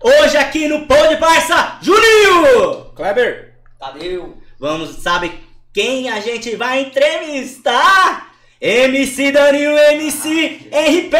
Hoje 0.00 0.36
aqui 0.36 0.68
no 0.68 0.86
Pão 0.86 1.08
de 1.08 1.16
Parça, 1.16 1.78
Juninho! 1.80 2.92
Kleber, 2.94 3.54
Tadeu. 3.78 4.36
Vamos, 4.60 4.96
sabe 4.96 5.32
quem 5.72 6.10
a 6.10 6.20
gente 6.20 6.54
vai 6.54 6.82
entrevistar? 6.82 8.30
MC 8.60 9.32
Daninho, 9.32 9.76
MC 9.76 10.68
RP! 10.70 11.14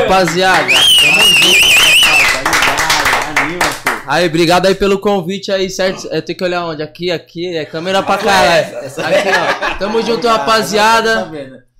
Rapaziada, 0.00 0.66
tamo 0.66 1.20
junto, 1.20 1.68
rapaziada, 1.68 2.32
tá 2.32 2.50
ligado? 2.52 3.38
anima, 3.38 3.64
filho. 3.64 4.02
Aí, 4.06 4.26
obrigado 4.26 4.66
aí 4.66 4.74
pelo 4.74 4.98
convite 4.98 5.52
aí, 5.52 5.68
certo? 5.68 6.06
Eu 6.08 6.22
tenho 6.22 6.38
que 6.38 6.44
olhar 6.44 6.64
onde? 6.64 6.82
Aqui, 6.82 7.10
aqui, 7.10 7.54
é 7.54 7.64
câmera 7.64 8.02
pra 8.02 8.18
caralho. 8.18 8.78
Aqui, 8.78 9.28
ó. 9.28 9.74
Tamo 9.78 10.00
junto, 10.02 10.26
rapaziada. 10.26 11.30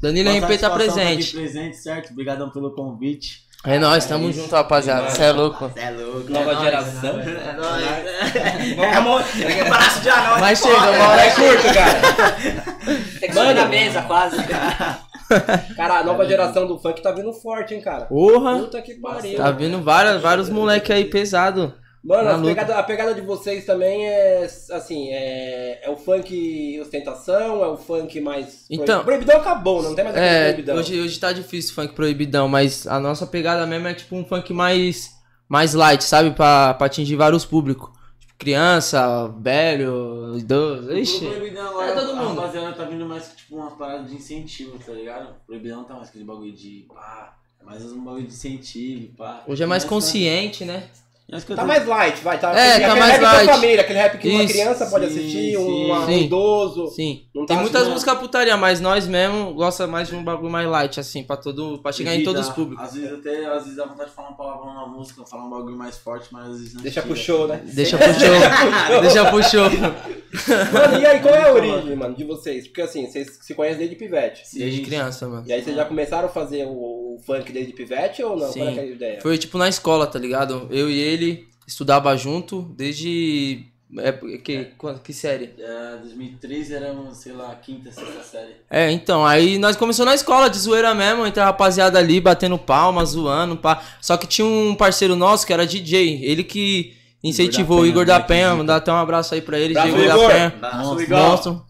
Danilo 0.01 0.31
Nossa 0.31 0.47
RP 0.47 0.61
tá 0.61 0.71
presente. 0.71 1.25
aqui 1.25 1.37
presente, 1.37 1.77
certo? 1.79 2.11
Obrigadão 2.11 2.51
pelo 2.51 2.75
convite. 2.75 3.46
É 3.67 3.81
nóis, 3.81 4.07
tamo 4.07 4.33
junto, 4.33 4.55
rapaziada. 4.55 5.11
Cê 5.11 5.25
é 5.25 5.33
louco. 5.33 5.71
Cê 5.75 5.81
é 5.81 5.91
louco. 5.91 6.31
Nova 6.31 6.53
é 6.53 6.55
nóis, 6.55 6.65
geração. 6.65 7.21
É 7.21 7.53
nóis. 7.53 8.79
É 8.79 8.95
amor. 8.95 9.25
É 9.41 9.65
braço 9.65 10.01
de 10.01 10.09
anão. 10.09 10.39
Mas 10.39 10.59
chega, 10.61 10.91
uma 10.93 11.09
hora 11.09 11.21
é 11.21 11.31
curto, 11.33 11.75
cara. 11.75 12.33
Tem 13.19 13.29
que 13.29 13.35
subir 13.35 13.55
na 13.55 13.67
mesa 13.67 14.03
quase. 14.03 14.37
Cara, 15.77 15.99
a 15.99 16.05
nova 16.05 16.25
geração 16.25 16.69
do 16.69 16.79
funk 16.79 17.03
tá 17.03 17.11
vindo 17.11 17.33
forte, 17.33 17.75
hein, 17.75 17.81
cara. 17.81 18.05
Porra. 18.05 18.59
Puta 18.61 18.81
que 18.81 18.95
pariu. 18.95 19.37
Tá 19.37 19.51
vindo 19.51 19.83
vários, 19.83 20.23
vários 20.23 20.49
moleque 20.49 20.93
aí 20.93 21.05
pesado. 21.05 21.75
Mano, 22.07 22.47
pegada, 22.47 22.77
a 22.79 22.83
pegada 22.83 23.15
de 23.15 23.21
vocês 23.21 23.65
também 23.65 24.07
é, 24.07 24.45
assim, 24.71 25.09
é, 25.11 25.81
é 25.87 25.91
o 25.91 25.97
funk 25.97 26.79
ostentação, 26.81 27.65
é 27.65 27.67
o 27.69 27.77
funk 27.77 28.21
mais... 28.21 28.65
Então- 28.71 29.03
Proibidão 29.05 29.37
acabou, 29.41 29.83
não 29.83 29.95
tem 29.95 30.05
mais 30.05 30.17
aquele 30.17 30.31
É, 30.35 30.45
proibidão. 30.53 30.77
hoje, 30.77 31.01
hoje 31.01 31.19
tá 31.19 31.33
difícil 31.33 31.75
funk 31.75 31.95
proibidão, 31.95 32.47
mas 32.49 32.87
a 32.87 33.01
nossa 33.01 33.27
pegada 33.27 33.67
mesmo 33.67 33.89
é 33.89 33.95
tipo 33.95 34.15
um 34.15 34.25
funk 34.25 34.53
mais, 34.53 35.11
mais 35.49 35.75
light, 35.75 36.05
sabe? 36.05 36.31
Pra, 36.31 36.75
pra 36.75 36.87
atingir 36.87 37.17
vários 37.17 37.45
públicos. 37.45 37.91
Tipo, 38.21 38.35
criança, 38.39 39.29
velho, 39.41 40.37
idoso. 40.39 40.93
Ixi. 40.97 41.27
Proibidão 41.27 41.69
agora, 41.71 41.91
É 41.91 41.95
todo 41.95 42.11
a 42.13 42.15
mundo. 42.15 42.41
rapaziada 42.41 42.73
tá 42.77 42.85
vindo 42.85 43.05
mais 43.07 43.33
tipo 43.37 43.57
umas 43.57 43.73
paradas 43.75 44.09
de 44.11 44.15
incentivo, 44.17 44.79
tá 44.79 44.93
ligado? 44.93 45.35
Proibidão 45.47 45.83
tá 45.85 45.95
mais 45.95 46.09
aquele 46.09 46.25
bagulho 46.25 46.53
de 46.53 46.87
pá, 46.93 47.37
é 47.61 47.65
mais 47.65 47.83
um 47.85 48.05
bagulho 48.05 48.27
de 48.27 48.33
incentivo, 48.33 49.13
pá. 49.17 49.43
Hoje 49.49 49.63
é 49.63 49.67
mais 49.67 49.85
consciente, 49.85 50.65
né? 50.65 50.85
Acho 51.33 51.45
que 51.45 51.53
eu 51.53 51.57
Tá 51.57 51.63
tô- 51.63 51.69
mais 51.69 51.85
light, 51.85 52.23
vai. 52.23 52.39
Tá, 52.39 52.57
É, 52.57 52.75
aquele 52.75 52.87
tá 52.87 52.95
rap 52.95 52.99
mais 53.01 53.21
da 53.21 53.33
light. 53.33 53.47
família, 53.51 53.81
aquele 53.81 53.99
rap 53.99 54.19
que 54.19 54.29
uma 54.29 54.45
Isso. 54.45 54.53
criança 54.53 54.87
pode 54.87 55.07
Sim, 55.09 55.11
assistir, 55.19 55.51
sim. 55.51 55.57
um, 55.57 55.93
um 55.93 56.07
Sim. 56.07 56.21
idoso. 56.25 56.87
Sim. 56.89 57.23
Não 57.35 57.45
Tem 57.45 57.57
tá 57.57 57.63
muitas 57.63 57.83
assistindo- 57.83 57.93
músicas 57.95 58.19
putaria, 58.19 58.57
mas 58.57 58.81
nós 58.81 59.09
mesmo 59.09 59.53
gosta 59.55 59.89
mais 59.89 60.07
de 60.07 60.15
um 60.15 60.23
bagulho 60.23 60.51
mais 60.53 60.69
light, 60.69 61.01
assim, 61.01 61.25
pra 61.25 61.37
todo. 61.37 61.79
pra 61.83 61.91
chegar 61.91 62.15
em 62.15 62.19
Vida, 62.19 62.31
todos 62.33 62.47
os 62.49 62.55
públicos. 62.55 62.85
Às 62.85 62.95
vezes 62.95 63.13
até, 63.13 63.45
às 63.47 63.63
vezes 63.65 63.77
dá 63.77 63.87
vontade 63.87 64.09
de 64.11 64.15
falar 64.15 64.29
um 64.31 64.35
palavrão 64.35 64.73
na 64.75 64.87
música, 64.87 65.25
falar 65.27 65.47
um 65.47 65.51
bagulho 65.51 65.77
mais 65.77 65.99
forte, 65.99 66.29
mas 66.31 66.47
às 66.49 66.59
vezes 66.59 66.75
não 66.75 66.83
Deixa 66.83 67.01
chega. 67.03 67.13
pro 67.13 67.21
show, 67.23 67.49
né? 67.49 67.61
Deixa 67.65 67.99
pro 67.99 68.07
show. 68.15 69.01
Deixa 69.01 69.25
pro 69.25 69.43
show. 69.43 69.71
Mano, 70.73 71.01
e 71.01 71.07
aí, 71.07 71.21
qual 71.21 71.35
é 71.35 71.49
a 71.49 71.53
origem, 71.55 71.97
mano, 71.97 72.15
de 72.15 72.25
vocês? 72.25 72.67
Porque 72.69 72.83
assim, 72.83 73.07
vocês 73.11 73.39
se 73.41 73.55
conhecem 73.55 73.79
desde 73.79 73.97
pivete. 73.97 74.43
Desde 74.57 74.81
criança, 74.83 75.27
mano. 75.27 75.45
E 75.47 75.53
aí 75.53 75.63
vocês 75.63 75.75
já 75.75 75.85
começaram 75.85 76.27
a 76.27 76.31
fazer 76.31 76.65
o, 76.67 76.71
o 77.17 77.19
funk 77.27 77.51
desde 77.53 77.73
pivete 77.73 78.23
ou 78.23 78.37
não? 78.37 78.53
Sim. 78.53 78.61
Qual 78.61 78.69
é, 78.71 78.77
é 78.77 78.81
a 78.81 78.87
ideia? 78.87 79.21
Foi 79.21 79.37
tipo 79.39 79.59
na 79.59 79.69
escola, 79.69 80.07
tá 80.07 80.19
ligado? 80.19 80.69
Eu 80.71 80.91
e 80.91 80.99
ele 81.01 81.16
estudava 81.67 82.17
junto 82.17 82.63
desde. 82.77 83.65
É, 83.99 84.11
que, 84.13 84.65
quando- 84.77 85.01
que 85.01 85.13
série? 85.13 85.51
É, 85.59 85.97
2003 86.03 86.71
era, 86.73 86.93
sei 87.13 87.33
lá, 87.33 87.55
quinta, 87.55 87.91
sexta 87.93 88.21
série. 88.23 88.57
É, 88.69 88.91
então, 88.91 89.25
aí 89.25 89.59
nós 89.59 89.77
começamos 89.77 90.11
na 90.11 90.15
escola 90.15 90.51
de 90.51 90.59
zoeira 90.59 90.93
mesmo, 90.93 91.25
entre 91.25 91.41
a 91.41 91.45
rapaziada 91.45 91.97
ali, 91.99 92.21
batendo 92.21 92.59
palma, 92.59 93.05
zoando, 93.05 93.57
pá. 93.57 93.81
Só 94.01 94.17
que 94.17 94.27
tinha 94.27 94.45
um 94.47 94.75
parceiro 94.75 95.15
nosso 95.15 95.47
que 95.47 95.53
era 95.53 95.65
DJ, 95.65 96.21
ele 96.25 96.43
que 96.43 96.95
incentivou 97.23 97.81
o 97.81 97.87
Igor 97.87 98.05
da 98.05 98.19
Penha, 98.19 98.47
Penha, 98.49 98.57
mandar 98.57 98.77
até 98.77 98.93
um 98.93 98.97
abraço 98.97 99.35
aí 99.35 99.41
pra 99.41 99.57
ele, 99.59 99.73
Igor 99.73 99.85
da 99.93 100.15
Igor. 100.17 100.31
Penha. 100.31 100.55
Nossa, 100.61 101.03
Igor. 101.03 101.19
Monstro. 101.19 101.67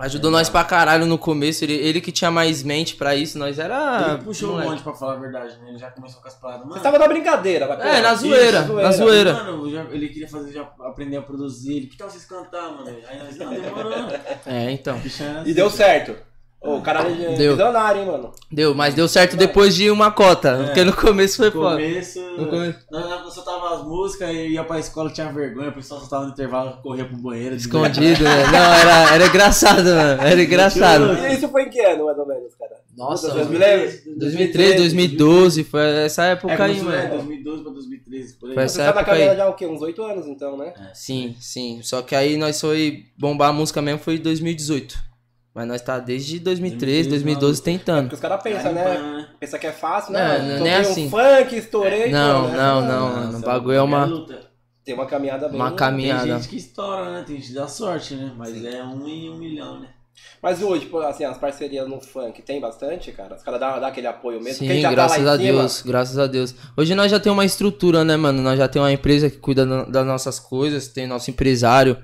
Ajudou 0.00 0.30
nós 0.30 0.48
pra 0.48 0.64
caralho 0.64 1.04
no 1.06 1.18
começo, 1.18 1.62
ele, 1.64 1.74
ele 1.74 2.00
que 2.00 2.10
tinha 2.10 2.30
mais 2.30 2.62
mente 2.62 2.96
pra 2.96 3.14
isso, 3.14 3.38
nós 3.38 3.58
era. 3.58 4.14
Ele 4.14 4.24
puxou 4.24 4.48
um 4.48 4.52
moleque. 4.52 4.70
monte 4.70 4.82
pra 4.82 4.94
falar 4.94 5.12
a 5.12 5.16
verdade, 5.16 5.58
né? 5.58 5.68
Ele 5.68 5.78
já 5.78 5.90
começou 5.90 6.22
com 6.22 6.28
as 6.28 6.34
paradas. 6.34 6.62
Mano, 6.62 6.74
Você 6.74 6.80
tava 6.80 6.98
na 6.98 7.06
brincadeira, 7.06 7.66
vai 7.66 7.98
É, 7.98 8.00
na 8.00 8.14
zoeira, 8.14 8.62
na 8.62 8.92
zoeira. 8.92 9.34
Mano, 9.34 9.70
já- 9.70 9.84
ele 9.90 10.08
queria 10.08 10.28
fazer, 10.28 10.52
já 10.52 10.62
aprender 10.80 11.16
a 11.18 11.22
produzir. 11.22 11.76
Ele, 11.76 11.86
que 11.86 11.96
tal 11.98 12.08
vocês 12.08 12.24
cantar, 12.24 12.70
mano? 12.72 12.96
Aí 13.08 13.18
nós, 13.18 13.36
não, 13.36 13.50
demorou. 13.52 13.92
É, 14.46 14.70
então. 14.70 15.00
E 15.44 15.52
deu 15.52 15.68
certo. 15.70 16.16
Ô, 16.62 16.76
o 16.76 16.82
caralho 16.82 17.08
é 17.24 17.34
Deu. 17.36 17.52
visionário, 17.52 18.02
hein, 18.02 18.06
mano. 18.06 18.32
Deu, 18.52 18.74
mas 18.74 18.92
deu 18.92 19.08
certo 19.08 19.34
depois 19.34 19.74
de 19.74 19.90
uma 19.90 20.10
cota, 20.10 20.50
É. 20.50 20.64
porque 20.64 20.84
no 20.84 20.92
começo 20.94 21.38
foi 21.38 21.46
No 21.46 21.52
foda. 21.52 21.76
começo, 21.76 22.20
No 22.36 22.46
começo. 22.48 22.78
nós, 22.90 23.32
soltava 23.34 23.76
as 23.76 23.82
músicas 23.84 24.28
e 24.30 24.48
ia 24.48 24.62
pra 24.62 24.78
escola, 24.78 25.10
tinha 25.10 25.32
vergonha, 25.32 25.70
o 25.70 25.72
pessoal 25.72 26.00
só 26.02 26.06
tava 26.08 26.26
no 26.26 26.32
intervalo, 26.32 26.76
corria 26.82 27.06
pro 27.06 27.16
banheiro. 27.16 27.54
Escondido, 27.56 28.20
né? 28.24 28.44
Não, 28.52 28.74
era, 28.74 29.14
era 29.14 29.26
engraçado, 29.26 29.84
mano. 29.84 30.20
Era 30.22 30.42
engraçado. 30.42 31.14
E 31.14 31.32
isso 31.34 31.48
foi 31.48 31.62
em 31.62 31.70
que 31.70 31.80
ano, 31.80 32.04
mais 32.04 32.18
ou 32.18 32.26
menos, 32.26 32.54
cara? 32.58 32.72
Nossa, 32.94 33.30
Vocês 33.30 33.48
me 33.48 33.58
mano. 33.58 33.64
lembram? 33.64 34.18
2013, 34.18 34.76
2012, 34.76 35.64
foi 35.64 35.80
essa 36.04 36.24
É, 36.26 36.32
época 36.32 36.52
aí, 36.62 36.74
começou, 36.78 36.92
é, 36.92 37.02
mano. 37.04 37.14
2012 37.14 37.62
pra 37.62 37.72
2013, 37.72 38.34
por 38.34 38.48
aí. 38.50 38.54
Foi 38.54 38.68
Você 38.68 38.82
essa 38.82 38.92
tá 38.92 38.94
na 38.96 39.00
época 39.00 39.16
aí. 39.30 39.36
já 39.36 39.44
há 39.44 39.48
o 39.48 39.54
quê? 39.54 39.66
Uns 39.66 39.80
8 39.80 40.02
anos, 40.02 40.26
então, 40.26 40.58
né? 40.58 40.74
Sim, 40.92 41.34
sim. 41.40 41.80
Só 41.82 42.02
que 42.02 42.14
aí 42.14 42.36
nós 42.36 42.60
foi 42.60 43.04
bombar 43.18 43.48
a 43.48 43.52
música 43.54 43.80
mesmo 43.80 44.00
foi 44.00 44.16
em 44.16 44.18
2018. 44.20 45.08
Mas 45.54 45.66
nós 45.66 45.82
tá 45.82 45.98
desde 45.98 46.38
2013, 46.38 47.08
2012 47.08 47.60
Porque 47.60 47.70
tentando. 47.78 48.12
os 48.12 48.20
caras 48.20 48.42
pensam, 48.42 48.72
né? 48.72 49.26
Pensa 49.40 49.58
que 49.58 49.66
é 49.66 49.72
fácil, 49.72 50.16
É, 50.16 50.38
né? 50.38 50.38
não 50.38 50.44
é 50.46 50.58
Toquei 50.58 50.72
nem 50.72 50.76
um 50.76 50.90
assim. 50.90 51.10
funk, 51.10 51.56
estourei. 51.56 52.10
Não, 52.12 52.42
pô, 52.44 52.48
né? 52.50 52.56
não, 52.56 52.80
não, 52.80 53.08
Nossa, 53.08 53.20
mano. 53.26 53.38
O 53.38 53.40
bagulho 53.42 53.76
é 53.76 53.82
uma. 53.82 54.04
luta. 54.04 54.50
Tem 54.84 54.94
uma 54.94 55.06
caminhada 55.06 55.48
bem... 55.48 55.56
Uma 55.56 55.72
caminhada. 55.72 56.22
Tem 56.24 56.36
gente 56.36 56.48
que 56.48 56.56
estoura, 56.56 57.10
né? 57.12 57.24
Tem 57.26 57.36
gente 57.36 57.48
que 57.48 57.54
dá 57.54 57.66
sorte, 57.68 58.14
né? 58.14 58.32
Mas 58.36 58.64
é 58.64 58.82
um 58.82 59.06
em 59.06 59.28
um 59.30 59.36
milhão, 59.36 59.80
né? 59.80 59.88
Mas 60.42 60.62
hoje, 60.62 60.86
pô, 60.86 60.98
assim, 61.00 61.24
as 61.24 61.36
parcerias 61.38 61.86
no 61.88 62.00
funk 62.00 62.42
tem 62.42 62.60
bastante, 62.60 63.10
cara? 63.12 63.34
Os 63.34 63.42
caras 63.42 63.58
dão, 63.60 63.78
dão 63.78 63.88
aquele 63.88 64.06
apoio 64.06 64.40
mesmo? 64.42 64.66
Sim, 64.66 64.82
tá 64.82 64.90
graças 64.90 65.22
lá 65.24 65.32
a 65.32 65.36
em 65.36 65.38
cima, 65.40 65.58
Deus, 65.60 65.82
graças 65.82 66.18
a 66.18 66.26
Deus. 66.26 66.54
Hoje 66.76 66.94
nós 66.94 67.10
já 67.10 67.18
tem 67.20 67.30
uma 67.32 67.44
estrutura, 67.44 68.04
né, 68.04 68.16
mano? 68.16 68.40
Nós 68.42 68.58
já 68.58 68.68
tem 68.68 68.80
uma 68.80 68.92
empresa 68.92 69.28
que 69.30 69.36
cuida 69.38 69.64
da- 69.66 69.84
das 69.84 70.06
nossas 70.06 70.38
coisas, 70.40 70.88
tem 70.88 71.06
nosso 71.06 71.30
empresário, 71.30 71.96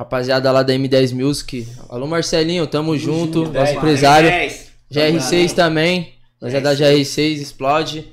rapaziada 0.00 0.50
lá 0.50 0.62
da 0.62 0.72
M10 0.72 1.14
Music. 1.14 1.68
Alô, 1.90 2.06
Marcelinho, 2.06 2.66
tamo 2.66 2.96
junto, 2.96 3.44
M10, 3.44 3.52
nosso 3.52 3.72
empresário. 3.74 4.30
Dez. 4.30 4.70
GR6 4.90 5.52
também, 5.52 6.14
nós 6.40 6.54
é 6.54 6.60
da 6.60 6.74
GR6, 6.74 7.38
explode. 7.38 8.08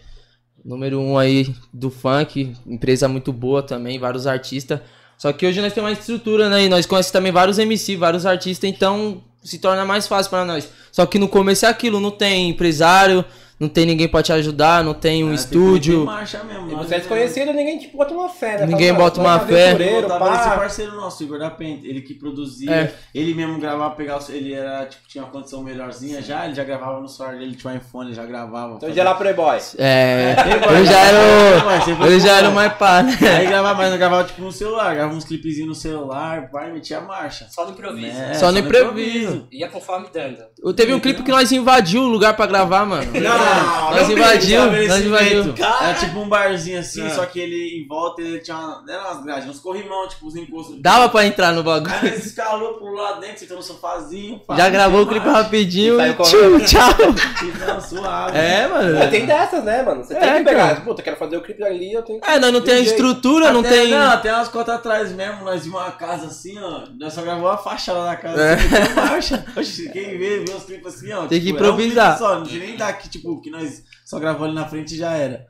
Número 0.64 1.00
1 1.00 1.12
um 1.12 1.18
aí 1.18 1.56
do 1.74 1.90
funk, 1.90 2.54
empresa 2.68 3.08
muito 3.08 3.32
boa 3.32 3.64
também, 3.64 3.98
vários 3.98 4.28
artistas. 4.28 4.82
Só 5.18 5.32
que 5.32 5.46
hoje 5.48 5.62
nós 5.62 5.74
temos 5.74 5.90
uma 5.90 5.98
estrutura, 5.98 6.50
né? 6.50 6.66
E 6.66 6.70
nós 6.70 6.86
conhecemos 6.86 7.14
também 7.14 7.32
vários 7.32 7.58
MC, 7.58 7.96
vários 7.96 8.26
artistas, 8.26 8.70
então 8.70 9.24
se 9.42 9.58
torna 9.58 9.86
mais 9.86 10.08
fácil 10.08 10.30
pra 10.30 10.44
nós. 10.44 10.70
Só 10.92 11.06
que 11.06 11.18
no 11.18 11.30
começo 11.30 11.66
é 11.66 11.70
aquilo, 11.70 12.02
não 12.02 12.12
tem 12.12 12.50
empresário, 12.50 13.24
não 13.60 13.68
tem 13.68 13.86
ninguém 13.86 14.08
pra 14.08 14.22
te 14.22 14.32
ajudar, 14.34 14.84
não 14.84 14.94
tem 14.94 15.24
um 15.24 15.28
É, 15.28 15.30
tem 15.30 15.36
estúdio. 15.36 16.06
marcha 16.06 16.44
mesmo. 16.44 16.70
E 16.70 16.74
nós 16.74 16.88
você 16.88 16.96
é 16.96 17.00
desconhecido, 17.00 17.54
ninguém 17.54 17.78
te 17.80 17.88
bota 17.96 18.14
uma 18.14 18.30
fé, 18.30 18.60
né? 18.60 18.66
Ninguém 18.68 18.90
Fala, 18.92 19.00
bota 19.04 19.20
uma 19.20 19.36
é 19.36 19.40
fé. 19.40 20.02
tava 20.08 20.36
esse 20.36 20.50
parceiro 20.50 20.96
nosso, 20.96 21.24
Igor 21.24 21.40
da 21.40 21.50
Pente, 21.50 21.88
ele 21.88 22.02
que 22.02 22.14
produzia, 22.14 22.72
É. 22.72 22.94
ele 23.14 23.34
mesmo 23.34 23.60
gravava, 23.60 23.96
pegava, 23.96 24.24
ele 24.32 24.54
era, 24.54 24.86
tipo, 24.86 25.08
tinha 25.08 25.24
uma 25.24 25.32
condição 25.32 25.64
melhorzinha 25.64 26.22
já, 26.22 26.46
ele 26.46 26.54
já 26.56 26.64
gravava 26.64 27.00
no 27.00 27.08
celular 27.08 27.38
dele, 27.38 27.56
tinha 27.56 27.74
um 27.74 27.78
iPhone, 27.78 28.14
já 28.14 28.26
gravava. 28.26 28.76
Então 28.76 28.94
já 28.94 29.02
era 29.02 29.16
Playboy. 29.16 29.58
É, 29.78 30.36
Playboy, 30.36 30.78
eu 30.80 30.86
já 30.86 31.00
era 31.00 31.18
o. 31.18 32.06
Eu 32.06 32.20
já 32.20 32.38
era 32.38 32.50
o 32.50 32.54
mais 32.54 32.74
pá, 32.74 33.02
né? 33.04 33.18
Aí 33.38 33.48
gravava, 33.48 33.78
mas 33.80 33.92
não 33.92 33.98
gravava 33.98 34.24
tipo 34.24 34.42
no 34.42 34.52
celular, 34.52 34.94
gravava 34.94 35.16
uns 35.18 35.26
clipezinhos 35.26 35.70
no 35.70 35.76
celular, 35.76 36.50
pai, 36.52 36.72
metia 36.72 37.02
marcha. 37.02 37.48
Só 37.50 37.66
no 37.66 37.72
improviso. 37.72 38.18
É, 38.18 38.34
Só 38.36 38.52
no 38.52 38.60
improviso. 38.60 39.48
Ia 39.52 39.68
conforme 39.68 40.08
dando. 40.14 40.38
Eu 40.64 40.74
teve 40.74 40.94
um 40.94 41.00
clipe 41.00 41.24
que 41.24 41.32
nós 41.32 41.52
invadiu 41.52 42.02
o 42.04 42.08
lugar 42.08 42.36
pra 42.36 42.46
gravar, 42.46 42.86
mano. 42.86 43.12
Não, 43.14 43.47
Nós 43.92 44.08
não 44.08 44.12
invadiu, 44.18 44.62
Sabe 44.62 44.86
esse 44.86 45.04
nós 45.08 45.22
evento? 45.28 45.64
Era 45.64 45.94
tipo 45.94 46.20
um 46.20 46.30
barzinho 46.30 46.80
assim, 46.80 47.06
Ah. 47.06 47.10
só 47.10 47.26
que 47.26 47.40
ele 47.40 47.82
em 47.84 47.88
volta 47.88 48.22
ele 48.22 48.40
tinha 48.40 48.58
uma, 48.58 48.84
não 48.86 48.94
era 48.94 49.04
umas 49.12 49.24
grades, 49.24 49.50
uns 49.50 49.60
corrimão, 49.60 50.08
tipo, 50.08 50.28
os 50.28 50.36
encostos. 50.36 50.82
Dava 50.82 51.10
pra 51.10 51.26
entrar 51.26 51.52
no 51.54 51.64
bagulho. 51.64 51.94
Aí 51.94 52.12
nós 52.12 52.26
escalou 52.26 52.74
pro 52.76 52.94
lado 52.94 53.22
dentro, 53.22 53.40
sentou 53.40 53.58
no 53.58 53.64
sofazinho. 53.64 54.40
pá, 54.46 54.56
Já 54.56 54.70
gravou 54.70 55.02
o 55.04 55.08
clipe 55.08 55.28
rapidinho 55.28 56.00
E 56.02 56.10
e 56.10 56.14
tchau, 56.14 56.60
tchau. 56.66 57.68
não, 57.68 57.82
suave. 57.82 58.38
É, 58.38 58.68
mano. 58.68 59.00
Mas 59.00 59.10
tem 59.10 59.26
dessas, 59.26 59.64
né, 59.64 59.82
mano? 59.84 60.04
Você 60.04 60.16
tem 60.16 60.30
É, 60.30 60.38
que 60.38 60.44
pegar. 60.44 60.68
cara. 60.70 60.82
Puta, 60.82 61.02
quero 61.02 61.16
fazer 61.18 61.38
o 61.38 61.42
clipe 61.42 61.64
ali, 61.64 61.94
eu 61.94 62.02
tenho 62.04 62.20
que... 62.22 62.30
É, 62.30 62.40
nós 62.40 62.52
não 62.54 62.62
tem 62.62 62.74
a 62.74 62.78
Tem 62.78 62.86
estrutura, 62.86 63.52
não 63.52 63.64
tem. 63.64 63.92
Não, 63.92 64.12
até 64.12 64.34
umas 64.34 64.48
contas 64.50 64.76
atrás 64.76 65.12
mesmo, 65.12 65.44
nós 65.44 65.64
vimos 65.64 65.80
uma 65.80 65.92
casa 65.92 66.28
assim, 66.28 66.58
ó. 66.60 66.84
Nós 67.00 67.14
só 67.14 67.22
gravamos 67.22 67.50
a 67.50 67.58
fachada 67.58 68.04
da 68.06 68.16
casa 68.16 68.42
É. 68.42 68.54
assim, 68.54 68.94
marcha. 68.96 69.46
Quem 69.92 70.18
vê, 70.18 70.40
vê 70.46 70.54
os 70.54 70.64
clipes 70.64 70.96
assim, 70.96 71.12
ó. 71.14 71.26
Tem 71.28 71.40
que 71.40 71.48
tipo, 71.48 71.58
é 71.60 71.62
um 71.68 71.74
improvisar. 71.74 72.18
só, 72.18 72.36
não 72.40 72.46
tem 72.46 72.60
nem 72.60 72.76
daqui, 72.78 73.10
tipo, 73.10 73.37
que 73.42 73.50
nós 73.50 73.84
só 74.06 74.20
gravamos 74.20 74.48
ali 74.48 74.56
na 74.56 74.68
frente 74.68 74.96
e 74.96 74.98
já 74.98 75.14
era. 75.14 75.46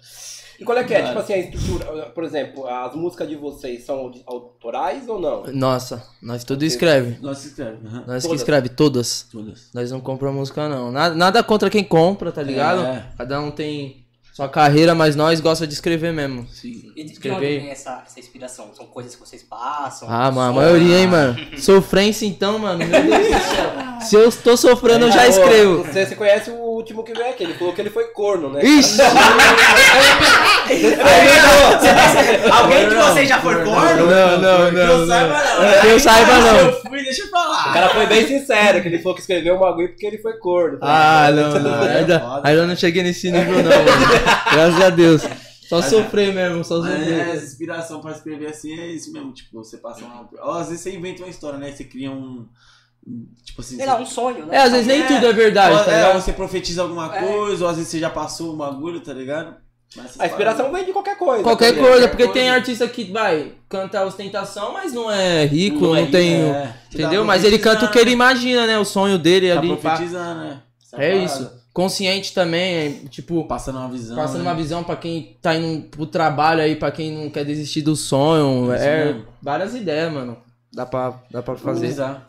E 0.59 0.63
qual 0.65 0.77
é 0.77 0.83
que 0.83 0.93
é? 0.93 1.03
Tipo 1.03 1.19
assim, 1.19 1.33
a 1.33 1.37
estrutura... 1.37 1.85
Por 2.09 2.23
exemplo, 2.23 2.67
as 2.67 2.95
músicas 2.95 3.29
de 3.29 3.35
vocês 3.35 3.85
são 3.85 4.11
autorais 4.25 5.07
ou 5.07 5.19
não? 5.19 5.43
Nossa, 5.53 6.03
nós 6.21 6.43
tudo 6.43 6.65
escreve. 6.65 7.17
Nós 7.21 7.45
escreve. 7.45 7.77
aham. 7.85 8.03
Nós 8.07 8.23
que 8.23 8.29
Todas. 8.29 8.41
escreve 8.41 8.69
todas. 8.69 9.27
Todas. 9.31 9.69
Nós 9.73 9.91
não 9.91 9.99
compramos 10.01 10.39
música, 10.39 10.67
não. 10.67 10.91
Nada, 10.91 11.13
nada 11.13 11.43
contra 11.43 11.69
quem 11.69 11.83
compra, 11.83 12.31
tá 12.31 12.41
ligado? 12.41 12.81
É. 12.81 13.05
Cada 13.15 13.39
um 13.39 13.51
tem 13.51 14.07
sua 14.37 14.47
carreira, 14.47 14.93
mas 14.93 15.15
nós 15.15 15.39
gosta 15.39 15.65
de 15.65 15.73
escrever 15.73 16.13
mesmo. 16.13 16.47
E 16.63 16.69
de 16.71 17.01
onde 17.01 17.11
Escrever. 17.13 17.59
vem 17.59 17.69
essa, 17.71 18.03
essa 18.05 18.19
inspiração? 18.19 18.69
São 18.71 18.85
coisas 18.85 19.15
que 19.15 19.19
vocês 19.19 19.41
passam? 19.41 20.07
Ah, 20.07 20.31
mano, 20.31 20.51
a 20.59 20.61
maioria, 20.61 20.99
hein, 20.99 21.07
mano. 21.07 21.35
Sofrência 21.57 22.23
então, 22.27 22.59
mano. 22.59 22.77
Meu 22.77 22.87
Deus 22.87 23.27
do 23.27 23.33
céu. 23.33 23.99
Se 23.99 24.15
eu 24.15 24.31
tô 24.31 24.55
sofrendo, 24.55 25.05
eu 25.05 25.11
já 25.11 25.25
ô, 25.25 25.29
escrevo. 25.29 25.83
Você, 25.83 26.05
você 26.05 26.15
conhece 26.15 26.51
o 26.51 26.66
último 26.77 27.03
que 27.03 27.13
veio 27.13 27.29
aqui, 27.29 27.43
ele 27.43 27.53
falou 27.53 27.73
que 27.73 27.81
ele 27.81 27.89
foi 27.89 28.05
corno, 28.05 28.49
né? 28.49 28.63
Ixi! 28.63 28.97
Alguém 32.51 32.89
de 32.89 32.95
vocês 32.95 33.29
já 33.29 33.39
foi 33.41 33.63
corno? 33.63 34.05
Não, 34.07 34.37
não, 34.41 34.69
Que 34.69 34.77
eu 34.77 34.97
não. 34.99 35.07
saiba, 35.07 35.37
não. 35.43 35.81
Que 35.81 35.87
eu 35.87 35.99
saiba, 35.99 36.37
não. 36.39 36.57
eu 36.57 36.81
fui, 36.81 37.03
deixa 37.03 37.21
eu 37.21 37.27
O 37.27 37.29
falar. 37.29 37.73
cara 37.73 37.89
foi 37.89 38.05
bem 38.07 38.27
sincero, 38.27 38.81
que 38.81 38.87
ele 38.87 38.99
falou 38.99 39.15
que 39.15 39.21
escreveu 39.21 39.55
um 39.55 39.59
bagulho 39.59 39.89
porque 39.89 40.05
ele 40.05 40.17
foi 40.17 40.33
corno. 40.37 40.77
Ah, 40.81 41.29
não, 41.31 41.59
não. 41.59 41.83
É 41.83 41.97
Ainda, 42.07 42.41
ainda 42.43 42.67
não 42.67 42.75
cheguei 42.75 43.03
nesse 43.03 43.31
nível, 43.31 43.55
não, 43.55 43.63
mano. 43.63 44.07
Graças 44.51 44.81
a 44.81 44.89
Deus. 44.89 45.21
Só 45.67 45.81
sofrer 45.81 46.33
mesmo, 46.33 46.63
só 46.63 46.77
é, 46.85 46.89
sofrer. 46.91 47.27
essa 47.35 47.43
inspiração 47.45 47.99
pra 47.99 48.11
escrever 48.11 48.47
assim 48.49 48.79
é 48.79 48.87
isso 48.87 49.11
mesmo. 49.11 49.33
Tipo, 49.33 49.63
você 49.63 49.77
passa 49.77 50.05
uma. 50.05 50.27
Ó, 50.39 50.59
às 50.59 50.69
vezes 50.69 50.81
você 50.81 50.91
inventa 50.95 51.23
uma 51.23 51.29
história, 51.29 51.59
né? 51.59 51.71
Você 51.71 51.83
cria 51.83 52.09
um. 52.09 52.45
Tipo 53.45 53.61
assim. 53.61 53.75
Sei 53.77 53.85
lá, 53.85 53.99
um 53.99 54.05
sonho, 54.05 54.45
né? 54.45 54.55
É, 54.57 54.61
às 54.63 54.71
vezes 54.71 54.87
nem 54.87 55.05
tudo 55.05 55.25
é 55.25 55.33
verdade, 55.33 55.75
ou, 55.75 55.83
tá 55.83 55.91
é, 55.91 55.95
ligado? 55.95 56.21
você 56.21 56.33
profetiza 56.33 56.81
alguma 56.81 57.15
É. 57.15 57.21
coisa, 57.21 57.63
ou 57.63 57.69
às 57.69 57.77
vezes 57.77 57.89
você 57.91 57.99
já 57.99 58.09
passou 58.09 58.53
um 58.53 58.57
bagulho, 58.57 58.99
tá 58.99 59.13
ligado? 59.13 59.55
Mas 59.95 60.19
A 60.19 60.27
inspiração 60.27 60.65
paradas- 60.65 60.71
vem 60.79 60.85
de 60.85 60.91
qualquer 60.91 61.17
coisa. 61.17 61.43
Qualquer 61.43 61.73
tá 61.73 61.79
coisa, 61.79 61.95
ligado? 61.95 62.09
porque 62.09 62.23
tem 62.23 62.43
coisa. 62.43 62.55
artista 62.55 62.87
que 62.89 63.05
vai 63.05 63.53
cantar 63.69 64.05
ostentação, 64.05 64.73
mas 64.73 64.91
não 64.91 65.09
é 65.09 65.45
rico, 65.45 65.79
não, 65.79 65.95
é, 65.95 66.05
tem. 66.07 66.33
é. 66.35 66.73
Entendeu? 66.93 67.23
Mas 67.23 67.43
ele 67.45 67.57
canta 67.57 67.85
o 67.85 67.89
que 67.91 67.97
ele 67.97 68.11
imagina, 68.11 68.67
né? 68.67 68.77
O 68.77 68.83
sonho 68.83 69.17
dele 69.17 69.49
Tá 69.51 69.59
ali. 69.59 69.75
profetizando, 69.77 70.41
né? 70.41 70.61
Essa 70.83 70.97
É 71.01 71.11
parada. 71.11 71.23
isso. 71.25 71.57
Consciente 71.73 72.33
também, 72.33 72.75
é, 72.75 72.89
tipo, 73.09 73.45
Passando 73.45 73.77
uma 73.77 73.87
visão. 73.87 74.15
passando 74.17 74.37
né? 74.43 74.49
uma 74.49 74.55
visão 74.55 74.83
pra 74.83 74.95
quem 74.97 75.37
tá 75.41 75.55
indo 75.55 75.83
pro 75.89 76.05
trabalho 76.07 76.61
aí, 76.61 76.75
pra 76.75 76.91
quem 76.91 77.11
não 77.15 77.29
quer 77.29 77.45
desistir 77.45 77.81
do 77.81 77.95
sonho. 77.95 78.73
Isso 78.73 78.83
É 78.83 79.05
mesmo. 79.05 79.25
várias 79.41 79.73
ideias, 79.75 80.11
mano. 80.11 80.37
Dá 80.73 80.85
pra, 80.85 81.13
dá 81.31 81.41
pra 81.41 81.55
fazer. 81.55 81.73
Valorizar. 81.95 82.27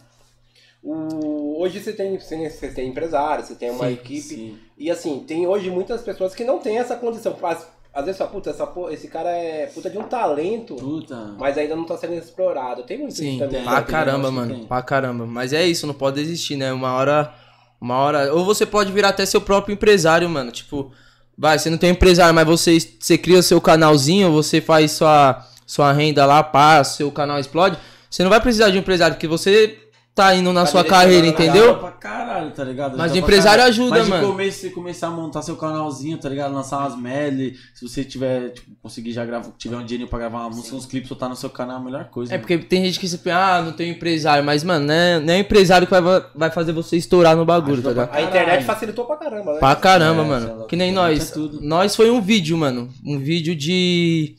O- 0.83 1.61
Hoje 1.61 1.81
você 1.81 1.93
tem, 1.93 2.19
você 2.19 2.69
tem 2.75 2.89
empresário, 2.89 3.45
você 3.45 3.55
tem 3.55 3.71
uma 3.71 3.87
Sim, 3.87 3.93
equipe. 3.95 4.21
Sim. 4.21 4.59
E 4.79 4.91
assim, 4.91 5.25
tem 5.27 5.47
hoje 5.47 5.71
muitas 5.71 6.03
pessoas 6.03 6.35
que 6.35 6.45
não 6.45 6.59
têm 6.59 6.79
essa 6.79 6.95
condição. 6.95 7.37
Às, 7.43 7.67
às 7.93 8.05
vezes 8.05 8.17
fala, 8.19 8.31
puta, 8.31 8.51
essa, 8.51 8.69
esse 8.91 9.09
cara 9.09 9.29
é 9.31 9.67
puta 9.67 9.91
de 9.91 9.99
um 9.99 10.05
talento, 10.05 10.77
Puta. 10.77 11.35
mas 11.37 11.59
ainda 11.59 11.75
não 11.75 11.85
tá 11.85 11.97
sendo 11.97 12.15
explorado. 12.15 12.85
Tem 12.85 12.97
muito 12.99 13.15
Sim, 13.17 13.31
isso 13.31 13.39
também. 13.41 13.65
pra 13.65 13.83
caramba, 13.83 14.31
mano. 14.31 14.55
tem. 14.55 14.67
Pra 14.67 14.81
caramba. 14.83 15.27
Mas 15.27 15.53
é 15.53 15.67
isso, 15.67 15.85
não 15.87 15.95
pode 15.95 16.17
desistir, 16.23 16.57
né? 16.57 16.73
Uma 16.73 16.93
hora. 16.95 17.35
Uma 17.81 17.97
hora. 17.97 18.33
Ou 18.33 18.45
você 18.45 18.65
pode 18.65 18.93
virar 18.93 19.09
até 19.09 19.27
seu 19.27 19.41
próprio 19.41 19.73
empresário, 19.73 20.29
mano. 20.29 20.53
Tipo, 20.53 20.93
vai, 21.37 21.59
você 21.59 21.69
não 21.71 21.79
tem 21.79 21.91
um 21.91 21.95
empresário, 21.95 22.33
mas 22.35 22.47
você, 22.47 22.79
você 23.01 23.19
cria 23.19 23.41
o 23.41 23.43
seu 23.43 23.61
canalzinho, 23.61 24.31
você 24.33 24.61
faz 24.61 24.93
sua, 24.93 25.45
sua 25.67 25.93
renda 25.93 26.25
lá, 26.25 26.41
pá, 26.43 26.85
seu 26.85 27.11
canal 27.11 27.39
explode. 27.41 27.77
Você 28.09 28.23
não 28.23 28.31
vai 28.31 28.41
precisar 28.41 28.71
de 28.71 28.77
um 28.77 28.81
empresário, 28.81 29.17
porque 29.17 29.27
você 29.29 29.77
tá 30.19 30.35
indo 30.35 30.53
na 30.53 30.63
Tá 30.65 30.67
sua 30.67 30.85
carreira, 30.85 31.27
entendeu? 31.27 31.77
Pra 31.79 31.93
caralho, 31.93 32.51
tá 32.51 32.65
ligado? 32.65 32.99
Mas 32.99 33.13
pra 33.13 33.21
empresário 33.21 33.63
ajuda, 33.65 33.91
Mas 33.97 34.05
de 34.05 34.11
mano. 34.11 34.27
começo 34.27 34.59
você 34.61 34.71
começar 34.71 35.07
a 35.07 35.11
montar 35.11 35.43
seu 35.43 35.55
canalzinho, 35.57 36.19
tá 36.19 36.29
ligado? 36.29 36.53
Lançar 36.53 36.79
umas 36.81 36.97
medley. 36.99 37.55
Se 37.75 37.89
você 37.89 38.03
tiver, 38.05 38.51
tipo, 38.51 38.71
conseguir 38.83 39.13
já 39.13 39.25
gravar, 39.25 39.51
tiver 39.57 39.77
um 39.77 39.85
dinheiro 39.85 40.11
pra 40.11 40.19
gravar 40.19 40.41
uma 40.41 40.51
música, 40.51 40.75
uns 40.75 40.87
clipes, 40.87 41.09
soltar 41.09 41.29
no 41.29 41.37
seu 41.37 41.49
canal 41.51 41.77
é 41.77 41.81
a 41.81 41.85
melhor 41.85 42.05
coisa. 42.07 42.35
É 42.35 42.39
porque 42.39 42.59
tem 42.59 42.85
gente 42.85 42.99
que 42.99 43.07
se 43.07 43.19
pensa, 43.19 43.37
ah, 43.39 43.63
não 43.63 43.73
tenho 43.73 43.93
empresário, 43.95 44.43
mas, 44.45 44.65
mano, 44.65 44.87
né, 44.87 45.21
não 45.21 45.33
é 45.35 45.37
o 45.37 45.41
empresário 45.41 45.87
que 45.87 46.01
vai, 46.01 46.23
vai 46.35 46.51
fazer 46.51 46.73
você 46.73 46.97
estourar 46.97 47.37
no 47.37 47.45
bagulho, 47.45 47.75
Ajuda 47.75 47.95
tá 47.95 48.01
ligado? 48.03 48.17
A 48.17 48.23
internet 48.23 48.65
facilitou 48.65 49.05
pra 49.05 49.17
caramba, 49.17 49.53
né? 49.55 49.59
Pra 49.61 49.77
caramba, 49.77 50.23
É, 50.23 50.27
mano. 50.27 50.59
lá, 50.61 50.67
Que 50.67 50.75
nem 50.77 50.93
nós. 50.93 51.31
é 51.31 51.33
tudo. 51.35 51.61
Nós 51.63 51.95
foi 51.95 52.11
um 52.11 52.21
vídeo, 52.21 52.59
mano. 52.59 52.89
Um 53.07 53.19
vídeo 53.19 53.55
de 53.55 54.35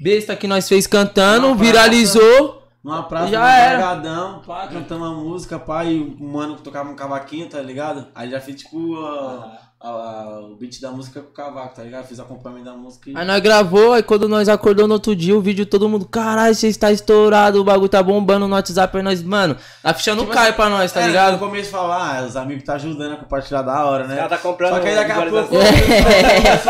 besta 0.00 0.36
que 0.36 0.46
nós 0.46 0.68
fez 0.68 0.86
cantando, 0.86 1.46
praça. 1.48 1.62
viralizou. 1.64 2.63
Numa 2.84 3.02
praça, 3.04 3.28
Já 3.30 3.94
num 3.96 4.40
pá, 4.40 4.68
cantando 4.68 5.04
uma 5.04 5.14
música, 5.14 5.58
pá, 5.58 5.84
e 5.86 5.98
o 5.98 6.22
mano 6.22 6.56
tocava 6.56 6.90
um 6.90 6.94
cavaquinho, 6.94 7.48
tá 7.48 7.58
ligado? 7.62 8.06
Aí 8.14 8.30
já 8.30 8.38
fez 8.40 8.60
tipo 8.62 8.94
a- 9.02 9.58
a- 9.84 9.88
a- 9.88 10.40
o 10.40 10.56
beat 10.56 10.80
da 10.80 10.90
música 10.90 11.20
com 11.20 11.28
o 11.28 11.32
cavaco, 11.32 11.76
tá 11.76 11.82
ligado? 11.82 12.06
Fiz 12.06 12.18
acompanhamento 12.18 12.64
da 12.70 12.72
música 12.76 13.10
e. 13.10 13.16
Aí 13.16 13.26
nós 13.26 13.40
gravou, 13.40 13.92
aí 13.92 14.02
quando 14.02 14.26
nós 14.28 14.48
acordou 14.48 14.88
no 14.88 14.94
outro 14.94 15.14
dia, 15.14 15.36
o 15.36 15.40
vídeo 15.40 15.66
todo 15.66 15.88
mundo, 15.88 16.06
caralho, 16.06 16.54
você 16.54 16.68
está 16.68 16.90
estourado, 16.90 17.60
o 17.60 17.64
bagulho 17.64 17.88
tá 17.88 18.02
bombando 18.02 18.48
no 18.48 18.54
WhatsApp, 18.54 18.96
aí 18.96 19.02
nós, 19.02 19.22
mano, 19.22 19.56
a 19.82 19.92
ficha 19.92 20.14
não 20.14 20.22
Tipo 20.24 20.32
cai 20.34 20.48
assim, 20.48 20.56
pra 20.56 20.68
nós, 20.70 20.90
tá 20.90 21.02
É, 21.02 21.06
ligado? 21.08 21.32
No 21.34 21.38
começo 21.38 21.70
falava, 21.70 22.18
ah, 22.20 22.26
os 22.26 22.36
amigos 22.36 22.64
tá 22.64 22.74
ajudando 22.74 23.12
a 23.12 23.16
compartilhar 23.16 23.62
da 23.62 23.84
hora, 23.84 24.06
né? 24.06 24.16
caras 24.16 24.30
tá 24.30 24.38
comprando. 24.38 24.74
Só 24.74 24.80
que 24.80 24.88
aí 24.88 24.94
daqui 24.94 25.12
a 25.12 25.14
pouco 25.26 25.54
o 25.54 25.58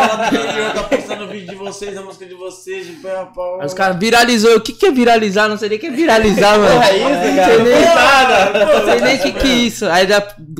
lá 0.00 0.16
do 0.30 0.36
interior 0.36 0.72
tá 0.74 0.82
postando 0.84 1.28
vídeo 1.28 1.48
de 1.50 1.54
vocês, 1.54 1.96
a 1.96 2.02
música 2.02 2.26
de 2.26 2.34
vocês, 2.34 2.86
de 2.86 2.92
pé 2.94 3.16
a 3.20 3.26
pau. 3.26 3.60
Aí 3.60 3.66
os 3.66 3.74
caras 3.74 3.96
viralizou. 3.98 4.56
O 4.56 4.60
que 4.60 4.72
que 4.72 4.86
é 4.86 4.90
viralizar? 4.90 5.48
Não 5.48 5.56
sei 5.56 5.68
nem 5.68 5.78
o 5.78 5.80
que 5.80 5.86
é 5.86 5.90
viralizar, 5.90 6.58
mano. 6.58 6.82
É 6.82 6.96
isso, 6.96 7.08
Não 7.08 7.36
cara. 7.36 7.54
sei 7.54 7.62
nem, 7.62 7.84
Nada. 7.94 8.64
não 8.74 8.84
sei 8.84 9.00
nem 9.00 9.16
o 9.16 9.22
que 9.22 9.32
que 9.32 9.46
é 9.48 9.54
isso. 9.54 9.86
Aí 9.86 10.06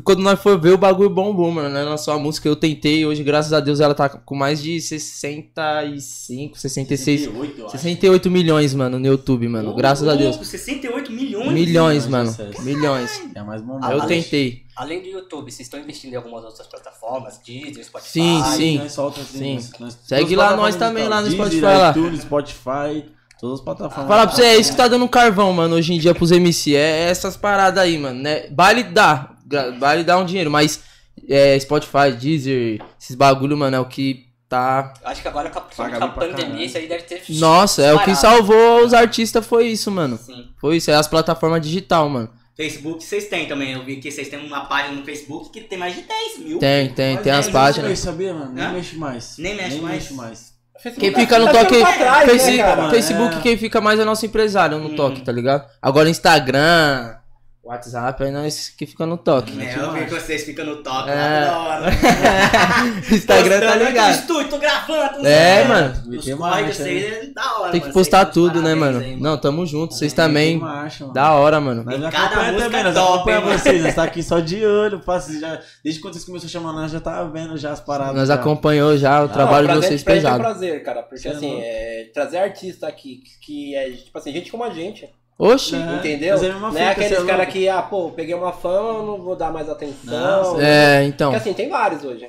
quando 0.05 0.21
nós 0.23 0.39
for 0.41 0.59
ver, 0.61 0.71
o 0.73 0.79
bagulho 0.79 1.11
bombou, 1.11 1.51
mano. 1.51 1.69
Nós 1.69 1.85
lançou 1.87 2.15
a 2.15 2.19
música, 2.45 2.49
eu 2.49 2.57
tentei. 2.57 3.05
Hoje, 3.07 3.23
graças 3.23 3.53
a 3.53 3.61
Deus, 3.61 3.81
ela 3.81 3.95
tá 3.95 4.09
com 4.09 4.35
mais 4.35 4.63
de 4.63 4.81
65, 4.81 6.59
66, 6.59 7.21
68, 7.23 7.59
eu 7.61 7.65
acho. 7.67 7.73
68 7.73 8.31
milhões, 8.31 8.75
mano, 8.75 8.99
no 8.99 9.07
YouTube, 9.07 9.49
mano. 9.49 9.75
Graças 9.75 10.07
a 10.07 10.15
Deus. 10.15 10.31
Louco, 10.37 10.45
68 10.45 11.13
milhões? 11.13 11.53
Milhões, 11.53 12.07
mano. 12.07 12.31
acessos. 12.31 12.65
Milhões. 12.65 13.23
É 13.35 13.43
mais 13.43 13.63
bombado. 13.63 13.93
Eu 13.93 14.07
tentei. 14.07 14.63
Além 14.77 15.01
do 15.03 15.09
YouTube, 15.09 15.51
vocês 15.51 15.61
estão 15.67 15.79
investindo 15.81 16.13
em 16.13 16.17
algumas 16.17 16.45
outras 16.45 16.67
plataformas? 16.67 17.41
Deezer, 17.45 17.85
Spotify? 17.85 18.11
Sim, 18.11 18.43
sim. 18.57 18.79
nós 18.79 18.93
solta, 18.93 19.21
assim, 19.21 19.39
Sim. 19.39 19.55
nós- 19.55 19.71
nós- 19.81 19.99
Segue 20.05 20.37
lá 20.37 20.57
nós 20.57 20.75
também, 20.77 21.09
lá 21.09 21.21
no 21.23 21.31
Spotify, 21.31 21.61
Deezer, 21.61 21.79
lá. 21.79 21.91
iTunes, 21.91 22.21
Spotify, 22.23 23.05
todas 23.41 23.61
as 23.61 23.65
plataformas. 23.65 24.09
Fala 24.09 24.27
pra 24.27 24.35
você, 24.35 24.43
é 24.43 24.57
isso 24.57 24.73
que 24.73 24.77
tá 24.77 24.89
dando 24.89 25.09
carvão, 25.09 25.53
mano, 25.53 25.77
hoje 25.77 25.93
em 25.95 25.99
dia 25.99 26.13
pros 26.15 26.33
MC. 26.33 26.75
É 26.75 27.09
essas 27.09 27.37
paradas 27.37 27.83
aí, 27.83 27.97
mano, 27.97 28.21
né? 28.21 28.49
Vale 28.51 28.83
dar, 28.83 29.37
gra- 29.47 29.71
vale 29.79 30.03
dar 30.03 30.19
um 30.19 30.25
dinheiro, 30.27 30.51
mas 30.51 30.81
é, 31.28 31.59
Spotify, 31.59 32.12
Deezer, 32.18 32.80
esses 33.00 33.16
bagulho, 33.16 33.56
mano, 33.56 33.76
é 33.76 33.80
o 33.80 33.85
que 33.87 34.26
tá. 34.49 34.92
Acho 35.04 35.23
que 35.23 35.28
agora 35.28 35.50
com 35.50 35.59
a, 35.59 36.09
pandemia 36.09 36.64
isso 36.64 36.78
aí 36.78 36.87
deve 36.87 37.04
ter. 37.04 37.23
Nossa, 37.30 37.83
é 37.83 37.92
o 37.94 38.00
que 38.04 38.14
salvou 38.14 38.85
os 38.85 38.92
artistas, 38.94 39.47
foi 39.47 39.68
isso, 39.68 39.90
mano. 39.90 40.18
Sim. 40.18 40.49
Foi 40.61 40.76
isso, 40.76 40.90
é 40.90 40.94
as 40.94 41.09
plataformas 41.09 41.61
digital, 41.61 42.09
mano. 42.09 42.30
Facebook 42.56 43.02
vocês 43.02 43.26
têm 43.28 43.47
também. 43.47 43.73
Eu 43.73 43.85
vi 43.85 43.97
que 43.97 44.11
vocês 44.12 44.28
têm 44.28 44.38
uma 44.47 44.66
página 44.66 44.94
no 44.94 45.04
Facebook 45.04 45.50
que 45.50 45.61
tem 45.62 45.76
mais 45.76 45.94
de 45.97 46.02
10 46.02 46.38
mil. 46.38 46.59
Tem, 46.61 46.88
tem, 46.88 47.16
tem 47.16 47.33
as 47.33 47.49
páginas. 47.49 47.90
isso, 47.90 48.04
sabia, 48.04 48.33
mano? 48.33 48.52
Nem 48.52 48.73
mexe 48.73 48.97
mais. 48.97 49.35
Nem 49.38 49.56
mexe 49.56 49.80
mais. 49.80 49.94
mexe 49.94 50.14
mais. 50.14 50.54
Quem 50.99 51.12
fica 51.14 51.38
no 51.38 51.47
Tá 51.47 51.52
toque. 51.52 51.78
né? 51.78 52.90
Facebook, 52.90 53.37
É. 53.37 53.40
quem 53.40 53.56
fica 53.56 53.80
mais 53.80 53.99
é 53.99 54.04
nosso 54.04 54.25
empresário 54.26 54.78
no 54.78 54.90
Hum. 54.90 54.97
toque, 54.97 55.23
tá 55.23 55.33
ligado? 55.33 55.68
Agora 55.83 56.09
Instagram, 56.09 57.16
WhatsApp, 57.64 58.23
aí 58.23 58.30
nós 58.30 58.68
que 58.68 58.85
fica 58.87 59.06
no 59.06 59.16
toque. 59.16 59.59
É, 59.61 59.76
eu 59.78 59.92
vi 59.92 60.04
que 60.04 60.11
vocês 60.11 60.44
ficam 60.44 60.66
no 60.66 60.76
toque 60.83 61.09
É. 61.11 61.14
lá 61.14 61.47
toda 61.47 61.59
hora. 61.59 61.90
Instagram 63.11 63.61
tá 63.61 63.75
ligado. 63.76 64.11
estúdio, 64.14 64.50
tô 64.50 64.59
gravando. 64.59 65.14
tô 65.21 65.26
É, 65.26 65.64
gravando. 65.64 65.68
mano. 65.88 66.00
Os 66.02 66.06
Meteu 66.26 66.37
corre 66.38 66.62
vocês 66.73 67.04
é 67.04 67.26
da 67.33 67.59
hora, 67.59 67.71
Tem 67.73 67.80
que 67.80 67.87
mano. 67.87 67.94
postar 67.94 68.21
Vocês 68.25 68.35
tudo, 68.35 68.62
né, 68.62 68.75
mano? 68.75 68.99
aí, 69.00 69.16
Não, 69.21 69.38
tamo 69.38 69.64
junto. 69.66 69.94
Vocês 69.94 70.12
É, 70.12 70.16
também. 70.16 70.59
marcha, 70.59 71.04
mano. 71.04 71.14
Da 71.14 71.33
hora, 71.33 71.61
mano. 71.61 71.85
Tem 71.85 72.00
já 72.00 72.11
cada 72.11 72.25
acompanha 72.26 72.52
música 72.52 72.71
também, 72.71 72.85
nós 72.85 72.94
top, 72.94 73.14
acompanha 73.14 73.38
hein, 73.38 73.44
mano? 73.44 73.59
vocês, 73.59 73.83
nós 73.83 73.94
tá 73.94 74.02
aqui 74.04 74.23
só 74.23 74.40
de 74.40 74.64
olho, 74.66 75.00
passa, 75.00 75.40
já, 75.40 75.61
desde 75.83 76.00
quando 76.00 76.14
vocês 76.14 76.25
começaram 76.25 76.49
a 76.49 76.52
chamar 76.52 76.73
nós, 76.73 76.92
já 76.92 77.00
tava 77.00 77.30
vendo 77.30 77.56
já 77.56 77.73
as 77.73 77.80
paradas. 77.80 78.14
Nós 78.16 78.28
já. 78.28 78.35
acompanhou 78.35 78.97
já 78.97 79.21
o 79.21 79.26
Não, 79.26 79.33
trabalho 79.33 79.68
de 79.68 79.75
vocês 79.76 80.02
pra 80.02 80.14
gente 80.16 80.26
É 80.26 80.28
um 80.28 80.33
pesado. 80.33 80.42
prazer, 80.42 80.83
cara, 80.85 81.02
porque 81.02 81.26
é 81.26 81.30
assim, 81.30 81.61
é, 81.62 82.11
trazer 82.12 82.38
artista 82.38 82.87
aqui 82.87 83.23
que 83.40 83.75
é, 83.75 83.90
tipo 83.90 84.16
assim, 84.18 84.33
gente 84.33 84.50
como 84.50 84.64
a 84.64 84.71
gente, 84.71 85.09
Oxi. 85.38 85.75
É, 85.75 85.97
entendeu? 85.97 86.37
é 86.37 86.49
Não 86.53 86.76
é 86.76 86.88
aqueles 86.91 87.11
você 87.19 87.23
é 87.23 87.26
caras 87.26 87.49
que, 87.49 87.69
ah, 87.69 87.83
pô, 87.83 88.11
peguei 88.12 88.35
uma 88.35 88.53
fama, 88.53 89.03
não 89.03 89.21
vou 89.21 89.35
dar 89.35 89.53
mais 89.53 89.69
atenção. 89.69 90.55
Não, 90.55 90.61
É, 90.61 91.05
então. 91.05 91.33
Porque 91.33 91.43
assim, 91.49 91.55
tem 91.55 91.69
vários 91.69 92.05
hoje. 92.05 92.29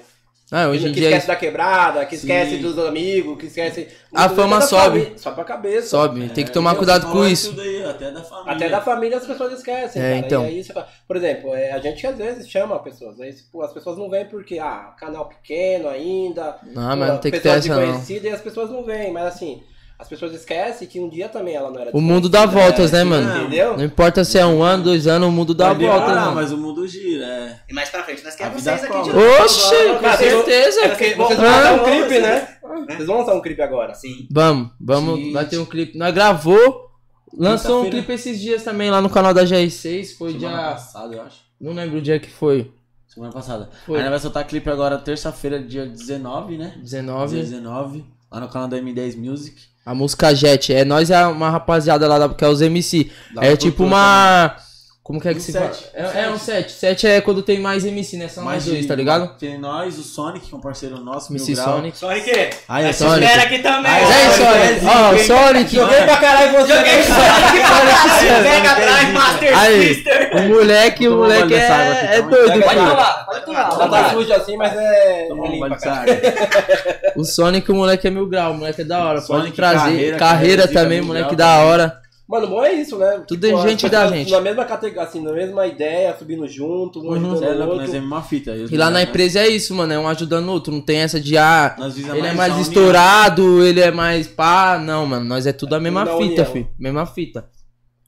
Ah, 0.51 0.67
hoje 0.67 0.83
que 0.83 0.89
em 0.89 0.91
dia 0.93 1.07
esquece 1.09 1.27
da 1.27 1.35
quebrada, 1.35 2.05
que 2.05 2.15
Sim. 2.15 2.27
esquece 2.27 2.57
dos 2.57 2.77
amigos, 2.77 3.35
que 3.39 3.47
esquece. 3.47 3.87
A 4.13 4.29
fama 4.29 4.61
sobe. 4.61 4.99
família- 4.99 5.17
Sobe 5.17 5.35
pra 5.35 5.43
cabeça. 5.43 5.87
sobe. 5.87 6.29
Tem 6.29 6.45
que 6.45 6.51
tomar 6.51 6.73
É, 6.73 6.75
cuidado 6.77 7.07
você 7.07 7.11
com 7.13 7.25
isso. 7.27 7.55
Até 7.89 8.11
da 8.11 8.21
família. 8.23 8.53
Até 8.53 8.69
da 8.69 8.81
família 8.81 9.17
as 9.17 9.25
pessoas 9.25 9.53
esquecem, 9.53 9.99
É, 10.01 10.05
cara. 10.13 10.17
então. 10.25 10.43
E 10.43 10.47
aí 10.49 10.63
você 10.63 10.71
fala- 10.71 10.87
por 11.07 11.15
exemplo, 11.17 11.53
é, 11.55 11.71
a 11.71 11.79
gente 11.79 12.05
às 12.05 12.15
vezes 12.15 12.47
chama 12.47 12.77
pessoas, 12.79 13.19
aí 13.19 13.33
pô, 13.51 13.63
as 13.63 13.73
pessoas 13.73 13.97
não 13.97 14.07
vêm 14.07 14.25
porque, 14.25 14.59
ah, 14.59 14.93
canal 14.99 15.27
pequeno 15.27 15.89
ainda, 15.89 16.43
Ah, 16.43 16.57
pô, 16.91 16.95
mas 16.95 17.09
não 17.09 17.17
tem 17.17 17.31
que 17.31 17.39
ter 17.39 17.49
essa 17.49 17.67
não. 17.75 18.03
e 18.07 18.29
as 18.29 18.41
pessoas 18.41 18.69
não 18.69 18.83
vêm, 18.83 19.11
mas 19.11 19.25
assim, 19.25 19.63
as 19.97 20.07
pessoas 20.09 20.33
esquecem 20.33 20.87
que 20.87 20.99
um 20.99 21.07
dia 21.09 21.29
também 21.29 21.55
ela 21.55 21.71
não 21.71 21.79
era 21.79 21.91
O 21.93 22.01
mundo 22.01 22.27
dá 22.27 22.45
voltas, 22.45 22.91
né, 22.91 23.03
mano? 23.03 23.41
Entendeu? 23.43 23.77
Não 23.77 23.83
importa 23.85 24.23
se 24.25 24.37
é 24.37 24.45
um 24.45 24.61
ano, 24.61 24.83
dois 24.83 25.07
anos, 25.07 25.27
o 25.27 25.31
mundo 25.31 25.53
dá 25.53 25.71
voltas, 25.73 26.15
mano. 26.15 26.35
mas 26.35 26.51
o 26.51 26.57
mundo 26.57 26.85
gira, 26.87 27.25
é. 27.25 27.59
E 27.69 27.73
mais 27.73 27.89
pra 27.89 28.03
frente, 28.03 28.23
nós 28.23 28.35
queremos 28.35 28.61
vocês 28.61 28.83
aqui 28.83 29.01
de 29.03 29.09
novo. 29.09 29.43
Oxi, 29.43 29.75
com 30.01 30.17
certeza. 30.17 30.81
É 30.81 30.95
vocês 30.95 31.13
Ah, 31.13 31.15
vão 31.17 31.29
lançar 31.29 31.73
um 31.73 31.83
clipe, 31.85 32.19
né? 32.19 32.47
Vocês 32.89 33.07
vão 33.07 33.17
lançar 33.19 33.33
um 33.35 33.41
clipe 33.41 33.61
agora. 33.61 33.93
Sim. 33.93 34.27
Vamos, 34.31 34.71
vamos, 34.79 35.17
Gente. 35.17 35.33
vai 35.33 35.45
ter 35.45 35.57
um 35.57 35.65
clipe. 35.65 35.97
Nós 35.97 36.13
gravou, 36.13 36.89
lançou 37.37 37.85
um 37.85 37.89
clipe 37.89 38.11
esses 38.11 38.39
dias 38.39 38.63
também 38.63 38.91
lá 38.91 39.01
no 39.01 39.09
canal 39.09 39.33
da 39.33 39.43
GR6, 39.43 40.17
foi 40.17 40.33
Semana 40.33 40.57
dia... 40.57 40.67
passada, 40.71 41.15
eu 41.15 41.21
acho. 41.21 41.37
Não 41.59 41.73
lembro 41.73 41.99
o 41.99 42.01
dia 42.01 42.19
que 42.19 42.29
foi. 42.29 42.71
Semana 43.07 43.31
passada. 43.31 43.69
Foi. 43.85 43.95
Aí 43.95 44.01
nós 44.01 44.09
vai 44.11 44.19
soltar 44.19 44.45
clipe 44.45 44.69
agora 44.69 44.97
terça-feira, 44.97 45.57
dia 45.57 45.85
19, 45.85 46.57
né? 46.57 46.73
Dia 46.83 47.01
19. 47.01 47.37
19, 47.37 48.05
lá 48.35 48.41
no 48.41 48.49
canal 48.49 48.67
da 48.67 48.77
M10 48.77 49.17
Music. 49.17 49.55
A 49.85 49.95
música 49.95 50.35
Jet. 50.35 50.73
É 50.73 50.83
nós 50.83 51.09
é 51.09 51.25
uma 51.25 51.49
rapaziada 51.49 52.07
lá 52.07 52.19
da, 52.19 52.29
que 52.29 52.43
é 52.43 52.49
os 52.49 52.61
MC. 52.61 53.09
É 53.37 53.55
tipo 53.55 53.77
produtora 53.77 53.85
uma. 53.85 54.55
Como 55.05 55.21
que 55.21 55.27
é 55.27 55.33
que 55.33 55.37
Um 55.37 55.39
se 55.43 55.53
fala? 55.53 55.71
É, 55.93 56.21
é 56.23 56.29
um 56.31 56.39
set. 56.39 56.71
Set 56.71 57.05
é 57.05 57.21
quando 57.21 57.43
tem 57.43 57.59
mais 57.59 57.85
MC, 57.85 58.17
né? 58.17 58.27
São 58.27 58.43
mais 58.43 58.65
dois, 58.65 58.87
tá 58.87 58.95
ligado? 58.95 59.37
Tem 59.37 59.55
nós, 59.55 59.99
o 59.99 60.03
Sonic, 60.03 60.47
que 60.47 60.55
é 60.55 60.57
um 60.57 60.59
parceiro 60.59 60.99
nosso, 60.99 61.31
MC 61.31 61.51
Mil 61.51 61.61
Grau. 61.61 61.75
Sonic. 61.75 61.95
Sonic, 61.99 62.49
Aí, 62.67 62.85
essa 62.87 63.07
Sonic. 63.07 63.23
espera 63.23 63.43
aqui 63.43 63.59
também. 63.59 63.91
Aí, 63.91 64.03
aí, 64.03 64.31
Sonic? 64.31 64.85
Ó, 64.87 65.13
o 65.13 65.19
Sonic. 65.19 65.75
Joguei 65.75 66.01
pra 66.01 66.17
caralho 66.17 66.51
você. 66.53 66.75
Joguei 66.75 67.03
Sonic 67.03 67.59
pra 67.59 67.69
caralho. 67.69 68.43
Pega 68.43 68.71
atrás, 68.71 69.13
Master 69.13 69.59
Aí, 69.59 69.93
Sister. 69.93 70.31
o 70.33 70.41
moleque, 70.49 71.07
o 71.07 71.17
moleque 71.17 71.53
água 71.53 71.93
aqui, 71.93 72.05
é, 72.07 72.15
é 72.15 72.21
doido, 72.23 72.51
aí. 72.51 72.75
lá, 72.75 73.25
pode 73.27 73.45
tomar. 73.45 73.59
Ela 73.73 73.87
tá 73.87 74.09
sujo 74.09 74.33
assim, 74.33 74.57
mas 74.57 74.73
é. 74.75 75.27
É. 75.27 77.13
O 77.15 77.23
Sonic, 77.23 77.71
o 77.71 77.75
moleque 77.75 78.07
é 78.07 78.09
mil 78.09 78.25
grau, 78.25 78.53
o 78.53 78.57
moleque 78.57 78.81
é 78.81 78.85
da 78.85 79.05
hora. 79.05 79.21
Pode 79.21 79.51
trazer. 79.51 80.17
carreira, 80.17 80.67
também, 80.67 80.99
moleque 80.99 81.35
da 81.35 81.59
hora. 81.59 82.04
Mano, 82.27 82.47
bom 82.47 82.63
é 82.63 82.73
isso, 82.73 82.97
né? 82.97 83.23
Tudo 83.27 83.45
é 83.45 83.55
gente 83.69 83.87
da 83.87 84.07
gente. 84.07 84.31
Na 84.31 84.41
mesma 84.41 84.65
categoria, 84.65 85.03
assim, 85.03 85.21
na 85.21 85.31
mesma 85.31 85.67
ideia, 85.67 86.15
subindo 86.17 86.47
junto, 86.47 86.99
um 86.99 87.13
ajudando 87.13 87.37
Cê 87.37 87.45
é 87.45 87.49
o 87.53 87.69
outro. 87.69 87.95
é 87.95 87.99
uma 87.99 88.23
fita. 88.23 88.51
E 88.55 88.75
lá 88.75 88.85
na 88.89 88.99
nós- 88.99 89.09
empresa 89.09 89.39
é 89.41 89.47
isso, 89.47 89.75
mano. 89.75 89.93
É 89.93 89.99
um 89.99 90.07
ajudando 90.07 90.47
o 90.47 90.51
outro. 90.51 90.73
Não 90.73 90.81
tem 90.81 90.97
essa 90.97 91.19
de, 91.19 91.37
ah, 91.37 91.75
ele 91.77 92.07
é 92.19 92.21
mais 92.23 92.35
mais 92.35 92.51
a 92.51 92.55
união. 92.55 92.61
estourado, 92.61 93.63
ele 93.63 93.79
é 93.79 93.91
mais 93.91 94.27
pá. 94.27 94.79
Não, 94.83 95.05
mano. 95.05 95.23
Nós 95.25 95.45
é 95.45 95.53
tudo 95.53 95.75
a 95.75 95.79
mesma 95.79 96.03
Na 96.03 96.11
fita, 96.17 96.23
união. 96.41 96.45
filho. 96.45 96.67
Mesma 96.79 97.05
fita. 97.05 97.45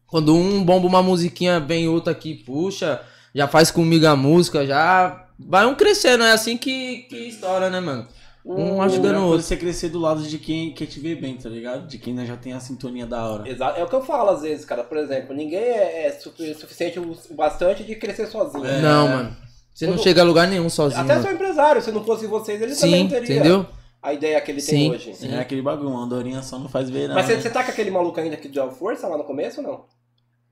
Quando 0.07 0.35
um 0.35 0.63
bomba 0.63 0.87
uma 0.87 1.03
musiquinha, 1.03 1.59
vem 1.59 1.87
outro 1.87 2.09
aqui, 2.11 2.33
puxa, 2.33 3.01
já 3.35 3.47
faz 3.47 3.69
comigo 3.69 4.07
a 4.07 4.15
música, 4.15 4.65
já. 4.65 5.25
Vai 5.39 5.67
um 5.67 5.75
crescendo, 5.75 6.23
é 6.23 6.31
assim 6.31 6.57
que, 6.57 7.03
que 7.09 7.27
estoura, 7.27 7.69
né, 7.69 7.79
mano? 7.79 8.07
Um 8.49 8.81
A 8.81 8.85
ajudando 8.85 9.05
melhor 9.13 9.19
o 9.21 9.23
é 9.23 9.27
outro. 9.31 9.41
você 9.43 9.57
crescer 9.57 9.89
do 9.89 9.99
lado 9.99 10.21
de 10.23 10.37
quem 10.39 10.73
quer 10.73 10.85
te 10.85 10.99
ver 10.99 11.15
bem, 11.19 11.35
tá 11.35 11.49
ligado? 11.49 11.85
De 11.87 11.97
quem 11.97 12.25
já 12.25 12.37
tem 12.37 12.53
a 12.53 12.59
sintonia 12.59 13.05
da 13.05 13.25
hora. 13.25 13.49
Exato. 13.49 13.79
É 13.79 13.83
o 13.83 13.87
que 13.87 13.95
eu 13.95 14.01
falo 14.03 14.29
às 14.29 14.41
vezes, 14.41 14.63
cara. 14.63 14.83
Por 14.83 14.97
exemplo, 14.97 15.35
ninguém 15.35 15.59
é, 15.59 16.07
é 16.07 16.11
sufi- 16.11 16.53
suficiente 16.53 16.97
o 16.99 17.11
o 17.29 17.35
bastante 17.35 17.83
de 17.83 17.95
crescer 17.95 18.27
sozinho. 18.27 18.65
É. 18.65 18.79
Não, 18.81 19.07
mano. 19.07 19.35
Você 19.73 19.85
não 19.85 19.93
Quando- 19.93 20.03
chega 20.03 20.21
a 20.21 20.25
lugar 20.25 20.47
nenhum 20.47 20.69
sozinho. 20.69 21.01
Até 21.01 21.13
mano. 21.15 21.25
seu 21.25 21.35
empresário, 21.35 21.81
se 21.81 21.91
não 21.91 22.03
fosse 22.03 22.25
vocês, 22.25 22.61
ele 22.61 22.73
também 22.73 22.95
Sim, 22.95 23.03
não 23.03 23.09
teria 23.09 23.35
entendeu? 23.35 23.65
a 24.01 24.13
ideia 24.13 24.39
que 24.41 24.51
ele 24.51 24.61
Sim. 24.61 24.71
tem 24.71 24.91
hoje. 24.91 25.13
É 25.29 25.39
aquele 25.39 25.61
bagulho, 25.61 25.89
uma 25.89 26.03
andorinha 26.03 26.41
só 26.41 26.57
não 26.57 26.69
faz 26.69 26.89
ver, 26.89 27.07
não. 27.09 27.15
Mas 27.15 27.25
você, 27.25 27.35
né? 27.35 27.41
você 27.41 27.49
tá 27.49 27.63
com 27.63 27.71
aquele 27.71 27.91
maluco 27.91 28.19
ainda 28.19 28.37
que 28.37 28.47
deu 28.47 28.71
força 28.71 29.07
lá 29.07 29.17
no 29.17 29.23
começo 29.25 29.59
ou 29.61 29.67
não? 29.67 29.85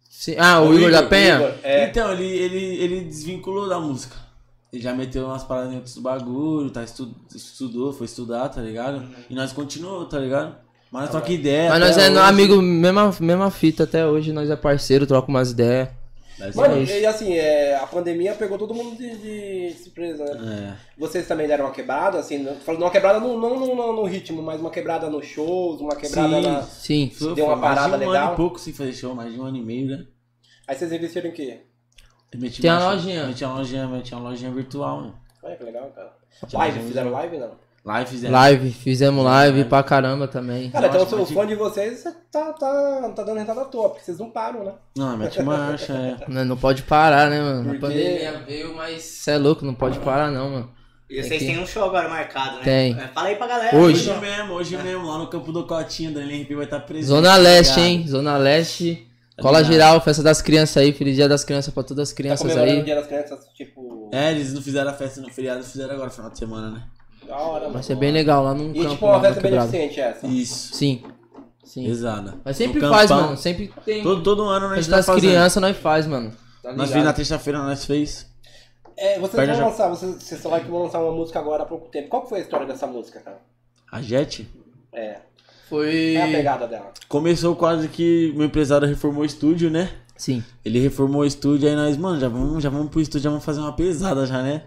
Sim. 0.09 0.35
Ah, 0.37 0.61
o, 0.61 0.73
Igor, 0.73 0.91
da 0.91 1.03
Penha? 1.03 1.35
Igor, 1.37 1.51
é. 1.63 1.85
Então, 1.85 2.11
ele, 2.11 2.25
ele, 2.25 2.75
ele 2.83 3.01
desvinculou 3.01 3.67
da 3.67 3.79
música. 3.79 4.15
Ele 4.73 4.81
já 4.81 4.93
meteu 4.93 5.25
umas 5.25 5.43
paradas 5.43 5.71
em 5.71 5.75
outros 5.77 5.97
bagulho, 5.97 6.69
tá, 6.69 6.83
estu- 6.83 7.15
estudou, 7.33 7.93
foi 7.93 8.05
estudar, 8.05 8.49
tá 8.49 8.61
ligado? 8.61 9.07
E 9.29 9.33
nós 9.35 9.53
continuamos, 9.53 10.09
tá 10.09 10.19
ligado? 10.19 10.55
Mas 10.91 11.03
nós 11.03 11.11
troca 11.11 11.31
ideia. 11.31 11.69
Mas 11.69 11.79
nós 11.79 11.97
é 11.97 12.09
hoje. 12.09 12.19
amigo, 12.19 12.61
mesma, 12.61 13.13
mesma 13.19 13.51
fita 13.51 13.83
até 13.83 14.05
hoje, 14.05 14.31
nós 14.33 14.49
é 14.49 14.55
parceiro, 14.55 15.07
troca 15.07 15.29
umas 15.29 15.51
ideias. 15.51 15.89
Mano, 16.53 16.75
é- 16.75 16.99
e 16.99 17.05
assim, 17.05 17.33
é, 17.33 17.77
a 17.77 17.87
pandemia 17.87 18.33
pegou 18.33 18.57
todo 18.57 18.73
mundo 18.73 18.97
de, 18.97 19.15
de 19.69 19.73
surpresa, 19.81 20.25
né? 20.25 20.75
É. 20.77 20.99
Vocês 20.99 21.25
também 21.25 21.47
deram 21.47 21.63
uma 21.65 21.71
quebrada, 21.71 22.19
assim, 22.19 22.39
não- 22.39 22.55
falando 22.55 22.81
uma 22.81 22.91
quebrada 22.91 23.21
não, 23.21 23.39
não, 23.39 23.57
não, 23.57 23.73
não 23.75 23.95
no 23.95 24.03
ritmo, 24.03 24.41
mas 24.43 24.59
uma 24.59 24.69
quebrada 24.69 25.09
nos 25.09 25.25
shows, 25.25 25.79
uma 25.79 25.95
quebrada 25.95 26.35
Sim. 26.35 26.41
na... 26.41 26.61
Sim. 26.63 27.11
Deu 27.33 27.45
uma 27.45 27.53
foi 27.53 27.61
mais 27.61 27.73
de 27.73 27.79
parada 27.79 27.95
um 27.95 27.99
legal? 28.09 28.23
ano 28.25 28.33
e 28.33 28.35
pouco 28.35 28.59
sem 28.59 28.73
fazer 28.73 28.91
show, 28.91 29.15
mais 29.15 29.31
de 29.33 29.39
um 29.39 29.45
ano 29.45 29.55
e 29.55 29.63
meio, 29.63 29.87
né? 29.87 30.05
Aí 30.67 30.75
vocês 30.75 30.91
investiram 30.91 31.29
em 31.29 31.33
quê? 31.33 31.61
Meti 32.37 32.61
Tem 32.61 32.71
uma- 32.71 32.91
lojinha. 32.93 33.25
Meti 33.27 33.43
uma 33.43 33.55
lojinha, 33.55 33.87
meti 33.87 34.13
uma 34.13 34.29
lojinha 34.29 34.51
virtual, 34.51 34.97
mano. 34.97 35.15
Olha 35.43 35.55
que 35.55 35.63
legal, 35.63 35.91
cara. 35.95 36.11
Live, 36.53 36.79
fizeram 36.79 37.11
live 37.11 37.37
não? 37.37 37.51
Live 37.85 38.09
fizemos. 38.09 38.33
Live, 38.33 38.71
fizemos 38.71 39.23
live 39.23 39.55
Live. 39.57 39.69
pra 39.69 39.83
caramba 39.83 40.27
também. 40.27 40.71
Cara, 40.71 40.87
então 40.87 41.03
o 41.21 41.25
fã 41.27 41.45
de 41.45 41.53
vocês 41.53 42.03
tá, 42.31 42.51
tá, 42.53 43.11
tá 43.15 43.23
dando 43.23 43.39
entrada 43.39 43.61
à 43.61 43.65
toa, 43.65 43.89
porque 43.89 44.03
vocês 44.03 44.17
não 44.17 44.31
param, 44.31 44.63
né? 44.65 44.71
Não, 44.97 45.15
mete 45.15 45.41
marcha, 45.43 45.93
é. 45.93 46.15
Não, 46.27 46.43
não 46.43 46.57
pode 46.57 46.81
parar, 46.81 47.29
né, 47.29 47.39
mano? 47.39 47.63
Porque- 47.63 47.85
A 47.85 47.89
pandemia 47.89 48.43
veio, 48.47 48.75
mas 48.75 49.03
cê 49.03 49.31
é 49.31 49.37
louco, 49.37 49.63
não 49.63 49.75
pode 49.75 49.99
parar 49.99 50.31
não, 50.31 50.49
mano. 50.49 50.71
E 51.07 51.17
vocês 51.17 51.29
Tem 51.29 51.37
que- 51.37 51.45
têm 51.45 51.59
um 51.59 51.67
show 51.67 51.83
agora 51.83 52.09
marcado, 52.09 52.55
né? 52.57 52.63
Tem. 52.63 52.99
É, 52.99 53.07
Fala 53.09 53.27
aí 53.27 53.35
pra 53.35 53.45
galera. 53.45 53.77
Hoje. 53.77 54.09
Hoje 54.09 54.19
mesmo, 54.19 54.53
hoje 54.55 54.77
mesmo, 54.77 55.05
lá 55.07 55.19
no 55.19 55.27
campo 55.27 55.51
do 55.51 55.67
Cotinho, 55.67 56.11
da 56.11 56.21
LRP 56.21 56.55
vai 56.55 56.65
estar 56.65 56.79
presente. 56.79 57.05
Zona 57.05 57.29
tá 57.29 57.37
Leste, 57.37 57.79
hein? 57.79 58.07
Zona 58.07 58.35
Leste. 58.37 59.04
Tá 59.35 59.41
Cola 59.43 59.63
geral, 59.63 59.99
festa 60.01 60.23
das 60.23 60.41
crianças 60.41 60.77
aí, 60.77 60.93
feliz 60.93 61.15
dia 61.15 61.27
das 61.27 61.43
crianças 61.43 61.73
pra 61.73 61.83
todas 61.83 62.09
as 62.09 62.13
Tá 62.13 62.17
crianças 62.17 62.55
o 62.55 62.59
aí. 62.59 62.83
Dia 62.83 62.95
das 62.95 63.07
Crianças, 63.07 63.39
tipo... 63.53 64.09
É, 64.13 64.31
eles 64.31 64.53
não 64.53 64.61
fizeram 64.61 64.89
a 64.91 64.93
festa 64.93 65.19
no 65.19 65.29
feriado, 65.29 65.61
fizeram 65.63 65.93
agora, 65.93 66.09
final 66.09 66.31
de 66.31 66.37
semana, 66.37 66.69
né? 66.71 66.83
Da 67.27 67.35
hora, 67.37 67.61
mano. 67.61 67.73
Vai 67.73 67.83
ser 67.83 67.95
bem 67.95 68.11
legal 68.13 68.43
lá 68.43 68.53
num 68.53 68.71
E 68.71 68.75
campo. 68.81 68.89
tipo 68.91 69.05
uma 69.05 69.19
festa 69.19 69.41
beneficente 69.41 69.99
essa. 69.99 70.27
Isso. 70.27 70.73
Sim. 70.73 71.03
Sim. 71.65 71.87
Exato. 71.87 72.39
Mas 72.45 72.55
sempre 72.55 72.79
No 72.79 72.89
faz, 72.89 73.09
campão. 73.09 73.25
mano. 73.25 73.37
Sempre 73.37 73.73
tem. 73.83 74.03
Todo, 74.03 74.23
todo 74.23 74.43
ano 74.43 74.67
gente 74.69 74.75
Festa 74.85 74.91
tá 74.91 74.97
das 75.13 75.21
crianças 75.21 75.61
nós 75.61 75.75
faz, 75.77 76.05
mano. 76.07 76.31
Tá 76.63 76.71
Nós 76.73 76.87
fizemos 76.87 77.05
na 77.05 77.13
terça-feira, 77.13 77.59
nós 77.59 77.83
fez. 77.83 78.27
É, 78.95 79.15
vocês 79.19 79.35
Perde 79.35 79.51
vão 79.53 79.61
já. 79.61 79.67
lançar, 79.67 79.89
vocês, 79.89 80.23
vocês 80.23 80.41
falaram 80.41 80.63
que 80.63 80.69
vão 80.71 80.83
lançar 80.83 80.99
uma 81.01 81.11
música 81.11 81.39
agora 81.39 81.63
há 81.63 81.65
pouco 81.65 81.89
tempo. 81.89 82.07
Qual 82.07 82.21
que 82.21 82.29
foi 82.29 82.39
a 82.39 82.41
história 82.41 82.65
dessa 82.65 82.87
música, 82.87 83.19
cara? 83.19 83.39
A 83.91 84.01
Jet 84.01 84.47
É, 84.93 85.17
Foi. 85.69 86.13
é 86.13 86.23
a 86.23 86.27
pegada 86.27 86.67
dela. 86.67 86.91
começou 87.07 87.55
quase 87.55 87.87
que 87.87 88.33
meu 88.35 88.45
empresário 88.45 88.87
reformou 88.87 89.23
o 89.23 89.25
estúdio, 89.25 89.69
né? 89.69 89.89
Sim. 90.17 90.43
Ele 90.63 90.79
reformou 90.79 91.21
o 91.21 91.25
estúdio, 91.25 91.67
aí 91.67 91.75
nós, 91.75 91.97
mano, 91.97 92.19
já 92.19 92.29
vamos, 92.29 92.63
já 92.63 92.69
vamos 92.69 92.89
pro 92.89 93.01
estúdio, 93.01 93.23
já 93.23 93.29
vamos 93.29 93.43
fazer 93.43 93.59
uma 93.59 93.73
pesada 93.73 94.25
já, 94.25 94.41
né? 94.41 94.61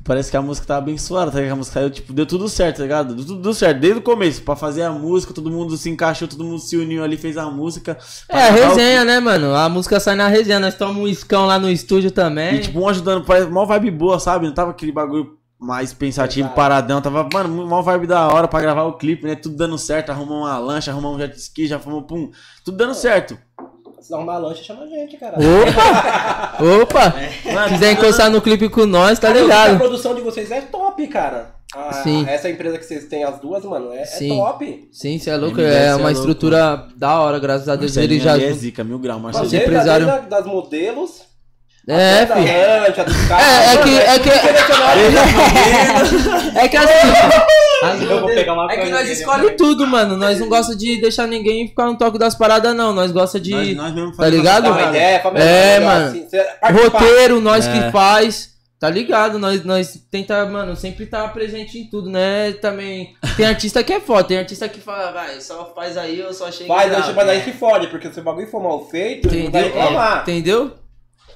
E 0.00 0.02
parece 0.02 0.30
que 0.30 0.36
a 0.36 0.42
música 0.42 0.66
tá 0.66 0.76
abençoada, 0.76 1.30
tá 1.30 1.38
ligado? 1.38 1.52
A 1.52 1.56
música 1.56 1.74
saiu, 1.74 1.90
tipo, 1.90 2.12
deu 2.12 2.26
tudo 2.26 2.48
certo, 2.48 2.78
tá 2.78 2.82
ligado? 2.82 3.14
Deu 3.14 3.24
tudo 3.24 3.54
certo, 3.54 3.78
desde 3.78 3.98
o 3.98 4.02
começo, 4.02 4.42
pra 4.42 4.56
fazer 4.56 4.82
a 4.82 4.90
música, 4.90 5.32
todo 5.32 5.50
mundo 5.50 5.76
se 5.76 5.88
encaixou, 5.90 6.26
todo 6.26 6.44
mundo 6.44 6.58
se 6.58 6.76
uniu 6.76 7.04
ali, 7.04 7.16
fez 7.16 7.36
a 7.36 7.46
música. 7.50 7.96
É, 8.28 8.42
a 8.42 8.50
gravar 8.50 8.66
o 8.66 8.68
resenha, 8.70 9.04
né, 9.04 9.20
mano? 9.20 9.54
A 9.54 9.68
música 9.68 10.00
sai 10.00 10.16
na 10.16 10.28
resenha. 10.28 10.60
Nós 10.60 10.74
tomamos 10.74 11.02
um 11.02 11.08
iscão 11.08 11.46
lá 11.46 11.58
no 11.58 11.70
estúdio 11.70 12.10
também. 12.10 12.56
E 12.56 12.60
tipo, 12.60 12.80
um 12.80 12.88
ajudando, 12.88 13.24
parece 13.24 13.48
mó 13.48 13.64
vibe 13.64 13.90
boa, 13.90 14.18
sabe? 14.18 14.46
Não 14.46 14.54
tava 14.54 14.70
aquele 14.70 14.92
bagulho 14.92 15.37
mais 15.60 15.92
pensativo, 15.92 16.48
paradão. 16.50 17.00
Tava, 17.00 17.28
mano, 17.32 17.66
mó 17.66 17.82
vibe 17.82 18.06
da 18.06 18.28
hora 18.28 18.46
pra 18.48 18.60
gravar 18.60 18.84
o 18.84 18.92
clipe, 18.96 19.26
né? 19.26 19.34
Tudo 19.34 19.56
dando 19.56 19.76
certo. 19.78 20.10
Arrumamos 20.10 20.48
uma 20.48 20.58
lancha, 20.58 20.90
arrumamos 20.90 21.16
um 21.16 21.20
jet 21.20 21.36
ski, 21.36 21.66
já 21.66 21.78
fomos, 21.78 22.04
pum. 22.06 22.30
Tudo 22.64 22.76
dando 22.76 22.94
certo. 22.94 23.36
Se 24.00 24.14
arrumar 24.14 24.34
a 24.34 24.38
lancha, 24.38 24.62
chama 24.62 24.84
a 24.84 24.86
gente, 24.86 25.16
cara. 25.16 25.36
Opa! 25.36 26.64
Opa! 26.82 27.14
Mano, 27.52 27.68
Quiser 27.68 27.92
encostar 27.92 28.30
no 28.30 28.40
clipe 28.40 28.68
com 28.68 28.86
nós, 28.86 29.18
tá 29.18 29.28
Cara, 29.28 29.40
vi 29.40 29.46
que 29.46 29.52
A 29.52 29.64
ligado? 29.64 29.78
produção 29.78 30.14
de 30.14 30.20
vocês 30.20 30.50
é 30.50 30.60
top, 30.60 31.06
cara. 31.08 31.54
A- 31.74 31.92
Sim. 31.92 32.24
Essa 32.26 32.48
empresa 32.48 32.78
que 32.78 32.84
vocês 32.84 33.04
têm, 33.06 33.24
as 33.24 33.38
duas, 33.40 33.64
mano, 33.64 33.92
é, 33.92 34.02
é 34.02 34.04
Sim. 34.06 34.36
top. 34.38 34.88
Sim, 34.92 35.18
você 35.18 35.30
é 35.30 35.36
louco. 35.36 35.56
MDS 35.58 35.74
É 35.74 35.86
é 35.88 35.90
uma 35.90 35.96
louco. 36.04 36.12
estrutura 36.12 36.88
da 36.96 37.20
hora, 37.20 37.38
graças 37.38 37.68
a 37.68 37.76
Deus. 37.76 37.94
Ele 37.96 38.14
Marcelinho 38.14 38.22
já. 38.24 38.32
ali 38.34 38.44
é 38.44 38.52
zica, 38.52 38.84
mil 38.84 38.98
graus, 38.98 39.20
Mas 39.20 39.36
Marcelinho. 39.36 39.62
Empresário- 39.66 40.06
desde 40.06 40.28
das 40.28 40.46
modelos, 40.46 41.22
É, 41.90 42.26
filho. 42.26 43.28
carros. 43.28 43.46
É, 43.46 43.64
é 43.64 43.74
mano, 43.74 43.82
que. 43.82 43.98
É 43.98 44.18
que. 44.18 44.28
É 46.58 46.68
que 46.68 46.76
assim. 46.76 47.08
as 47.82 48.02
Eu 48.02 48.20
vou 48.20 48.28
pegar 48.28 48.52
uma 48.52 48.70
É 48.72 48.76
que 48.76 48.90
nós 48.90 49.00
dele, 49.02 49.12
escolhe 49.12 49.40
também. 49.42 49.56
tudo, 49.56 49.86
mano. 49.86 50.16
Nós 50.16 50.38
não 50.38 50.48
gosta 50.48 50.76
de 50.76 51.00
deixar 51.00 51.26
ninguém 51.26 51.68
ficar 51.68 51.86
no 51.86 51.96
toque 51.96 52.18
das 52.18 52.34
paradas, 52.34 52.74
não. 52.74 52.92
Nós 52.92 53.10
gosta 53.10 53.40
de. 53.40 53.52
Nós, 53.52 53.74
nós 53.76 53.94
mesmo 53.94 54.16
tá 54.16 54.28
ligado? 54.28 54.68
Uma 54.70 54.82
ideia, 54.90 55.22
É, 55.36 55.78
melhor, 55.80 55.80
mano. 55.94 56.06
assim. 56.08 56.26
Roteiro, 56.82 57.40
nós 57.40 57.66
É. 57.66 57.72
que 57.72 57.90
faz. 57.90 58.56
Tá 58.80 58.88
ligado? 58.88 59.40
Nós, 59.40 59.64
nós 59.64 60.00
tenta, 60.08 60.46
mano, 60.46 60.76
sempre 60.76 61.04
tá 61.06 61.26
presente 61.26 61.76
em 61.80 61.90
tudo, 61.90 62.08
né? 62.08 62.52
Também. 62.52 63.12
Tem 63.36 63.44
artista 63.44 63.82
que 63.82 63.92
é 63.92 63.98
foda, 63.98 64.22
tem 64.28 64.38
artista 64.38 64.68
que 64.68 64.78
fala, 64.78 65.10
vai, 65.10 65.40
só 65.40 65.72
faz 65.74 65.96
aí, 65.96 66.20
eu 66.20 66.32
só 66.32 66.48
chego. 66.52 66.72
Faz, 66.72 66.88
deixa, 66.88 67.12
mas 67.12 67.28
aí 67.28 67.42
se 67.42 67.50
fode, 67.50 67.88
porque 67.88 68.08
se 68.12 68.20
o 68.20 68.22
bagulho 68.22 68.46
for 68.46 68.62
mal 68.62 68.86
feito, 68.88 69.26
não 69.26 69.50
vai 69.50 69.62
Entendeu? 69.62 69.62
reclamar. 69.82 70.20
Entendeu? 70.22 70.72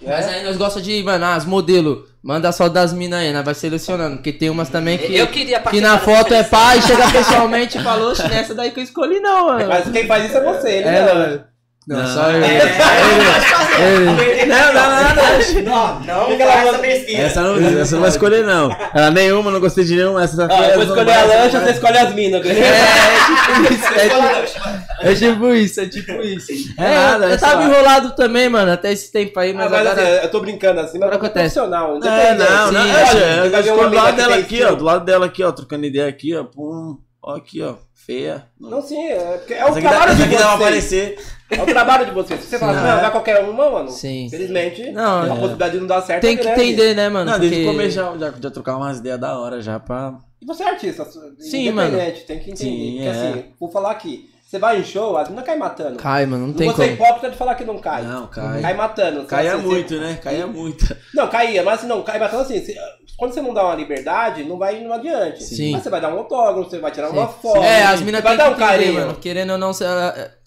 Né? 0.03 0.15
Mas 0.15 0.27
aí 0.27 0.45
nós 0.45 0.57
gosta 0.57 0.81
de, 0.81 1.03
mano, 1.03 1.25
as 1.25 1.45
modelos. 1.45 2.11
Manda 2.23 2.53
só 2.53 2.69
das 2.69 2.93
minas 2.93 3.21
aí, 3.21 3.33
nós 3.33 3.45
vai 3.45 3.55
selecionando. 3.55 4.17
Porque 4.17 4.33
tem 4.33 4.49
umas 4.49 4.69
também 4.69 4.97
que. 4.97 5.15
Eu 5.15 5.27
queria 5.27 5.61
Que 5.61 5.81
na 5.81 5.99
foto 5.99 6.33
é 6.33 6.45
pai, 6.45 6.81
chega 6.83 7.11
pessoalmente 7.11 7.79
e 7.79 7.83
falou, 7.83 8.13
"Oxe, 8.13 8.27
nessa 8.29 8.55
daí 8.55 8.71
que 8.71 8.79
eu 8.79 8.85
escolhi 8.85 9.19
não, 9.19 9.47
mano. 9.49 9.69
Mas 9.69 9.91
quem 9.91 10.07
faz 10.07 10.27
isso 10.27 10.39
é 10.39 10.45
você, 10.45 10.69
ele 10.71 10.89
É, 10.89 11.15
mano. 11.15 11.45
Não, 11.87 11.97
Não. 11.99 12.07
só 12.07 12.31
eu. 12.31 12.43
É, 13.73 13.85
Ele. 13.85 14.47
Não, 14.47 14.73
não, 14.73 14.91
não, 14.91 15.15
não. 15.15 16.01
Não, 16.03 16.29
não 16.29 16.39
lá, 16.47 16.53
faz 16.53 16.69
essa 16.69 16.79
pesquisa. 16.79 17.23
Essa 17.23 17.41
não, 17.43 17.81
essa 17.81 17.95
não 17.95 18.03
vai 18.03 18.11
escolher, 18.11 18.45
não. 18.45 18.71
Ela 18.95 19.11
nenhuma, 19.11 19.51
não 19.51 19.59
gostei 19.61 19.83
de 19.85 19.97
nenhuma. 19.97 20.23
Essa 20.23 20.47
Ó, 20.49 20.63
eu 20.63 20.75
vou 20.75 20.83
escolher 20.85 21.13
a 21.13 21.25
lancha, 21.25 21.59
você 21.61 21.71
escolhe 21.71 21.97
as 21.99 22.15
minas. 22.15 22.45
É, 22.47 22.55
tipo 22.55 23.73
isso, 23.73 23.87
é 23.95 24.09
tipo, 24.09 24.69
é 25.01 25.15
tipo 25.15 25.55
isso, 25.55 25.81
é 25.81 25.87
tipo 25.87 26.13
isso. 26.23 26.75
É 26.79 26.85
É, 26.85 26.95
nada, 26.95 27.25
eu 27.27 27.33
é 27.33 27.37
tava 27.39 27.65
enrolado 27.65 28.15
também, 28.15 28.49
mano, 28.49 28.71
até 28.73 28.93
esse 28.93 29.11
tempo 29.11 29.41
aí, 29.41 29.53
mas, 29.55 29.67
Ah, 29.67 29.71
mas 29.71 29.87
agora... 29.87 30.03
assim, 30.03 30.25
eu 30.25 30.31
tô 30.31 30.41
brincando 30.41 30.81
assim, 30.81 30.99
mas 30.99 31.11
é 31.11 31.15
acontece. 31.15 31.55
profissional. 31.55 31.99
É, 32.05 32.35
não, 32.35 32.73
não. 32.73 32.81
É, 32.87 33.09
Olha, 33.11 33.67
eu 33.67 33.75
uma 33.75 33.89
do 33.89 33.97
lado 33.97 34.17
dela 34.17 34.37
aqui, 34.37 34.63
ó. 34.63 34.75
Do 34.75 34.85
lado 34.85 35.05
dela 35.05 35.27
aqui, 35.27 35.43
ó. 35.43 35.51
Trocando 35.51 35.87
ideia 35.87 36.09
aqui, 36.09 36.37
ó. 36.37 36.45
Pum. 36.45 36.99
Ó, 37.23 37.37
aqui, 37.37 37.63
ó. 37.63 37.77
Feia. 37.95 38.47
Não, 38.59 38.83
sim, 38.83 39.01
é, 39.07 39.39
porque 39.39 39.55
é 39.55 39.65
o 39.65 39.73
dá, 39.75 39.81
trabalho 39.81 40.15
de 40.17 40.23
dá 40.23 40.27
pra 40.27 40.37
vocês. 40.37 40.55
aparecer. 40.55 41.19
É 41.51 41.63
o 41.63 41.67
trabalho 41.67 42.07
de 42.07 42.11
vocês. 42.13 42.41
Se 42.41 42.47
você 42.49 42.59
falar, 42.59 42.75
Sim. 42.75 42.81
não, 42.81 42.97
não 42.97 43.05
é 43.07 43.11
qualquer 43.11 43.45
uma, 43.45 43.71
mano. 43.71 43.91
Sim. 43.91 44.25
Infelizmente, 44.25 44.91
Não, 44.91 45.23
a 45.23 45.27
é. 45.27 45.29
possibilidade 45.29 45.73
de 45.75 45.81
não 45.81 45.87
dar 45.87 46.03
certo 46.03 46.21
Tem 46.23 46.33
é 46.35 46.37
que 46.37 46.43
grande. 46.43 46.63
entender, 46.63 46.95
né, 46.97 47.09
mano? 47.09 47.31
Não, 47.31 47.39
desde 47.39 47.59
o 47.59 47.61
Porque- 47.65 47.77
começo 47.77 47.95
já, 47.95 48.19
já, 48.19 48.35
já 48.41 48.51
trocar 48.51 48.77
umas 48.77 48.99
ideias 48.99 49.21
da 49.21 49.39
hora 49.39 49.61
já 49.63 49.79
pra. 49.79 50.19
E 50.41 50.45
você 50.47 50.65
é 50.65 50.71
artista, 50.71 51.05
Sim, 51.39 51.69
independente, 51.69 52.23
tem 52.25 52.41
que 52.41 52.51
entender. 52.51 52.71
Sim, 52.71 52.93
porque 52.97 53.09
é. 53.09 53.11
assim, 53.11 53.45
vou 53.61 53.71
falar 53.71 53.93
aqui, 53.93 54.29
você 54.53 54.59
vai 54.59 54.79
em 54.79 54.85
show, 54.85 55.17
as 55.17 55.29
meninas 55.29 55.47
caem 55.47 55.59
matando. 55.59 55.97
Cai, 55.97 56.27
mano, 56.27 56.49
não 56.49 56.53
tem 56.53 56.69
ser 56.69 56.77
como. 56.77 56.89
hipócrita 56.89 57.31
de 57.31 57.37
falar 57.39 57.55
que 57.55 57.65
não 57.65 57.79
cai. 57.79 58.03
Não, 58.03 58.27
cai. 58.27 58.61
Cai 58.61 58.75
matando. 58.75 59.25
Caía 59.25 59.55
Assim, 59.55 59.63
muito, 59.67 59.89
você- 59.89 59.99
né? 59.99 60.19
Caía 60.23 60.47
muito. 60.47 60.97
Não, 61.15 61.27
caía, 61.29 61.63
mas 61.63 61.79
assim, 61.79 61.87
não, 61.87 62.03
cai 62.03 62.19
matando 62.19 62.43
assim. 62.43 62.61
você- 62.63 62.77
quando 63.17 63.33
você 63.33 63.41
não 63.41 63.55
dá 63.55 63.65
uma 63.65 63.75
liberdade, 63.75 64.45
não 64.45 64.59
vai 64.59 64.79
não 64.85 64.93
adiante. 64.93 65.43
Sim. 65.43 65.73
Mas 65.73 65.83
você 65.83 65.89
vai 65.89 66.03
dar 66.03 66.13
um 66.15 66.19
autógrafo, 66.19 66.69
você 66.69 66.79
vai 66.79 66.91
tirar 66.91 67.09
Sim. 67.09 67.17
uma 67.17 67.29
foto. 67.29 67.63
É, 67.63 67.83
as 67.85 68.01
você 68.01 68.05
minas 68.05 68.23
vai 68.23 68.37
tem 68.37 68.45
que 68.45 68.45
dar 68.45 68.51
um 68.51 68.63
entender, 68.63 68.85
carinho. 68.85 68.95
mano. 69.07 69.15
Querendo 69.19 69.51
ou 69.53 69.59
não, 69.59 69.71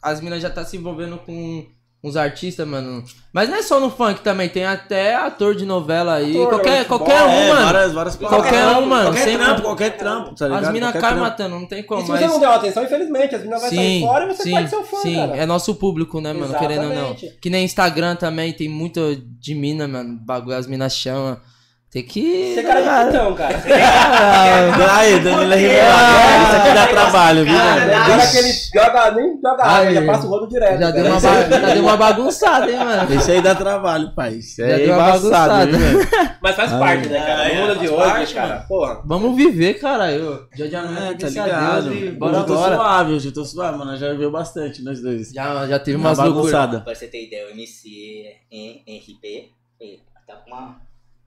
as 0.04 0.22
minas 0.22 0.40
já 0.40 0.52
tá 0.52 0.64
se 0.64 0.78
envolvendo 0.78 1.18
com 1.18 1.66
uns 2.06 2.16
artistas, 2.16 2.68
mano. 2.68 3.04
Mas 3.34 3.50
não 3.50 3.58
é 3.58 3.64
só 3.64 3.80
no 3.80 3.90
funk 3.90 4.22
também, 4.22 4.48
tem 4.48 4.64
até 4.66 5.16
ator 5.16 5.56
de 5.56 5.66
novela 5.66 6.16
aí. 6.16 6.32
Ator, 6.38 6.50
qualquer 6.50 6.86
futebol, 6.86 7.00
qualquer 7.00 7.24
um, 7.24 7.30
é, 7.32 7.50
mano. 7.50 7.66
várias, 7.66 7.94
várias 7.94 8.16
Qualquer 8.16 8.68
um, 8.68 8.86
mano, 8.86 9.04
Qualquer 9.10 9.24
sempre- 9.26 9.46
trampo, 9.46 9.62
qualquer 9.64 9.98
trampo, 9.98 10.36
tá 10.36 10.48
ligado? 10.48 10.66
As 10.66 10.72
minas 10.72 10.94
caem 10.94 11.18
matando, 11.18 11.60
não 11.60 11.66
tem 11.66 11.80
E 11.80 11.84
como. 11.84 12.02
se 12.06 12.12
Mas... 12.12 12.20
você 12.22 12.28
não 12.28 12.40
der 12.40 12.48
uma 12.48 12.56
atenção, 12.56 12.84
infelizmente, 12.84 13.36
as 13.36 13.42
meninas 13.42 13.62
vão 13.62 13.70
sair 13.70 14.02
fora 14.02 14.24
e 14.26 14.28
você 14.28 14.44
sim, 14.44 14.54
perde 14.54 14.70
seu 14.70 14.84
fã, 14.84 14.98
sim. 15.02 15.16
cara. 15.16 15.38
É 15.38 15.46
nosso 15.46 15.76
público, 15.76 16.22
né, 16.22 16.32
mano? 16.32 16.54
Querendo 16.58 16.84
ou 16.84 16.90
não. 16.90 17.10
Exatamente. 17.12 17.38
Que 17.42 17.50
nem 17.50 17.66
Instagram 17.66 18.16
também, 18.16 18.54
tem 18.54 18.70
muito 18.70 19.16
de 19.40 19.56
mina, 19.56 19.88
mano. 19.88 20.18
Bagulho, 20.22 20.56
as 20.56 20.68
minas 20.68 20.96
chamam. 20.96 21.38
Tem 21.96 22.04
que. 22.04 22.54
Você 22.54 22.60
é 22.60 22.64
cara 22.64 22.82
de 22.82 23.06
putão, 23.12 23.34
cara. 23.36 23.56
Ah, 24.28 24.98
Aí, 24.98 25.18
Danilo 25.20 25.44
Ribeiro, 25.56 25.86
isso 26.44 26.56
aqui 26.58 26.74
dá 26.74 26.88
trabalho, 26.88 27.46
viu, 27.46 27.54
mano? 27.54 27.94
Agora 27.94 28.28
que 28.28 28.38
ele 28.38 28.52
joga, 28.74 29.12
nem 29.12 29.40
joga 29.42 29.64
água, 29.64 29.94
já 29.94 30.06
passa 30.06 30.28
o 30.28 30.30
rodo 30.30 30.48
direto. 30.50 30.80
já, 30.80 30.92
deu 30.92 31.04
cara. 31.06 31.16
uma 31.16 31.22
ba- 31.22 31.50
já 31.60 31.74
deu 31.74 31.84
uma 31.84 31.98
bagunçada, 31.98 32.70
hein, 32.72 32.78
mano? 32.80 33.14
Esse 33.14 33.32
aí 33.32 33.42
dá 33.42 33.56
trabalho, 33.56 34.12
pai. 34.14 34.34
Isso 34.34 34.58
Já 34.58 34.66
aí 34.66 34.72
é 34.74 34.78
deu 34.88 34.94
uma 34.94 35.08
embaçado, 35.08 35.22
bagunçada. 35.30 35.66
viu, 35.68 35.80
velho? 35.80 36.38
Mas 36.42 36.56
faz 36.58 36.72
parte, 36.74 37.08
né, 37.08 37.20
cara? 37.22 37.50
é, 37.50 37.56
No 37.56 37.62
mundo 37.68 37.80
de 37.80 37.88
faz 37.88 37.92
hoje, 38.00 38.10
parte, 38.12 38.34
cara, 38.34 38.56
porra. 38.68 39.02
Vamos 39.06 39.36
viver, 39.38 39.74
caralho. 39.76 40.48
Já 40.54 40.68
já 40.68 40.82
não 40.82 40.98
É, 41.02 41.12
é, 41.12 41.14
tá 41.14 41.28
a 41.28 41.30
ligado. 41.30 41.84
Deus 41.90 41.96
e 41.96 42.04
Hoje 42.04 42.12
bora 42.12 42.38
eu 42.38 42.44
tô 42.46 42.58
suave, 42.58 43.14
hoje 43.14 43.28
eu 43.30 43.34
tô 43.34 43.46
suave, 43.46 43.78
mano. 43.78 43.96
Já 43.98 44.14
viu 44.14 44.30
bastante 44.30 44.84
nós 44.84 45.02
dois. 45.02 45.32
Já, 45.32 45.66
já 45.66 45.80
teve 45.80 45.96
Uma 45.96 46.10
umas 46.10 46.18
loucuras. 46.18 46.52
bagunçada. 46.52 46.82
Pra 46.82 46.94
você 46.94 47.08
ter 47.08 47.26
ideia, 47.28 47.48
o 47.48 47.52
MC 47.52 48.34
em 48.52 48.84
RP, 48.98 49.50
tá 50.28 50.36
com 50.36 50.52
uma 50.52 50.76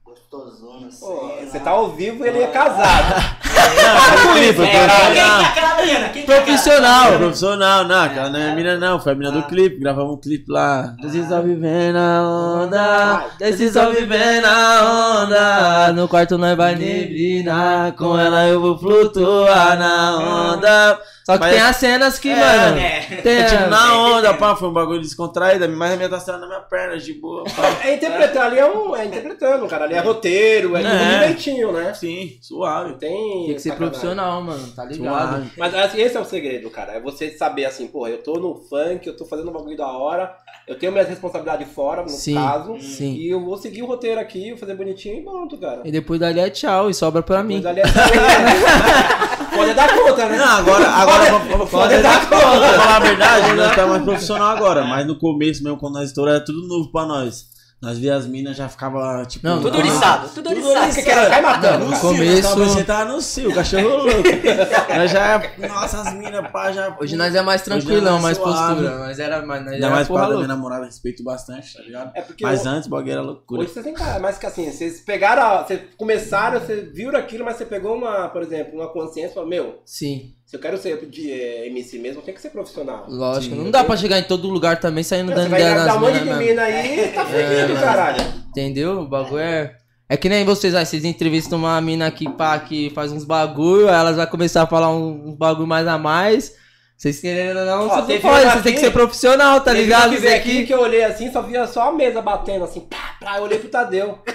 gostosona 0.09 0.87
assim. 0.87 1.45
Você 1.45 1.59
tá 1.59 1.71
ao 1.71 1.89
vivo 1.89 2.25
e 2.25 2.27
ele 2.27 2.43
é 2.43 2.47
casado. 2.47 3.39
Não, 3.43 4.33
clipe, 4.33 4.59
eu 4.59 4.65
tô 4.65 4.71
É, 4.71 5.17
é 5.17 5.45
aquela 5.45 5.75
menina? 5.75 6.09
Quem 6.09 6.25
que 6.25 6.31
é 6.31 6.37
aquela 6.37 6.45
Profissional. 6.45 7.17
Profissional, 7.17 7.83
não, 7.85 8.03
aquela 8.03 8.29
não 8.29 8.39
é 8.39 8.55
mina 8.55 8.77
não, 8.77 8.99
foi 8.99 9.11
a 9.11 9.15
mina 9.15 9.31
do 9.31 9.43
clipe, 9.43 9.79
gravamos 9.79 10.13
um 10.13 10.17
clipe 10.17 10.51
lá. 10.51 10.95
Decisão 11.01 11.43
vivendo 11.43 11.97
a 11.97 12.23
onda, 12.23 13.25
decisão 13.37 13.91
vivendo 13.91 14.45
a 14.45 15.23
onda. 15.23 15.93
No 15.93 16.07
quarto 16.07 16.37
nós 16.37 16.55
vai 16.55 16.75
neblina, 16.75 17.93
com 17.97 18.17
ela 18.17 18.47
eu 18.47 18.61
vou 18.61 18.77
flutuar 18.77 19.77
na 19.77 20.53
onda. 20.53 20.99
Só 21.29 21.33
que 21.37 21.39
Mas- 21.41 21.51
tem 21.53 21.61
as 21.61 21.75
cenas 21.75 22.17
que, 22.17 22.29
É, 22.31 22.35
mano. 22.35 22.79
É. 22.79 22.99
Tem, 23.21 23.37
É 23.37 23.43
tipo 23.45 23.67
na 23.69 23.99
onda, 24.01 24.33
pá, 24.33 24.55
foi 24.55 24.67
um 24.67 24.73
bagulho 24.73 24.99
descontraído, 24.99 25.69
mas 25.69 25.91
a 25.93 25.95
minha 25.95 26.09
tá 26.09 26.37
na 26.39 26.47
minha 26.47 26.59
perna, 26.61 26.97
de 26.97 27.13
boa, 27.13 27.43
pá. 27.43 27.69
É 27.85 27.93
interpretar 27.93 28.47
ali, 28.47 28.57
é, 28.57 28.65
um, 28.65 28.95
é 28.95 29.05
interpretando, 29.05 29.67
cara. 29.67 29.85
Ali 29.85 29.93
é 29.93 29.99
roteiro, 29.99 30.75
é, 30.75 30.81
É. 30.81 30.83
tudo 30.89 31.19
direitinho, 31.19 31.71
né? 31.71 31.93
Sim, 31.93 32.35
suave. 32.41 32.93
Tem. 32.93 33.45
Tem 33.45 33.53
que 33.53 33.59
ser 33.61 33.69
sacanagem. 33.69 33.77
profissional, 33.77 34.41
mano, 34.41 34.67
tá 34.75 34.85
ligado? 34.85 35.29
Suave. 35.29 35.51
Mas 35.55 35.75
assim, 35.75 36.01
esse 36.01 36.17
é 36.17 36.19
o 36.19 36.25
segredo, 36.25 36.67
cara. 36.71 36.93
É 36.93 36.99
você 36.99 37.29
saber 37.29 37.65
assim, 37.65 37.85
porra, 37.85 38.09
eu 38.09 38.23
tô 38.23 38.33
no 38.39 38.55
funk, 38.55 39.05
eu 39.05 39.15
tô 39.15 39.23
fazendo 39.23 39.49
um 39.51 39.53
bagulho 39.53 39.77
da 39.77 39.87
hora, 39.87 40.35
eu 40.67 40.79
tenho 40.79 40.91
minhas 40.91 41.07
responsabilidades 41.07 41.71
fora, 41.71 42.01
no 42.01 42.09
Sim, 42.09 42.33
caso. 42.33 42.79
sim. 42.81 43.13
E 43.13 43.29
eu 43.29 43.39
vou 43.45 43.55
seguir 43.55 43.83
o 43.83 43.85
roteiro 43.85 44.19
aqui, 44.19 44.49
vou 44.49 44.57
fazer 44.57 44.73
bonitinho 44.73 45.19
e 45.19 45.21
pronto, 45.23 45.55
cara. 45.59 45.81
E 45.85 45.91
depois 45.91 46.19
dali 46.19 46.39
é 46.39 46.49
tchau 46.49 46.89
e 46.89 46.93
sobra 46.95 47.21
pra 47.21 47.43
mim. 47.43 47.57
Mas 47.57 47.65
ali 47.67 47.81
é 47.81 47.83
Pode 49.55 49.73
dar 49.73 49.95
conta, 49.95 50.25
né? 50.27 50.37
Não, 50.37 50.45
agora, 50.45 50.87
agora 50.89 51.31
vamos, 51.31 51.47
vamos 51.49 51.69
Pode 51.69 51.97
dar 52.01 52.29
conta. 52.29 52.45
vamos 52.45 52.75
falar 52.75 52.95
a 52.95 52.99
verdade, 52.99 53.53
nós 53.53 53.75
tá 53.75 53.87
mais 53.87 54.03
profissional 54.03 54.55
agora, 54.55 54.83
mas 54.85 55.05
no 55.07 55.17
começo 55.17 55.63
mesmo, 55.63 55.77
quando 55.77 55.95
nós 55.95 56.09
estouramos, 56.09 56.37
era 56.37 56.45
tudo 56.45 56.67
novo 56.67 56.91
pra 56.91 57.05
nós. 57.05 57.47
Nós 57.81 57.97
via 57.97 58.13
as 58.15 58.27
minas, 58.27 58.57
já 58.57 58.67
ficava, 58.67 59.25
tipo... 59.25 59.47
Não, 59.47 59.61
Tudo 59.61 59.71
Tudo 59.71 59.79
oriçado, 59.79 60.29
tudo 60.35 60.49
oriçado. 60.49 60.93
Porque 60.95 61.09
ela 61.09 61.29
cai 61.29 61.41
matando. 61.41 61.85
No 61.85 61.91
No 61.91 61.95
cio, 61.95 62.09
começo- 62.09 62.55
Você 62.57 62.83
tava 62.83 63.05
no 63.13 63.21
cio, 63.21 63.55
cachorro 63.55 63.87
louco. 64.03 64.11
nós 64.97 65.11
já, 65.11 65.41
nossa, 65.65 66.01
as 66.01 66.13
minas, 66.13 66.51
pá, 66.51 66.73
já... 66.73 66.97
Hoje 66.99 67.15
nós 67.15 67.33
é 67.33 67.41
mais 67.41 67.61
Hoje 67.61 67.71
é 67.71 67.79
tranquilão, 67.81 68.19
mais 68.19 68.37
mais 68.37 68.37
postura. 68.37 68.99
Mas 68.99 69.19
era 69.19 69.45
mais. 69.45 69.63
Nós 69.63 69.73
Ainda 69.75 69.85
era 69.85 69.95
mais 69.95 70.07
por 70.09 70.13
porra 70.15 70.29
da 70.29 70.35
minha 70.35 70.47
namorada, 70.47 70.85
respeito 70.85 71.23
bastante, 71.23 71.73
tá 71.77 71.81
ligado? 71.83 72.11
É 72.15 72.21
porque 72.21 72.43
Mas 72.43 72.65
eu- 72.65 72.71
antes, 72.71 72.89
era 73.07 73.21
loucura. 73.21 73.61
Hoje 73.61 73.71
você 73.71 73.81
tem 73.81 73.93
cara, 73.93 74.19
mas 74.19 74.37
que 74.37 74.45
assim, 74.45 74.69
vocês 74.69 74.99
pegaram, 74.99 75.65
vocês 75.65 75.79
começaram, 75.97 76.59
vocês 76.59 76.93
viram 76.93 77.17
aquilo, 77.17 77.45
mas 77.45 77.55
você 77.55 77.65
pegou 77.65 77.95
uma, 77.95 78.27
por 78.27 78.41
exemplo, 78.41 78.75
uma 78.77 78.91
consciência 78.91 79.31
e 79.31 79.33
falou, 79.33 79.47
meu, 79.49 79.79
Sim, 79.85 80.33
se 80.49 80.55
eu 80.55 80.59
quero 80.59 80.79
ser 80.79 81.05
de 81.05 81.31
eh, 81.31 81.67
MC 81.67 81.99
mesmo, 81.99 82.23
tem 82.23 82.33
que 82.33 82.41
ser 82.41 82.49
profissional. 82.49 83.05
lógico. 83.07 83.53
Sim. 83.55 83.61
não 83.61 83.69
dá 83.69 83.83
pra 83.83 83.95
chegar 83.95 84.17
em 84.17 84.23
todo 84.23 84.49
lugar 84.49 84.79
também 84.79 85.03
saindo 85.03 85.27
Você 85.27 85.35
dando 85.35 85.49
vai 85.51 85.59
ideia 85.61 85.75
dar 85.75 85.85
nas 85.85 85.95
um 85.95 85.99
monte 85.99 86.23
de 86.23 86.33
mina 86.33 86.63
aí, 86.63 87.11
tá 87.13 87.23
fedido, 87.29 87.73
mano. 87.75 87.79
caralho. 87.85 88.23
Entendeu? 88.49 89.01
O 89.01 89.07
bagulho 89.07 89.37
é. 89.37 89.75
É 90.09 90.17
que 90.17 90.27
nem 90.27 90.43
vocês, 90.43 90.73
aí, 90.73 90.87
vocês 90.87 91.05
entrevistam 91.05 91.59
uma 91.59 91.79
mina 91.79 92.07
aqui, 92.07 92.27
pá, 92.27 92.57
que 92.57 92.89
faz 92.95 93.11
uns 93.11 93.23
bagulho, 93.23 93.87
aí 93.89 93.93
elas 93.93 94.15
vão 94.15 94.25
começar 94.25 94.63
a 94.63 94.65
falar 94.65 94.89
um, 94.89 95.29
um 95.29 95.35
bagulho 95.35 95.67
mais 95.67 95.87
a 95.87 95.99
mais. 95.99 96.55
Vocês 96.99 97.21
querendo 97.21 97.59
ou 97.59 97.65
não, 97.65 97.85
Ó, 97.85 97.87
vocês 97.87 97.99
não 97.99 98.07
teve 98.07 98.19
podem, 98.19 98.43
uma 98.43 98.51
vocês 98.51 98.63
têm 98.63 98.73
que 98.73 98.79
ser 98.81 98.91
profissional, 98.91 99.61
tá 99.61 99.71
Teve 99.71 99.83
ligado? 99.83 100.09
que 100.09 100.17
veio 100.17 100.35
aqui 100.35 100.65
que 100.65 100.73
eu 100.73 100.81
olhei 100.81 101.01
assim, 101.05 101.31
só 101.31 101.41
via 101.41 101.65
só 101.65 101.87
a 101.87 101.91
mesa 101.93 102.21
batendo 102.21 102.65
assim, 102.65 102.81
pá, 102.81 103.15
pá, 103.21 103.37
eu 103.37 103.43
olhei 103.43 103.57
pro 103.57 103.69
Tadeu. 103.69 104.19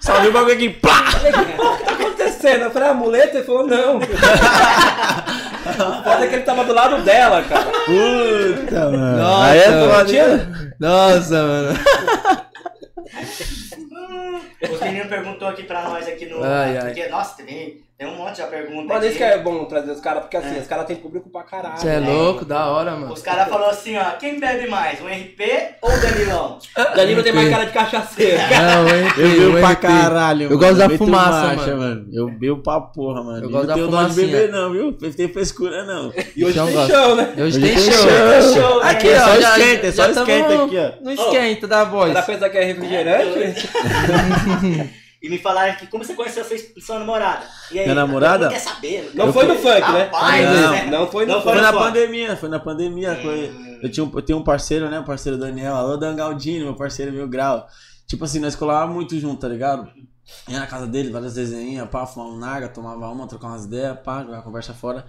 Só 0.00 0.20
viu 0.20 0.30
o 0.30 0.32
bagulho 0.32 0.54
aqui, 0.54 0.68
plá! 0.68 1.10
Falei, 1.10 1.32
pô, 1.32 1.72
o 1.72 1.76
que 1.78 1.84
tá 1.84 1.92
acontecendo? 1.92 2.62
Eu 2.64 2.70
falei, 2.70 2.88
a 2.90 2.94
muleta? 2.94 3.38
Ele 3.38 3.46
falou, 3.46 3.66
não. 3.66 3.98
Pode 6.04 6.24
é 6.24 6.26
que 6.28 6.34
ele 6.34 6.42
tava 6.42 6.64
do 6.64 6.74
lado 6.74 7.02
dela, 7.02 7.42
cara. 7.42 7.64
Puta, 7.64 8.90
mano. 8.90 9.16
Nossa, 9.18 9.50
Aí 9.50 9.58
é 9.58 9.70
mano. 9.70 9.92
foda. 9.92 10.74
Nossa, 10.78 11.42
mano. 11.42 11.78
Os 14.72 14.80
meninos 14.80 15.08
perguntou 15.08 15.48
aqui 15.48 15.62
pra 15.64 15.82
nós 15.82 16.06
aqui 16.08 16.26
no. 16.26 16.42
Ai, 16.42 16.76
ai. 16.78 16.86
Porque, 16.86 17.06
nossa, 17.08 17.42
tem, 17.42 17.82
tem 17.98 18.08
um 18.08 18.16
monte 18.16 18.36
de 18.42 18.48
pergunta 18.48 18.84
Mas 18.88 18.96
aqui. 18.98 19.06
isso 19.08 19.16
que 19.18 19.22
é 19.24 19.38
bom 19.38 19.64
trazer 19.66 19.90
os 19.92 20.00
caras, 20.00 20.22
porque 20.22 20.36
assim, 20.36 20.58
os 20.58 20.66
caras 20.66 20.86
têm 20.86 20.96
público 20.96 21.28
pra 21.30 21.42
caralho. 21.42 21.78
Você 21.78 21.88
é 21.88 22.00
né? 22.00 22.10
louco, 22.12 22.44
da 22.44 22.66
hora, 22.66 22.92
mano. 22.92 23.12
Os 23.12 23.22
caras 23.22 23.48
falaram 23.48 23.70
assim, 23.70 23.96
ó, 23.96 24.04
quem 24.18 24.40
bebe 24.40 24.68
mais, 24.68 25.00
o 25.00 25.04
RP 25.04 25.40
ou 25.82 25.90
o 25.90 26.00
Danilão? 26.00 26.58
Danilo 26.96 27.22
tem 27.22 27.32
mais 27.32 27.48
cara 27.50 27.64
de 27.66 27.72
cachaceiro. 27.72 28.38
Não, 28.50 28.84
o 28.84 29.08
RP, 29.08 29.18
Eu 29.18 29.52
bebo 29.52 29.58
pra 29.60 29.76
caralho, 29.76 30.50
Eu 30.50 30.58
gosto 30.58 30.76
da 30.76 30.88
Meto 30.88 30.98
fumaça, 30.98 31.54
marcha, 31.54 31.76
mano. 31.76 32.06
Eu 32.12 32.28
bebo 32.30 32.62
pra 32.62 32.80
porra, 32.80 33.22
mano. 33.22 33.44
Eu 33.44 33.50
gosto 33.50 33.60
não 33.60 33.66
da 33.68 33.74
tenho 33.74 33.86
dó 33.88 34.02
de 34.02 34.12
fumacinha. 34.14 34.26
beber, 34.26 34.52
não, 34.52 34.72
viu? 34.72 34.96
Não 35.00 35.12
tem 35.12 35.28
frescura, 35.28 35.84
não. 35.84 36.12
E 36.34 36.44
hoje 36.44 36.58
tem 36.58 36.86
show, 36.88 37.16
né? 37.16 37.32
Hoje 37.36 37.42
Hoje 37.42 37.60
tem 37.60 37.78
show. 37.78 37.92
show, 38.54 38.80
né? 38.82 38.90
Aqui, 38.90 39.08
é 39.08 39.20
só 39.20 39.30
ó, 39.30 39.34
esquenta, 39.34 39.86
é 39.86 39.92
só 39.92 40.10
esquenta 40.10 40.64
aqui, 40.64 40.78
ó. 40.78 41.04
No 41.04 41.10
esquenta 41.12 41.66
da 41.68 41.84
voz. 41.84 42.10
Ela 42.10 42.22
pensa 42.22 42.48
que 42.50 42.58
é 42.58 42.64
refrigerante. 42.64 43.68
E 45.24 45.28
me 45.30 45.38
falaram 45.38 45.74
que 45.76 45.86
como 45.86 46.04
você 46.04 46.12
conheceu 46.12 46.44
sua, 46.44 46.58
sua 46.82 46.98
namorada? 46.98 47.46
E 47.72 47.78
aí, 47.78 47.86
Minha 47.86 47.94
namorada? 47.94 48.44
Não 48.44 48.52
quer 48.52 48.58
saber. 48.60 49.10
Não 49.14 49.32
foi 49.32 49.46
no 49.46 49.54
funk, 49.54 49.80
né? 49.80 50.02
Rapaz, 50.04 50.44
Não, 50.50 50.70
né? 50.70 50.86
Não 50.90 51.10
foi 51.10 51.24
no 51.24 51.32
Não 51.32 51.40
funk. 51.40 51.52
Foi 51.54 51.62
na 51.62 51.72
pandemia, 51.72 52.36
foi 52.36 52.48
na 52.50 52.60
pandemia. 52.60 53.18
foi- 53.22 53.78
Eu, 53.82 53.90
tinha 53.90 54.04
um, 54.04 54.10
eu 54.14 54.20
tenho 54.20 54.38
um 54.38 54.44
parceiro, 54.44 54.90
né? 54.90 55.00
Um 55.00 55.04
parceiro 55.04 55.38
Daniel, 55.38 55.76
alô 55.76 55.96
Dangaldino, 55.96 56.66
meu 56.66 56.74
parceiro 56.76 57.10
Mil 57.10 57.26
Grau. 57.26 57.66
Tipo 58.06 58.26
assim, 58.26 58.38
nós 58.38 58.54
colávamos 58.54 58.94
muito 58.94 59.18
junto, 59.18 59.40
tá 59.40 59.48
ligado? 59.48 59.88
Ia 60.46 60.58
na 60.60 60.66
casa 60.66 60.86
dele, 60.86 61.08
várias 61.10 61.32
desenhinhas, 61.32 61.88
pá, 61.88 62.04
fumava 62.04 62.30
um 62.30 62.38
naga, 62.38 62.68
tomava 62.68 63.08
uma, 63.08 63.26
trocava 63.26 63.54
umas 63.54 63.64
ideias, 63.64 63.98
pá, 64.04 64.22
jogava 64.22 64.42
conversa 64.42 64.74
fora. 64.74 65.06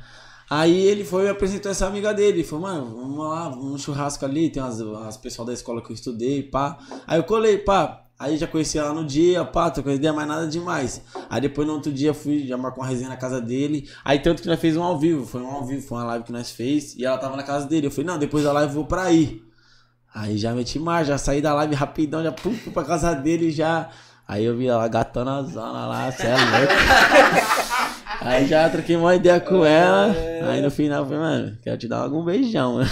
Aí 0.50 0.78
ele 0.88 1.04
foi 1.04 1.26
e 1.26 1.30
apresentou 1.30 1.70
essa 1.70 1.88
amiga 1.88 2.14
dele. 2.14 2.42
Falou, 2.42 2.62
mano, 2.70 2.86
vamos 2.96 3.18
lá, 3.18 3.50
um 3.50 3.78
churrasco 3.78 4.24
ali, 4.24 4.50
tem 4.50 4.64
umas, 4.64 4.80
umas 4.80 5.18
pessoal 5.18 5.46
da 5.46 5.52
escola 5.52 5.82
que 5.82 5.92
eu 5.92 5.94
estudei, 5.94 6.42
pá. 6.44 6.78
Aí 7.06 7.20
eu 7.20 7.24
colei, 7.26 7.58
pá. 7.58 8.05
Aí 8.18 8.38
já 8.38 8.48
conheci 8.48 8.78
ela 8.78 8.94
no 8.94 9.04
dia, 9.04 9.44
pá, 9.44 9.70
trocou 9.70 9.92
ideia, 9.92 10.14
mas 10.14 10.26
nada 10.26 10.48
demais. 10.48 11.02
Aí 11.30 11.42
depois 11.42 11.68
no 11.68 11.74
outro 11.74 11.92
dia 11.92 12.14
fui, 12.14 12.48
já 12.48 12.56
marcou 12.56 12.82
uma 12.82 12.90
resenha 12.90 13.10
na 13.10 13.18
casa 13.18 13.42
dele. 13.42 13.90
Aí 14.06 14.20
tanto 14.20 14.42
que 14.42 14.48
nós 14.48 14.60
fez 14.60 14.78
um 14.78 14.84
ao 14.84 14.98
vivo, 14.98 15.26
foi 15.26 15.42
um 15.42 15.52
ao 15.52 15.66
vivo, 15.66 15.86
foi 15.86 15.98
uma 15.98 16.06
live 16.06 16.24
que 16.24 16.32
nós 16.32 16.50
fez. 16.50 16.96
E 16.96 17.04
ela 17.04 17.18
tava 17.18 17.36
na 17.36 17.44
casa 17.44 17.68
dele. 17.68 17.88
Eu 17.88 17.92
falei, 17.92 18.06
não, 18.06 18.18
depois 18.18 18.46
da 18.46 18.54
live 18.54 18.70
eu 18.70 18.76
vou 18.76 18.86
pra 18.86 19.04
aí. 19.04 19.42
Aí 20.14 20.38
já 20.38 20.54
meti 20.54 20.80
mais, 20.80 21.08
já 21.08 21.18
saí 21.18 21.42
da 21.42 21.54
live 21.54 21.76
rapidão, 21.76 22.24
já 22.24 22.32
pum, 22.32 22.54
fui 22.54 22.72
pra 22.72 22.86
casa 22.86 23.14
dele 23.14 23.52
já. 23.52 23.90
Aí 24.26 24.46
eu 24.46 24.56
vi 24.56 24.68
ela 24.68 24.88
gatando 24.88 25.30
a 25.30 25.44
zona 25.44 25.86
lá, 25.86 26.10
cê 26.12 26.28
é 26.28 26.36
louco. 26.36 26.74
Aí 28.22 28.48
já 28.48 28.70
troquei 28.70 28.96
uma 28.96 29.14
ideia 29.14 29.42
com 29.42 29.66
ela. 29.66 30.16
Aí 30.50 30.62
no 30.62 30.72
final 30.72 31.04
eu 31.04 31.06
falei, 31.06 31.20
mano, 31.20 31.58
quero 31.62 31.78
te 31.78 31.88
dar 31.88 32.00
algum 32.00 32.24
beijão, 32.24 32.76
mano. 32.76 32.90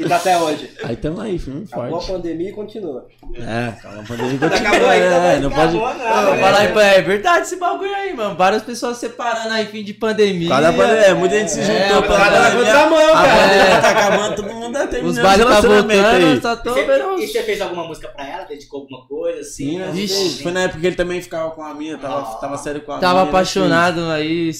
E 0.00 0.08
tá 0.08 0.16
até 0.16 0.38
hoje. 0.38 0.70
Aí 0.82 0.96
tamo 0.96 1.20
aí, 1.20 1.38
firme 1.38 1.60
e 1.62 1.64
Acabou 1.64 1.86
a 1.86 1.90
forte. 2.00 2.12
pandemia 2.12 2.48
e 2.48 2.52
continua. 2.52 3.06
É, 3.34 3.72
calma, 3.82 4.00
a 4.00 4.04
pandemia 4.06 4.34
Acabou 4.34 4.50
continua, 4.58 4.90
ainda, 4.90 5.06
é, 5.06 5.20
mas 5.20 5.42
não 5.42 5.50
pode... 5.50 5.76
acabou, 5.76 5.94
Não, 5.94 6.22
não, 6.24 6.34
né? 6.34 6.40
falar 6.40 6.58
aí, 6.58 6.96
é 6.98 7.02
verdade 7.02 7.42
esse 7.42 7.56
bagulho 7.56 7.94
aí, 7.94 8.14
mano. 8.14 8.34
Várias 8.36 8.62
pessoas 8.62 8.96
separando 8.96 9.50
aí, 9.52 9.66
fim 9.66 9.84
de 9.84 9.92
pandemia. 9.94 10.48
Cada 10.48 10.72
pandemia, 10.72 11.04
é, 11.06 11.14
muita 11.14 11.38
gente 11.38 11.50
se 11.52 11.60
É, 11.60 11.88
juntou 11.88 12.02
pra 12.04 12.16
cada 12.18 12.40
pandemia. 12.50 12.64
contramão, 12.72 13.08
A 13.08 13.12
cara. 13.22 13.42
pandemia 13.42 13.80
tá 13.80 13.90
acabando, 13.90 14.36
todo 14.36 14.52
mundo 14.54 14.72
tá 14.72 14.86
terminando 14.86 15.10
Os 15.16 15.18
bailes 15.22 15.46
tá 15.46 15.60
voltando, 15.60 15.90
aí. 15.92 16.40
tá 16.40 16.52
E 16.52 16.56
todo 16.56 16.74
vendo. 16.86 17.18
E 17.22 17.26
você 17.28 17.42
fez 17.42 17.60
alguma 17.60 17.84
música 17.84 18.08
pra 18.08 18.26
ela? 18.26 18.44
Dedicou 18.44 18.80
alguma 18.80 19.06
coisa 19.06 19.40
assim? 19.40 19.70
Sim, 19.72 19.78
né? 19.80 19.90
Vixe. 19.92 20.42
Foi 20.42 20.52
na 20.52 20.62
época 20.62 20.80
que 20.80 20.86
ele 20.86 20.96
também 20.96 21.20
ficava 21.20 21.50
com 21.50 21.62
a 21.62 21.74
mina, 21.74 21.98
tava, 21.98 22.20
Ah. 22.22 22.34
tava 22.36 22.56
sério 22.56 22.80
com 22.80 22.92
a 22.92 22.98
Tava 22.98 23.12
mina. 23.14 23.24
né, 23.24 23.28
apaixonado 23.28 24.04
aí. 24.10 24.50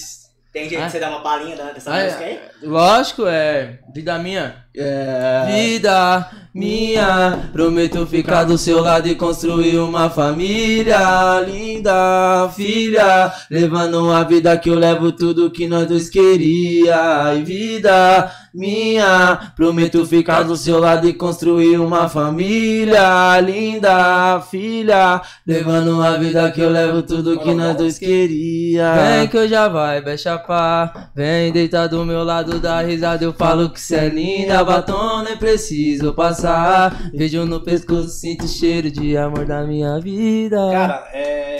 Tem 0.52 0.68
jeito 0.68 0.82
Ah. 0.82 0.86
de 0.86 0.92
você 0.92 0.98
dar 0.98 1.10
uma 1.10 1.22
palhinha 1.22 1.54
dessa 1.56 1.92
Ah, 1.94 2.02
música 2.04 2.24
aí? 2.24 2.40
Lógico, 2.64 3.24
é. 3.26 3.78
Vida 3.94 4.18
minha. 4.18 4.64
É... 4.76 5.46
Vida 5.46 6.30
minha, 6.52 7.48
prometo 7.52 8.04
ficar 8.06 8.42
do 8.42 8.58
seu 8.58 8.80
lado 8.80 9.06
e 9.06 9.14
construir 9.14 9.78
uma 9.78 10.10
família 10.10 11.40
linda, 11.46 12.48
filha, 12.56 13.32
levando 13.48 14.04
uma 14.04 14.24
vida 14.24 14.56
que 14.58 14.68
eu 14.68 14.74
levo 14.74 15.12
tudo 15.12 15.50
que 15.50 15.68
nós 15.68 15.86
dois 15.86 16.10
queria. 16.10 17.34
E 17.36 17.42
vida 17.42 18.30
minha, 18.52 19.52
prometo 19.54 20.04
ficar 20.04 20.42
do 20.42 20.56
seu 20.56 20.80
lado 20.80 21.08
e 21.08 21.12
construir 21.12 21.78
uma 21.78 22.08
família 22.08 23.40
linda, 23.40 24.40
filha, 24.40 25.22
levando 25.46 25.94
uma 25.94 26.18
vida 26.18 26.50
que 26.50 26.60
eu 26.60 26.68
levo 26.68 27.00
tudo 27.02 27.38
que 27.38 27.54
nós 27.54 27.76
dois 27.76 27.96
queria. 27.96 28.92
Vem 28.94 29.28
que 29.28 29.36
eu 29.36 29.48
já 29.48 29.68
vai, 29.68 30.02
vai 30.02 30.18
chapar, 30.18 31.12
vem 31.14 31.52
deitar 31.52 31.86
do 31.86 32.04
meu 32.04 32.24
lado, 32.24 32.58
dá 32.58 32.80
risada, 32.80 33.24
eu 33.24 33.32
falo 33.32 33.70
que 33.70 33.80
cê 33.80 33.96
é 33.96 34.08
linda, 34.08 34.59
batom 34.64 35.22
nem 35.22 35.36
preciso 35.36 36.12
passar, 36.14 37.10
vejo 37.12 37.44
no 37.44 37.60
pescoço, 37.60 38.08
sinto 38.08 38.44
o 38.44 38.48
cheiro 38.48 38.90
de 38.90 39.16
amor 39.16 39.44
da 39.46 39.62
minha 39.64 39.98
vida. 40.00 40.56
Cara, 40.70 41.08
é. 41.12 41.56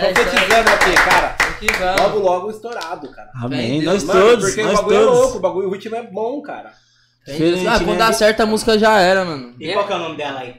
É, 0.00 0.12
Profetizando 0.12 0.70
aqui, 0.70 0.94
cara. 0.94 1.36
que 1.58 1.72
vamos. 1.74 2.00
Logo, 2.00 2.18
logo 2.20 2.50
estourado, 2.50 3.10
cara. 3.12 3.30
Amém, 3.34 3.82
nós 3.82 4.02
Mano, 4.04 4.20
todos, 4.20 4.46
porque 4.46 4.62
nós 4.62 4.78
o 4.78 4.82
bagulho 4.82 4.96
é 4.96 5.00
louco, 5.00 5.20
todos. 5.20 5.34
o 5.36 5.40
bagulho, 5.40 5.68
o 5.68 5.72
ritmo 5.72 5.96
é 5.96 6.02
bom, 6.02 6.40
cara. 6.40 6.72
Ah, 7.28 7.78
quando 7.78 7.92
né? 7.92 7.96
dá 7.98 8.12
certo 8.12 8.40
a 8.40 8.46
música 8.46 8.78
já 8.78 8.98
era, 8.98 9.24
mano. 9.24 9.54
E 9.60 9.72
qual 9.72 9.86
que 9.86 9.92
é 9.92 9.96
o 9.96 9.98
nome 9.98 10.16
dela 10.16 10.40
aí? 10.40 10.54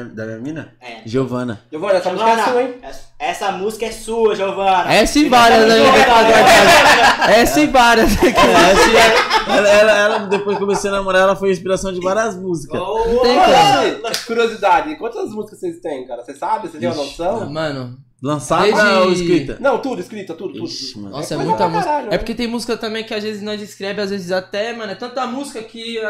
É, 0.00 0.04
Da 0.04 0.24
minha 0.26 0.38
mina? 0.38 0.72
É. 0.80 1.00
Giovana. 1.04 1.60
Giovanna, 1.70 1.94
essa 1.98 2.10
música 2.10 2.28
é 2.30 2.34
Giovana, 2.34 2.52
sua, 2.52 2.62
hein? 2.62 2.74
essa- 2.82 3.04
essa 3.18 3.52
música 3.52 3.86
é 3.86 3.90
sua, 3.92 4.34
Giovana. 4.36 4.92
Essa 4.92 5.18
e 5.18 5.22
Você 5.22 5.28
várias 5.28 5.62
agora. 5.70 7.32
Essa 7.32 7.60
e 7.60 7.66
várias 7.66 8.12
aqui. 8.18 8.26
É, 8.26 9.56
ela, 9.56 9.68
ela, 9.68 9.92
ela, 9.92 10.18
depois 10.26 10.56
que 10.56 10.62
comecei 10.64 10.90
a 10.90 10.94
namorar, 10.94 11.22
ela 11.22 11.36
foi 11.36 11.50
inspiração 11.50 11.92
de 11.92 12.00
várias 12.00 12.36
músicas. 12.36 12.78
Boa. 12.80 13.02
Tem 13.22 13.36
como. 13.38 14.26
Curiosidade, 14.26 14.96
quantas 14.96 15.30
músicas 15.30 15.60
vocês 15.60 15.80
têm, 15.80 16.06
cara? 16.06 16.22
Você 16.24 16.34
sabe? 16.34 16.68
Você 16.68 16.78
tem 16.78 16.88
uma 16.88 16.96
noção? 16.96 17.50
Mano, 17.50 17.96
Lançada 18.24 18.62
Desde- 18.62 18.80
ou 18.80 19.12
escrita? 19.12 19.58
Não, 19.60 19.78
tudo, 19.82 20.00
escrita, 20.00 20.32
tudo, 20.32 20.54
tudo. 20.54 20.64
Ixi, 20.64 20.98
mano. 20.98 21.10
Nossa, 21.10 21.34
é, 21.34 21.36
coisa 21.36 21.50
muita 21.50 21.68
música. 21.68 21.84
caralho, 21.84 22.06
é 22.06 22.10
né? 22.12 22.16
porque 22.18 22.34
tem 22.34 22.46
música 22.46 22.74
também 22.74 23.04
que 23.04 23.12
às 23.12 23.22
vezes 23.22 23.42
nós 23.42 23.60
escreve, 23.60 24.00
às 24.00 24.08
vezes 24.08 24.32
até, 24.32 24.72
mano, 24.72 24.92
é 24.92 24.94
tanta 24.94 25.26
música 25.26 25.62
que 25.62 26.00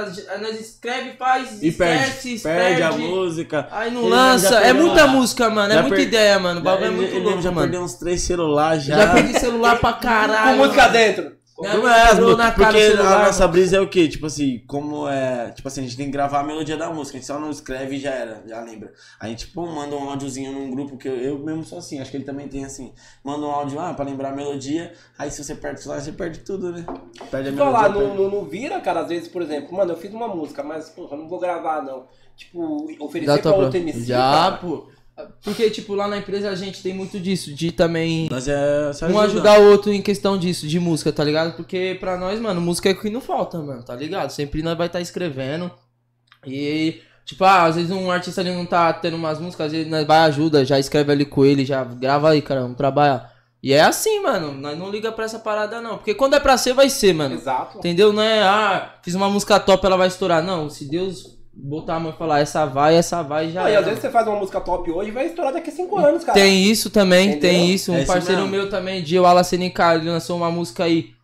nós 0.40 0.60
escreve, 0.60 1.16
faz, 1.18 1.60
E 1.60 1.72
perde. 1.72 2.04
esquece, 2.04 2.38
Perde 2.44 2.82
a 2.84 2.90
perde. 2.90 3.04
música. 3.04 3.68
Aí 3.72 3.90
não 3.90 4.08
lança. 4.08 4.48
já 4.50 4.60
É 4.62 4.72
muita 4.72 5.08
música, 5.08 5.50
mano. 5.50 5.72
É 5.72 5.76
já 5.76 5.82
muita 5.82 5.96
per- 5.96 6.06
ideia, 6.06 6.38
mano. 6.38 6.60
O 6.60 6.62
bagulho 6.62 6.86
é 6.86 6.90
muito 6.90 7.14
ele 7.16 7.24
louco, 7.24 7.42
já 7.42 7.50
mano. 7.50 7.62
perdeu 7.66 7.82
uns 7.82 7.94
três 7.94 8.20
celulares 8.22 8.84
já. 8.84 8.96
Já 8.96 9.12
perdi 9.12 9.40
celular 9.40 9.80
pra 9.80 9.92
caralho. 9.94 10.56
Com 10.58 10.64
música 10.64 10.82
mano. 10.82 10.92
dentro. 10.92 11.32
Amiga 11.56 11.88
é, 11.88 12.36
na 12.36 12.50
cara 12.50 12.72
porque 12.72 13.00
a 13.00 13.26
nossa 13.26 13.46
brisa 13.46 13.76
é 13.76 13.80
o 13.80 13.88
quê? 13.88 14.08
Tipo 14.08 14.26
assim, 14.26 14.64
como 14.66 15.08
é. 15.08 15.52
Tipo 15.52 15.68
assim, 15.68 15.82
a 15.82 15.84
gente 15.84 15.96
tem 15.96 16.06
que 16.06 16.12
gravar 16.12 16.40
a 16.40 16.42
melodia 16.42 16.76
da 16.76 16.90
música, 16.92 17.16
a 17.16 17.20
gente 17.20 17.26
só 17.28 17.38
não 17.38 17.48
escreve 17.48 17.94
e 17.94 18.00
já 18.00 18.10
era, 18.10 18.42
já 18.44 18.60
lembra. 18.60 18.92
A 19.20 19.28
gente, 19.28 19.46
tipo, 19.46 19.64
manda 19.64 19.94
um 19.94 20.10
áudiozinho 20.10 20.50
num 20.50 20.68
grupo 20.70 20.96
que 20.96 21.06
eu, 21.06 21.16
eu 21.16 21.38
mesmo 21.38 21.62
sou 21.62 21.78
assim, 21.78 22.00
acho 22.00 22.10
que 22.10 22.16
ele 22.16 22.24
também 22.24 22.48
tem 22.48 22.64
assim. 22.64 22.92
Manda 23.22 23.46
um 23.46 23.50
áudio 23.50 23.78
ah, 23.78 23.94
pra 23.94 24.04
lembrar 24.04 24.30
a 24.30 24.36
melodia, 24.36 24.92
aí 25.16 25.30
se 25.30 25.44
você 25.44 25.54
perde 25.54 25.78
o 25.78 25.82
celular, 25.84 26.00
você 26.00 26.12
perde 26.12 26.40
tudo, 26.40 26.72
né? 26.72 26.84
Perde 27.30 27.50
a 27.50 27.52
melodia. 27.52 27.56
falar, 27.56 27.92
perde- 27.92 27.98
não, 27.98 28.14
não, 28.16 28.30
não 28.30 28.44
vira, 28.44 28.80
cara, 28.80 29.00
às 29.00 29.08
vezes, 29.08 29.28
por 29.28 29.40
exemplo, 29.40 29.76
mano, 29.76 29.92
eu 29.92 29.96
fiz 29.96 30.12
uma 30.12 30.26
música, 30.26 30.64
mas, 30.64 30.88
porra, 30.88 31.16
não 31.16 31.28
vou 31.28 31.38
gravar, 31.38 31.82
não. 31.82 32.08
Tipo, 32.36 32.88
oferecer 32.98 33.36
Já 33.36 33.42
pra 33.42 33.52
tô 33.52 33.58
outro 33.60 33.78
MC, 33.78 34.04
Já, 34.04 34.18
cara. 34.18 34.56
pô. 34.56 34.88
Porque, 35.42 35.70
tipo, 35.70 35.94
lá 35.94 36.08
na 36.08 36.18
empresa 36.18 36.50
a 36.50 36.56
gente 36.56 36.82
tem 36.82 36.92
muito 36.92 37.20
disso, 37.20 37.54
de 37.54 37.70
também 37.70 38.28
Nós 38.28 38.48
é. 38.48 38.90
um 39.02 39.18
ajuda. 39.18 39.22
ajudar 39.22 39.60
o 39.60 39.70
outro 39.70 39.92
em 39.92 40.02
questão 40.02 40.36
disso, 40.36 40.66
de 40.66 40.80
música, 40.80 41.12
tá 41.12 41.22
ligado? 41.22 41.54
Porque 41.54 41.96
pra 42.00 42.16
nós, 42.16 42.40
mano, 42.40 42.60
música 42.60 42.88
é 42.88 42.92
o 42.92 43.00
que 43.00 43.10
não 43.10 43.20
falta, 43.20 43.58
mano, 43.58 43.82
tá 43.84 43.94
ligado? 43.94 44.30
Sempre 44.30 44.62
nós 44.62 44.76
vai 44.76 44.88
estar 44.88 45.00
escrevendo. 45.00 45.70
E, 46.44 47.00
tipo, 47.24 47.44
ah, 47.44 47.64
às 47.64 47.76
vezes 47.76 47.92
um 47.92 48.10
artista 48.10 48.40
ali 48.40 48.52
não 48.52 48.66
tá 48.66 48.92
tendo 48.92 49.16
umas 49.16 49.38
músicas, 49.38 49.66
às 49.66 49.72
vezes 49.72 49.88
nós 49.88 50.04
vai 50.04 50.18
ajuda, 50.18 50.64
já 50.64 50.78
escreve 50.80 51.12
ali 51.12 51.24
com 51.24 51.44
ele, 51.44 51.64
já 51.64 51.84
grava 51.84 52.30
aí, 52.30 52.42
cara, 52.42 52.62
vamos 52.62 52.76
trabalhar. 52.76 53.32
E 53.62 53.72
é 53.72 53.82
assim, 53.82 54.20
mano, 54.20 54.52
nós 54.52 54.76
não 54.76 54.90
liga 54.90 55.12
pra 55.12 55.24
essa 55.24 55.38
parada 55.38 55.80
não. 55.80 55.96
Porque 55.96 56.14
quando 56.14 56.34
é 56.34 56.40
pra 56.40 56.58
ser, 56.58 56.74
vai 56.74 56.90
ser, 56.90 57.14
mano. 57.14 57.36
Exato. 57.36 57.78
Entendeu? 57.78 58.12
Não 58.12 58.22
é, 58.22 58.42
ah, 58.42 58.96
fiz 59.02 59.14
uma 59.14 59.30
música 59.30 59.60
top, 59.60 59.86
ela 59.86 59.96
vai 59.96 60.08
estourar. 60.08 60.42
Não, 60.42 60.68
se 60.68 60.84
Deus 60.84 61.38
botar 61.56 61.96
a 61.96 62.00
mão 62.00 62.12
e 62.12 62.16
falar, 62.16 62.40
essa 62.40 62.64
vai, 62.66 62.96
essa 62.96 63.22
vai, 63.22 63.50
já 63.50 63.64
Ah, 63.64 63.70
e 63.70 63.76
às 63.76 63.84
vezes 63.84 64.00
você 64.00 64.10
faz 64.10 64.26
uma 64.26 64.36
música 64.36 64.60
top 64.60 64.90
hoje 64.90 65.10
e 65.10 65.12
vai 65.12 65.26
estourar 65.26 65.52
daqui 65.52 65.70
a 65.70 65.72
5 65.72 65.96
anos, 65.98 66.24
cara. 66.24 66.38
tem 66.38 66.64
isso 66.64 66.90
também, 66.90 67.28
Entendeu? 67.30 67.50
tem 67.50 67.70
isso. 67.70 67.92
Um 67.92 67.96
É 67.96 68.04
parceiro 68.04 68.42
mesmo. 68.42 68.56
meu 68.56 68.68
também, 68.70 69.02
de 69.02 69.18
o 69.18 69.24
Alacene 69.26 69.72
ele 69.94 70.10
lançou 70.10 70.36
uma 70.36 70.50
música 70.50 70.84
aí 70.84 71.14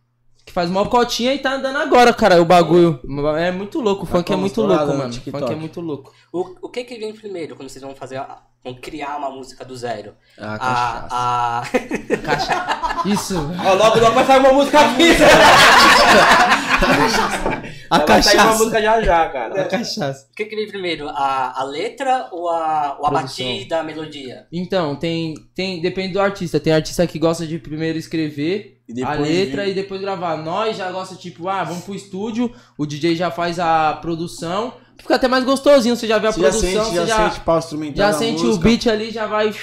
que 0.45 0.51
faz 0.51 0.69
mó 0.69 0.83
cotinha 0.85 1.33
e 1.33 1.39
tá 1.39 1.53
andando 1.53 1.77
agora, 1.77 2.13
cara, 2.13 2.41
o 2.41 2.45
bagulho. 2.45 2.99
É 3.37 3.51
muito 3.51 3.79
louco, 3.79 4.03
o 4.03 4.07
Tá 4.07 4.13
funk 4.17 4.29
é 4.31 4.33
como 4.33 4.41
muito 4.41 4.61
louco, 4.61 4.85
no 4.85 4.97
mano. 4.97 5.09
O 5.09 5.31
funk 5.31 5.51
é 5.51 5.55
muito 5.55 5.81
louco. 5.81 6.13
O, 6.33 6.39
o 6.63 6.69
que 6.69 6.83
que 6.83 6.97
vem 6.97 7.13
primeiro 7.13 7.55
quando 7.55 7.69
vocês 7.69 7.83
vão 7.83 7.93
fazer, 7.93 8.17
a- 8.17 8.39
vão 8.63 8.73
criar 8.75 9.17
uma 9.17 9.29
música 9.29 9.65
do 9.65 9.75
zero? 9.75 10.13
Ah, 10.37 10.55
A, 10.55 11.61
cachaça. 11.61 13.01
a... 13.03 13.03
Isso. 13.09 13.35
Ó, 13.65 13.73
logo, 13.73 13.99
logo 13.99 14.13
vai 14.13 14.25
sair 14.25 14.39
uma 14.39 14.53
música 14.53 14.79
aqui. 14.79 15.09
A 17.89 17.97
vai 18.05 18.21
sair 18.23 18.37
uma 18.37 18.43
cachaça. 18.43 18.57
música 18.59 18.81
já 18.81 19.01
já, 19.01 19.29
cara. 19.29 19.61
A 19.61 19.65
cachaça. 19.67 20.27
o 20.31 20.35
que 20.35 20.45
que 20.45 20.55
vem 20.55 20.67
primeiro? 20.67 21.09
A, 21.09 21.59
a 21.59 21.63
letra 21.63 22.29
ou 22.31 22.49
a, 22.49 22.97
ou 22.99 23.05
a 23.05 23.09
Produção. 23.11 23.45
batida, 23.45 23.79
a 23.79 23.83
melodia? 23.83 24.47
Então, 24.51 24.95
tem, 24.95 25.35
tem. 25.53 25.81
Depende 25.81 26.13
do 26.13 26.21
artista. 26.21 26.59
Tem 26.59 26.73
artista 26.73 27.05
que 27.05 27.19
gosta 27.19 27.45
de 27.45 27.59
primeiro 27.59 27.97
escrever 27.97 28.81
a 29.05 29.13
letra 29.13 29.65
vir. 29.65 29.71
e 29.71 29.73
depois 29.73 29.99
gravar. 30.01 30.37
Nós 30.37 30.77
já 30.77 30.91
gosta, 30.91 31.15
tipo, 31.15 31.47
ah, 31.49 31.63
vamos 31.63 31.83
pro 31.83 31.93
estúdio, 31.95 32.53
o 32.77 32.85
DJ 32.85 33.15
já 33.15 33.29
faz 33.29 33.59
a 33.59 33.93
produção. 34.01 34.73
Fica 35.01 35.15
até 35.15 35.27
mais 35.27 35.43
gostosinho, 35.43 35.95
você 35.95 36.07
já 36.07 36.17
vê 36.17 36.27
a 36.27 36.31
Você 36.31 36.41
já 36.41 36.49
produção, 36.49 36.69
sente, 36.85 36.89
você 36.89 36.95
já, 36.95 37.05
já, 37.05 37.29
sente 37.29 37.39
pau 37.41 37.57
instrumental. 37.59 37.95
já 38.11 38.13
sente 38.13 38.41
o 38.43 38.47
música. 38.47 38.63
beat 38.63 38.87
ali, 38.87 39.11
já 39.11 39.25
vai. 39.27 39.53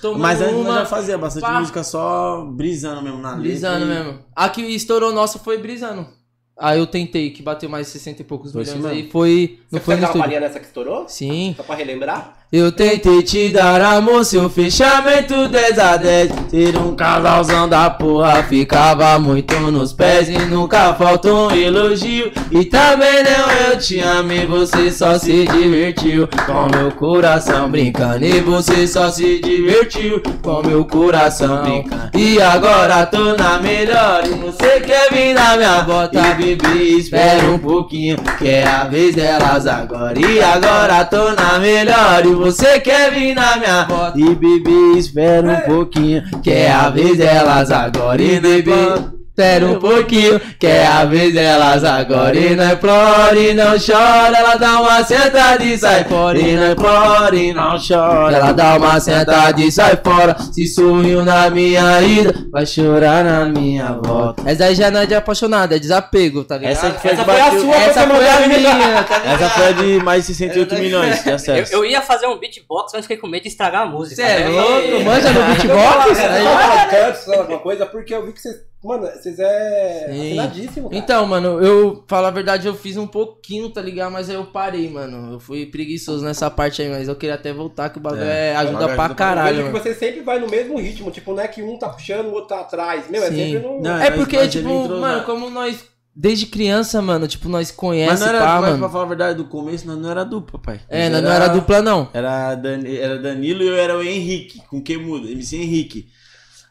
Tomando 0.00 0.20
Mas 0.22 0.40
antes 0.40 0.54
uma, 0.54 0.74
já 0.74 0.86
fazia 0.86 1.18
bastante 1.18 1.42
pá. 1.42 1.60
música 1.60 1.84
só 1.84 2.44
brisando 2.46 3.02
mesmo 3.02 3.18
na 3.18 3.34
Brisando 3.34 3.84
letra. 3.84 4.00
e- 4.00 4.04
mesmo. 4.04 4.18
A 4.34 4.48
que 4.48 4.62
estourou 4.62 5.12
nossa 5.12 5.38
foi 5.38 5.58
brisando. 5.58 6.06
Aí 6.58 6.78
eu 6.78 6.86
tentei, 6.86 7.30
que 7.30 7.42
bateu 7.42 7.68
mais 7.68 7.88
60 7.88 8.22
e 8.22 8.24
poucos 8.24 8.52
Foi 8.52 8.62
isso 8.62 8.76
milhões 8.76 8.92
aí, 8.92 9.10
foi. 9.10 9.58
Não 9.70 9.78
Você 9.78 9.84
foi 9.84 9.94
dar 9.96 10.00
uma 10.00 10.06
estúdio. 10.06 10.20
palhinha 10.22 10.40
nessa 10.40 10.60
que 10.60 10.66
estourou? 10.66 11.08
Sim. 11.08 11.54
Só 11.56 11.62
pra 11.62 11.74
relembrar? 11.74 12.41
Eu 12.52 12.70
tentei 12.70 13.22
te 13.22 13.48
dar 13.48 13.80
amor, 13.80 14.26
seu 14.26 14.50
fechamento 14.50 15.48
10 15.48 15.78
a 15.78 15.96
10 15.96 16.32
Ser 16.50 16.76
um 16.76 16.94
casalzão 16.94 17.66
da 17.66 17.88
porra, 17.88 18.42
ficava 18.42 19.18
muito 19.18 19.58
nos 19.70 19.94
pés 19.94 20.28
E 20.28 20.36
nunca 20.36 20.92
faltou 20.92 21.48
um 21.48 21.50
elogio. 21.50 22.30
E 22.50 22.62
também 22.66 23.24
não 23.24 23.70
eu 23.70 23.78
te 23.78 24.00
amo 24.00 24.32
e 24.32 24.44
você 24.44 24.90
só 24.90 25.18
se 25.18 25.46
divertiu. 25.46 26.28
Com 26.28 26.76
meu 26.76 26.92
coração 26.92 27.70
brincando 27.70 28.22
E 28.22 28.42
você 28.42 28.86
só 28.86 29.10
se 29.10 29.40
divertiu. 29.40 30.22
Com 30.42 30.60
meu 30.60 30.84
coração 30.84 31.62
brincando. 31.62 32.10
E 32.14 32.38
agora 32.38 33.06
tô 33.06 33.34
na 33.34 33.60
melhor. 33.60 34.26
E 34.26 34.34
você 34.34 34.78
quer 34.80 35.10
vir 35.10 35.32
na 35.32 35.56
minha 35.56 35.80
bota. 35.84 36.20
E 36.20 36.34
bebê, 36.34 36.82
espera 36.98 37.50
um 37.50 37.58
pouquinho 37.58 38.18
Que 38.36 38.48
é 38.48 38.66
a 38.66 38.84
vez 38.84 39.14
delas 39.14 39.66
agora. 39.66 40.20
E 40.20 40.38
agora 40.38 41.02
tô 41.06 41.32
na 41.32 41.58
melhor 41.58 42.41
você 42.42 42.80
quer 42.80 43.12
vir 43.12 43.34
na 43.34 43.56
minha 43.56 43.84
bota? 43.84 44.18
E 44.18 44.34
bebê, 44.34 44.98
espera 44.98 45.52
um 45.52 45.60
pouquinho 45.60 46.22
Que 46.42 46.50
é 46.50 46.72
a 46.72 46.90
vez 46.90 47.16
delas 47.16 47.70
agora. 47.70 48.20
E 48.20 48.40
bebê 48.40 49.21
Espera 49.34 49.64
um 49.66 49.78
pouquinho, 49.78 50.38
que 50.60 50.66
é 50.66 50.86
a 50.86 51.06
vez 51.06 51.32
delas 51.32 51.82
agora 51.84 52.36
E 52.36 52.54
não 52.54 52.70
implora 52.70 53.38
e 53.38 53.54
não 53.54 53.72
chora 53.78 54.36
Ela 54.36 54.56
dá 54.56 54.78
uma 54.82 55.02
sentada 55.02 55.64
e 55.64 55.78
sai 55.78 56.04
fora 56.04 56.38
E 56.38 56.54
não 56.54 56.72
implora 56.72 57.34
e 57.34 57.50
não 57.54 57.76
chora 57.78 58.36
Ela 58.36 58.52
dá 58.52 58.76
uma 58.76 59.00
sentada 59.00 59.58
e 59.58 59.72
sai 59.72 59.96
fora 60.04 60.36
Se 60.52 60.66
sorriu 60.66 61.24
na 61.24 61.48
minha 61.48 62.02
ida 62.02 62.34
Vai 62.52 62.66
chorar 62.66 63.24
na 63.24 63.46
minha 63.46 63.92
volta 64.04 64.42
Essa 64.44 64.64
aí 64.64 64.74
já 64.74 64.90
não 64.90 65.00
é 65.00 65.06
de 65.06 65.14
apaixonada, 65.14 65.76
é 65.76 65.78
desapego, 65.78 66.44
tá 66.44 66.58
ligado? 66.58 66.72
Essa 66.72 66.86
Essa 66.88 67.14
de 67.16 67.24
foi 67.24 67.40
a 67.40 67.50
sua, 67.52 67.74
Essa 67.74 68.00
você 68.06 68.14
foi 68.14 68.28
a 68.28 68.48
minha, 68.48 69.02
tá? 69.04 69.22
Essa 69.24 69.48
foi 69.48 69.66
a 69.66 69.72
de 69.72 70.04
mais 70.04 70.26
de 70.26 70.34
68 70.34 70.74
milhões 70.74 71.22
de 71.22 71.28
Eu, 71.30 71.34
acessos. 71.36 71.72
eu 71.72 71.84
ia 71.86 72.02
fazer 72.02 72.26
um 72.26 72.38
beatbox, 72.38 72.92
mas 72.92 73.02
fiquei 73.06 73.16
com 73.16 73.26
medo 73.28 73.44
de 73.44 73.48
estragar 73.48 73.82
a 73.84 73.86
música. 73.86 74.16
Você 74.16 74.22
é 74.22 74.46
louco? 74.48 75.04
Manja 75.06 75.30
no 75.30 75.42
beatbox? 75.42 76.18
Aí 76.20 76.44
já- 76.44 76.86
canto, 76.90 77.16
se 77.16 77.34
alguma 77.34 77.58
coisa, 77.60 77.86
porque 77.86 78.14
eu 78.14 78.26
vi 78.26 78.32
que 78.32 78.40
vocês. 78.42 78.56
Mano, 78.84 79.06
vocês 79.06 79.38
é 79.38 80.06
Sim. 80.10 80.38
afinadíssimo, 80.38 80.88
cara. 80.90 81.00
Então, 81.00 81.24
mano, 81.26 81.60
eu, 81.62 82.04
falar 82.08 82.28
a 82.28 82.30
verdade, 82.32 82.66
eu 82.66 82.74
fiz 82.74 82.96
um 82.96 83.06
pouquinho, 83.06 83.70
tá 83.70 83.80
ligado? 83.80 84.10
Mas 84.12 84.28
aí 84.28 84.34
eu 84.34 84.46
parei, 84.46 84.88
mano. 84.90 85.34
Eu 85.34 85.38
fui 85.40 85.66
preguiçoso 85.66 86.24
nessa 86.24 86.50
parte 86.50 86.82
aí, 86.82 86.88
mas 86.88 87.06
eu 87.06 87.14
queria 87.14 87.36
até 87.36 87.52
voltar, 87.52 87.90
que 87.90 87.98
o 87.98 88.00
bagulho 88.00 88.22
É, 88.24 88.50
é, 88.50 88.56
ajuda 88.56 88.88
pra 88.88 89.04
ajuda 89.04 89.14
caralho, 89.14 89.56
vejo 89.56 89.66
que 89.68 89.72
mano. 89.72 89.84
você 89.84 89.94
sempre 89.94 90.20
vai 90.22 90.40
no 90.40 90.48
mesmo 90.48 90.78
ritmo, 90.80 91.10
tipo, 91.12 91.32
não 91.32 91.42
é 91.42 91.46
que 91.48 91.62
um 91.62 91.78
tá 91.78 91.90
puxando, 91.90 92.26
o 92.26 92.32
outro 92.32 92.48
tá 92.48 92.60
atrás. 92.60 93.08
Meu, 93.08 93.22
é 93.22 93.28
Sim. 93.30 93.36
sempre 93.36 93.58
no. 93.60 93.80
Não, 93.80 93.96
É 93.98 94.10
Mas- 94.10 94.14
porque, 94.18 94.36
mas 94.36 94.50
tipo, 94.52 94.68
mano, 94.68 95.00
na- 95.00 95.20
como 95.20 95.48
nós, 95.48 95.84
desde 96.14 96.46
criança, 96.46 97.00
mano, 97.00 97.28
tipo, 97.28 97.48
nós 97.48 97.68
Mas 97.68 97.76
conhecemos, 97.76 98.20
não 98.20 98.28
era, 98.28 98.38
pá, 98.40 98.60
mas 98.62 98.78
pra 98.80 98.88
falar 98.88 99.04
a 99.04 99.08
verdade, 99.08 99.36
do 99.38 99.44
começo 99.44 99.86
nós 99.86 99.96
não 99.96 100.10
era 100.10 100.24
dupla, 100.24 100.58
pai. 100.58 100.80
É, 100.88 101.08
Nós 101.08 101.22
não, 101.22 101.30
era 101.30 101.46
dupla, 101.46 101.80
não. 101.80 102.08
Era, 102.12 102.60
era 103.00 103.18
Danilo 103.20 103.62
e 103.62 103.68
eu 103.68 103.76
era 103.76 103.96
o 103.96 104.02
Henrique, 104.02 104.60
com 104.68 104.82
quem 104.82 104.96
muda, 104.98 105.30
MC 105.30 105.56
Henrique. 105.56 106.08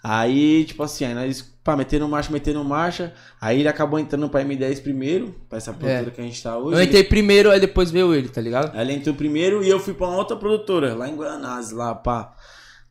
Aí, 0.03 0.65
tipo 0.65 0.81
assim, 0.81 1.05
aí 1.05 1.13
nós, 1.13 1.41
pá, 1.63 1.75
metendo 1.75 2.07
marcha, 2.07 2.31
metendo 2.31 2.63
marcha. 2.63 3.13
Aí 3.39 3.59
ele 3.59 3.67
acabou 3.67 3.99
entrando 3.99 4.27
pra 4.29 4.43
M10 4.43 4.81
primeiro, 4.81 5.35
pra 5.47 5.57
essa 5.57 5.71
produtora 5.71 6.09
que 6.09 6.21
a 6.21 6.23
gente 6.23 6.41
tá 6.41 6.57
hoje. 6.57 6.75
Eu 6.75 6.83
entrei 6.83 7.03
primeiro, 7.03 7.51
aí 7.51 7.59
depois 7.59 7.91
veio 7.91 8.13
ele, 8.13 8.29
tá 8.29 8.41
ligado? 8.41 8.75
Aí 8.75 8.81
ele 8.81 8.93
entrou 8.93 9.15
primeiro 9.15 9.63
e 9.63 9.69
eu 9.69 9.79
fui 9.79 9.93
pra 9.93 10.07
uma 10.07 10.17
outra 10.17 10.35
produtora, 10.35 10.95
lá 10.95 11.07
em 11.07 11.15
Guanás, 11.15 11.71
lá, 11.71 11.93
pá. 11.93 12.35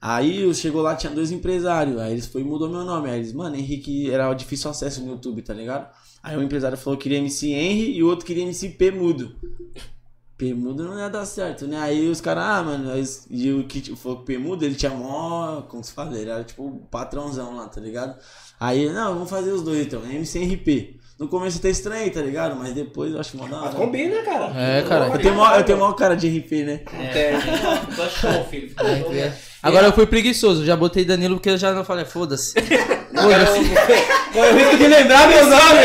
Aí 0.01 0.43
eu 0.43 0.55
chegou 0.55 0.81
lá, 0.81 0.95
tinha 0.95 1.13
dois 1.13 1.31
empresários. 1.31 1.99
Aí 1.99 2.13
eles 2.13 2.27
foi 2.27 2.41
e 2.41 2.45
mudou 2.45 2.71
meu 2.71 2.85
nome. 2.85 3.11
Aí 3.11 3.19
eles, 3.19 3.33
mano, 3.33 3.57
Henrique 3.57 4.11
era 4.11 4.33
difícil 4.33 4.71
acesso 4.71 5.03
no 5.03 5.11
YouTube, 5.11 5.43
tá 5.43 5.53
ligado? 5.53 5.89
Aí 6.23 6.37
o 6.37 6.43
empresário 6.43 6.79
falou 6.79 6.97
que 6.97 7.03
queria 7.03 7.19
MC 7.19 7.49
Henry 7.49 7.97
e 7.97 8.03
o 8.03 8.09
outro 8.09 8.25
queria 8.25 8.45
MC 8.45 8.71
P 8.71 8.91
Mudo. 8.91 9.35
P 10.41 10.55
Mudo 10.55 10.85
não 10.85 10.99
ia 10.99 11.11
dar 11.11 11.27
certo, 11.27 11.67
né? 11.67 11.79
Aí 11.79 12.09
os 12.09 12.19
caras, 12.19 12.45
ah, 12.45 12.63
mano, 12.63 12.91
e 13.29 13.53
o 13.53 13.65
que 13.65 13.95
falou 13.95 14.21
que 14.21 14.25
P 14.25 14.39
Mudo, 14.39 14.65
ele 14.65 14.75
tinha 14.75 14.91
mó, 14.91 15.61
como 15.69 15.85
se 15.85 15.93
fala, 15.93 16.19
ele 16.19 16.31
era 16.31 16.43
tipo 16.43 16.65
o 16.67 16.79
patrãozão 16.91 17.57
lá, 17.57 17.69
tá 17.69 17.79
ligado? 17.79 18.17
Aí, 18.59 18.89
não, 18.89 19.13
vamos 19.13 19.29
fazer 19.29 19.53
os 19.53 19.63
dois 19.63 19.87
então, 19.87 20.03
MC 20.03 20.39
Henry 20.39 20.57
P. 20.57 20.97
No 21.19 21.29
começo 21.29 21.59
até 21.59 21.69
estranho, 21.69 22.11
tá 22.11 22.23
ligado? 22.23 22.57
Mas 22.57 22.73
depois 22.73 23.13
eu 23.13 23.21
acho 23.21 23.37
mó 23.37 23.47
da 23.47 23.59
Mas 23.59 23.75
hora. 23.75 23.75
combina, 23.75 24.23
cara. 24.23 24.47
É, 24.59 24.83
cara. 24.83 25.09
Eu 25.09 25.19
tenho 25.19 25.35
mó, 25.35 25.55
eu 25.55 25.63
tenho 25.65 25.79
mó 25.79 25.93
cara 25.93 26.17
de 26.17 26.27
RP, 26.39 26.53
né? 26.65 26.81
É, 26.99 27.39
ficou 27.91 28.09
show, 28.09 28.45
filho. 28.45 28.71
Ficou 28.71 28.87
show. 28.87 29.33
É. 29.63 29.69
Agora 29.69 29.87
eu 29.87 29.93
fui 29.93 30.07
preguiçoso, 30.07 30.65
já 30.65 30.77
botei 30.77 31.05
Danilo 31.05 31.37
porque 31.37 31.51
eu 31.51 31.59
já 31.59 31.73
não 31.73 31.85
falei, 31.85 32.05
foda-se. 32.05 32.55
Foi 34.33 34.53
o 34.53 34.57
risco 34.57 34.77
de 34.79 34.87
lembrar 34.87 35.29
meu 35.29 35.45
nome. 35.45 35.81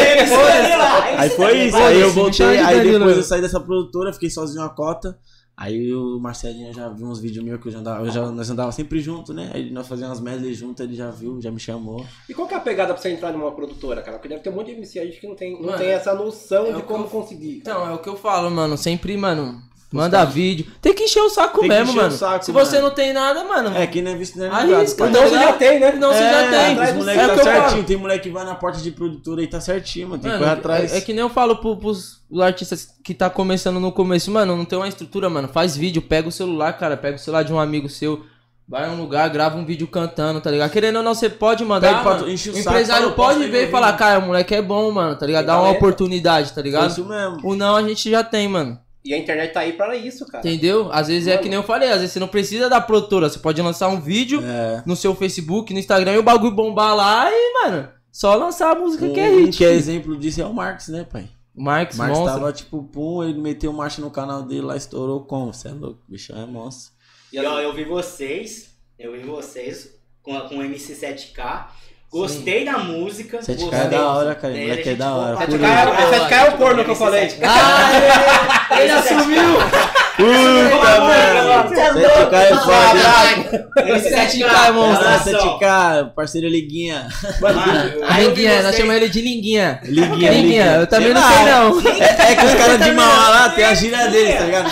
Aí 1.17 1.29
foi 1.29 1.57
isso, 1.65 1.75
aí 1.77 1.99
eu 1.99 2.11
voltei, 2.11 2.57
aí 2.59 2.91
depois 2.91 3.17
eu 3.17 3.23
saí 3.23 3.41
dessa 3.41 3.59
produtora, 3.59 4.13
fiquei 4.13 4.29
sozinho 4.29 4.63
a 4.63 4.69
cota. 4.69 5.17
Aí 5.57 5.93
o 5.93 6.19
Marcelinho 6.19 6.73
já 6.73 6.89
viu 6.89 7.07
uns 7.07 7.19
vídeos 7.19 7.43
meus 7.43 7.61
que 7.61 7.69
eu 7.69 7.71
já 7.71 7.79
andava, 7.79 8.05
eu 8.05 8.11
já, 8.11 8.29
nós 8.29 8.49
andava 8.49 8.71
sempre 8.73 8.99
junto, 8.99 9.33
né? 9.33 9.51
Aí 9.53 9.71
nós 9.71 9.87
fazíamos 9.87 10.19
umas 10.19 10.33
medley 10.33 10.53
junto, 10.53 10.83
ele 10.83 10.93
já 10.95 11.09
viu, 11.09 11.41
já 11.41 11.49
me 11.49 11.59
chamou. 11.61 12.05
E 12.29 12.33
qual 12.33 12.45
que 12.45 12.53
é 12.53 12.57
a 12.57 12.59
pegada 12.59 12.93
pra 12.93 13.01
você 13.01 13.09
entrar 13.09 13.31
numa 13.31 13.51
produtora, 13.53 14.01
cara? 14.01 14.17
Porque 14.17 14.27
deve 14.27 14.41
ter 14.41 14.49
um 14.49 14.53
monte 14.53 14.67
de 14.67 14.73
MC 14.73 14.99
aí 14.99 15.11
que 15.11 15.25
não 15.25 15.35
tem, 15.35 15.53
não 15.53 15.67
Mano, 15.67 15.77
tem 15.77 15.87
essa 15.91 16.13
noção 16.13 16.67
é 16.67 16.73
de 16.73 16.81
como 16.83 17.05
eu- 17.05 17.09
conseguir. 17.09 17.57
Então, 17.59 17.89
é 17.89 17.93
o 17.93 17.99
que 17.99 18.09
eu 18.09 18.17
falo, 18.17 18.51
mano. 18.51 18.77
Sempre, 18.77 19.15
mano, 19.15 19.61
manda 19.95 20.25
vídeo. 20.25 20.67
Tem 20.81 20.93
que 20.93 21.03
encher 21.03 21.21
o 21.21 21.29
saco 21.29 21.61
Tem 21.61 21.69
que 21.69 21.75
mesmo, 21.75 21.93
mano. 21.93 22.11
saco, 22.11 22.45
Se 22.45 22.51
você 22.51 22.75
mano. 22.75 22.89
não 22.89 22.95
tem 22.95 23.13
nada, 23.13 23.43
mano. 23.43 23.75
É, 23.75 23.87
quem 23.87 24.01
não 24.01 24.11
é 24.11 24.15
visto 24.15 24.41
é 24.43 24.47
Arrisca. 24.47 25.07
Então 25.07 25.23
você 25.23 25.35
já 25.35 25.53
tem, 25.53 25.79
né? 25.79 25.91
Não, 25.93 26.13
você 26.13 26.23
é, 26.23 26.31
já 26.31 26.49
tem. 26.49 26.79
Os 26.83 26.89
do 26.91 26.95
moleques 26.97 27.23
É 27.23 27.27
tá 27.27 27.35
que 27.35 27.43
certinho, 27.43 27.83
tem 27.83 27.97
moleque 27.97 28.23
que 28.23 28.29
vai 28.29 28.45
na 28.45 28.55
porta 28.55 28.79
de 28.79 28.91
produtora 28.91 29.41
e 29.41 29.47
tá 29.47 29.59
certinho, 29.59 30.09
mano. 30.09 30.21
Tem 30.21 30.31
que 30.31 30.37
Mano, 30.37 30.45
correr 30.47 30.59
atrás. 30.59 30.93
É, 30.93 30.97
é 30.97 31.01
que 31.01 31.13
nem 31.13 31.21
eu 31.21 31.29
falo 31.29 31.55
pro, 31.57 31.77
pros 31.77 32.23
artistas 32.41 32.87
que 33.03 33.13
tá 33.13 33.29
começando 33.29 33.79
no 33.79 33.91
começo, 33.91 34.31
mano, 34.31 34.55
não 34.57 34.65
tem 34.65 34.77
uma 34.77 34.87
estrutura, 34.87 35.29
mano. 35.29 35.47
Faz 35.47 35.77
vídeo, 35.77 36.01
pega 36.01 36.27
o 36.27 36.31
celular, 36.31 36.73
cara, 36.73 36.97
pega 36.97 37.15
o 37.15 37.19
celular 37.19 37.43
de 37.43 37.53
um 37.53 37.59
amigo 37.59 37.87
seu, 37.87 38.25
vai 38.67 38.89
num 38.89 38.99
lugar, 38.99 39.29
grava 39.29 39.57
um 39.57 39.65
vídeo 39.65 39.87
cantando, 39.87 40.41
tá 40.41 40.49
ligado? 40.49 40.71
Querendo 40.71 40.97
ou 40.97 41.03
não, 41.03 41.13
você 41.13 41.29
pode 41.29 41.63
mandar. 41.63 42.01
Pra 42.01 42.15
mano. 42.15 42.27
o 42.27 42.33
o 42.33 42.37
saco, 42.37 42.57
empresário 42.57 43.03
fala, 43.03 43.15
pode 43.15 43.47
ver 43.47 43.67
e 43.67 43.71
falar, 43.71 43.93
cara, 43.93 44.19
o 44.19 44.23
moleque 44.23 44.55
é 44.55 44.61
bom, 44.61 44.91
mano, 44.91 45.15
tá 45.15 45.25
ligado? 45.25 45.45
Dá 45.45 45.59
uma 45.59 45.69
oportunidade, 45.71 46.51
tá 46.51 46.61
ligado? 46.61 46.89
isso 46.89 47.05
mesmo. 47.05 47.39
O 47.43 47.55
não 47.55 47.75
a 47.75 47.83
gente 47.83 48.09
já 48.09 48.23
tem, 48.23 48.47
mano. 48.47 48.79
E 49.05 49.13
a 49.13 49.17
internet 49.19 49.53
tá 49.53 49.59
aí 49.59 49.73
pra 49.73 49.95
isso, 49.95 50.25
cara. 50.25 50.39
Entendeu? 50.47 50.89
Às 50.91 51.07
vezes 51.07 51.27
é 51.27 51.31
Mano. 51.31 51.43
que 51.43 51.49
nem 51.49 51.57
eu 51.59 51.63
falei, 51.63 51.89
às 51.89 51.97
vezes 51.99 52.11
você 52.13 52.19
não 52.19 52.27
precisa 52.27 52.67
da 52.67 52.81
produtora, 52.81 53.29
você 53.29 53.37
pode 53.37 53.61
lançar 53.61 53.87
um 53.87 54.01
vídeo 54.01 54.41
É. 54.43 54.81
no 54.85 54.95
seu 54.95 55.13
Facebook, 55.13 55.71
no 55.71 55.79
Instagram 55.79 56.13
e 56.13 56.17
o 56.17 56.23
bagulho 56.23 56.55
bombar 56.55 56.95
lá 56.95 57.29
e, 57.31 57.53
mano, 57.63 57.87
só 58.11 58.33
lançar 58.35 58.71
a 58.71 58.75
música 58.75 59.07
que 59.09 59.19
é 59.19 59.29
Um 59.29 59.45
hit. 59.45 59.57
que 59.57 59.63
é 59.63 59.71
exemplo 59.73 60.17
disso 60.17 60.41
é 60.41 60.45
o 60.45 60.53
Marx, 60.53 60.87
né, 60.87 61.03
pai? 61.03 61.29
Marx, 61.55 61.95
O 61.95 61.99
Marx 61.99 62.17
monstro. 62.17 62.33
tava 62.39 62.51
tipo, 62.51 62.83
pum, 62.83 63.23
ele 63.23 63.39
meteu 63.39 63.71
marcha 63.71 64.01
no 64.01 64.09
canal 64.09 64.41
dele 64.41 64.61
lá, 64.61 64.75
estourou 64.75 65.21
como? 65.23 65.53
Você 65.53 65.67
é 65.67 65.71
louco, 65.71 66.01
o 66.07 66.11
bichão 66.11 66.41
é 66.41 66.45
monstro. 66.45 66.91
E 67.31 67.39
ó, 67.39 67.59
eu 67.61 67.73
vi 67.73 67.83
vocês, 67.85 68.71
eu 68.97 69.11
vi 69.13 69.19
vocês 69.19 69.93
com, 70.23 70.37
com 70.49 70.55
o 70.57 70.63
MC7K. 70.63 71.67
Gostei 72.15 72.63
da 72.63 72.77
música. 72.77 73.39
7K 73.39 73.57
gostei. 73.57 73.77
é 73.77 73.87
da 73.89 74.07
hora, 74.13 74.35
cara, 74.35 74.53
moleque 74.53 74.71
é 74.71 74.83
gente 74.85 74.95
da 74.95 75.13
hora. 75.13 75.37
Essa 75.43 76.29
cara 76.29 76.47
é 76.47 76.49
o 76.49 76.57
corno 76.57 76.85
que 76.85 76.91
eu 76.91 76.95
falei. 76.95 77.29
Ah, 77.43 78.67
ele 78.79 78.91
assumiu! 78.91 80.04
Puta, 80.17 80.99
mano! 81.01 81.45
7K 81.75 82.33
é 82.33 82.55
foda. 82.55 83.95
Esse 83.97 84.09
7K, 84.43 84.71
monstro. 84.71 85.07
Ah, 85.07 85.19
7K, 85.25 86.13
parceiro 86.15 86.47
Liguinha. 86.47 87.07
Mano, 87.41 87.59
A 88.07 88.13
aí 88.15 88.23
eu 88.25 88.33
vi 88.33 88.41
Linguinha, 88.43 88.63
nós 88.63 88.75
chamamos 88.75 89.01
ele 89.01 89.09
de 89.09 89.21
Linguinha. 89.21 89.79
Liguinha, 89.83 90.31
Linguinha, 90.31 90.65
eu 90.79 90.87
também 90.87 91.13
não 91.13 91.21
Sei 91.21 91.45
lá, 91.45 91.59
não. 91.59 91.79
É, 92.01 92.35
que 92.35 92.45
os 92.45 92.53
caras 92.55 92.79
de 92.81 92.91
Mauá 92.93 93.29
lá 93.29 93.49
tem 93.49 93.65
a 93.65 93.73
gíria 93.73 94.07
deles, 94.07 94.35
tá 94.37 94.43
ligado? 94.45 94.69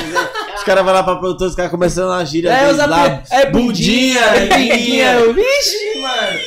Os 0.55 0.63
caras 0.63 0.83
vão 0.85 0.93
lá 0.93 1.03
pra 1.03 1.15
produtora, 1.17 1.49
os 1.49 1.55
caras 1.55 1.71
começando 1.71 2.11
a 2.11 2.23
gíria 2.23 2.49
É, 2.49 2.59
deles 2.59 2.73
usa 2.75 2.85
lá. 2.85 3.21
é 3.29 3.45
bundinha, 3.47 4.19
é 4.23 4.57
linguinha. 4.57 5.15
Vixe, 5.33 5.99
mano. 6.01 6.39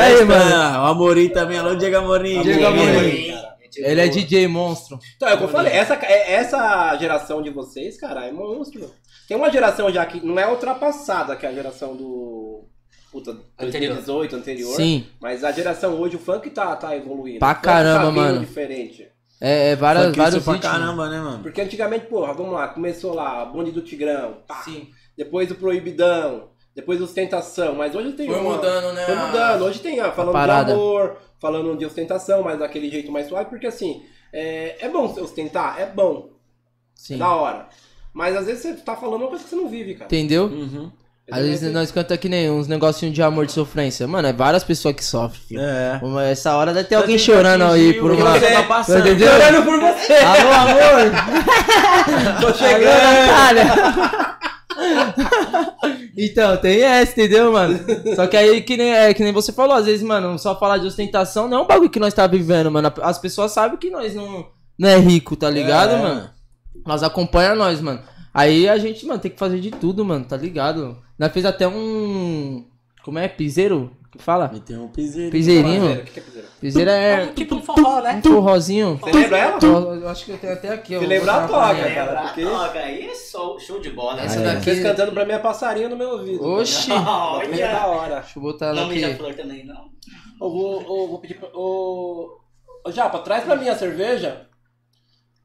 Aí, 0.00 0.24
mano. 0.24 0.82
O 0.84 0.86
Amorim 0.86 1.28
também, 1.30 1.58
alô 1.58 1.74
Diego 1.74 1.96
Amorim. 1.96 2.42
Diego 2.42 2.66
Amorim. 2.66 3.34
Ele 3.76 4.00
é. 4.00 4.08
DJ 4.08 4.46
monstro. 4.48 4.98
Então, 5.16 5.28
é 5.28 5.34
o 5.34 5.38
que 5.38 5.44
eu 5.44 5.48
falei, 5.48 5.72
essa, 5.72 5.94
é- 5.94 6.32
essa 6.34 6.96
geração 6.96 7.42
de 7.42 7.50
vocês, 7.50 7.98
cara, 7.98 8.26
é 8.26 8.32
monstro. 8.32 8.90
Tem 9.26 9.36
uma 9.36 9.50
geração 9.50 9.90
já 9.92 10.04
que 10.06 10.24
não 10.24 10.38
é 10.38 10.48
ultrapassada, 10.50 11.36
que 11.36 11.44
é 11.46 11.48
a 11.48 11.52
geração 11.52 11.96
do. 11.96 12.64
Puta, 13.10 13.30
Anterior. 13.58 13.94
2018, 13.94 14.36
anterior. 14.36 14.74
Sim. 14.76 15.06
Mas 15.20 15.42
a 15.42 15.50
geração 15.50 15.98
hoje, 15.98 16.16
o 16.16 16.18
funk 16.18 16.50
tá, 16.50 16.76
tá 16.76 16.94
evoluindo. 16.96 17.38
Pra 17.38 17.48
O 17.52 17.54
funk 17.54 17.62
caramba, 17.64 18.04
tá 18.04 18.10
mano. 18.10 18.40
diferente. 18.40 19.08
É, 19.40 19.70
é 19.70 19.76
várias, 19.76 20.04
Vários 20.04 20.16
vários 20.16 20.44
pra 20.44 20.52
ritmos. 20.54 20.72
caramba, 20.72 21.08
né, 21.08 21.20
mano? 21.20 21.42
Porque 21.42 21.60
antigamente, 21.60 22.06
porra, 22.06 22.34
vamos 22.34 22.52
lá, 22.52 22.68
começou 22.68 23.14
lá, 23.14 23.44
bonde 23.44 23.70
do 23.70 23.80
Tigrão, 23.82 24.38
pá. 24.46 24.62
Sim. 24.62 24.88
depois 25.16 25.50
o 25.50 25.54
Proibidão, 25.54 26.50
depois 26.76 27.00
ostentação, 27.00 27.74
mas 27.74 27.94
hoje 27.94 28.12
tem 28.12 28.26
Foi 28.28 28.38
uma- 28.40 28.56
mudando, 28.56 28.92
né? 28.94 29.04
Foi 29.06 29.14
mudando, 29.14 29.62
hoje 29.64 29.78
tem 29.80 30.00
ó, 30.00 30.12
falando 30.12 30.34
de 30.66 30.72
amor, 30.72 31.16
falando 31.40 31.76
de 31.76 31.84
ostentação, 31.86 32.42
mas 32.42 32.58
daquele 32.58 32.90
jeito 32.90 33.10
mais 33.12 33.28
suave, 33.28 33.48
porque 33.50 33.66
assim, 33.66 34.02
é, 34.32 34.76
é 34.80 34.88
bom 34.88 35.04
ostentar, 35.20 35.80
é 35.80 35.86
bom, 35.86 36.30
Sim. 36.94 37.14
é 37.14 37.18
da 37.18 37.30
hora. 37.30 37.68
Mas 38.12 38.36
às 38.36 38.46
vezes 38.46 38.62
você 38.62 38.74
tá 38.74 38.96
falando 38.96 39.20
uma 39.22 39.28
coisa 39.28 39.44
que 39.44 39.50
você 39.50 39.56
não 39.56 39.68
vive, 39.68 39.94
cara. 39.94 40.06
Entendeu? 40.06 40.44
Uhum. 40.46 40.90
Às 41.30 41.44
vezes 41.44 41.70
nós 41.74 41.92
cantamos 41.92 42.22
que 42.22 42.28
nem 42.28 42.50
uns 42.50 42.66
negocinhos 42.66 43.14
de 43.14 43.22
amor 43.22 43.44
de 43.44 43.52
sofrência. 43.52 44.08
Mano, 44.08 44.26
é 44.28 44.32
várias 44.32 44.64
pessoas 44.64 44.94
que 44.94 45.04
sofrem, 45.04 45.42
filho. 45.42 45.60
É. 45.60 46.00
Uma- 46.02 46.24
Essa 46.24 46.56
hora 46.56 46.72
deve 46.72 46.88
ter 46.88 46.94
alguém 46.94 47.18
chorando 47.18 47.64
aí 47.64 47.92
por 48.00 48.10
uma. 48.12 48.38
você 48.38 48.50
tá 48.50 48.62
passando. 48.62 49.06
Entendeu? 49.06 49.28
Chorando 49.30 49.62
por 49.66 49.78
você! 49.78 50.14
Alô, 50.14 50.52
amor! 50.52 51.10
Tô 52.40 52.46
Alô, 52.46 52.56
chegando! 52.56 53.26
Natália! 53.26 53.64
então, 56.26 56.56
tem 56.56 56.82
essa, 56.82 57.12
entendeu, 57.12 57.52
mano? 57.52 57.78
Só 58.16 58.26
que 58.26 58.36
aí, 58.36 58.60
que 58.62 58.76
nem, 58.76 58.92
é, 58.92 59.14
que 59.14 59.22
nem 59.22 59.32
você 59.32 59.52
falou, 59.52 59.76
às 59.76 59.86
vezes, 59.86 60.02
mano, 60.02 60.38
só 60.38 60.58
falar 60.58 60.78
de 60.78 60.86
ostentação 60.86 61.48
não 61.48 61.58
é 61.58 61.62
um 61.62 61.66
bagulho 61.66 61.90
que 61.90 62.00
nós 62.00 62.12
tá 62.14 62.26
vivendo, 62.26 62.70
mano. 62.70 62.92
As 63.02 63.18
pessoas 63.18 63.52
sabem 63.52 63.78
que 63.78 63.90
nós 63.90 64.14
não, 64.14 64.46
não 64.78 64.88
é 64.88 64.98
rico, 64.98 65.36
tá 65.36 65.48
ligado, 65.48 65.92
É. 65.92 66.02
mano? 66.02 66.30
Mas 66.86 67.02
acompanha 67.02 67.54
nós, 67.54 67.80
mano. 67.80 68.00
Aí 68.32 68.68
a 68.68 68.78
gente, 68.78 69.04
mano, 69.06 69.20
tem 69.20 69.30
que 69.30 69.38
fazer 69.38 69.60
de 69.60 69.70
tudo, 69.70 70.04
mano, 70.04 70.24
tá 70.24 70.36
ligado? 70.36 70.96
Nós 71.18 71.32
fez 71.32 71.44
até 71.44 71.66
um. 71.66 72.64
Como 73.04 73.18
é? 73.18 73.26
Piseiro? 73.28 73.90
Fala? 74.18 74.50
Meteu 74.52 74.82
um 74.82 74.88
piseiro. 74.88 75.30
Piseirinho? 75.30 75.92
O 75.92 76.04
que 76.04 76.10
que 76.12 76.18
é 76.20 76.22
piseira? 76.22 76.48
Piseiro 76.60 76.90
é. 76.90 77.26
Tipo 77.28 77.54
um 77.54 77.62
forró, 77.62 78.00
né? 78.00 78.20
Um 78.24 78.30
forrozinho. 78.30 78.98
Você 79.00 79.12
lembra 79.12 79.38
ela? 79.38 79.58
Eu 79.94 80.08
acho 80.08 80.24
que 80.24 80.32
eu 80.32 80.38
tenho 80.38 80.52
até 80.52 80.68
aqui, 80.70 80.96
lembrar, 80.98 81.46
botar 81.46 81.48
pra 81.48 81.74
toca, 81.74 81.94
cara. 81.94 82.10
Lembra? 82.10 82.22
porque- 82.26 82.44
Toca 82.44 82.78
aí, 82.80 83.10
show, 83.14 83.58
show 83.60 83.80
de 83.80 83.90
bola. 83.90 84.20
Essa 84.22 84.38
Ah, 84.40 84.42
é. 84.42 84.44
daqui. 84.54 84.64
Vocês 84.64 84.82
cantando 84.82 85.12
pra 85.12 85.24
mim 85.24 85.32
é 85.32 85.38
passarinho 85.38 85.88
no 85.88 85.96
meu 85.96 86.10
ouvido. 86.10 86.44
Oxi. 86.44 86.90
É 86.92 86.94
da 86.94 87.06
Olha. 87.06 87.86
hora. 87.86 88.14
Deixa 88.20 88.38
eu 88.38 88.42
botar 88.42 88.66
ela 88.66 88.74
Não 88.82 88.84
aqui. 88.90 88.94
mija 88.96 89.16
flor 89.16 89.34
também, 89.34 89.64
não. 89.64 89.84
Eu 90.40 90.50
vou, 90.50 90.80
eu 90.82 91.08
vou 91.08 91.18
pedir 91.20 91.34
pra. 91.34 91.48
Ô, 91.54 92.28
ô, 92.86 92.90
Japa, 92.92 93.18
traz 93.20 93.44
pra 93.44 93.56
mim 93.56 93.68
a 93.68 93.76
cerveja. 93.76 94.46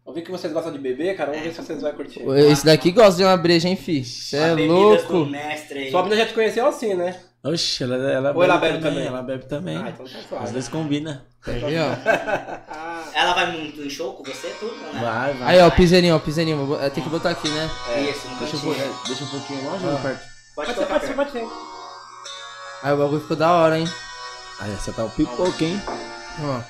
Eu 0.06 0.14
vi 0.14 0.22
que 0.22 0.32
vocês 0.32 0.52
gostam 0.52 0.74
de 0.74 0.80
beber, 0.80 1.16
cara. 1.16 1.32
Vamos 1.32 1.46
ver 1.46 1.54
se 1.54 1.64
vocês 1.64 1.82
vão 1.82 1.94
curtir. 1.94 2.22
Esse 2.52 2.66
daqui 2.66 2.92
gosta 2.92 3.16
de 3.18 3.24
uma 3.24 3.38
breja, 3.38 3.70
hein, 3.70 3.76
fi? 3.78 4.04
Cê 4.04 4.36
é 4.38 4.54
louco. 4.54 5.26
mestre 5.26 5.80
aí. 5.80 5.92
Sua 5.92 6.04
menina 6.04 6.22
já 6.24 6.28
te 6.28 6.34
conheceu 6.34 6.66
assim, 6.68 6.94
né? 6.94 7.16
Oxe, 7.44 7.84
ela, 7.84 7.96
ela, 7.96 8.32
Ou 8.34 8.44
ela 8.44 8.58
bebe 8.58 8.80
também? 8.80 9.06
Ela 9.06 9.22
bebe 9.22 9.46
também. 9.46 9.78
Ah, 9.78 9.90
então 9.90 10.06
tá 10.06 10.18
Às 10.20 10.26
suave. 10.28 10.52
vezes 10.54 10.70
combina. 10.70 11.26
Aí, 11.46 11.62
ó. 11.78 11.92
Ela 13.14 13.34
vai 13.34 13.52
muito 13.52 13.82
em 13.82 13.90
show 13.90 14.14
com 14.14 14.24
você, 14.24 14.48
tudo, 14.60 14.74
né? 14.76 15.00
Vai, 15.04 15.34
vai. 15.34 15.56
Aí, 15.56 15.62
ó, 15.62 15.68
o 15.68 15.72
piseirinho, 15.72 16.16
ó, 16.16 16.18
o 16.18 16.22
piseirinho. 16.22 16.66
Bo- 16.66 16.78
Tem 16.90 17.04
que 17.04 17.10
botar 17.10 17.32
aqui, 17.32 17.50
né? 17.50 17.70
Isso, 18.10 18.28
no 18.30 18.36
Deixa, 18.38 18.56
eu, 18.56 18.62
cantinho. 18.62 18.76
pôr- 18.94 19.08
deixa 19.08 19.24
um 19.24 19.28
pouquinho 19.28 19.64
longe 19.70 19.86
ou 19.86 20.00
perto? 20.00 20.20
Pode 20.56 20.74
Pode 20.74 20.80
ser, 20.80 20.86
pode 20.88 21.06
ser, 21.06 21.14
pode 21.14 21.32
ser. 21.32 21.48
Aí 22.82 22.94
o 22.94 22.98
bagulho 22.98 23.22
ficou 23.22 23.36
da 23.38 23.52
hora, 23.52 23.78
hein? 23.78 23.88
Aí 24.62 24.74
essa 24.74 24.94
tá 24.94 25.04
o 25.04 25.10
pipoca, 25.10 25.64
hein? 25.64 25.82
Ó. 26.42 26.62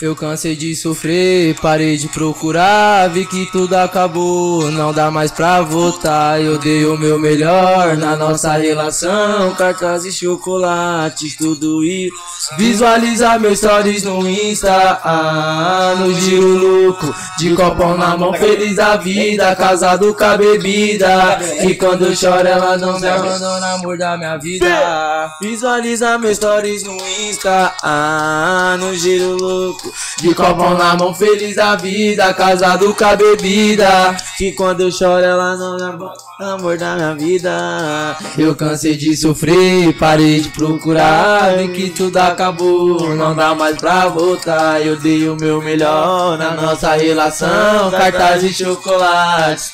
Eu 0.00 0.14
cansei 0.14 0.54
de 0.54 0.76
sofrer, 0.76 1.56
parei 1.60 1.96
de 1.96 2.06
procurar, 2.06 3.08
vi 3.08 3.26
que 3.26 3.46
tudo 3.50 3.74
acabou, 3.74 4.70
não 4.70 4.92
dá 4.92 5.10
mais 5.10 5.32
pra 5.32 5.60
voltar. 5.60 6.40
Eu 6.40 6.56
dei 6.56 6.84
o 6.84 6.96
meu 6.96 7.18
melhor 7.18 7.96
na 7.96 8.14
nossa 8.14 8.52
relação, 8.52 9.52
cartas 9.56 10.04
e 10.04 10.12
chocolates, 10.12 11.36
tudo 11.36 11.82
isso. 11.82 12.14
Visualizar 12.56 13.40
meus 13.40 13.58
stories 13.58 14.04
no 14.04 14.24
Insta, 14.28 15.00
ah, 15.02 15.96
no 15.98 16.14
giro 16.14 16.46
louco, 16.46 17.12
de 17.36 17.56
copão 17.56 17.98
na 17.98 18.16
mão, 18.16 18.32
feliz 18.32 18.76
da 18.76 18.96
vida, 18.96 19.52
casado 19.56 20.14
com 20.14 20.24
a 20.24 20.36
bebida. 20.36 21.40
E 21.64 21.74
quando 21.74 22.06
eu 22.06 22.14
choro, 22.14 22.46
ela 22.46 22.78
não 22.78 23.00
me 23.00 23.08
abandona, 23.08 23.72
amor 23.72 23.98
da 23.98 24.16
minha 24.16 24.36
vida. 24.36 25.28
Visualizar 25.42 26.20
meus 26.20 26.36
stories 26.36 26.84
no 26.84 26.96
Insta, 27.28 27.74
ah, 27.82 28.76
no 28.78 28.94
giro 28.94 29.36
louco. 29.36 29.87
De 30.20 30.34
copão 30.34 30.76
na 30.76 30.96
mão, 30.96 31.14
feliz 31.14 31.56
da 31.56 31.76
vida, 31.76 32.32
casado 32.34 32.94
com 32.94 33.04
a 33.04 33.16
bebida. 33.16 34.16
Que 34.36 34.52
quando 34.52 34.80
eu 34.80 34.90
choro, 34.90 35.24
ela 35.24 35.56
não 35.56 35.74
abandona, 35.74 36.54
amor 36.54 36.76
da 36.76 36.94
minha 36.94 37.14
vida. 37.14 38.16
Eu 38.36 38.54
cansei 38.54 38.96
de 38.96 39.16
sofrer, 39.16 39.96
parei 39.98 40.40
de 40.40 40.48
procurar, 40.48 41.56
vi 41.56 41.68
que 41.68 41.90
tudo 41.90 42.16
acabou, 42.16 43.14
não 43.14 43.34
dá 43.34 43.54
mais 43.54 43.76
pra 43.76 44.08
voltar. 44.08 44.84
Eu 44.84 44.96
dei 44.96 45.28
o 45.28 45.36
meu 45.36 45.60
melhor 45.60 46.38
na 46.38 46.52
nossa 46.52 46.94
relação, 46.94 47.90
cartaz 47.90 48.42
e 48.42 48.52
chocolates. 48.52 49.72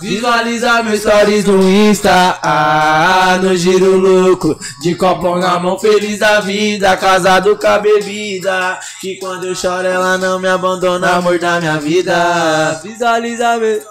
Visualizar 0.00 0.82
meus 0.82 1.00
stories 1.00 1.44
no 1.44 1.62
Insta, 1.68 2.38
ah, 2.42 3.38
no 3.42 3.54
giro 3.54 3.96
louco, 3.96 4.58
de 4.80 4.94
copão 4.94 5.38
na 5.38 5.58
mão, 5.58 5.78
feliz 5.78 6.18
da 6.18 6.40
vida, 6.40 6.96
casado 6.96 7.56
com 7.58 7.66
a 7.66 7.78
bebida. 7.78 8.80
Que 9.00 9.16
quando 9.16 9.46
eu 9.46 9.54
choro 9.54 9.86
ela 9.86 10.16
não 10.16 10.38
me 10.38 10.48
abandona, 10.48 11.16
amor 11.16 11.38
da 11.38 11.60
minha 11.60 11.78
vida. 11.78 12.80
Visualizar 12.82 13.58
meus 13.58 13.84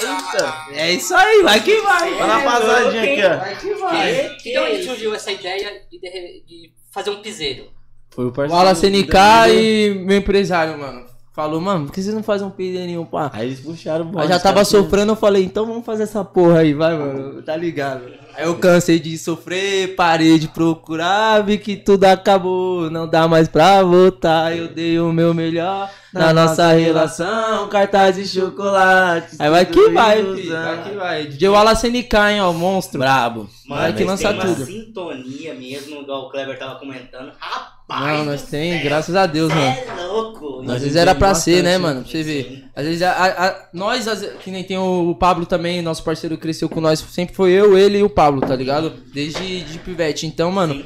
Eita, 0.00 0.54
é 0.70 0.92
isso 0.92 1.12
aí, 1.12 1.42
vai 1.42 1.60
que 1.60 1.80
vai. 1.80 2.14
Vai 2.14 2.26
na 2.28 2.40
passadinha 2.40 3.02
aqui, 3.02 3.24
ó. 3.24 3.36
Vai 3.36 3.56
que 3.56 3.74
vai. 3.74 4.36
E 4.44 4.52
de 4.52 4.58
onde 4.58 4.84
surgiu 4.84 5.12
essa 5.12 5.32
ideia 5.32 5.82
de, 5.90 6.70
fazer 6.92 7.10
um 7.10 7.20
piseiro? 7.20 7.64
Foi 8.10 8.26
o 8.26 8.28
O 8.28 8.32
parceiro. 8.32 8.54
Wallace 8.54 8.88
do 8.88 8.96
NK 8.96 9.10
Danilo. 9.10 9.60
e 9.60 9.94
meu 10.06 10.18
empresário, 10.18 10.78
mano. 10.78 11.04
Falou, 11.38 11.60
mano, 11.60 11.86
por 11.86 11.92
que 11.94 12.02
vocês 12.02 12.12
não 12.12 12.22
fazem 12.24 12.44
um 12.44 12.50
pedrinho, 12.50 13.06
pá? 13.06 13.30
Aí 13.32 13.46
eles 13.46 13.60
puxaram 13.60 14.04
o 14.04 14.08
bode, 14.08 14.26
já 14.26 14.40
tava 14.40 14.64
sofrendo, 14.64 15.12
eu 15.12 15.16
falei, 15.16 15.44
então 15.44 15.64
vamos 15.64 15.86
fazer 15.86 16.02
essa 16.02 16.24
porra 16.24 16.58
aí, 16.58 16.74
vai, 16.74 16.98
mano. 16.98 17.40
Tá 17.42 17.54
ligado? 17.54 18.06
Aí 18.34 18.44
eu 18.44 18.56
cansei 18.56 18.98
de 18.98 19.16
sofrer, 19.16 19.94
parei 19.94 20.36
de 20.36 20.48
procurar, 20.48 21.44
vi 21.44 21.56
que 21.56 21.76
tudo 21.76 22.06
acabou, 22.06 22.90
não 22.90 23.06
dá 23.06 23.28
mais 23.28 23.46
pra 23.46 23.84
voltar. 23.84 24.56
Eu 24.56 24.66
dei 24.66 24.98
o 24.98 25.12
meu 25.12 25.32
melhor 25.32 25.88
na 26.12 26.32
nossa 26.32 26.72
relação, 26.72 27.68
cartaz 27.68 28.18
e 28.18 28.26
chocolate. 28.26 29.36
Aí 29.38 29.48
vai 29.48 29.64
que 29.64 29.72
tudo 29.74 29.94
vai, 29.94 30.16
filho, 30.16 30.52
vai 30.52 30.82
que 30.82 30.96
vai. 30.96 31.26
DJ 31.26 31.48
Wallace 31.50 31.88
NK, 31.88 32.14
hein, 32.32 32.40
ó, 32.40 32.52
monstro. 32.52 32.98
Brabo. 32.98 33.48
Mano, 33.64 33.82
Vai 33.82 33.92
que 33.92 34.02
lança 34.02 34.26
tem 34.30 34.40
uma 34.40 34.44
tudo. 34.44 34.66
sintonia 34.66 35.54
mesmo, 35.54 36.00
igual 36.00 36.22
o 36.22 36.30
Kleber 36.30 36.58
tava 36.58 36.80
comentando. 36.80 37.30
Rapaz! 37.38 37.77
Não, 37.88 38.24
nós 38.26 38.42
tem, 38.42 38.72
céu, 38.74 38.82
graças 38.84 39.14
a 39.16 39.26
Deus, 39.26 39.48
mano. 39.52 39.62
É 39.62 40.04
louco! 40.06 40.60
Às 40.70 40.82
vezes 40.82 40.96
era 40.96 41.14
pra 41.14 41.34
ser, 41.34 41.62
bastante, 41.62 41.62
né, 41.64 41.72
né? 41.72 41.78
mano? 41.78 42.02
Pra 42.02 42.10
você 42.10 42.22
ver. 42.22 42.64
Às 42.76 42.84
vezes, 42.84 43.02
a- 43.02 43.12
a- 43.12 43.68
nós, 43.72 44.04
que 44.44 44.50
nem 44.50 44.62
tem 44.62 44.76
o 44.76 45.14
Pablo 45.18 45.46
também, 45.46 45.80
nosso 45.80 46.02
parceiro 46.04 46.36
cresceu 46.36 46.68
com 46.68 46.80
nós, 46.80 46.98
sempre 47.10 47.34
foi 47.34 47.50
eu, 47.52 47.78
ele 47.78 47.98
e 47.98 48.02
o 48.02 48.10
Pablo, 48.10 48.40
tá 48.42 48.54
ligado? 48.54 48.92
Desde 49.14 49.62
de 49.62 49.78
pivete. 49.78 50.26
Então, 50.26 50.50
mano, 50.52 50.74
Sim. 50.74 50.84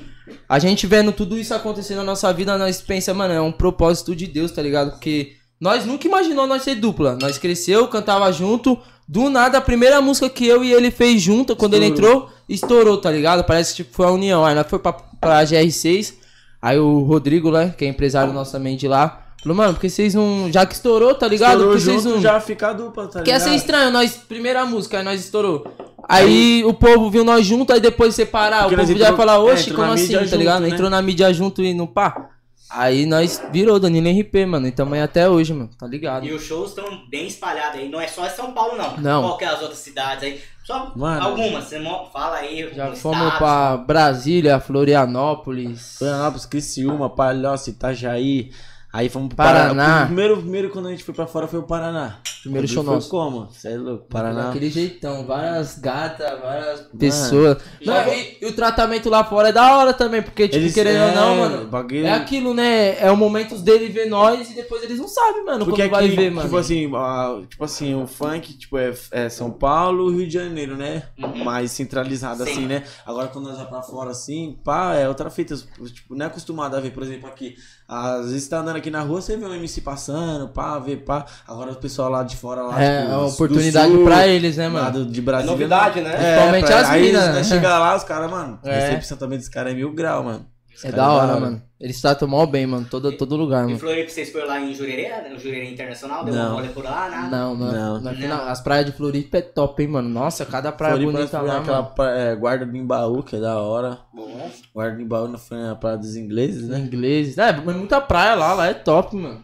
a 0.48 0.58
gente 0.60 0.86
vendo 0.86 1.10
tudo 1.10 1.36
isso 1.36 1.52
acontecer 1.52 1.96
na 1.96 2.04
nossa 2.04 2.32
vida, 2.32 2.56
nós 2.56 2.80
pensa, 2.80 3.12
mano, 3.12 3.34
é 3.34 3.40
um 3.40 3.50
propósito 3.52 4.14
de 4.14 4.26
Deus, 4.28 4.52
tá 4.52 4.62
ligado? 4.62 4.92
Porque 4.92 5.32
nós 5.60 5.84
nunca 5.84 6.06
imaginou 6.06 6.46
nós 6.46 6.62
ser 6.62 6.76
dupla. 6.76 7.18
Nós 7.20 7.36
cresceu, 7.38 7.88
cantava 7.88 8.30
junto. 8.32 8.78
Do 9.08 9.28
nada, 9.28 9.58
a 9.58 9.60
primeira 9.60 10.00
música 10.00 10.30
que 10.30 10.46
eu 10.46 10.62
e 10.62 10.72
ele 10.72 10.90
fez 10.90 11.20
junto, 11.20 11.56
quando 11.56 11.74
ele 11.74 11.86
entrou, 11.86 12.30
estourou, 12.48 12.96
tá 12.98 13.10
ligado? 13.10 13.42
Parece 13.44 13.74
que 13.74 13.82
tipo, 13.82 13.94
foi 13.96 14.06
a 14.06 14.10
união. 14.10 14.44
Aí 14.44 14.54
nós 14.54 14.66
foi 14.68 14.78
pra, 14.78 14.92
pra 14.92 15.42
GR6. 15.44 16.14
Aí 16.62 16.78
o 16.78 17.00
Rodrigo, 17.00 17.50
né, 17.50 17.74
que 17.76 17.84
é 17.84 17.88
empresário 17.88 18.32
nosso 18.32 18.52
também 18.52 18.76
de 18.76 18.86
lá, 18.86 19.22
falou, 19.42 19.56
mano, 19.56 19.72
porque 19.74 19.90
vocês 19.90 20.14
não. 20.14 20.48
Já 20.52 20.64
que 20.64 20.74
estourou, 20.74 21.12
tá 21.14 21.26
ligado? 21.26 21.54
Estourou 21.54 21.72
Porque 21.72 21.84
vocês 21.84 22.02
junto, 22.04 22.14
não. 22.14 22.22
já 22.22 22.38
fica 22.40 22.72
dupla, 22.72 23.08
tá 23.08 23.20
Que 23.22 23.30
ia 23.30 23.36
ligado? 23.38 23.48
ser 23.50 23.56
estranho, 23.56 23.90
nós, 23.90 24.12
primeira 24.16 24.64
música, 24.64 24.98
aí 24.98 25.04
nós 25.04 25.20
estourou. 25.20 25.66
Aí 26.08 26.62
o 26.64 26.72
povo 26.72 27.10
viu 27.10 27.24
nós 27.24 27.44
junto, 27.44 27.72
aí 27.72 27.80
depois 27.80 28.14
separar, 28.14 28.60
o 28.60 28.62
Porque 28.62 28.76
nós 28.76 28.86
povo 28.86 28.98
já 28.98 29.10
ia 29.10 29.16
falar, 29.16 29.34
é, 29.34 29.38
oxe, 29.38 29.70
entrou 29.70 29.76
como 29.84 29.92
assim, 29.92 30.12
tá 30.12 30.24
junto, 30.24 30.36
ligado? 30.36 30.62
né? 30.62 30.68
Entrou 30.68 30.88
na 30.90 31.02
mídia 31.02 31.32
junto 31.32 31.62
e 31.62 31.74
no 31.74 31.86
pá. 31.88 32.28
Aí 32.74 33.04
nós 33.04 33.42
virou 33.50 33.78
Danilo 33.78 34.08
RP, 34.08 34.46
mano, 34.46 34.66
e 34.66 34.72
tamo 34.72 34.94
aí 34.94 35.02
até 35.02 35.28
hoje, 35.28 35.52
mano, 35.52 35.68
tá 35.78 35.86
ligado? 35.86 36.24
E 36.24 36.32
os 36.32 36.42
shows 36.42 36.70
estão 36.70 37.06
bem 37.08 37.26
espalhados 37.26 37.78
aí. 37.78 37.88
Não 37.88 38.00
é 38.00 38.08
só 38.08 38.26
em 38.26 38.30
São 38.30 38.52
Paulo, 38.52 38.78
não. 38.78 38.96
Não. 38.96 39.22
Qualquer 39.22 39.48
as 39.48 39.60
outras 39.60 39.78
cidades 39.78 40.24
aí. 40.24 40.40
Só 40.64 40.92
Mano. 40.96 41.22
algumas. 41.22 41.64
Você 41.64 41.82
fala 42.12 42.36
aí. 42.36 42.72
Já 42.74 42.94
fomos 42.94 43.24
estado. 43.24 43.38
pra 43.38 43.76
Brasília, 43.76 44.60
Florianópolis. 44.60 45.96
Florianópolis, 45.98 46.46
Criciúma, 46.46 47.10
Palhoça, 47.10 47.68
Itajaí. 47.70 48.52
Aí 48.92 49.08
fomos 49.08 49.28
pro 49.28 49.36
Paraná. 49.38 49.62
Paraná. 49.74 50.02
O 50.02 50.06
primeiro, 50.06 50.36
primeiro 50.36 50.70
quando 50.70 50.88
a 50.88 50.90
gente 50.90 51.02
foi 51.02 51.14
pra 51.14 51.26
fora 51.26 51.46
foi 51.48 51.58
o 51.60 51.62
Paraná. 51.62 52.18
Primeiro 52.42 52.66
show 52.68 52.84
foi 52.84 52.94
nosso. 52.94 53.08
como? 53.08 53.46
Você 53.50 53.68
é 53.68 53.76
louco? 53.78 54.04
Paraná. 54.08 54.48
Daquele 54.48 54.68
jeitão, 54.68 55.24
várias 55.26 55.78
gatas, 55.78 56.40
várias 56.40 56.80
pessoas. 56.98 57.56
Não, 57.86 57.94
e, 58.12 58.38
e 58.42 58.46
o 58.46 58.52
tratamento 58.52 59.08
lá 59.08 59.24
fora 59.24 59.48
é 59.48 59.52
da 59.52 59.76
hora 59.78 59.94
também, 59.94 60.20
porque, 60.22 60.46
tipo, 60.48 60.56
Eles- 60.62 60.74
querendo 60.74 61.00
ou 61.04 61.08
é, 61.08 61.14
não, 61.14 61.36
mano, 61.36 61.66
bagulho- 61.68 62.04
é 62.04 62.12
aquilo, 62.12 62.52
né? 62.52 62.98
É 63.00 63.10
o 63.10 63.16
momento 63.16 63.56
dele 63.58 63.88
ver 63.88 64.06
nós 64.06 64.50
e 64.50 64.54
depois 64.54 64.82
eles 64.82 64.98
não 64.98 65.08
sabem, 65.08 65.44
mano, 65.44 65.64
Porque 65.64 65.82
quando 65.82 65.90
vai 65.92 66.06
aqui, 66.06 66.16
ver, 66.16 66.30
mano. 66.30 66.46
tipo 66.48 66.56
assim, 66.58 66.90
a- 66.94 67.40
tipo 67.48 67.64
assim, 67.64 67.94
o 67.94 68.06
funk, 68.06 68.52
tipo, 68.58 68.76
é, 68.76 68.92
é 69.12 69.28
São 69.28 69.50
Paulo 69.50 70.10
Rio 70.10 70.26
de 70.26 70.34
Janeiro, 70.34 70.76
né? 70.76 71.04
Uhum. 71.18 71.44
Mais 71.44 71.70
centralizado 71.70 72.44
Sim. 72.44 72.50
assim, 72.50 72.66
né? 72.66 72.82
Agora 73.06 73.28
quando 73.28 73.46
nós 73.46 73.54
vamos 73.56 73.70
pra 73.70 73.82
fora 73.82 74.10
assim, 74.10 74.58
pá, 74.64 74.94
é 74.96 75.08
outra 75.08 75.30
fita. 75.30 75.54
Tipo, 75.56 76.14
não 76.14 76.26
é 76.26 76.28
acostumado 76.28 76.76
a 76.76 76.80
ver, 76.80 76.90
por 76.90 77.02
exemplo, 77.04 77.28
aqui. 77.28 77.54
Às 77.94 78.30
vezes 78.30 78.48
tá 78.48 78.58
andando 78.60 78.76
aqui 78.76 78.90
na 78.90 79.00
rua, 79.02 79.20
você 79.20 79.36
vê 79.36 79.44
um 79.44 79.52
MC 79.54 79.82
passando, 79.82 80.48
pá, 80.48 80.78
vê, 80.78 80.96
pá. 80.96 81.26
Agora 81.46 81.72
o 81.72 81.76
pessoal 81.76 82.08
lá 82.08 82.22
de 82.22 82.36
fora 82.36 82.62
lá, 82.62 82.82
é, 82.82 83.00
tipo, 83.02 83.12
é 83.12 83.16
uma 83.16 83.26
oportunidade 83.26 83.92
sul, 83.92 84.04
pra 84.04 84.26
eles, 84.26 84.56
né, 84.56 84.68
lá 84.68 84.70
mano? 84.84 85.04
do- 85.04 85.10
de 85.10 85.20
Brasília. 85.20 85.50
É 85.50 85.52
novidade, 85.52 86.00
né? 86.00 86.10
Principalmente 86.16 86.66
pra- 86.66 86.80
as 86.80 86.90
minas, 87.00 87.24
né? 87.26 87.32
né? 87.32 87.44
Chega 87.44 87.78
lá, 87.78 87.94
os 87.96 88.04
caras, 88.04 88.30
mano, 88.30 88.58
a 88.64 88.68
É. 88.70 88.80
recepção 88.86 89.18
também 89.18 89.38
dos 89.38 89.48
caras 89.48 89.72
é 89.72 89.76
mil 89.76 89.92
grau, 89.92 90.24
mano. 90.24 90.46
É 90.78 90.90
caras 90.90 90.96
da 90.96 91.12
hora, 91.12 91.40
mano. 91.40 91.62
Eles 91.80 92.00
tratam 92.00 92.28
mal 92.28 92.46
bem, 92.46 92.64
mano, 92.64 92.86
todo, 92.88 93.10
todo 93.16 93.34
lugar, 93.36 93.64
E 93.64 93.66
mano. 93.66 93.78
Floripa, 93.78 94.08
vocês 94.08 94.30
foram 94.30 94.46
lá 94.46 94.60
em 94.60 94.72
Jurerê, 94.72 95.28
no 95.28 95.38
Jurerê 95.38 95.68
Internacional? 95.68 96.24
Deu 96.24 96.32
Não. 96.32 96.42
uma 96.46 96.54
rolê 96.60 96.68
por 96.68 96.84
lá, 96.84 97.08
nada? 97.10 97.28
Não, 97.36 97.56
não. 97.56 97.72
Não. 97.72 98.00
Na 98.00 98.14
final, 98.14 98.46
as 98.46 98.60
praias 98.60 98.86
de 98.86 98.92
Floripa 98.92 99.38
é 99.38 99.42
top, 99.42 99.82
hein, 99.82 99.88
mano. 99.88 100.08
Nossa, 100.08 100.46
cada 100.46 100.70
praia 100.70 100.94
Floripa, 100.94 101.12
bonita 101.12 101.36
lá, 101.38 101.42
fomos 101.42 101.58
naquela 101.58 101.82
mano. 101.82 101.94
pra- 101.96 102.10
é, 102.16 102.36
guarda 102.36 102.64
do 102.66 102.76
Embaú, 102.76 103.22
que 103.24 103.34
é 103.34 103.40
da 103.40 103.58
hora. 103.58 103.98
Bom. 104.14 104.48
Guarda 104.72 104.96
do 104.96 105.02
Embaú 105.02 105.26
não 105.28 105.38
foi 105.38 105.58
na 105.58 105.74
praia 105.74 105.96
dos 105.98 106.14
ingleses, 106.14 106.68
né? 106.68 106.78
Inglês. 106.78 107.36
É, 107.36 107.52
mas 107.52 107.76
muita 107.76 108.00
praia 108.00 108.34
lá, 108.36 108.54
lá 108.54 108.68
é 108.68 108.74
top, 108.74 109.16
mano. 109.16 109.42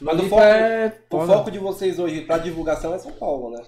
Mas 0.00 0.18
o 0.18 0.22
foco, 0.30 0.42
é 0.42 0.92
o 1.12 1.20
foco 1.26 1.50
de 1.50 1.58
vocês 1.58 1.98
hoje 1.98 2.22
pra 2.22 2.38
divulgação 2.38 2.94
é 2.94 2.98
São 2.98 3.12
Paulo, 3.12 3.50
né? 3.50 3.62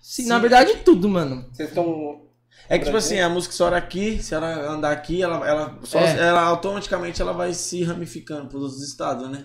Sim, 0.00 0.26
na 0.28 0.38
verdade, 0.38 0.76
tudo, 0.84 1.08
mano. 1.10 1.44
Vocês 1.52 1.68
estão. 1.68 2.22
É 2.68 2.78
que, 2.78 2.84
tipo 2.86 2.96
assim, 2.96 3.20
a 3.20 3.28
música 3.28 3.52
estoura 3.52 3.76
aqui, 3.76 4.22
se 4.22 4.34
ela 4.34 4.70
andar 4.70 4.90
aqui, 4.92 5.22
ela, 5.22 5.46
ela, 5.46 5.78
só, 5.82 5.98
É. 5.98 6.28
ela 6.28 6.40
automaticamente 6.42 7.20
ela 7.20 7.32
vai 7.32 7.52
se 7.52 7.84
ramificando 7.84 8.48
pros 8.48 8.62
outros 8.62 8.82
estados, 8.82 9.30
né? 9.30 9.44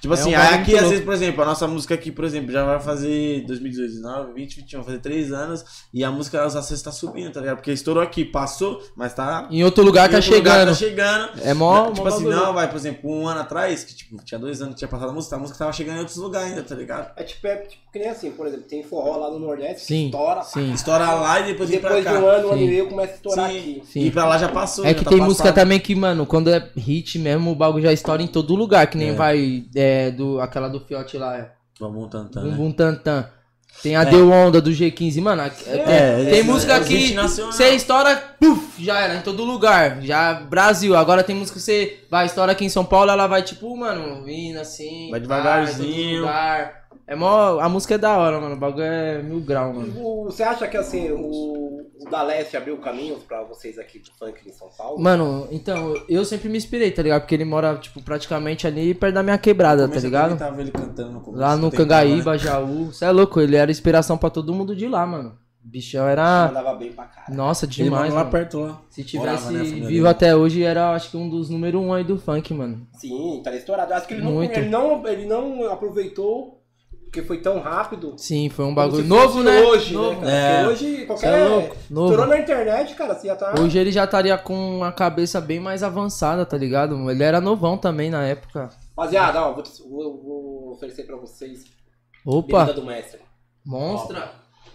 Tipo 0.00 0.14
É 0.14 0.16
assim, 0.18 0.34
um 0.34 0.38
aí 0.38 0.42
bagulho 0.44 0.60
aqui, 0.62 0.70
às 0.74 0.80
louco. 0.80 0.90
vezes, 0.90 1.04
por 1.04 1.14
exemplo, 1.14 1.42
a 1.42 1.46
nossa 1.46 1.66
música 1.66 1.94
aqui, 1.94 2.12
por 2.12 2.24
exemplo, 2.24 2.52
já 2.52 2.64
vai 2.64 2.78
fazer 2.80 3.44
2018, 3.46 3.88
19, 3.90 4.32
20, 4.34 4.56
21, 4.56 4.78
vai 4.78 4.86
fazer 4.86 4.98
3 5.00 5.32
anos, 5.32 5.64
e 5.92 6.04
a 6.04 6.10
música, 6.10 6.46
os 6.46 6.54
acessos 6.56 6.82
tá 6.82 6.92
subindo, 6.92 7.32
tá 7.32 7.40
ligado? 7.40 7.56
Porque 7.56 7.72
estourou 7.72 8.02
aqui, 8.02 8.24
passou, 8.24 8.80
mas 8.96 9.12
tá... 9.14 9.48
Em 9.50 9.64
outro 9.64 9.82
lugar 9.84 10.08
em 10.08 10.10
tá 10.12 10.16
outro 10.18 10.34
lugar 10.36 10.52
chegando. 10.52 10.68
Tá 10.68 10.74
chegando. 10.74 11.30
É 11.42 11.54
mó. 11.54 11.90
tipo 11.90 12.02
mó 12.02 12.08
assim, 12.08 12.24
bagulho. 12.24 12.36
não, 12.46 12.52
vai, 12.54 12.68
por 12.68 12.76
exemplo, 12.76 13.10
um 13.10 13.26
ano 13.26 13.40
atrás, 13.40 13.82
que 13.84 13.94
tipo, 13.94 14.16
tinha 14.24 14.38
dois 14.38 14.60
anos 14.62 14.74
que 14.74 14.78
tinha 14.80 14.88
passado 14.88 15.10
a 15.10 15.12
música, 15.12 15.36
a 15.36 15.38
música 15.38 15.58
tava 15.58 15.72
chegando 15.72 15.96
em 15.96 16.00
outros 16.00 16.16
lugares 16.16 16.48
ainda, 16.50 16.62
tá 16.62 16.74
ligado? 16.74 17.10
É 17.16 17.22
tipo, 17.24 17.46
é 17.46 17.56
tipo 17.56 17.82
que 17.92 17.98
nem 17.98 18.08
assim, 18.08 18.30
por 18.32 18.46
exemplo, 18.46 18.66
tem 18.68 18.82
forró 18.82 19.16
lá 19.16 19.30
no 19.30 19.38
Nordeste, 19.38 19.80
Sim, 19.86 20.10
que 20.10 20.16
estoura, 20.16 20.42
sim. 20.42 20.72
Estoura 20.74 21.10
lá 21.14 21.40
e 21.40 21.44
depois 21.46 21.70
vem 21.70 21.80
pra 21.80 21.88
depois 21.94 22.04
de 22.06 22.12
cá. 22.12 22.20
um 22.24 22.28
ano, 22.28 22.48
um 22.48 22.52
ano 22.52 22.62
e 22.62 22.66
meio, 22.66 22.88
começa 22.88 23.12
a 23.12 23.16
estourar 23.16 23.50
Sim. 23.50 23.58
aqui. 23.58 23.82
Sim. 23.90 24.00
E 24.04 24.10
pra 24.10 24.26
lá 24.26 24.38
já 24.38 24.48
passou. 24.48 24.84
É 24.84 24.88
já 24.88 24.94
que 24.94 25.04
tá 25.04 25.10
tem 25.10 25.20
música 25.20 25.44
passado. 25.44 25.54
também 25.54 25.80
que, 25.80 25.94
mano, 25.94 26.26
quando 26.26 26.50
é 26.50 26.70
hit 26.76 27.18
mesmo, 27.18 27.50
o 27.50 27.54
bagulho 27.54 27.82
já 27.84 27.92
estoura 27.92 28.22
em 28.22 28.26
todo 28.26 28.54
lugar. 28.54 28.86
Que 28.88 28.98
nem 28.98 29.08
É. 29.08 29.12
vai 29.14 29.64
é, 29.74 29.87
do, 30.10 30.40
aquela 30.40 30.68
do 30.68 30.80
Fiote 30.80 31.16
lá, 31.18 31.36
é. 31.36 31.52
Vamos 31.80 32.08
tantando, 32.10 32.50
Bum 32.52 32.68
né? 32.68 32.74
Tantan. 32.76 33.28
Tem 33.82 33.94
a 33.94 34.02
Deu 34.02 34.30
Onda 34.30 34.60
do 34.60 34.70
G15, 34.70 35.20
mano. 35.20 35.42
tem 35.50 35.80
É, 35.80 36.24
tem 36.24 36.40
é, 36.40 36.42
música 36.42 36.76
é, 36.76 36.80
que 36.80 37.14
nacional. 37.14 37.52
você 37.52 37.68
estoura, 37.70 38.16
puf, 38.40 38.82
já 38.82 38.98
era, 39.00 39.14
em 39.14 39.20
todo 39.20 39.44
lugar. 39.44 40.02
Já 40.02 40.34
Brasil. 40.34 40.96
Agora 40.96 41.22
tem 41.22 41.36
música 41.36 41.58
que 41.58 41.64
você 41.64 42.00
vai, 42.10 42.26
estoura 42.26 42.52
aqui 42.52 42.64
em 42.64 42.68
São 42.68 42.84
Paulo, 42.84 43.10
ela 43.10 43.28
vai 43.28 43.42
tipo, 43.42 43.76
mano, 43.76 44.24
vindo 44.24 44.58
assim. 44.58 45.10
Vai 45.10 45.20
devagarzinho. 45.20 46.22
lugar. 46.22 46.87
É 47.08 47.16
mó. 47.16 47.58
A 47.58 47.68
música 47.68 47.94
é 47.94 47.98
da 47.98 48.16
hora, 48.18 48.38
mano. 48.38 48.54
O 48.54 48.58
bagulho 48.58 48.84
é 48.84 49.22
mil 49.22 49.40
grau, 49.40 49.72
mano. 49.72 49.92
O- 49.98 50.24
Você 50.26 50.42
acha 50.42 50.68
que 50.68 50.76
assim, 50.76 51.10
o, 51.10 51.86
o 51.98 52.10
da 52.10 52.22
Leste 52.22 52.54
abriu 52.56 52.76
caminhos 52.76 53.22
pra 53.22 53.42
vocês 53.44 53.78
aqui 53.78 53.98
do 53.98 54.10
funk 54.18 54.46
em 54.46 54.52
São 54.52 54.68
Paulo? 54.76 55.00
Mano, 55.00 55.48
então, 55.50 55.94
eu 56.08 56.22
sempre 56.24 56.50
me 56.50 56.58
inspirei, 56.58 56.90
tá 56.90 57.02
ligado? 57.02 57.22
Porque 57.22 57.34
ele 57.34 57.46
mora, 57.46 57.76
tipo, 57.76 58.02
praticamente 58.02 58.66
ali 58.66 58.92
perto 58.94 59.14
da 59.14 59.22
minha 59.22 59.38
quebrada, 59.38 59.88
tá 59.88 59.96
eu 59.96 60.00
ligado? 60.02 60.30
também 60.32 60.38
tava 60.48 60.60
ele 60.60 60.70
cantando 60.70 61.12
no 61.12 61.20
começo, 61.22 61.40
Lá 61.40 61.56
no 61.56 61.70
Cangaíba, 61.72 62.32
né? 62.32 62.38
Jaú. 62.38 62.92
Você 62.92 63.06
é 63.06 63.10
louco, 63.10 63.40
ele 63.40 63.56
era 63.56 63.70
inspiração 63.70 64.18
pra 64.18 64.28
todo 64.28 64.52
mundo 64.52 64.76
de 64.76 64.86
lá, 64.86 65.06
mano. 65.06 65.38
O 65.64 65.68
bichão 65.70 66.06
era. 66.06 66.46
Mandava 66.48 66.74
bem 66.76 66.92
pra 66.92 67.04
caralho. 67.06 67.34
Nossa, 67.36 67.66
demais, 67.66 68.12
lá 68.12 68.20
mano. 68.20 68.30
perto 68.30 68.60
lá. 68.60 68.80
Se 68.90 69.16
Morava, 69.16 69.36
tivesse 69.38 69.52
né, 69.54 69.60
a 69.60 69.64
família 69.64 69.88
vivo 69.88 70.02
dele. 70.04 70.08
até 70.08 70.36
hoje, 70.36 70.62
era 70.62 70.92
acho 70.94 71.10
que 71.10 71.16
um 71.16 71.28
dos 71.28 71.48
número 71.50 71.80
um 71.80 71.92
aí 71.92 72.04
do 72.04 72.16
funk, 72.18 72.52
mano. 72.54 72.86
Sim, 72.94 73.40
tá 73.44 73.54
estourado. 73.54 73.92
Acho 73.92 74.06
que 74.06 74.14
ele 74.14 74.22
não, 74.22 74.32
Muito. 74.32 74.58
ele 74.58 74.68
não, 74.70 75.06
ele 75.06 75.26
não 75.26 75.70
aproveitou 75.70 76.57
porque 77.08 77.22
foi 77.22 77.38
tão 77.38 77.58
rápido. 77.58 78.14
Sim, 78.18 78.50
foi 78.50 78.66
um 78.66 78.74
bagulho 78.74 79.04
novo, 79.04 79.42
né? 79.42 79.62
Hoje, 79.62 79.94
novo. 79.94 80.20
né? 80.20 80.30
É. 80.30 80.64
Porque 80.64 80.72
hoje 80.72 80.96
Cê 80.98 81.06
qualquer. 81.06 81.38
é 81.38 81.48
louco, 81.48 81.76
novo. 81.90 82.10
Estourou 82.12 82.26
na 82.26 82.38
internet, 82.38 82.94
cara, 82.94 83.14
você 83.14 83.26
já 83.26 83.36
tá. 83.36 83.54
Hoje 83.58 83.78
ele 83.78 83.90
já 83.90 84.04
estaria 84.04 84.36
com 84.36 84.84
a 84.84 84.92
cabeça 84.92 85.40
bem 85.40 85.58
mais 85.58 85.82
avançada, 85.82 86.44
tá 86.44 86.56
ligado? 86.56 87.10
Ele 87.10 87.22
era 87.22 87.40
novão 87.40 87.78
também 87.78 88.10
na 88.10 88.22
época. 88.24 88.68
Rapaziada, 88.96 89.42
ó, 89.42 89.52
vou, 89.54 89.64
vou, 89.88 90.22
vou 90.22 90.70
oferecer 90.72 91.04
pra 91.04 91.16
vocês 91.16 91.64
Opa, 92.24 92.64
bebida 92.64 92.80
do 92.80 92.86
mestre. 92.86 93.20
monstra. 93.64 94.30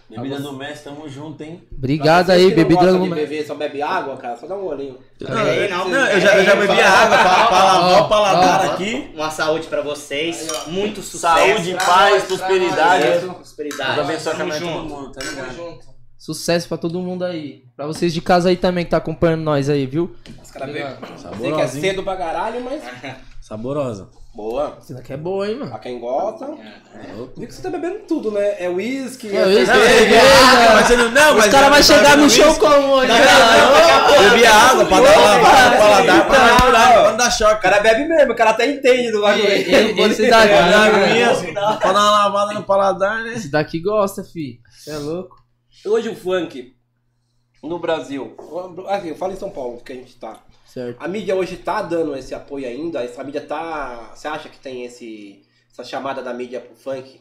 Bebida 0.08 0.38
do 0.38 0.52
mestre, 0.52 0.90
tamo 0.92 1.08
junto, 1.08 1.42
hein? 1.42 1.62
Obrigado 1.76 2.30
aí, 2.30 2.48
não 2.48 2.54
bebida 2.54 2.92
do 2.92 2.98
momento. 2.98 3.14
beber, 3.14 3.46
só 3.46 3.54
bebe 3.54 3.80
água, 3.80 4.16
cara, 4.16 4.36
só 4.36 4.46
dá 4.46 4.54
um 4.54 4.66
olhinho. 4.66 4.98
Aí, 5.26 5.68
não. 5.68 5.88
Não, 5.88 6.06
eu 6.06 6.20
já, 6.20 6.36
eu 6.36 6.44
já 6.44 6.56
bebi 6.56 6.80
água 6.80 7.18
pra, 7.18 7.46
pra 7.46 7.64
lavar 7.64 8.02
o 8.02 8.08
paladar 8.08 8.64
aqui. 8.66 9.10
Uma 9.14 9.30
saúde 9.30 9.66
pra 9.66 9.80
vocês. 9.80 10.46
Muito 10.66 11.02
sucesso. 11.02 11.34
Saúde, 11.34 11.74
paz, 11.74 12.24
prosperidade. 12.24 13.26
Prosperidade. 13.26 13.94
Deus 13.94 14.08
abençoe 14.08 14.32
a 14.32 14.36
todo 14.36 14.52
junto. 14.58 14.88
mundo, 14.88 15.12
tá 15.12 15.24
ligado? 15.24 15.78
Sucesso 16.18 16.68
pra 16.68 16.78
todo 16.78 17.00
mundo 17.00 17.24
aí. 17.24 17.64
Pra 17.76 17.86
vocês 17.86 18.12
de 18.12 18.20
casa 18.20 18.48
aí 18.48 18.56
também 18.56 18.84
que 18.84 18.90
tá 18.90 18.98
acompanhando 18.98 19.42
nós 19.42 19.68
aí, 19.68 19.86
viu? 19.86 20.14
Os 20.42 20.50
caras 20.50 20.72
bebem. 20.72 20.96
Sei 21.38 21.52
que 21.52 21.60
é 21.60 21.66
cedo 21.66 22.02
pra 22.02 22.16
caralho, 22.16 22.62
mas. 22.62 22.82
Saborosa. 23.46 24.08
Boa. 24.34 24.78
Isso 24.82 24.94
daqui 24.94 25.12
é 25.12 25.16
boa, 25.18 25.46
hein, 25.46 25.56
mano? 25.56 25.70
Pra 25.70 25.78
quem 25.78 26.00
gosta. 26.00 26.46
Vi 27.36 27.46
que 27.46 27.52
você 27.54 27.60
tá 27.60 27.68
bebendo 27.68 27.98
tudo, 28.08 28.30
né? 28.30 28.54
É 28.58 28.70
uísque, 28.70 29.28
É 29.28 29.44
uísque, 29.46 29.66
Não, 29.66 29.82
é 29.82 30.32
água, 30.32 30.74
mas 30.74 30.86
você 30.86 30.96
não. 30.96 31.10
Não, 31.10 31.30
Os 31.32 31.36
mas 31.36 31.50
caras 31.52 31.68
vão 31.68 31.70
tava 31.70 31.82
chegar 31.82 32.16
no 32.16 32.30
show 32.30 32.54
como 32.54 32.88
hoje, 32.94 33.12
Bebi 33.12 34.46
água 34.46 34.86
pra 34.86 35.00
dar 35.00 35.18
uma 35.18 35.26
lavada 35.26 35.70
no 35.70 35.76
paladar, 35.76 36.26
pra 36.26 36.38
não 36.48 36.56
pra 37.02 37.12
dar 37.12 37.28
O 37.28 37.30
choque. 37.32 37.60
cara 37.62 37.80
bebe 37.80 38.08
mesmo, 38.08 38.32
o 38.32 38.36
cara 38.36 38.50
até 38.50 38.66
entende 38.66 39.12
do 39.12 39.20
bagulho. 39.20 39.46
Esse 39.46 40.30
daqui- 40.30 40.48
Pra 40.48 41.52
dar 41.52 41.78
pra 41.78 41.92
dar 41.92 42.00
uma 42.00 42.10
lavada 42.10 42.54
no 42.54 42.62
paladar, 42.64 43.22
né? 43.24 43.34
Esse 43.34 43.50
daqui 43.50 43.78
gosta, 43.78 44.24
fi. 44.24 44.58
Você 44.74 44.90
é 44.90 44.96
louco? 44.96 45.36
Hoje 45.84 46.08
o 46.08 46.16
funk 46.16 46.72
no 47.62 47.78
Brasil, 47.78 48.34
assim, 48.88 49.08
eu 49.08 49.16
falo 49.16 49.34
em 49.34 49.36
São 49.36 49.50
Paulo, 49.50 49.82
que 49.84 49.92
a 49.92 49.96
gente 49.96 50.16
tá. 50.18 50.38
Certo. 50.74 51.00
A 51.00 51.06
mídia 51.06 51.36
hoje 51.36 51.56
tá 51.56 51.82
dando 51.82 52.16
esse 52.16 52.34
apoio 52.34 52.66
ainda? 52.66 53.00
Essa 53.00 53.22
mídia 53.22 53.40
tá. 53.40 54.10
Você 54.12 54.26
acha 54.26 54.48
que 54.48 54.58
tem 54.58 54.84
esse, 54.84 55.40
essa 55.72 55.84
chamada 55.84 56.20
da 56.20 56.34
mídia 56.34 56.60
pro 56.60 56.74
funk? 56.74 57.20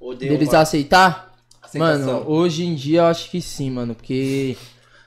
Ou 0.00 0.14
deu 0.14 0.30
Deles 0.30 0.48
uma 0.48 0.60
aceitar? 0.60 1.36
aceitação? 1.60 2.14
Mano, 2.20 2.30
hoje 2.30 2.64
em 2.64 2.74
dia 2.74 3.00
eu 3.00 3.04
acho 3.06 3.30
que 3.30 3.42
sim, 3.42 3.70
mano. 3.70 3.94
Porque, 3.94 4.56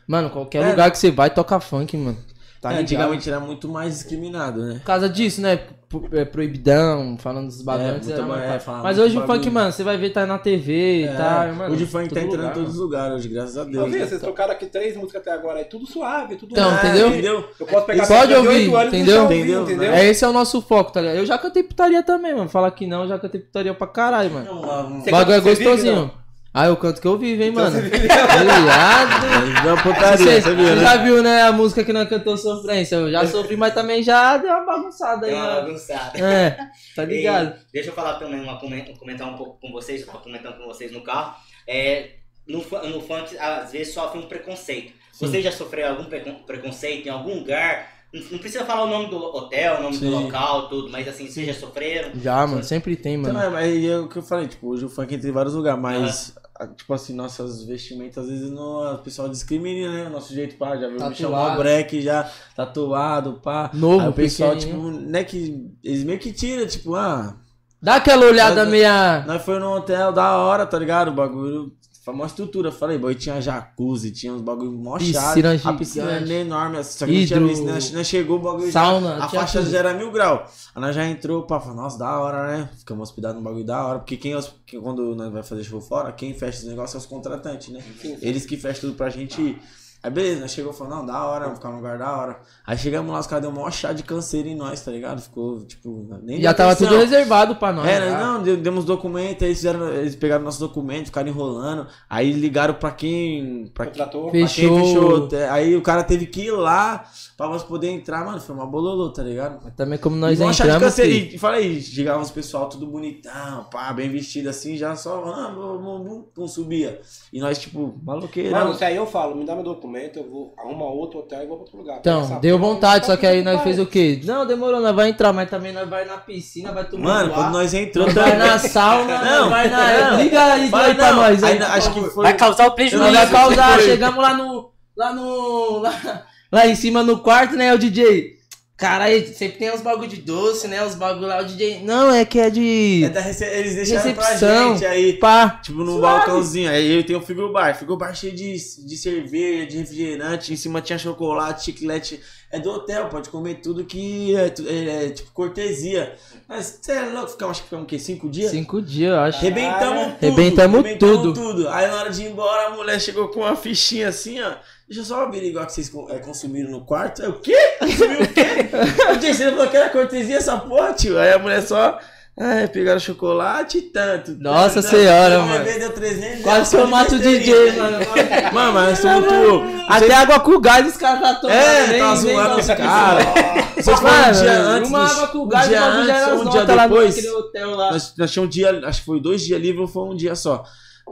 mano, 0.08 0.30
qualquer 0.30 0.62
É. 0.64 0.70
lugar 0.70 0.92
que 0.92 1.00
você 1.00 1.10
vai 1.10 1.32
toca 1.32 1.60
funk, 1.60 1.98
mano. 1.98 2.24
Tá 2.62 2.70
É, 2.70 2.72
ligado? 2.74 2.84
antigamente 2.84 3.30
era 3.30 3.40
muito 3.40 3.70
mais 3.70 3.94
discriminado, 3.94 4.62
né? 4.66 4.74
Por 4.80 4.84
causa 4.84 5.08
disso, 5.08 5.42
né? 5.42 5.60
Pro- 5.88 6.08
é, 6.12 6.24
proibidão, 6.26 7.18
falando 7.18 7.48
dos 7.48 7.62
bagulhos. 7.64 7.92
muito 7.94 8.12
era 8.12 8.22
ba- 8.22 8.28
mais 8.28 8.52
é, 8.52 8.60
falar 8.60 8.84
Mas 8.84 9.00
hoje 9.00 9.18
o 9.18 9.26
funk, 9.26 9.50
mano, 9.50 9.72
você 9.72 9.84
vai 9.84 9.98
ver, 9.98 10.10
tá 10.12 10.24
na 10.26 10.38
TV 10.38 11.00
e 11.00 11.04
É, 11.06 11.14
tá. 11.16 11.52
Mano, 11.58 11.74
hoje 11.74 11.84
o 11.86 11.88
funk 11.88 12.14
tá 12.14 12.20
entrando 12.20 12.36
lugar, 12.42 12.52
em 12.52 12.54
todos 12.54 12.70
os 12.70 12.76
mano. 12.76 12.86
lugares 12.86 13.16
hoje, 13.16 13.30
graças 13.30 13.58
a 13.58 13.62
Eu 13.62 13.66
Deus. 13.72 13.92
vi, 13.92 13.98
né? 14.00 14.06
vocês 14.06 14.22
tocaram 14.22 14.52
aqui 14.52 14.66
três 14.68 14.96
músicas 14.96 15.22
até 15.22 15.32
agora, 15.32 15.62
é 15.62 15.64
tudo 15.64 15.88
suave, 15.88 16.36
tudo 16.36 16.52
Então, 16.52 16.72
entendeu? 16.76 17.08
Entendeu? 17.08 17.50
Eu 17.60 17.66
posso 17.66 17.86
pegar 17.88 18.06
Pode 18.08 18.34
ouvir, 18.36 18.68
entendeu? 18.68 19.22
ouvir, 19.24 19.38
Entendeu? 19.38 19.64
entendeu? 19.64 19.92
É, 19.94 20.06
esse 20.06 20.24
é 20.24 20.28
o 20.28 20.34
nosso 20.34 20.62
foco, 20.62 20.92
tá 20.92 21.02
ligado? 21.02 21.16
Eu 21.18 21.26
já 21.26 21.38
cantei 21.40 21.64
putaria 21.64 22.04
também, 22.04 22.36
mano. 22.36 22.50
Fala 22.50 22.70
que 22.70 22.86
não, 22.86 23.04
eu 23.04 23.08
já 23.08 23.18
cantei 23.18 23.40
putaria 23.42 23.74
pra 23.74 23.88
caralho, 23.88 24.30
mano. 24.32 24.46
Não, 24.46 24.98
O 24.98 25.02
Você 25.02 25.10
bagulho 25.10 25.38
é 25.38 25.40
gostosinho. 25.40 26.12
Ah, 26.54 26.66
eu 26.66 26.76
canto 26.78 27.00
que 27.00 27.08
eu 27.08 27.18
vivo, 27.18 27.44
hein, 27.44 27.52
mano. 27.52 27.70
você 27.72 27.82
vive. 27.82 28.08
Obrigado. 28.08 29.30
É 29.70 29.84
putaria, 29.84 30.18
Você, 30.18 30.42
você 30.42 30.56
viu, 30.56 30.66
você 30.66 30.76
né? 30.76 30.82
já 30.82 30.98
viu, 30.98 31.22
né, 31.24 31.42
a 31.44 31.52
música 31.52 31.84
que 31.84 31.94
nós 31.94 32.10
cantou 32.10 32.36
Sofrência? 32.38 32.96
Eu 32.96 33.12
já 33.12 33.26
sofri, 33.28 33.56
mas 33.56 33.74
também 33.74 34.02
já 34.02 34.38
deu 34.38 34.50
uma 34.52 34.66
bagunçada 34.66 35.26
aí, 35.28 35.32
Deu 35.34 35.40
uma 35.42 35.62
bagunçada. 35.62 36.18
É, 36.20 36.58
tá 36.96 37.06
ligado? 37.06 37.56
E 37.70 37.74
deixa 37.74 37.90
eu 37.90 37.94
falar 37.94 38.16
também, 38.16 38.40
uma, 38.42 38.60
comen- 38.60 38.94
comentar 38.98 39.28
um 39.28 39.36
pouco 39.36 39.60
com 39.62 39.72
vocês, 39.72 40.02
eu 40.02 40.08
tava 40.08 40.20
comentando 40.20 40.58
com 40.58 40.66
vocês 40.66 40.92
no 40.92 41.02
carro. 41.02 41.36
É, 41.68 42.12
no, 42.48 42.60
no 42.60 43.02
funk, 43.02 43.38
às 43.38 43.72
vezes, 43.72 43.94
sofre 43.94 44.20
um 44.20 44.28
preconceito. 44.28 44.94
Vocês 45.20 45.44
já 45.44 45.52
sofreram 45.52 45.92
algum 45.92 46.06
precon- 46.06 46.44
preconceito 46.48 47.08
em 47.08 47.12
algum 47.12 47.36
lugar? 47.36 47.88
Não, 48.12 48.40
precisa 48.40 48.66
falar 48.66 48.86
o 48.86 48.88
nome 48.90 49.08
do 49.08 49.18
hotel, 49.18 49.78
o 49.80 49.84
nome 49.84 49.98
do 49.98 50.06
Sim. 50.06 50.24
local, 50.24 50.68
tudo, 50.68 50.90
mas 50.92 51.08
assim, 51.08 51.28
vocês 51.28 51.46
já 51.46 51.54
sofreram? 51.54 52.12
Já, 52.20 52.48
mano, 52.48 52.64
sempre 52.64 52.96
tem, 52.96 53.16
Então, 53.16 53.32
mano. 53.34 53.46
é, 53.46 53.50
mas 53.50 53.86
é 53.86 53.98
o 54.00 54.08
que 54.08 54.18
eu 54.18 54.24
falei, 54.24 54.48
tipo, 54.48 54.68
hoje 54.68 54.84
o 54.86 54.90
funk 54.90 55.14
entra 55.14 55.30
em 55.30 55.32
vários 55.32 55.54
lugares, 55.54 55.80
mas, 55.80 56.36
a- 56.56 56.66
tipo 56.66 56.92
assim, 56.92 57.14
nossas 57.14 57.64
vestimentas, 57.66 58.24
às 58.24 58.30
vezes 58.32 58.50
não, 58.50 58.96
o 58.96 58.98
pessoal 58.98 59.30
discrimina, 59.30 59.92
né? 59.92 60.08
O 60.08 60.10
nosso 60.10 60.34
jeito, 60.34 60.56
pá, 60.58 60.70
já 60.76 60.88
viu 60.88 60.94
me 60.94 60.98
Tatuado. 60.98 61.16
chamar 61.16 61.58
break, 61.58 62.02
já 62.02 62.28
tatuado, 62.56 63.34
pá. 63.44 63.70
Novo, 63.74 64.02
Aí 64.06 64.10
o 64.10 64.14
pessoal, 64.14 64.56
tipo, 64.58 64.76
né, 64.90 65.24
que 65.24 65.70
eles 65.84 66.04
meio 66.04 66.18
que 66.20 66.32
tiram, 66.32 66.66
tipo, 66.66 66.96
ah, 66.96 67.36
Dá 67.82 67.96
aquela 67.96 68.26
olhada 68.26 68.64
Mas- 68.64 68.72
meia. 68.72 69.24
nós 69.26 69.42
foi 69.42 69.58
num 69.58 69.72
hotel 69.72 70.12
da 70.12 70.36
hora, 70.36 70.66
tá 70.66 70.78
ligado? 70.78 71.10
O 71.10 71.14
bagulho, 71.14 71.72
foi 72.04 72.14
uma 72.14 72.26
estrutura, 72.26 72.72
falei, 72.72 72.98
boy, 72.98 73.14
tinha 73.14 73.42
jacuzzi, 73.42 74.12
tinha 74.12 74.34
uns 74.34 74.42
bagulho 74.42 74.72
mó 74.72 74.98
Piscina 74.98 75.20
chato. 75.22 75.46
A 75.46 75.56
gigante. 75.58 75.78
piscina 75.78 76.12
era 76.12 76.34
enorme, 76.34 76.78
assim, 76.78 76.98
só 77.00 77.06
que 77.06 77.12
não 77.20 77.26
tinha 77.26 77.38
Hidro- 77.38 77.50
piscina, 77.50 77.74
nós- 77.74 77.92
nós 77.92 78.08
chegou 78.08 78.38
o 78.38 78.42
bagulho 78.42 78.72
já- 78.72 78.82
Sauna, 78.84 79.14
A 79.24 79.28
tinha 79.28 79.42
faixa 79.42 79.60
tudo. 79.60 79.72
já 79.72 79.78
era 79.80 79.94
mil 79.94 80.12
graus. 80.12 80.50
Aí 80.74 80.82
nós 80.82 80.96
já 80.96 81.06
entrou, 81.06 81.44
pá, 81.44 81.60
falou, 81.60 81.76
nossa, 81.76 82.00
da 82.00 82.20
hora, 82.20 82.48
né? 82.58 82.70
Ficamos 82.78 83.10
hospedados 83.10 83.38
num 83.38 83.44
bagulho 83.44 83.66
da 83.66 83.86
hora. 83.86 84.00
Porque 84.00 84.18
quem, 84.18 84.34
que 84.66 84.80
quando 84.80 85.14
nós 85.16 85.32
vai 85.32 85.44
fazer 85.44 85.64
show 85.64 85.82
fora, 85.82 86.12
quem 86.12 86.34
fecha 86.34 86.60
os 86.60 86.66
negócios 86.66 86.96
é 86.96 86.98
os 86.98 87.06
contratantes, 87.06 87.70
né? 87.70 87.82
Sim, 87.82 88.16
sim. 88.16 88.18
Eles 88.22 88.46
que 88.46 88.56
fecham 88.58 88.82
tudo 88.82 88.94
pra 88.96 89.10
gente 89.10 89.42
ir. 89.42 89.62
Aí 90.02 90.10
beleza, 90.10 90.40
nós 90.42 90.52
chegou 90.52 90.72
e 90.72 90.76
falou, 90.76 90.96
não, 90.96 91.06
da 91.06 91.26
hora, 91.26 91.44
vamos 91.46 91.58
ficar 91.60 91.70
num 91.70 91.76
lugar 91.78 91.98
da 91.98 92.16
hora. 92.16 92.40
Aí 92.66 92.78
chegamos 92.78 93.12
lá, 93.12 93.20
os 93.20 93.28
caras 93.28 93.42
deu 93.42 93.52
um 93.52 93.56
maior 93.56 93.72
chá 93.72 93.92
de 93.92 94.02
canseiro 94.02 94.48
em 94.48 94.56
nós, 94.56 94.80
tá 94.82 94.92
ligado? 94.92 95.22
Ficou, 95.22 95.60
tipo, 95.66 96.08
nem 96.24 96.42
Já 96.42 96.54
tava 96.54 96.72
atenção. 96.72 96.94
tudo 96.94 97.02
reservado 97.02 97.56
pra 97.58 97.74
nós. 97.74 97.86
É, 97.86 98.10
já. 98.10 98.18
não, 98.18 98.42
demos 98.42 98.86
documentos, 98.86 99.44
aí 99.44 99.50
eles, 99.50 99.58
fizeram, 99.58 99.90
eles 99.94 100.16
pegaram 100.16 100.44
nossos 100.46 100.60
documentos, 100.62 101.08
ficaram 101.08 101.28
enrolando, 101.28 101.86
aí 102.10 102.32
ligaram 102.32 102.76
pra 102.76 102.92
quem. 102.92 103.70
Pra 103.74 103.88
quem 103.88 103.92
Contratou. 103.94 104.24
pra 104.24 104.32
quem 104.32 104.48
Fechou. 104.48 104.80
fechou. 105.28 105.30
Aí 105.52 105.76
o 105.76 105.82
cara 105.82 106.02
teve 106.04 106.28
que 106.28 106.44
ir 106.44 106.52
lá 106.52 107.04
pra 107.36 107.50
nós 107.50 107.64
poder 107.64 107.90
entrar, 107.90 108.24
mano. 108.26 108.40
Foi 108.40 108.56
uma 108.56 108.66
bololô, 108.66 109.10
tá 109.12 109.22
ligado? 109.22 109.60
Mas 109.64 109.74
também 109.74 110.00
como 110.00 110.16
nós 110.16 110.34
e 110.34 110.36
vão 110.42 110.48
achar 110.48 110.64
de 110.64 110.70
entramos. 110.70 110.96
canseiro. 110.96 111.12
filho. 111.26 111.36
E 111.36 111.38
fala 111.38 111.56
aí, 111.58 111.82
chegava 111.82 112.22
os 112.22 112.32
pessoal 112.32 112.70
tudo 112.70 112.88
bonitão, 112.88 113.66
pá, 113.70 113.92
bem 113.92 114.10
vestido 114.10 114.48
assim, 114.48 114.78
já 114.78 114.96
só, 114.96 115.26
ah, 115.26 115.50
bum, 115.50 115.78
bum, 115.78 116.04
bum, 116.04 116.26
bum, 116.36 116.48
subia. 116.48 117.02
E 117.34 117.40
nós, 117.42 117.58
tipo, 117.60 118.00
maloqueirão. 118.02 118.60
Mano, 118.60 118.74
se 118.76 118.86
aí 118.86 118.96
eu 118.96 119.06
falo, 119.06 119.36
me 119.36 119.44
dá 119.46 119.54
meu 119.56 119.64
documento, 119.64 119.89
eu 120.16 120.30
vou 120.30 120.54
arrumar 120.58 120.86
outro 120.86 121.20
hotel 121.20 121.44
e 121.44 121.48
vou 121.48 121.58
pra 121.58 121.64
outro 121.66 121.78
lugar. 121.78 121.98
Então, 122.00 122.22
essa 122.22 122.40
deu 122.40 122.58
vontade, 122.58 123.06
tá 123.06 123.12
só 123.12 123.18
que 123.18 123.26
aí 123.26 123.44
nós 123.44 123.62
fez 123.62 123.80
o 123.80 123.86
quê? 123.86 124.20
Não, 124.24 124.46
demorou, 124.46 124.80
nós 124.80 124.96
vai 124.96 125.10
entrar, 125.10 125.34
mas 125.34 125.50
também 125.50 125.72
nós 125.72 125.90
vai 125.90 126.06
na 126.06 126.18
piscina, 126.18 126.72
vai 126.72 126.86
tomar 126.86 127.04
Mano, 127.04 127.34
quando 127.34 127.52
nós 127.52 127.74
entrou 127.74 128.06
nós 128.06 128.16
vai 128.16 128.38
na 128.38 128.58
sauna, 128.60 129.22
Não, 129.24 129.50
vai 129.50 129.70
na... 129.70 130.12
não. 130.12 130.22
Liga 130.22 130.44
aí, 130.44 130.62
aí 130.74 130.96
pra 130.96 131.12
não, 131.12 131.16
nós 131.18 131.44
aí. 131.44 131.58
acho 131.60 131.94
que 131.94 132.02
foi. 132.10 132.24
Vai 132.24 132.34
causar 132.36 132.68
o 132.68 132.72
prejuízo. 132.72 133.12
Vai 133.12 133.30
causar, 133.30 133.80
chegamos 133.82 134.22
lá 134.22 134.34
no... 134.34 134.72
Lá 134.98 135.14
no... 135.14 135.80
Lá, 135.80 136.26
lá 136.52 136.68
em 136.68 136.76
cima 136.76 137.04
no 137.04 137.20
quarto, 137.20 137.56
né, 137.56 137.74
o 137.74 137.78
DJ... 137.78 138.39
Caralho, 138.80 139.28
sempre 139.34 139.58
tem 139.60 139.74
uns 139.74 139.82
bagulho 139.82 140.08
de 140.08 140.22
doce, 140.22 140.66
né, 140.68 140.82
os 140.86 140.96
bagulho 140.96 141.28
lá, 141.28 141.42
o 141.42 141.46
DJ... 141.46 141.82
Não, 141.84 142.10
é 142.14 142.24
que 142.24 142.40
é 142.40 142.50
de... 142.50 143.02
É 143.04 143.10
da 143.10 143.20
rece- 143.20 143.44
Eles 143.46 143.76
deixaram 143.76 144.14
pra 144.14 144.24
Recepção. 144.26 144.74
gente 144.78 144.86
aí. 144.86 145.14
Pá, 145.14 145.60
Tipo, 145.62 145.80
num 145.80 145.98
Suave. 145.98 146.02
balcãozinho. 146.02 146.70
Aí 146.70 146.96
eu 146.96 147.04
tenho 147.06 147.20
o 147.20 147.22
frigobar. 147.22 147.76
Frigobar 147.78 148.16
cheio 148.16 148.34
de, 148.34 148.54
de 148.86 148.98
cerveja, 148.98 149.66
de 149.68 149.78
refrigerante. 149.80 150.54
Em 150.54 150.56
cima 150.56 150.80
tinha 150.82 150.98
chocolate, 150.98 151.66
chiclete. 151.66 152.22
É 152.52 152.60
do 152.60 152.72
hotel, 152.72 153.10
pode 153.10 153.30
comer 153.30 153.56
tudo 153.56 153.86
que 153.86 154.36
é, 154.36 154.54
é, 154.66 155.06
é, 155.06 155.10
tipo 155.12 155.32
cortesia. 155.32 156.16
Mas 156.48 156.80
você 156.82 156.94
é 156.94 157.02
louco, 157.06 157.30
ficamos, 157.30 157.52
acho 157.52 157.62
que 157.62 157.66
ficamos 157.66 157.84
o 157.86 157.88
quê? 157.88 158.00
Cinco 158.00 158.28
dias? 158.28 158.50
cinco 158.50 158.82
dias, 158.82 159.12
eu 159.12 159.20
acho. 159.20 159.40
Rebentamos 159.40 160.04
tudo. 160.04 160.20
Rebentamos 160.20 161.34
tudo. 161.38 161.70
Aí 161.70 161.88
na 161.88 161.96
hora 161.96 162.10
de 162.10 162.24
ir 162.24 162.32
embora, 162.32 162.68
a 162.68 162.70
mulher 162.72 163.00
chegou 163.00 163.28
com 163.28 163.42
uma 163.42 163.56
fichinha 163.56 164.10
assim, 164.10 164.42
ó. 164.42 164.56
Deixa 164.88 165.02
eu 165.02 165.06
só 165.06 165.22
averiguar 165.22 165.68
que 165.68 165.74
vocês 165.74 165.92
é, 166.10 166.18
consumiram 166.18 166.72
no 166.72 166.82
quarto. 166.84 167.22
Aí, 167.22 167.30
o 167.30 167.34
quê? 167.34 167.56
Consumiu 167.78 168.22
o 168.24 168.28
quê? 168.28 168.42
Eu 169.08 169.16
disse, 169.18 169.44
você 169.44 169.52
falou 169.52 169.68
que 169.68 169.78
era 169.78 169.90
cortesia 169.90 170.38
essa 170.38 170.58
porra, 170.58 170.94
tio. 170.94 171.20
Aí 171.20 171.32
a 171.32 171.38
mulher 171.38 171.62
só. 171.62 172.00
É, 172.40 172.68
pegaram 172.68 173.00
chocolate 173.02 173.80
e 173.80 173.82
tanto. 173.82 174.32
Nossa 174.40 174.82
Não, 174.82 174.90
senhora, 174.90 175.40
mano. 175.40 175.66
Vendeu 175.66 175.92
300 175.92 176.42
Quase 176.42 176.70
que 176.70 176.82
eu 176.82 176.88
mato 176.88 177.16
o 177.16 177.20
DJ, 177.20 177.72
mano. 177.74 177.98
Mano, 178.54 178.74
mas 178.74 179.00
tumultuou. 179.02 179.64
Até 179.90 180.14
água 180.16 180.40
com 180.40 180.60
gás 180.62 180.88
os 180.88 180.96
caras 180.98 181.20
tá 181.22 181.36
tomando. 181.36 181.54
É, 181.58 181.88
nem- 181.88 182.00
tá 182.00 182.16
zoando 182.16 182.60
os 182.62 182.68
caras. 182.68 183.26
Vocês 183.76 184.00
foram 184.00 184.30
um 184.30 184.32
dia 184.32 184.60
antes. 184.62 184.90
uma 184.90 185.06
água 185.06 185.28
com 185.28 185.38
um 185.40 185.48
gás, 185.50 185.68
dia 185.68 185.78
já 185.80 185.86
era 185.86 185.96
antes, 185.98 186.10
as 186.34 186.42
um 186.42 186.50
dia 186.50 186.66
depois. 186.66 187.16
naquele 187.16 187.30
hotel 187.34 187.76
lá. 187.76 187.92
Nós, 187.92 188.14
nós 188.18 188.32
tínhamos 188.32 188.48
um 188.48 188.50
dia, 188.58 188.88
acho 188.88 189.00
que 189.02 189.06
foi 189.06 189.20
dois 189.22 189.42
dias 189.42 189.62
livre 189.62 189.82
ou 189.82 189.88
foi 189.88 190.04
um 190.04 190.16
dia 190.16 190.34
só. 190.36 190.64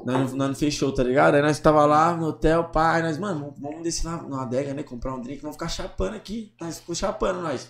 Nós, 0.06 0.32
nós 0.34 0.48
não 0.50 0.56
fechou, 0.56 0.92
tá 0.94 1.04
ligado? 1.04 1.36
Aí 1.36 1.42
nós 1.42 1.60
tava 1.60 1.86
lá 1.86 2.14
no 2.16 2.28
hotel, 2.28 2.64
pai, 2.66 3.02
nós, 3.02 3.18
mano, 3.18 3.54
vamos- 3.60 3.84
descer 3.84 4.08
lá 4.08 4.24
na 4.30 4.44
adega, 4.44 4.74
né? 4.74 4.82
Comprar 4.84 5.14
um 5.14 5.22
drink, 5.22 5.42
vamos 5.42 5.56
ficar 5.58 5.68
chapando 5.68 6.16
aqui. 6.16 6.54
Nós 6.62 6.78
ficou 6.80 6.96
chapando 6.96 7.42
nós. 7.42 7.68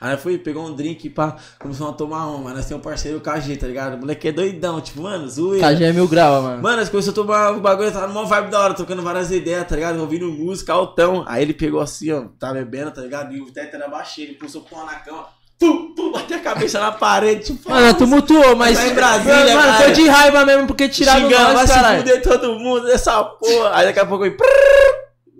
Aí 0.00 0.12
nós 0.12 0.22
foi, 0.22 0.38
pegou 0.38 0.64
um 0.66 0.74
drink, 0.74 1.10
pá, 1.10 1.36
começamos 1.58 1.92
a 1.92 1.96
tomar 1.96 2.26
uma. 2.26 2.54
Nós 2.54 2.66
temos 2.66 2.80
um 2.80 2.88
parceiro, 2.88 3.18
o 3.18 3.20
KG, 3.20 3.56
tá 3.56 3.66
ligado? 3.66 3.94
O 3.94 3.98
moleque 3.98 4.28
é 4.28 4.32
doidão, 4.32 4.80
tipo, 4.80 5.02
mano, 5.02 5.28
zoeira. 5.28 5.74
KG 5.74 5.84
é 5.84 5.92
mil 5.92 6.06
grau, 6.06 6.42
mano. 6.42 6.62
Mano, 6.62 6.76
nós 6.76 6.88
começamos 6.88 7.18
a 7.18 7.22
tomar 7.22 7.52
o 7.52 7.60
bagulho, 7.60 7.90
tava 7.90 8.06
numa 8.06 8.24
vibe 8.24 8.50
da 8.50 8.60
hora, 8.60 8.74
trocando 8.74 9.02
várias 9.02 9.30
ideias, 9.30 9.66
tá 9.66 9.74
ligado? 9.74 9.98
Ouvindo 9.98 10.30
música, 10.30 10.72
altão. 10.72 11.24
Aí 11.26 11.42
ele 11.42 11.54
pegou 11.54 11.80
assim, 11.80 12.12
ó, 12.12 12.24
tá 12.38 12.52
bebendo, 12.52 12.90
tá 12.92 13.00
ligado? 13.00 13.34
E 13.34 13.40
o 13.40 13.50
teto 13.50 13.74
era 13.74 13.88
baixinho, 13.88 14.28
ele 14.28 14.34
pulsou 14.34 14.62
pão 14.62 14.86
na 14.86 14.94
cama. 14.94 15.26
Pum, 15.58 15.92
pum, 15.92 16.12
bateu 16.12 16.36
a 16.36 16.40
cabeça 16.40 16.78
na 16.78 16.92
parede, 16.92 17.46
tipo, 17.46 17.68
Mano, 17.68 17.92
tumultuou, 17.94 18.54
mas. 18.54 18.78
Tá 18.78 18.86
em 18.86 18.94
Brasília, 18.94 19.56
mano, 19.56 19.72
cara. 19.72 19.82
foi 19.82 19.92
de 19.92 20.06
raiva 20.06 20.44
mesmo 20.44 20.66
porque 20.68 20.88
tiraram 20.88 21.28
xingando, 21.28 21.54
vai 21.54 21.66
se 21.66 21.96
fuder 21.96 22.22
todo 22.22 22.54
mundo 22.54 22.86
dessa 22.86 23.24
porra. 23.24 23.70
Aí 23.74 23.86
daqui 23.86 23.98
a 23.98 24.06
pouco 24.06 24.24
eu... 24.24 24.36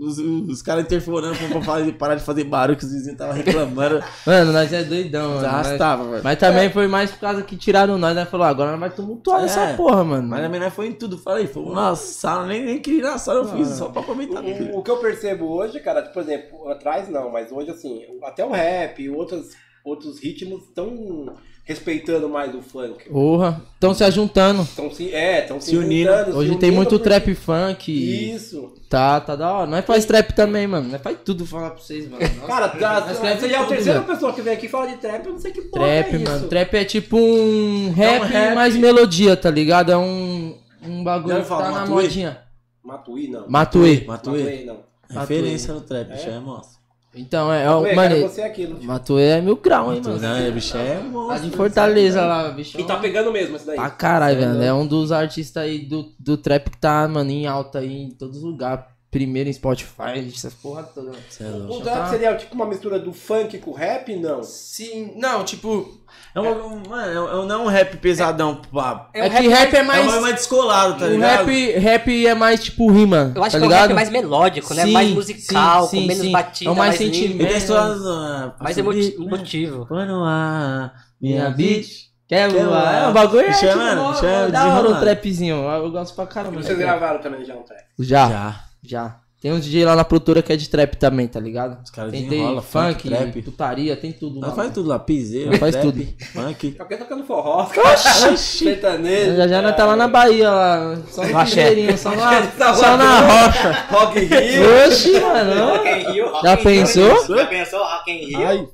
Os, 0.00 0.16
os 0.18 0.62
caras 0.62 0.84
interfonando 0.84 1.36
pra 1.36 1.60
fazer- 1.60 1.92
parar 1.94 2.14
de 2.14 2.22
fazer 2.22 2.44
barulho, 2.44 2.78
que 2.78 2.84
os 2.84 2.90
vizinhos 2.92 3.14
estavam 3.14 3.34
reclamando. 3.34 4.00
Mano, 4.24 4.52
nós 4.52 4.72
é 4.72 4.84
doidão, 4.84 5.30
mano. 5.30 5.42
Mas, 5.42 5.44
Arrastava, 5.52 6.04
mano. 6.04 6.20
mas 6.22 6.38
também 6.38 6.70
foi 6.70 6.86
mais 6.86 7.10
por 7.10 7.18
causa 7.18 7.42
que 7.42 7.56
tiraram 7.56 7.98
nós, 7.98 8.14
né? 8.14 8.24
Falou, 8.24 8.46
agora 8.46 8.70
nós 8.70 8.80
vai 8.80 8.90
tumultuar 8.90 9.42
É. 9.42 9.44
essa 9.46 9.74
porra, 9.76 10.04
mano. 10.04 10.28
Mas 10.28 10.40
também 10.42 10.60
nós 10.60 10.72
foi 10.72 10.86
em 10.86 10.92
tudo. 10.92 11.18
Falei, 11.18 11.48
fomos 11.48 11.74
na 11.74 11.96
sala, 11.96 12.46
nem, 12.46 12.64
nem 12.64 12.78
queria 12.78 13.00
ir 13.00 13.02
na 13.02 13.18
sala, 13.18 13.40
eu 13.40 13.48
fiz 13.56 13.68
só 13.70 13.88
pra 13.88 14.02
aproveitar. 14.02 14.40
O, 14.44 14.78
o 14.78 14.82
que 14.84 14.90
eu 14.90 14.98
percebo 14.98 15.46
hoje, 15.46 15.80
cara, 15.80 16.02
por 16.02 16.22
exemplo, 16.22 16.68
atrás 16.68 17.08
não, 17.08 17.30
mas 17.32 17.50
hoje 17.50 17.70
assim, 17.70 18.02
até 18.22 18.44
o 18.44 18.50
rap 18.52 19.02
e 19.02 19.10
outros, 19.10 19.48
outros 19.84 20.18
ritmos 20.20 20.62
estão 20.64 21.34
respeitando 21.64 22.28
mais 22.30 22.54
o 22.54 22.62
funk. 22.62 23.10
Porra, 23.10 23.60
estão 23.74 23.92
se 23.92 24.02
ajuntando. 24.02 24.62
Estão 24.62 24.90
se, 24.90 25.12
é, 25.14 25.42
estão 25.42 25.60
se, 25.60 25.70
Se 25.70 25.76
unindo. 25.76 26.10
juntando, 26.10 26.32
se 26.32 26.36
Hoje 26.38 26.48
tem 26.56 26.70
unindo 26.70 26.76
muito 26.76 26.88
porque- 26.90 27.04
trap 27.04 27.34
funk. 27.34 28.30
Isso. 28.34 28.72
Tá, 28.88 29.20
tá 29.20 29.36
da 29.36 29.52
hora. 29.52 29.66
Nós 29.70 29.84
faz 29.84 30.06
trap 30.06 30.32
também, 30.32 30.66
mano. 30.66 30.88
Nós 30.88 31.02
faz 31.02 31.18
tudo 31.22 31.44
falar 31.44 31.70
pra 31.72 31.80
vocês, 31.82 32.08
mano. 32.08 32.22
Nossa, 32.22 32.46
Cara, 32.46 32.68
tá, 32.70 33.00
você 33.12 33.48
já 33.50 33.56
é 33.56 33.56
a 33.56 33.64
tudo, 33.64 33.68
terceira 33.68 34.00
pessoa 34.00 34.32
que 34.32 34.40
vem 34.40 34.54
aqui 34.54 34.64
e 34.64 34.68
fala 34.70 34.86
de 34.86 34.96
trap, 34.96 35.26
eu 35.26 35.32
não 35.32 35.38
sei 35.40 35.52
que 35.52 35.60
porra 35.62 35.84
Trap, 35.84 36.14
é 36.14 36.18
mano. 36.18 36.36
isso. 36.38 36.48
Trap 36.48 36.74
é 36.74 36.84
tipo 36.86 37.18
um 37.18 37.92
rap, 37.92 38.22
rap. 38.24 38.54
mais 38.54 38.74
melodia, 38.74 39.36
tá 39.36 39.50
ligado? 39.50 39.92
É 39.92 39.96
um, 39.98 40.56
um 40.82 41.04
bagulho 41.04 41.34
Já 41.36 41.42
que 41.42 41.48
fala 41.48 41.64
tá 41.64 41.70
na 41.70 41.80
Matuê? 41.80 42.02
modinha. 42.02 42.38
Matuí, 42.82 43.28
não. 43.28 43.44
Matuê. 43.46 44.04
Matuí, 44.06 44.64
não. 44.64 44.80
Referência 45.10 45.74
no 45.74 45.82
trap, 45.82 46.08
bicho, 46.12 46.30
é 46.30 46.38
monstro. 46.40 46.77
Então, 47.14 47.52
é, 47.52 47.64
é 47.64 47.66
Matuê, 47.66 47.80
o. 47.92 47.94
cara, 47.94 48.08
Mano, 48.10 48.28
você 48.28 48.40
é 48.40 48.46
aquilo. 48.46 48.74
tipo. 48.74 48.86
Matuê 48.86 49.24
é 49.24 49.40
mil 49.40 49.56
grau, 49.56 49.92
hein, 49.94 50.02
mano. 50.04 50.18
Não, 50.20 50.36
é, 50.36 50.50
bicho, 50.50 50.76
é 50.76 50.96
Tá 50.96 51.02
monstro. 51.04 51.50
de 51.50 51.56
Fortaleza 51.56 52.24
lá, 52.24 52.50
bicho. 52.50 52.78
E 52.78 52.84
tá 52.84 52.96
pegando 52.98 53.32
mesmo 53.32 53.56
isso 53.56 53.66
daí. 53.66 53.76
Pra 53.76 53.90
caralho, 53.90 54.36
é 54.42 54.46
velho. 54.46 54.62
É 54.62 54.72
um 54.72 54.86
dos 54.86 55.10
artistas 55.10 55.62
aí 55.62 55.78
do, 55.80 56.12
do 56.18 56.36
trap 56.36 56.70
que 56.70 56.76
tá, 56.78 57.08
mano, 57.08 57.30
em 57.30 57.46
alta 57.46 57.78
aí 57.80 58.02
em 58.04 58.10
todos 58.10 58.36
os 58.38 58.42
lugares. 58.44 58.84
Primeiro 59.10 59.48
em 59.48 59.52
Spotify, 59.54 60.28
essas 60.34 60.52
porra 60.52 60.82
toda. 60.82 61.12
É. 61.40 61.44
O 61.72 61.80
trap 61.80 62.10
seria 62.10 62.36
tipo 62.36 62.54
uma 62.54 62.66
mistura 62.66 62.98
do 62.98 63.10
funk 63.14 63.56
com 63.56 63.72
rap? 63.72 64.14
Não. 64.16 64.42
Sim, 64.42 65.14
não, 65.16 65.44
tipo. 65.44 65.98
É 66.34 66.40
um, 66.40 66.82
mano, 66.86 67.10
é 67.10 67.36
um- 67.36 67.46
não 67.46 67.54
é 67.54 67.64
um 67.64 67.66
rap 67.68 67.96
pesadão, 67.96 68.60
pá. 68.70 69.08
É, 69.14 69.30
que 69.30 69.48
rap 69.48 69.72
é 69.74 69.78
É 69.78 69.82
mais. 69.82 70.04
mais, 70.06 70.20
mais 70.20 70.34
descolado, 70.34 70.98
tá 70.98 71.06
o 71.06 71.08
ligado? 71.08 71.46
rap, 71.46 71.78
rap 71.78 72.26
é 72.26 72.34
mais 72.34 72.62
tipo 72.62 72.90
rima. 72.92 73.32
Eu 73.34 73.42
acho 73.42 73.58
tá 73.58 73.66
que 73.66 73.72
é 73.72 73.76
um 73.76 73.80
rap 73.80 73.94
mais 73.94 74.10
melódico, 74.10 74.74
né? 74.74 74.84
Sim, 74.84 74.92
mais 74.92 75.10
musical, 75.10 75.86
sim, 75.88 75.96
com 75.96 76.00
sim, 76.02 76.06
menos 76.06 76.22
sim. 76.24 76.32
batida, 76.32 76.70
É 76.70 76.72
o 76.72 76.76
mais 76.76 76.88
mais 76.90 76.98
sentimento. 76.98 77.74
ah, 77.74 78.54
mais 78.60 78.76
né? 78.76 78.82
emotivo. 79.18 79.86
Quando 79.86 80.22
a 80.24 80.92
minha 81.18 81.48
beat. 81.50 82.08
Quer 82.28 82.50
voar? 82.50 82.94
É, 83.04 83.08
o 83.08 83.12
bagulho 83.14 83.40
é, 83.46 83.48
é, 83.48 83.52
tipo, 83.54 83.66
é 83.66 83.74
hora 83.74 84.02
o 84.02 84.12
desenrolado. 84.52 85.00
trapzinho. 85.00 85.56
Eu 85.56 85.84
eu 85.84 85.90
gosto 85.90 86.14
pra 86.14 86.26
caramba. 86.26 86.62
Vocês 86.62 86.76
gravaram 86.76 87.22
também 87.22 87.42
já 87.42 87.54
um 87.54 87.62
trap. 87.62 87.80
Já, 87.98 88.28
Já. 88.28 88.64
Já. 88.82 89.20
Tem 89.40 89.52
uns 89.52 89.64
DJ 89.64 89.84
lá 89.84 89.94
na 89.94 90.02
produtora 90.04 90.42
que 90.42 90.52
é 90.52 90.56
de 90.56 90.68
trap 90.68 90.96
também, 90.96 91.28
tá 91.28 91.38
ligado? 91.38 91.80
Os 91.84 91.90
caras 91.92 92.10
Tem, 92.10 92.24
desenrolam, 92.24 92.54
tem 92.60 92.62
funk, 92.64 92.92
funk, 92.94 93.08
trap. 93.08 93.42
putaria, 93.42 93.96
tem 93.96 94.10
tudo. 94.10 94.40
Lá, 94.40 94.48
faz 94.48 94.56
mano. 94.58 94.72
tudo 94.72 94.88
lá, 94.88 94.98
piseiro, 94.98 95.56
faz 95.58 95.76
trap, 95.76 95.84
tudo. 95.84 96.04
funk. 96.32 96.76
Alguém 96.76 96.98
tocando 96.98 97.24
forró. 97.24 97.62
Oxi. 97.62 98.64
Sertanejo. 98.64 99.36
Já 99.36 99.46
já 99.46 99.62
nós 99.62 99.76
tá 99.76 99.84
lá 99.86 99.94
na 99.94 100.08
Bahia, 100.08 100.50
lá. 100.50 100.96
Só 101.08 101.22
no. 101.24 101.44
Pinheirinho, 101.44 101.96
só 101.96 102.16
na, 102.16 102.46
Tá 102.58 102.74
só 102.74 102.96
na 102.96 103.20
rocha. 103.20 103.72
Rock 103.90 104.18
in 104.18 104.24
Rio. 104.24 104.86
Oxi, 104.88 105.20
mano. 105.20 105.66
Rock 105.76 105.88
in 105.88 106.12
Rio, 106.12 106.28
Rock 106.32 106.44
Já 106.44 106.56
pensou? 106.56 107.36
Já 107.36 107.46
pensou 107.46 107.78
Rock 107.78 108.10
in 108.10 108.24
Rio? 108.26 108.46
Ai, 108.48 108.68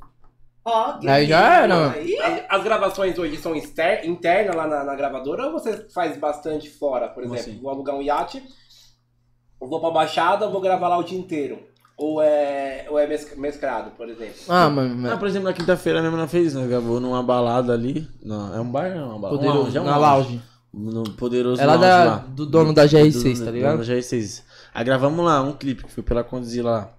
Rock 0.66 1.06
Aí 1.06 1.26
já 1.26 1.62
era, 1.62 1.88
As, 1.88 2.42
as 2.48 2.64
gravações 2.64 3.18
hoje 3.18 3.36
são 3.36 3.54
internas 3.54 4.56
lá 4.56 4.66
na, 4.66 4.82
na 4.82 4.94
gravadora 4.94 5.44
ou 5.48 5.52
você 5.52 5.86
faz 5.92 6.16
bastante 6.16 6.70
fora? 6.70 7.08
Por 7.08 7.22
Como 7.22 7.34
exemplo, 7.34 7.52
assim? 7.52 7.60
vou 7.60 7.70
alugar 7.70 7.94
um 7.96 8.00
iate, 8.00 8.42
eu 9.60 9.68
vou 9.68 9.80
pra 9.80 9.90
Baixada, 9.90 10.44
eu 10.46 10.50
vou 10.50 10.60
gravar 10.60 10.88
lá 10.88 10.98
o 10.98 11.02
dia 11.02 11.18
inteiro. 11.18 11.58
Ou 11.96 12.20
é, 12.20 12.86
ou 12.90 12.98
é 12.98 13.06
mes- 13.06 13.36
mesclado, 13.36 13.92
por 13.92 14.08
exemplo. 14.08 14.34
Ah, 14.48 14.68
mano. 14.68 14.88
Não, 14.94 15.02
mano. 15.02 15.18
por 15.18 15.28
exemplo, 15.28 15.48
na 15.48 15.54
quinta-feira 15.54 16.02
mesmo 16.02 16.16
nós 16.16 16.28
fez, 16.30 16.52
nós 16.52 16.66
gravou 16.68 16.98
numa 16.98 17.22
balada 17.22 17.72
ali. 17.72 18.08
Não, 18.22 18.54
é 18.54 18.60
um 18.60 18.68
bar, 18.70 18.90
não, 18.90 19.00
é 19.00 19.04
uma 19.04 19.18
balada. 19.20 19.38
Poderoso, 19.38 19.58
um 19.58 19.62
lounge, 19.62 19.76
é 19.78 19.80
um 19.80 19.84
na 19.84 19.96
lounge. 19.96 20.28
lounge. 20.28 20.42
No 20.76 21.04
poderoso 21.12 21.62
É 21.62 21.66
lá 21.66 21.74
lounge 21.74 21.88
da- 21.88 22.04
lá. 22.04 22.16
do 22.28 22.46
dono 22.46 22.72
da 22.74 22.84
GR6, 22.84 23.38
Do- 23.38 23.44
tá 23.44 23.50
do 23.52 23.54
ligado? 23.54 23.72
dono 23.76 23.84
Da 23.86 23.94
GR6. 23.94 24.42
Aí 24.74 24.84
gravamos 24.84 25.24
lá 25.24 25.40
um 25.40 25.52
clipe 25.52 25.84
que 25.84 25.92
foi 25.92 26.02
pela 26.02 26.24
conduzir 26.24 26.64
lá. 26.64 26.90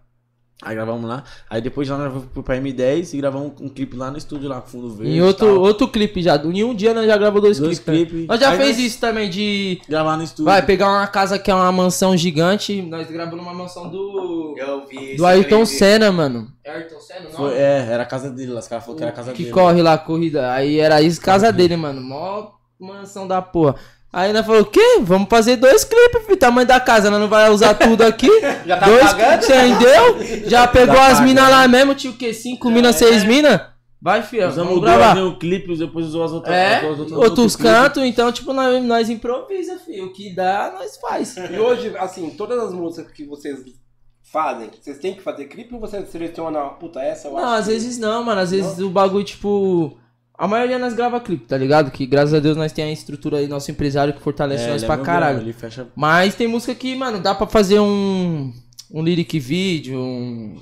Aí 0.63 0.73
gravamos 0.73 1.07
lá. 1.07 1.21
Aí 1.49 1.61
depois 1.61 1.87
lá 1.89 1.97
nós 1.97 2.13
fomos 2.13 2.45
pra 2.45 2.55
M10 2.57 3.13
e 3.13 3.17
gravamos 3.17 3.51
um, 3.59 3.67
clipe 3.67 3.97
lá 3.97 4.09
no 4.09 4.17
estúdio 4.17 4.47
lá 4.47 4.61
com 4.61 4.67
fundo 4.69 4.89
verde. 4.89 5.11
Em 5.17 5.21
outro, 5.21 5.45
tal. 5.47 5.59
outro 5.59 5.87
clipe 5.87 6.21
já. 6.23 6.37
Em 6.37 6.63
um 6.63 6.73
dia 6.73 6.93
nós 6.93 7.05
já 7.05 7.17
gravou 7.17 7.41
dois, 7.41 7.59
Dois 7.59 7.77
clipes. 7.77 8.01
né? 8.01 8.09
clipes. 8.09 8.27
Nós 8.27 8.39
já 8.39 8.51
Aí 8.51 8.57
fez 8.57 8.77
nós- 8.77 8.85
isso 8.85 8.99
também 8.99 9.29
de. 9.29 9.81
Gravar 9.87 10.15
no 10.15 10.23
estúdio. 10.23 10.45
Vai 10.45 10.61
pegar 10.65 10.87
uma 10.89 11.05
casa 11.07 11.37
que 11.37 11.51
é 11.51 11.53
uma 11.53 11.69
mansão 11.73 12.15
gigante. 12.15 12.81
Nós 12.83 13.05
gravamos 13.11 13.43
numa 13.43 13.53
mansão 13.53 13.89
do. 13.89 14.55
Eu 14.57 14.87
vi 14.87 15.09
isso, 15.09 15.17
Do 15.17 15.25
Ayrton 15.25 15.59
vi. 15.59 15.65
Senna, 15.67 16.09
mano. 16.11 16.47
É 16.63 16.71
Ayrton 16.71 16.99
Senna, 17.01 17.19
não? 17.25 17.31
Foi- 17.31 17.53
é, 17.53 17.87
era 17.91 18.03
a 18.03 18.05
casa 18.05 18.29
dele 18.31 18.53
lá. 18.53 18.59
Os 18.61 18.67
caras 18.67 18.85
falaram 18.85 18.97
que 18.97 19.03
era 19.03 19.11
a 19.11 19.15
casa 19.15 19.33
que 19.33 19.43
dele. 19.43 19.53
corre 19.53 19.81
lá 19.81 19.93
a 19.93 19.97
corrida. 19.97 20.53
Aí 20.53 20.79
era 20.79 21.01
isso, 21.01 21.19
casa 21.19 21.51
dele, 21.51 21.75
mano. 21.75 21.99
Mó 22.01 22.51
mansão 22.79 23.27
da 23.27 23.41
porra. 23.41 23.75
Aí 24.17 24.31
nós 24.31 24.45
falou, 24.45 24.61
o 24.61 24.65
quê? 24.65 24.99
Vamos 25.01 25.27
fazer 25.29 25.57
dois 25.57 25.83
clipes, 25.83 26.23
filho. 26.25 26.37
Tamanho 26.37 26.65
da 26.65 26.79
casa, 26.79 27.11
nós 27.11 27.19
não 27.19 27.27
vai 27.27 27.49
usar 27.49 27.73
tudo 27.73 28.01
aqui. 28.03 28.29
Já 28.65 28.77
tá 28.77 28.85
dois 28.85 29.13
pagando? 29.13 29.43
entendeu? 29.43 30.49
Já 30.49 30.65
pegou 30.67 30.95
Tá 30.95 31.07
as 31.07 31.19
minas 31.19 31.49
lá 31.49 31.67
mesmo, 31.67 31.93
tinha 31.93 32.13
o 32.13 32.15
quê? 32.15 32.33
Cinco 32.33 32.71
minas, 32.71 32.95
seis 32.95 33.25
minas? 33.25 33.59
Vai, 34.01 34.21
filho. 34.21 34.47
Usamos 34.47 34.69
Vamos 34.75 34.85
gravar. 34.85 35.15
no 35.15 35.37
clipe, 35.37 35.75
depois 35.75 36.05
usou 36.05 36.23
as 36.23 36.31
outras. 36.31 36.55
É, 36.55 36.77
as 36.77 36.99
outras- 36.99 37.11
outros 37.11 37.55
cantos, 37.57 38.03
então, 38.03 38.31
tipo, 38.31 38.53
nós, 38.53 38.81
nós 38.85 39.09
improvisa, 39.09 39.77
filho. 39.79 40.05
O 40.05 40.13
que 40.13 40.33
dá, 40.33 40.71
nós 40.79 40.95
faz. 40.95 41.35
E 41.51 41.59
hoje, 41.59 41.93
assim, 41.97 42.29
todas 42.37 42.57
as 42.63 42.71
músicas 42.71 43.11
que 43.11 43.25
vocês 43.25 43.59
fazem, 44.31 44.69
vocês 44.81 44.97
têm 44.99 45.13
que 45.15 45.21
fazer 45.21 45.45
clipe 45.45 45.73
ou 45.73 45.79
você 45.81 46.05
seleciona, 46.05 46.61
puta, 46.69 47.01
essa 47.01 47.27
eu 47.27 47.33
Não, 47.33 47.39
acho 47.39 47.53
às 47.59 47.65
que- 47.65 47.71
vezes 47.71 47.97
não, 47.97 48.23
mano. 48.23 48.39
Às 48.41 48.51
vezes 48.51 48.79
o 48.79 48.89
bagulho, 48.89 49.23
tipo. 49.25 49.97
A 50.37 50.47
maioria 50.47 50.77
nós 50.77 50.93
grava 50.93 51.19
clipe, 51.19 51.45
tá 51.45 51.57
ligado? 51.57 51.89
Que 51.91 52.05
graças 52.05 52.33
a 52.33 52.39
Deus 52.39 52.57
nós 52.57 52.71
tem 52.73 52.83
a 52.85 52.91
estrutura 52.91 53.37
aí, 53.37 53.47
nosso 53.47 53.71
empresário 53.71 54.13
que 54.13 54.21
fortalece 54.21 54.65
É, 54.65 54.67
nós 54.67 54.75
ele 54.81 54.85
é 54.85 54.87
pra 54.87 54.95
meu 54.97 55.05
caralho. 55.05 55.53
fecha. 55.53 55.87
Mas 55.95 56.35
tem 56.35 56.47
música 56.47 56.75
que, 56.75 56.93
mano, 56.95 57.19
dá 57.19 57.33
pra 57.33 57.47
fazer 57.47 57.79
um. 57.79 58.51
Um 58.93 59.01
lyric 59.01 59.39
vídeo, 59.39 59.97
um. 59.99 60.55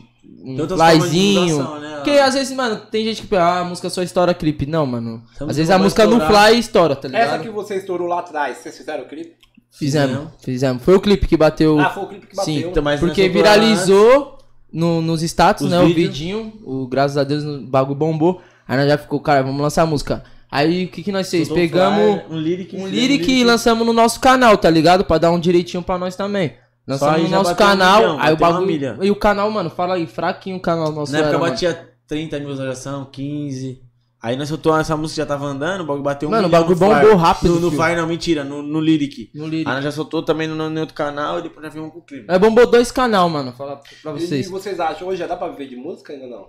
Um 0.45 0.57
flyzinho. 0.67 1.79
né? 1.79 1.95
Porque 1.95 2.11
às 2.11 2.33
vezes, 2.33 2.55
mano, 2.55 2.77
tem 2.91 3.05
gente 3.05 3.21
que 3.21 3.27
pensa, 3.27 3.41
ah, 3.43 3.59
a 3.59 3.63
música 3.63 3.89
só 3.89 4.01
estoura 4.03 4.33
clipe. 4.33 4.65
Não, 4.65 4.85
mano. 4.85 5.23
Essa 5.35 5.45
às 5.45 5.55
vezes 5.57 5.71
a 5.71 5.77
música 5.79 6.05
no 6.05 6.17
estourar. 6.17 6.47
fly 6.49 6.59
estoura, 6.59 6.95
tá 6.95 7.07
ligado? 7.07 7.21
Essa 7.23 7.39
que 7.39 7.49
você 7.49 7.75
estourou 7.77 8.07
lá 8.07 8.19
atrás, 8.19 8.57
vocês 8.57 8.77
fizeram 8.77 9.03
o 9.03 9.07
clipe? 9.07 9.33
Fizemos, 9.71 10.27
fizemos. 10.43 10.83
Foi 10.83 10.95
o 10.95 10.99
clipe 11.01 11.27
que 11.27 11.35
bateu. 11.37 11.79
Ah, 11.79 11.89
foi 11.89 12.03
o 12.03 12.07
clipe 12.07 12.27
que 12.27 12.35
bateu. 12.35 12.53
Sim, 12.53 12.67
Então, 12.69 12.83
mas 12.83 12.99
porque 12.99 13.27
viralizou 13.29 14.37
no- 14.71 15.01
nos 15.01 15.21
status, 15.23 15.65
Os 15.65 15.71
né? 15.71 15.79
O 15.79 15.87
vídeos. 15.87 16.07
vidinho. 16.09 16.53
O, 16.63 16.87
graças 16.87 17.17
a 17.17 17.23
Deus 17.23 17.43
o 17.43 17.61
bagulho 17.61 17.95
bombou. 17.97 18.41
Aí 18.67 18.77
nós 18.77 18.87
já 18.87 18.97
ficou, 18.97 19.19
cara, 19.19 19.43
vamos 19.43 19.61
lançar 19.61 19.83
a 19.83 19.85
música. 19.85 20.23
Aí 20.49 20.85
o 20.85 20.87
que, 20.89 21.01
que 21.03 21.11
nós 21.11 21.29
fez? 21.29 21.49
Pegamos 21.49 21.97
flyer, 21.99 22.25
um 22.31 22.37
lyric, 22.37 22.75
um 22.77 22.87
lyric 22.87 23.31
e 23.31 23.43
lançamos 23.43 23.85
no 23.85 23.91
nosso 23.93 24.19
canal, 24.19 24.55
tá 24.57 24.69
ligado? 24.69 25.03
Pra 25.03 25.17
dar 25.17 25.31
um 25.31 25.39
direitinho 25.39 25.81
pra 25.81 25.97
nós 25.97 26.15
também. 26.15 26.53
Lançamos 26.87 27.23
no 27.23 27.29
nosso 27.29 27.53
um 27.53 27.55
canal, 27.55 28.01
milhão, 28.01 28.19
aí 28.19 28.33
o 28.33 28.37
bagulho. 28.37 28.67
milha. 28.67 28.97
E 29.01 29.09
o 29.09 29.15
canal, 29.15 29.49
mano, 29.49 29.69
fala 29.69 29.95
aí, 29.95 30.05
fraquinho 30.05 30.57
o 30.57 30.59
canal 30.59 30.91
nosso. 30.91 31.11
Na 31.11 31.19
época 31.19 31.29
era, 31.31 31.39
mano. 31.39 31.51
batia 31.53 31.89
30 32.07 32.39
mil 32.39 32.49
visualização, 32.49 33.05
15. 33.05 33.81
Aí 34.21 34.37
nós 34.37 34.47
soltou 34.47 34.77
essa 34.77 34.95
música 34.95 35.21
já 35.21 35.25
tava 35.25 35.45
andando, 35.45 35.81
o 35.81 35.85
bagulho 35.85 36.03
bateu 36.03 36.29
um 36.29 36.31
Mano, 36.31 36.47
o 36.47 36.51
bagulho 36.51 36.77
bombou 36.77 37.15
rápido, 37.15 37.55
No, 37.55 37.59
no. 37.59 37.71
Fire 37.71 37.95
não, 37.95 38.07
mentira, 38.07 38.43
no, 38.43 38.61
no 38.61 38.79
Lyric. 38.79 39.29
No 39.35 39.45
lyric. 39.47 39.67
Aí 39.67 39.75
nós 39.75 39.83
já 39.83 39.91
soltou 39.91 40.23
também 40.23 40.47
no, 40.47 40.69
no 40.69 40.79
outro 40.79 40.95
canal 40.95 41.39
e 41.39 41.41
depois 41.41 41.65
já 41.65 41.69
vimos 41.69 41.91
com 41.91 41.99
o 41.99 42.01
clipe. 42.01 42.25
Aí 42.29 42.39
bombou 42.39 42.65
dois 42.69 42.89
canal, 42.91 43.27
mano. 43.27 43.51
Falar 43.53 43.77
pra 44.01 44.13
E 44.13 44.19
vocês. 44.21 44.49
vocês 44.49 44.79
acham, 44.79 45.07
hoje 45.07 45.17
já 45.19 45.27
dá 45.27 45.35
pra 45.35 45.49
viver 45.49 45.67
de 45.67 45.75
música 45.75 46.13
ainda 46.13 46.27
não? 46.27 46.47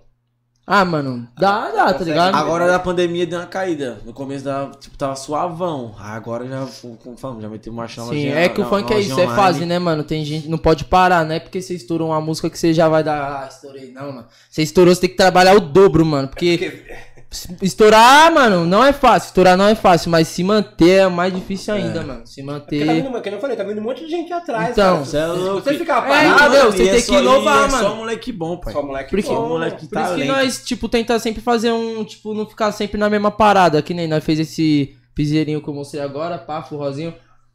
Ah, 0.67 0.83
mano, 0.83 1.29
dá, 1.39 1.71
dá, 1.71 1.93
tá 1.93 2.05
ligado? 2.05 2.35
Agora 2.35 2.67
da 2.67 2.79
pandemia 2.79 3.27
deu 3.27 3.39
uma 3.39 3.47
caída. 3.47 3.99
No 4.07 4.15
começo 4.15 4.45
da, 4.45 4.71
tipo, 4.81 4.97
tava 4.97 5.15
suavão. 5.15 5.95
Agora 5.99 6.47
já, 6.47 6.67
como 7.03 7.19
falamos, 7.19 7.43
já 7.43 7.51
meteu 7.51 7.71
marcha 7.71 8.03
na 8.03 8.09
Sim, 8.09 8.29
é 8.29 8.49
que 8.49 8.63
o 8.63 8.65
funk 8.65 8.91
é 8.91 8.99
isso, 8.99 9.21
é 9.21 9.27
fase, 9.27 9.67
né, 9.67 9.79
mano? 9.79 10.03
Tem 10.03 10.25
gente, 10.25 10.49
não 10.49 10.57
pode 10.57 10.87
parar, 10.87 11.25
não 11.25 11.35
é 11.35 11.41
porque 11.41 11.61
você 11.61 11.75
estourou 11.75 12.09
uma 12.09 12.21
música 12.21 12.49
que 12.49 12.59
você 12.59 12.73
já 12.73 12.89
vai 12.89 13.05
dar, 13.05 13.43
ah, 13.43 13.49
estourei, 13.49 13.93
não, 13.93 14.11
mano. 14.11 14.27
Você 14.49 14.63
estourou, 14.63 14.95
você 14.95 15.03
tem 15.03 15.11
que 15.11 15.17
trabalhar 15.17 15.55
o 15.55 15.61
dobro, 15.61 16.05
mano, 16.05 16.29
porque 16.29 16.83
estourar, 17.63 18.33
mano, 18.33 18.65
não 18.65 18.85
é 18.85 18.93
fácil, 18.93 19.27
estourar 19.29 19.57
não 19.57 19.67
é 19.67 19.75
fácil, 19.75 20.11
mas 20.11 20.29
se 20.29 20.43
manter 20.45 21.01
é 21.03 21.09
mais 21.09 21.35
difícil 21.35 21.75
ainda, 21.75 22.03
mano. 22.03 22.27
Se 22.27 22.43
Porque 22.43 22.79
tá 22.81 22.87
manter... 22.87 23.03
vindo, 23.03 23.21
que 23.23 23.29
eu 23.29 23.41
falei, 23.41 23.57
tá 23.57 23.65
vindo 23.65 23.81
um 23.81 23.85
monte 23.85 24.05
de 24.05 24.11
gente 24.11 24.33
atrás, 24.33 24.71
Então, 24.71 24.95
cara. 24.95 25.05
Cê 25.05 25.17
é 25.19 25.27
louco. 25.27 25.61
você 25.63 25.79
ficar 25.79 26.05
É, 26.07 26.09
parado, 26.09 26.43
entendeu? 26.45 26.59
mano, 26.65 26.73
Você 26.73 26.83
e 26.85 26.89
é 26.89 26.93
tem 26.93 27.03
que 27.03 27.15
inovar, 27.15 27.69
é 27.69 27.71
mano. 27.73 27.89
só 27.89 27.95
moleque 27.97 28.33
bom, 28.33 28.57
pai. 28.59 28.73
só 28.73 28.83
moleque 28.83 29.11
Porque- 29.11 29.29
bom, 29.29 29.49
moleque. 29.49 29.87
Por 29.87 29.99
isso 30.01 30.15
que 30.15 30.25
nós, 30.25 30.65
tipo, 30.65 30.89
tenta 30.89 31.19
sempre 31.19 31.43
fazer 31.43 31.73
um, 31.73 32.05
tipo, 32.05 32.33
não 32.35 32.47
ficar 32.47 32.71
sempre 32.73 32.99
na 32.99 33.11
mesma 33.11 33.31
parada, 33.31 33.81
que 33.83 33.93
nem 33.95 34.07
nós 34.09 34.23
fez 34.25 34.39
esse 34.41 34.97
piseirinho 35.15 35.61
que 35.63 35.69
eu 35.69 35.75
mostrei 35.75 36.03
agora, 36.03 36.39
pá, 36.39 36.63
forrozinho. 36.63 37.15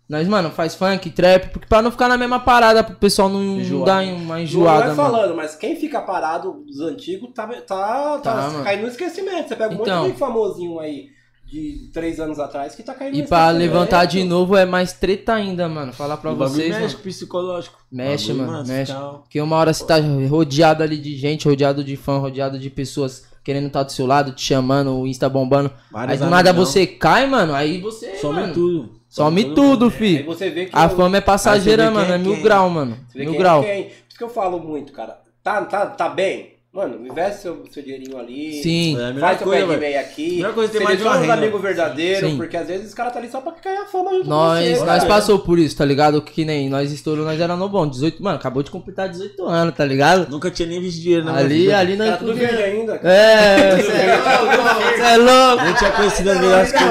Nós, 0.10 0.28
mano, 0.28 0.50
faz 0.50 0.74
funk, 0.74 1.12
trap, 1.12 1.50
porque 1.52 1.68
pra 1.68 1.84
não 1.84 1.92
ficar 1.92 2.08
na 2.08 2.18
mesma 2.18 2.40
parada, 2.40 2.84
pro 2.84 2.96
pessoal 2.96 3.30
não, 3.30 3.40
não 3.44 3.60
Enjoar. 3.60 3.86
dar 3.86 4.04
uma 4.06 4.36
Não 4.36 4.42
enjoada, 4.42 4.84
é 4.86 4.88
mano. 4.88 4.96
falando, 4.96 5.36
mas 5.36 5.56
quem 5.56 5.76
fica 5.76 6.02
parado 6.02 6.64
dos 6.66 6.80
antigos 6.82 7.30
tá, 7.36 7.46
tá, 7.46 7.62
tá, 7.62 8.18
Tá, 8.20 8.62
caindo 8.64 8.82
no 8.82 8.88
esquecimento. 8.88 9.50
Você 9.50 9.56
pega 9.56 9.76
um 9.76 9.82
Então. 9.82 10.04
monte 10.04 10.14
de 10.14 10.18
famosinho 10.18 10.80
aí 10.80 11.10
de 11.46 11.90
três 11.94 12.20
anos 12.20 12.40
atrás 12.40 12.74
que 12.76 12.82
tá 12.82 12.94
caindo 12.96 13.16
E 13.18 13.22
no 13.22 13.28
pra 13.28 13.50
levantar 13.52 14.06
de 14.06 14.24
novo 14.24 14.56
é 14.56 14.66
mais 14.66 14.94
treta 14.94 15.34
ainda, 15.34 15.70
mano. 15.70 15.94
Falar 15.94 16.18
pra 16.18 16.32
O 16.32 16.36
vocês, 16.36 16.70
mexe 16.70 16.94
mano. 16.96 17.04
psicológico. 17.04 17.78
Mexe, 17.92 18.34
mano, 18.34 18.68
mexe. 18.68 18.94
Porque 19.22 19.40
uma 19.40 19.56
hora 19.58 19.72
você 19.74 19.86
tá 19.86 19.96
rodeado 20.28 20.82
ali 20.82 20.98
de 20.98 21.16
gente, 21.18 21.48
rodeado 21.48 21.84
de 21.84 21.96
fã, 21.96 22.18
rodeado 22.18 22.58
de 22.58 22.70
pessoas 22.72 23.29
querendo 23.44 23.68
estar 23.68 23.84
do 23.84 23.92
seu 23.92 24.06
lado, 24.06 24.32
te 24.34 24.42
chamando, 24.42 24.94
o 24.98 25.08
Insta 25.08 25.28
bombando. 25.30 25.72
vários 25.92 26.14
aí 26.22 26.28
do 26.28 26.30
nada 26.30 26.50
amigão. 26.50 26.66
você 26.66 26.86
cai, 26.88 27.26
mano, 27.28 27.54
aí 27.56 27.80
você. 27.80 28.16
Some 28.18 28.40
mano, 28.42 28.54
tudo. 28.54 29.00
Some 29.10 29.44
todo 29.44 29.56
tudo. 29.56 29.86
Aí 29.86 29.92
fi. 29.92 30.24
você 30.24 30.50
vê 30.50 30.66
que 30.66 30.72
A 30.76 30.86
o- 30.86 30.90
fama 30.90 31.18
é 31.18 31.22
passageira, 31.22 31.90
mano. 31.90 32.12
É 32.12 32.16
é 32.16 32.18
mil 32.18 32.42
grau, 32.42 32.70
mano. 32.70 32.98
Mil 33.16 33.34
é 33.34 33.38
grau. 33.38 33.64
Por 33.64 33.70
isso 33.70 34.18
que 34.18 34.24
eu 34.24 34.30
falo 34.30 34.60
muito, 34.60 34.94
cara. 34.94 35.18
Tá, 35.44 35.64
tá, 35.66 35.86
tá 35.88 36.10
bem? 36.10 36.59
Mano, 36.80 37.06
investe 37.06 37.42
seu, 37.42 37.64
seu 37.72 37.84
dinheirinho 37.84 38.18
ali. 38.18 38.64
Sim. 38.64 38.98
É 38.98 39.04
a 39.04 39.08
melhor 39.08 39.20
Faz 39.20 39.38
seu 39.40 39.48
pé 39.48 39.52
coisa, 39.52 39.62
de 39.66 39.68
velho. 39.70 39.82
meia 39.82 40.00
aqui. 40.00 40.36
Melhor 40.38 40.54
coisa 40.54 40.72
ter 40.72 40.80
mais 40.82 40.98
de 40.98 41.04
renda. 41.04 41.34
amigos 41.34 41.62
verdadeiros, 41.62 42.30
Sim. 42.30 42.38
porque 42.38 42.56
às 42.56 42.68
vezes 42.68 42.88
os 42.88 42.94
caras 42.94 43.12
tá 43.12 43.20
ali 43.20 43.30
só 43.30 43.42
pra 43.42 43.52
cair 43.52 43.78
a 43.80 43.86
fama 43.86 44.12
junto 44.14 44.30
Nós, 44.30 44.60
com 44.70 44.74
você. 44.76 44.80
nós 44.86 44.98
cara. 45.04 45.06
passou 45.08 45.40
por 45.40 45.60
isso, 45.60 45.76
tá 45.76 45.84
ligado? 45.84 46.22
Que 46.22 46.46
nem 46.46 46.70
nós 46.70 46.92
estourou, 46.92 47.26
nós 47.26 47.40
era 47.40 47.56
no 47.58 47.68
bom. 47.68 47.86
18, 47.88 48.24
mano, 48.24 48.38
acabou 48.38 48.64
de 48.64 48.72
completar 48.72 49.10
18 49.10 49.44
anos, 49.46 49.76
tá 49.76 49.84
ligado? 49.84 50.30
Nunca 50.32 50.50
tinha 50.50 50.68
nem 50.70 50.80
visto 50.80 51.02
dinheiro 51.02 51.26
na 51.26 51.34
minha 51.34 51.44
Ali, 51.46 51.58
vida. 51.64 51.78
ali 51.78 51.96
nós 51.98 52.10
Tá 52.12 52.18
tudo 52.18 52.34
verde 52.34 52.64
ainda. 52.64 52.98
cara. 52.98 53.14
É, 53.14 53.78
cê 53.82 53.92
é 53.92 55.14
é 55.14 55.18
louco. 55.18 55.64
Nem 55.64 55.74
tinha 55.74 55.92
conhecido 55.92 56.32
as 56.32 56.40
melhores 56.40 56.72
coisas. 56.72 56.90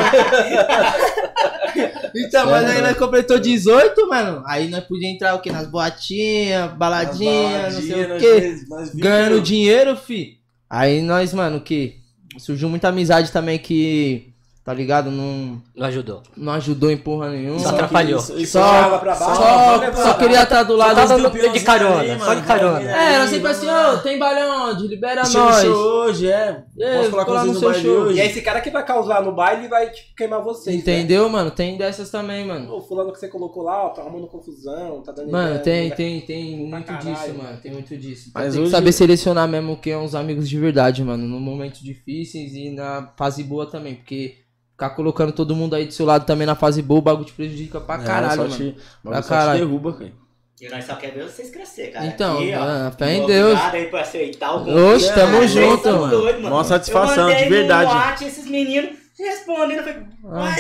Então, 2.15 2.47
mas 2.51 2.69
aí 2.69 2.83
nós 2.83 2.97
completou 2.97 3.39
18, 3.39 4.09
mano. 4.09 4.43
Aí 4.47 4.69
nós 4.69 4.85
podíamos 4.85 5.15
entrar 5.17 5.35
o 5.35 5.41
quê? 5.41 5.51
Nas 5.51 5.67
boatinhas, 5.67 6.73
baladinhas, 6.73 7.75
não 7.75 7.83
sei 7.83 8.05
o 8.05 8.19
quê. 8.19 8.55
Ganhando 8.95 9.41
dinheiro, 9.41 9.97
fi. 9.97 10.39
Aí 10.69 11.01
nós, 11.03 11.33
mano, 11.33 11.61
que 11.61 11.97
surgiu 12.39 12.69
muita 12.69 12.89
amizade 12.89 13.33
também 13.33 13.59
que, 13.59 14.28
tá 14.69 14.75
ligado? 14.75 15.11
Não, 15.11 15.63
Não 15.75 15.87
ajudou. 15.87 16.23
não 16.37 16.53
ajudou 16.53 16.91
em 16.91 16.97
porra 16.99 17.31
nenhuma. 17.31 17.59
Só 17.59 17.71
atrapalhou. 17.71 18.21
Só, 18.21 18.29
baixo, 18.31 18.47
só, 18.47 18.99
pra 18.99 19.93
só 19.95 20.15
queria 20.15 20.43
estar 20.43 20.63
do 20.65 20.77
lado. 20.77 21.09
Só 21.09 21.17
do- 21.17 21.31
de 21.53 21.61
carona, 21.61 22.19
só 22.19 22.35
de 22.35 22.43
carona. 22.43 22.83
É, 22.83 23.15
era 23.15 23.27
sempre 23.27 23.51
assim, 23.51 23.67
ô, 23.67 23.97
tem 24.03 24.19
balão 24.19 24.71
onde? 24.71 24.87
Libera 24.87 25.25
Show, 25.25 25.41
nós. 25.43 25.63
show 25.63 25.75
hoje, 25.75 26.31
é. 26.31 26.65
É, 26.79 26.99
Posso 26.99 27.11
falar 27.13 27.25
com 27.25 27.33
no 27.47 27.55
seu 27.59 27.71
baile 27.71 27.83
show. 27.85 27.97
hoje? 28.03 28.19
E 28.19 28.21
aí 28.21 28.29
esse 28.29 28.43
cara 28.43 28.61
que 28.61 28.69
vai 28.71 28.85
causar 28.85 29.23
no 29.23 29.33
baile 29.35 29.69
vai 29.69 29.91
tipo, 29.91 30.15
queimar 30.15 30.43
vocês. 30.43 30.77
né? 30.77 30.83
Entendeu, 30.83 31.27
mano? 31.31 31.51
Tem 31.51 31.79
dessas 31.79 32.11
também, 32.11 32.47
mano. 32.47 32.77
O 32.77 32.83
fulano 32.83 33.11
que 33.11 33.19
você 33.19 33.29
colocou 33.29 33.63
lá, 33.63 33.87
ó, 33.87 33.89
tá 33.89 34.03
arrumando 34.03 34.27
confusão, 34.27 35.03
tá 35.03 35.13
dando 35.13 35.33
Mano, 35.33 35.57
ideia, 35.57 35.63
tem, 35.63 35.89
né? 35.89 35.97
tem, 35.97 36.21
tem 36.21 36.57
muito 36.59 36.85
caralho. 36.87 37.15
disso, 37.15 37.35
mano. 37.43 37.59
Tem 37.63 37.73
muito 37.73 37.97
disso. 37.97 38.31
Mas 38.35 38.53
tem 38.53 38.61
hoje- 38.63 38.71
que 38.71 38.77
saber 38.77 38.93
selecionar 38.93 39.49
mesmo 39.49 39.79
quem 39.79 39.95
é 39.95 39.99
uns 39.99 40.15
amigos 40.15 40.47
de 40.47 40.59
verdade, 40.59 41.03
mano. 41.03 41.27
No 41.27 41.41
momentos 41.41 41.81
difíceis 41.81 42.53
e 42.53 42.69
na 42.69 43.15
fase 43.17 43.43
boa 43.43 43.65
também. 43.65 43.95
Porque 43.95 44.35
ficar 44.79 44.91
colocando 44.91 45.33
todo 45.33 45.57
mundo 45.57 45.75
aí 45.75 45.87
do 45.87 45.93
seu 45.93 46.07
lado 46.07 46.25
também 46.25 46.47
na 46.47 46.55
fase 46.55 46.81
boa, 46.81 46.99
o 47.01 47.03
bagulho 47.03 47.25
te 47.27 47.33
prejudica 47.33 47.81
pra 47.81 47.97
É, 47.97 48.05
caralho, 48.07 48.37
só 48.37 48.43
mano. 48.43 48.55
te, 48.55 48.77
Pra 49.03 49.11
pra 49.13 49.23
só 49.23 49.29
caralho. 49.31 49.59
te 49.59 49.65
derruba, 49.67 49.93
cara. 49.95 50.13
E 50.61 50.69
nós 50.69 50.85
só 50.85 50.95
quer 50.95 51.13
ver 51.13 51.25
vocês 51.25 51.51
crescer, 51.51 51.89
cara. 51.93 52.07
Então, 52.07 52.39
Aqui, 52.39 52.55
ó, 52.55 52.63
ah, 52.63 52.93
fé 52.97 53.15
em 53.15 53.23
obrigado 53.23 53.47
Deus. 53.49 53.61
aí 53.73 53.85
por 53.87 53.99
aceitar 54.01 54.53
o 54.55 54.61
Oxe, 54.61 54.73
convite. 55.07 55.15
tamo 55.15 55.33
Cara, 55.33 55.47
junto, 55.49 55.83
vocês 55.83 55.83
são 55.83 56.01
mano. 56.41 56.49
Mó 56.51 56.63
satisfação, 56.65 57.25
Eu 57.25 57.29
mandei 57.31 57.45
de 57.45 57.51
verdade. 57.51 57.91
No 57.91 57.97
WhatsApp, 57.97 58.25
esses 58.25 58.47
meninos 58.47 58.91
respondendo, 59.19 59.79
eu 59.79 59.83
falei, 59.85 60.03
ué, 60.25 60.57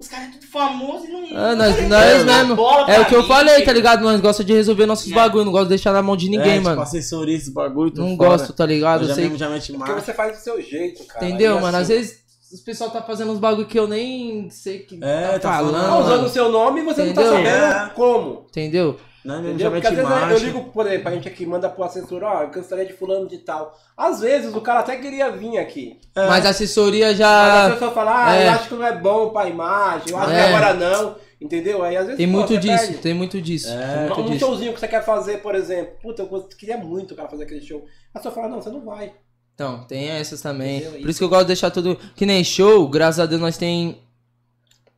os 0.00 0.08
caras 0.08 0.26
é 0.28 0.30
tudo 0.32 0.46
famoso 0.46 1.06
e 1.06 1.08
não. 1.12 1.20
Ah, 1.36 1.54
não 1.54 1.56
nós, 1.56 1.88
nós 1.88 2.24
mesmo. 2.24 2.60
É 2.88 3.00
o 3.00 3.04
que 3.06 3.14
eu 3.14 3.22
falei, 3.24 3.54
tá 3.54 3.60
filho. 3.60 3.72
ligado? 3.74 4.02
Nós 4.02 4.20
gosta 4.20 4.42
de 4.44 4.52
resolver 4.52 4.86
nossos 4.86 5.10
É. 5.10 5.14
bagulho, 5.14 5.44
não 5.44 5.52
gosta 5.52 5.66
de 5.66 5.70
deixar 5.70 5.92
na 5.92 6.02
mão 6.02 6.16
de 6.16 6.28
ninguém, 6.28 6.56
é, 6.56 6.60
mano. 6.60 6.70
Tipo, 6.76 6.82
assessoria, 6.82 7.36
esse 7.36 7.52
bagulho, 7.52 7.92
Não 7.94 8.16
fora. 8.16 8.30
gosto, 8.30 8.52
tá 8.52 8.66
ligado? 8.66 9.00
Eu 9.00 9.04
Eu 9.04 9.08
já 9.08 9.14
sei 9.14 9.24
mesmo 9.24 9.38
já 9.38 9.48
mete 9.48 9.72
Porque 9.72 9.90
marcha. 9.92 10.04
você 10.06 10.12
faz 10.12 10.36
do 10.36 10.42
seu 10.42 10.60
jeito, 10.60 11.04
cara. 11.06 11.24
Entendeu, 11.26 11.56
E 11.56 11.60
mano? 11.60 11.76
assim, 11.76 11.82
Às 11.82 11.88
vezes 11.88 12.20
os 12.52 12.60
pessoal 12.60 12.90
tá 12.90 13.02
fazendo 13.02 13.32
uns 13.32 13.38
bagulho 13.38 13.66
que 13.66 13.78
eu 13.78 13.86
nem 13.88 14.48
sei 14.50 14.80
que 14.80 14.98
É, 15.02 15.32
tá, 15.32 15.38
tá 15.38 15.52
falando. 15.58 15.86
Tá 15.86 15.98
usando 15.98 16.24
o 16.26 16.28
seu 16.28 16.48
nome 16.50 16.80
e 16.80 16.84
você 16.84 17.04
não 17.04 17.12
tá 17.14 17.22
Entendeu? 17.22 17.36
sabendo 17.44 17.74
É. 17.86 17.90
como. 17.94 18.46
Entendeu? 18.48 18.96
Não, 19.22 19.38
Entendeu? 19.40 19.58
já 19.58 19.70
Porque 19.70 19.86
às 19.86 19.94
vezes 19.94 20.42
eu 20.42 20.46
ligo, 20.48 20.64
por 20.72 20.86
exemplo, 20.86 21.08
a 21.08 21.12
gente 21.12 21.28
aqui 21.28 21.44
manda 21.44 21.68
pro 21.68 21.84
assessor, 21.84 22.22
ó, 22.22 22.42
eu 22.42 22.50
gostaria 22.50 22.86
de 22.86 22.94
fulano 22.94 23.28
de 23.28 23.36
tal. 23.38 23.78
Às 23.94 24.20
vezes 24.20 24.54
o 24.54 24.60
cara 24.62 24.80
até 24.80 24.96
queria 24.96 25.30
vir 25.30 25.58
aqui. 25.58 26.00
É. 26.16 26.26
Mas 26.26 26.46
a 26.46 26.48
assessoria 26.48 27.08
Mas 27.08 27.20
a 27.20 27.68
já. 27.68 27.70
pessoa 27.74 27.90
fala, 27.92 28.26
ah, 28.28 28.34
é. 28.34 28.46
eu 28.46 28.50
acho 28.52 28.68
que 28.68 28.74
não 28.74 28.86
é 28.86 28.96
bom 28.96 29.28
pra 29.28 29.46
imagem, 29.46 30.12
eu 30.12 30.18
acho 30.18 30.30
É. 30.30 30.34
que 30.34 30.54
agora 30.54 30.72
não. 30.74 31.16
Entendeu? 31.38 31.82
Aí 31.82 31.96
às 31.96 32.04
vezes 32.04 32.16
Tem 32.18 32.26
pô, 32.30 32.36
muito 32.38 32.56
disso, 32.58 32.78
perde. 32.86 32.98
tem 32.98 33.14
muito 33.14 33.40
disso. 33.42 33.68
É, 33.72 33.94
tem 33.96 34.06
muito 34.06 34.20
Um 34.20 34.24
disso. 34.26 34.38
showzinho 34.46 34.72
que 34.74 34.80
você 34.80 34.88
quer 34.88 35.02
fazer, 35.04 35.38
por 35.42 35.54
exemplo. 35.54 35.92
Puta, 36.02 36.22
eu 36.22 36.48
queria 36.58 36.76
muito 36.78 37.12
o 37.12 37.16
cara 37.16 37.28
fazer 37.28 37.44
aquele 37.44 37.60
show. 37.62 37.84
A 38.14 38.18
pessoa 38.18 38.34
fala, 38.34 38.48
não, 38.48 38.60
você 38.60 38.68
não 38.70 38.84
vai. 38.84 39.12
Então, 39.60 39.84
tem 39.86 40.08
essas 40.08 40.40
também. 40.40 40.78
Entendeu? 40.78 41.00
Por 41.02 41.10
isso 41.10 41.18
que 41.18 41.24
eu 41.24 41.28
gosto 41.28 41.42
de 41.42 41.48
deixar 41.48 41.70
tudo. 41.70 41.98
Que 42.16 42.24
nem 42.24 42.42
show, 42.42 42.88
graças 42.88 43.20
a 43.20 43.26
Deus 43.26 43.42
nós 43.42 43.58
tem 43.58 43.98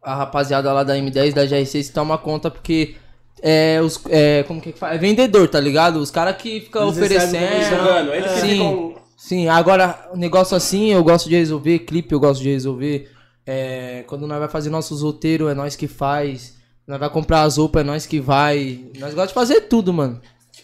a 0.01 0.15
rapaziada 0.15 0.73
lá 0.73 0.85
da 0.85 0.95
M10, 0.95 1.35
da 1.35 1.45
GR6 1.45 1.89
que 1.89 1.93
toma 1.93 2.17
conta, 2.17 2.49
porque 2.49 2.95
é 3.43 3.81
os. 3.83 4.01
É, 4.09 4.45
como 4.45 4.61
que 4.61 4.69
é 4.69 4.73
que 4.73 4.79
fala? 4.79 4.95
É 4.95 4.99
vendedor, 4.99 5.49
tá 5.49 5.59
ligado? 5.59 5.97
Os 5.97 6.13
caras 6.13 6.37
que 6.37 6.61
ficam 6.61 6.87
oferecendo. 6.87 8.13
eles 8.15 8.33
que 8.35 8.41
Sim. 8.41 8.49
ficam. 8.51 8.95
Sim, 9.17 9.49
agora, 9.49 10.09
o 10.13 10.17
negócio 10.17 10.57
assim 10.57 10.93
eu 10.93 11.03
gosto 11.03 11.29
de 11.29 11.35
resolver, 11.35 11.81
clipe 11.81 12.15
eu 12.15 12.21
gosto 12.21 12.41
de 12.41 12.51
resolver. 12.51 13.11
É, 13.45 14.05
quando 14.07 14.29
nós 14.29 14.39
vai 14.39 14.49
fazer 14.49 14.71
nossos 14.71 15.03
roteiros, 15.03 15.51
é 15.51 15.55
nós 15.55 15.75
que 15.75 15.89
faz. 15.89 16.57
Nós 16.87 17.01
vai 17.01 17.11
comprar 17.11 17.43
as 17.43 17.57
roupas, 17.57 17.83
é 17.83 17.85
nós 17.85 18.07
que 18.07 18.21
vai. 18.21 18.79
Nós 18.95 19.13
gostamos 19.13 19.29
de 19.29 19.35
fazer 19.35 19.61
tudo, 19.63 19.93
mano. 19.93 20.21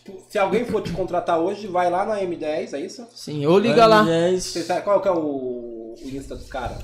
Tipo, 0.09 0.23
se 0.29 0.39
alguém 0.39 0.65
for 0.65 0.81
te 0.83 0.91
contratar 0.93 1.39
hoje, 1.39 1.67
vai 1.67 1.91
lá 1.91 2.05
na 2.07 2.19
M10, 2.21 2.73
é 2.73 2.81
isso? 2.81 3.07
Sim, 3.15 3.45
ou 3.47 3.59
liga 3.59 3.85
lá. 3.87 4.05
Você 4.39 4.63
sabe 4.63 4.83
qual 4.83 5.01
que 5.03 5.09
é 5.09 5.13
o, 5.13 5.17
o 5.19 5.95
Insta 6.05 6.35
dos 6.35 6.49
caras? 6.49 6.79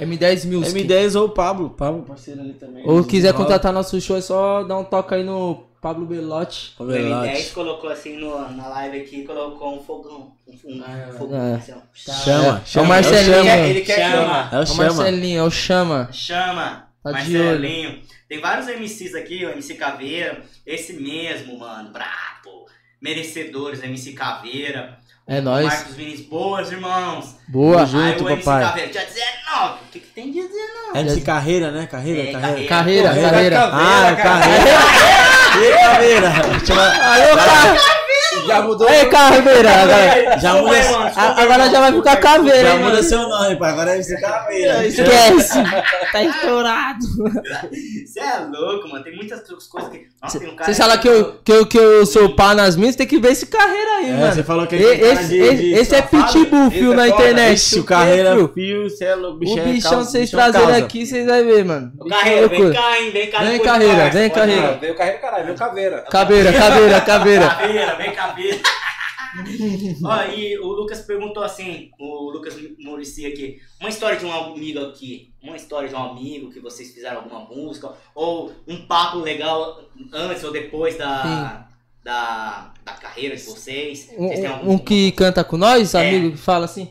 M10 0.00 0.46
Music. 0.50 0.84
M10 0.84 1.14
ou 1.20 1.26
o 1.26 1.30
Pablo. 1.30 1.70
Pablo, 1.70 2.02
parceiro 2.02 2.40
ali 2.40 2.54
também. 2.54 2.82
Ou 2.84 3.04
quiser 3.04 3.32
contratar 3.32 3.72
nosso 3.72 4.00
show, 4.00 4.16
é 4.16 4.20
só 4.20 4.64
dar 4.64 4.76
um 4.76 4.82
toque 4.84 5.14
aí 5.14 5.22
no 5.22 5.66
Pablo 5.80 6.04
Belotti. 6.04 6.72
O 6.74 6.78
Pablo 6.78 6.94
M10 6.94 7.02
Belotti. 7.04 7.50
colocou 7.50 7.90
assim 7.90 8.16
no, 8.16 8.50
na 8.50 8.66
live 8.68 9.00
aqui, 9.02 9.22
colocou 9.24 9.76
um 9.76 9.80
fogão. 9.84 10.32
Um, 10.48 10.52
um 10.78 10.82
Ah, 10.84 11.12
fogão. 11.16 11.40
é. 11.40 11.54
assim, 11.54 11.72
ó. 11.72 11.78
Chama, 11.94 12.58
É 12.58 12.66
chama. 12.66 12.84
o 12.84 12.88
Marcelinho. 12.88 13.34
é 13.34 13.40
o 13.40 13.44
chama. 13.44 13.66
Ele 13.68 13.80
quer 13.82 13.94
que 13.94 14.00
Chama. 14.16 14.48
É 14.50 14.56
o 14.56 14.58
É 14.58 14.62
o 14.62 14.66
chama. 14.66 14.84
Marcelinho, 14.84 15.38
é 15.38 15.42
o 15.44 15.50
Chama. 15.50 16.08
Chama. 16.12 16.88
Tá 17.04 17.12
de 17.12 17.36
olho. 17.36 17.44
Marcelinho. 17.46 17.98
Tem 18.28 18.40
vários 18.40 18.66
MCs 18.66 19.14
aqui, 19.14 19.44
o 19.46 19.50
MC 19.50 19.74
Caveira. 19.74 20.42
Esse 20.66 20.94
mesmo, 20.94 21.56
mano. 21.58 21.90
Brabo. 21.92 22.63
Merecedores, 23.04 23.82
MC 23.82 24.12
Caveira. 24.14 24.98
É 25.28 25.38
nóis. 25.38 25.66
Marcos 25.66 25.94
Vinícius. 25.94 26.26
Boas, 26.26 26.72
irmãos. 26.72 27.36
Boa. 27.48 27.82
Aí 27.82 27.86
junto, 27.86 28.24
o 28.24 28.30
MC 28.30 28.42
papai. 28.44 28.62
Caveira. 28.64 28.90
Dia 28.92 29.04
19. 29.04 29.74
O 29.74 29.90
que, 29.92 30.00
que 30.00 30.06
tem 30.06 30.32
dia 30.32 30.42
19? 30.48 30.98
É 30.98 31.02
de 31.02 31.20
carreira, 31.20 31.70
né? 31.70 31.86
Carreira, 31.86 32.22
É, 32.30 32.32
carreira. 32.32 32.68
Carreira, 32.68 33.08
Porra, 33.10 33.30
carreira. 33.30 33.60
Ah, 33.60 34.16
carreira. 34.16 34.80
E 35.60 35.78
carreira. 35.84 36.32
Chama- 36.66 37.12
Aí, 37.12 37.36
cara. 37.36 38.03
Já 38.46 38.62
mudou. 38.62 38.88
Aí, 38.88 39.06
Caveira. 39.06 39.70
Agora, 39.84 40.38
Já 40.38 40.54
muda, 40.54 41.42
agora 41.42 41.70
já 41.70 41.80
vai 41.80 41.92
ficar 41.92 42.16
Caveira, 42.16 42.68
já 42.68 42.76
muda 42.76 43.02
seu 43.02 43.28
nome, 43.28 43.56
pai. 43.56 43.70
Agora 43.72 43.90
é 43.92 43.94
MC 43.96 44.20
Caveira. 44.20 44.86
Esquece. 44.86 45.58
Tá 46.12 46.22
estourado. 46.22 47.04
Você 48.06 48.20
é 48.20 48.38
louco, 48.38 48.88
mano. 48.88 49.02
Tem 49.02 49.16
muitas 49.16 49.40
coisas 49.68 49.90
que. 49.90 50.06
Nossa, 50.22 50.38
tem 50.38 50.48
um 50.48 50.54
cara. 50.54 50.64
Vocês 50.64 50.78
falam 50.78 50.98
que 50.98 51.08
eu, 51.08 51.38
que, 51.44 51.52
eu, 51.52 51.66
que 51.66 51.76
eu 51.78 52.06
sou 52.06 52.36
pá 52.36 52.54
nas 52.54 52.76
minhas, 52.76 52.94
tem 52.94 53.06
que 53.06 53.18
ver 53.18 53.32
esse 53.32 53.46
carreira 53.46 53.93
aí, 54.04 54.10
É, 54.10 54.16
mano. 54.20 54.32
você 54.34 54.42
falou 54.44 54.66
que 54.66 54.74
ele 54.76 54.84
cara 54.98 55.12
esse, 55.12 55.28
de- 55.28 55.38
esse- 55.38 55.56
de 55.56 55.72
esse 55.74 55.94
é 55.94 56.02
pitbull, 56.02 56.70
fio, 56.70 56.92
é 56.92 56.96
na 56.96 57.02
foda. 57.06 57.14
internet. 57.22 57.54
Ixi, 57.54 57.78
o 57.78 57.82
O 57.82 57.84
carreira 57.84 58.48
fio? 58.48 58.90
você 58.90 59.04
é 59.04 59.14
louco. 59.14 59.36
O 59.36 59.38
bicho 59.40 59.58
é 59.58 59.62
bichão, 59.64 60.04
vocês 60.04 60.30
bichão 60.30 60.52
trazerem 60.52 60.82
aqui, 60.82 61.06
vocês 61.06 61.26
vão 61.26 61.44
ver, 61.44 61.64
mano. 61.64 61.92
O 62.00 62.06
é 62.06 62.10
Carreira, 62.10 62.48
vem 62.48 62.72
cá, 62.72 63.00
hein? 63.00 63.10
Vem 63.10 63.30
cá. 63.30 63.38
Vem, 63.42 63.58
Carreira, 63.60 64.10
vem, 64.10 64.30
Carreira. 64.30 64.72
ir. 64.74 64.78
Veio 64.80 64.94
carreira, 64.94 65.18
caralho, 65.18 65.44
veio 65.46 65.56
caveira. 65.58 66.04
Caveira, 66.10 66.52
caveira, 66.52 67.00
caveira. 67.00 67.48
Caveira, 67.48 67.94
vem 67.96 68.12
caveira. 68.12 68.58
Ó, 70.04 70.22
e 70.32 70.56
o 70.60 70.66
Lucas 70.68 71.00
perguntou 71.00 71.42
assim, 71.42 71.90
o 71.98 72.30
Lucas 72.30 72.54
Murici 72.78 73.26
aqui, 73.26 73.58
uma 73.80 73.88
história 73.88 74.16
de 74.16 74.24
um 74.24 74.32
amigo 74.32 74.78
aqui, 74.78 75.32
uma 75.42 75.56
história 75.56 75.88
de 75.88 75.94
um 75.94 75.98
amigo 75.98 76.50
que 76.52 76.60
vocês 76.60 76.92
fizeram 76.94 77.16
alguma 77.18 77.40
música, 77.40 77.90
ou 78.14 78.52
um 78.68 78.86
papo 78.86 79.18
legal 79.18 79.80
antes 80.12 80.44
ou 80.44 80.52
depois 80.52 80.96
da, 80.96 81.66
da, 82.04 82.72
da 82.84 82.92
carreira 82.92 83.34
de 83.34 83.42
vocês. 83.42 84.10
Vocês 84.16 84.40
têm 84.40 84.46
algum- 84.46 84.70
Um, 84.70 84.74
um 84.74 84.78
que 84.78 85.10
canta 85.12 85.42
com 85.42 85.56
nós, 85.56 85.94
É. 85.94 86.06
amigo, 86.08 86.32
que 86.32 86.38
fala 86.38 86.66
assim. 86.66 86.90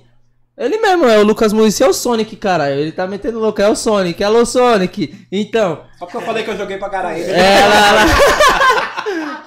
Ele 0.57 0.77
mesmo, 0.77 1.05
é 1.05 1.17
o 1.17 1.23
Lucas 1.23 1.51
Murici, 1.51 1.81
é 1.83 1.87
o 1.87 1.93
Sonic, 1.93 2.35
caralho. 2.35 2.75
Ele 2.79 2.91
tá 2.91 3.07
metendo 3.07 3.39
louco, 3.39 3.59
é 3.61 3.67
o 3.69 3.75
Sonic, 3.75 4.23
alô 4.23 4.45
Sonic. 4.45 5.25
Então, 5.31 5.81
Só 5.97 6.05
porque 6.05 6.17
eu 6.17 6.21
falei 6.21 6.43
que 6.43 6.49
eu 6.51 6.57
joguei 6.57 6.77
pra 6.77 6.89
caralho. 6.89 7.23
é 7.23 7.65
lá, 7.67 7.91
lá. 7.91 8.05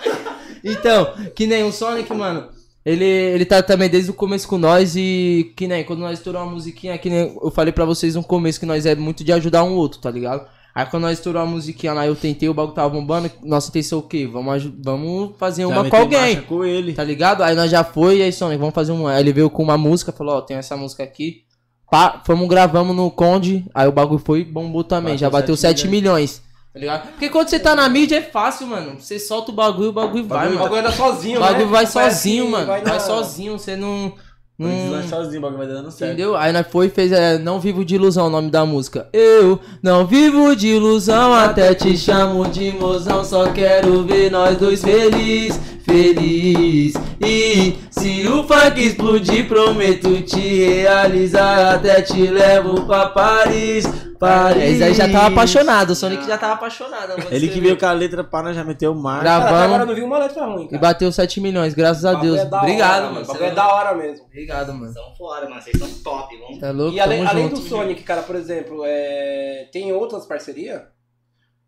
Então, 0.64 1.14
que 1.34 1.46
nem 1.46 1.62
o 1.62 1.70
Sonic, 1.72 2.12
mano. 2.12 2.48
Ele, 2.84 3.04
ele 3.04 3.44
tá 3.44 3.62
também 3.62 3.88
desde 3.88 4.10
o 4.10 4.14
começo 4.14 4.46
com 4.46 4.58
nós 4.58 4.94
e 4.96 5.52
que 5.56 5.66
nem 5.66 5.82
quando 5.84 6.00
nós 6.00 6.18
estouramos 6.18 6.48
uma 6.48 6.54
musiquinha, 6.54 6.96
que 6.98 7.10
nem 7.10 7.36
eu 7.42 7.50
falei 7.50 7.72
pra 7.72 7.84
vocês 7.84 8.14
no 8.14 8.22
começo 8.22 8.60
que 8.60 8.66
nós 8.66 8.86
é 8.86 8.94
muito 8.94 9.24
de 9.24 9.32
ajudar 9.32 9.64
um 9.64 9.74
outro, 9.74 10.00
tá 10.00 10.08
ligado? 10.10 10.46
Aí 10.76 10.84
quando 10.84 11.04
nós 11.04 11.16
estouramos 11.16 11.48
a 11.48 11.54
musiquinha 11.54 11.94
lá, 11.94 12.06
eu 12.06 12.14
tentei, 12.14 12.50
o 12.50 12.52
bagulho 12.52 12.74
tava 12.74 12.90
bombando, 12.90 13.30
nossa 13.42 13.70
intenção 13.70 13.98
é 13.98 14.02
o 14.02 14.04
quê? 14.04 14.28
Vamos, 14.30 14.62
vamos 14.84 15.34
fazer 15.38 15.62
Já 15.62 15.68
uma 15.68 15.88
com 15.88 15.96
alguém. 15.96 16.42
Com 16.42 16.62
ele. 16.66 16.92
Tá 16.92 17.02
ligado? 17.02 17.42
Aí 17.42 17.56
nós 17.56 17.70
já 17.70 17.82
foi, 17.82 18.18
e 18.18 18.22
aí 18.22 18.30
Sonic, 18.30 18.58
vamos 18.58 18.74
fazer 18.74 18.92
uma. 18.92 19.12
Aí 19.12 19.22
ele 19.22 19.32
veio 19.32 19.48
com 19.48 19.62
uma 19.62 19.78
música, 19.78 20.12
falou, 20.12 20.34
ó, 20.36 20.42
tem 20.42 20.58
essa 20.58 20.76
música 20.76 21.02
aqui. 21.02 21.44
Pá, 21.90 22.20
fomos 22.26 22.46
gravamos 22.46 22.94
no 22.94 23.10
Conde, 23.10 23.64
aí 23.74 23.88
o 23.88 23.92
bagulho 23.92 24.20
foi 24.22 24.40
e 24.40 24.44
bombou 24.44 24.84
também, 24.84 25.14
Bateu 25.14 25.18
já 25.18 25.30
bateu 25.30 25.56
7 25.56 25.80
7 25.80 25.88
milhões. 25.88 26.42
Tá 26.74 26.78
ligado? 26.78 27.08
Porque 27.08 27.30
quando 27.30 27.48
você 27.48 27.58
tá 27.58 27.74
na 27.74 27.88
mídia 27.88 28.16
é 28.16 28.22
fácil, 28.22 28.66
mano. 28.66 29.00
Você 29.00 29.18
solta 29.18 29.50
o 29.50 29.54
bagulho, 29.54 29.88
o 29.88 29.92
bagulho 29.94 30.26
vai, 30.26 30.46
O 30.46 30.50
mano. 30.50 30.62
bagulho 30.62 30.80
anda 30.80 30.92
sozinho, 30.92 31.38
O 31.38 31.42
bagulho 31.42 31.64
né? 31.64 31.72
vai 31.72 31.86
sozinho, 31.86 32.44
que 32.44 32.50
mano. 32.50 32.66
Vai, 32.66 33.00
sozinho, 33.00 33.58
você 33.58 33.76
não. 33.76 34.12
Não... 34.58 34.68
não... 34.68 35.02
sozinho, 35.06 35.38
o 35.38 35.42
bagulho 35.42 35.58
vai 35.58 35.66
dando 35.66 35.90
certo. 35.90 36.12
Entendeu? 36.12 36.34
Aí 36.34 36.52
nós 36.52 36.66
foi 36.66 36.86
e 36.86 36.90
fez 36.90 37.12
é, 37.12 37.38
Não 37.38 37.60
Vivo 37.60 37.84
de 37.84 37.94
Ilusão, 37.94 38.28
o 38.28 38.30
nome 38.30 38.50
da 38.50 38.64
música. 38.64 39.06
Eu 39.12 39.60
não 39.82 40.06
vivo 40.06 40.56
de 40.56 40.68
ilusão, 40.68 41.34
até 41.34 41.74
te 41.74 41.96
chamo 41.96 42.48
de 42.48 42.72
mozão. 42.72 43.22
Só 43.22 43.52
quero 43.52 44.04
ver 44.04 44.30
nós 44.30 44.56
dois 44.56 44.82
feliz, 44.82 45.60
feliz. 45.86 46.94
E 47.20 47.76
se 47.90 48.26
o 48.28 48.42
funk 48.46 48.84
explodir, 48.84 49.48
prometo 49.48 50.20
te 50.22 50.38
realizar. 50.82 51.74
Até 51.76 52.02
te 52.02 52.26
levo 52.26 52.84
pra 52.86 53.06
Paris, 53.10 53.86
Paris. 54.18 54.82
Aí 54.82 54.92
já 54.94 55.08
tava 55.10 55.26
apaixonado, 55.28 55.90
o 55.90 55.94
Sonic 55.94 56.26
já 56.26 56.36
tava 56.36 56.54
apaixonado. 56.54 57.20
vou 57.22 57.32
Ele 57.32 57.48
que 57.48 57.60
veio 57.60 57.78
com 57.78 57.86
a 57.86 57.92
letra 57.92 58.22
nós 58.42 58.54
já 58.56 58.64
meteu 58.64 58.94
marcha. 58.94 59.22
Grava- 59.22 59.44
Cara, 59.46 59.64
agora 59.64 59.86
não 59.86 59.94
vi 59.94 60.02
uma 60.02 60.18
letra 60.18 60.44
ruim, 60.44 60.64
E 60.64 60.68
cara. 60.68 60.82
bateu 60.82 61.10
7 61.12 61.40
milhões, 61.40 61.74
graças 61.74 62.04
a 62.04 62.14
Deus. 62.14 62.38
é 62.38 62.44
Obrigado, 62.44 63.04
hora, 63.04 63.12
mano. 63.12 63.26
O 63.32 63.36
é 63.36 63.46
é 63.46 63.50
da 63.50 63.74
hora 63.74 63.94
mesmo. 63.94 64.26
Obrigado, 64.26 64.74
mano. 64.74 64.92
São 64.92 65.14
fora, 65.16 65.48
mano. 65.48 65.62
Vocês 65.62 65.78
são 65.78 65.88
top. 66.02 66.36
Vamos... 66.38 66.58
Tá 66.58 66.70
louco? 66.70 66.94
E 66.94 67.00
além, 67.00 67.26
além 67.26 67.48
do 67.48 67.56
Sonic, 67.56 68.02
cara, 68.02 68.22
por 68.22 68.36
exemplo, 68.36 68.82
é... 68.84 69.68
tem 69.72 69.92
outras 69.92 70.26
parcerias? 70.26 70.82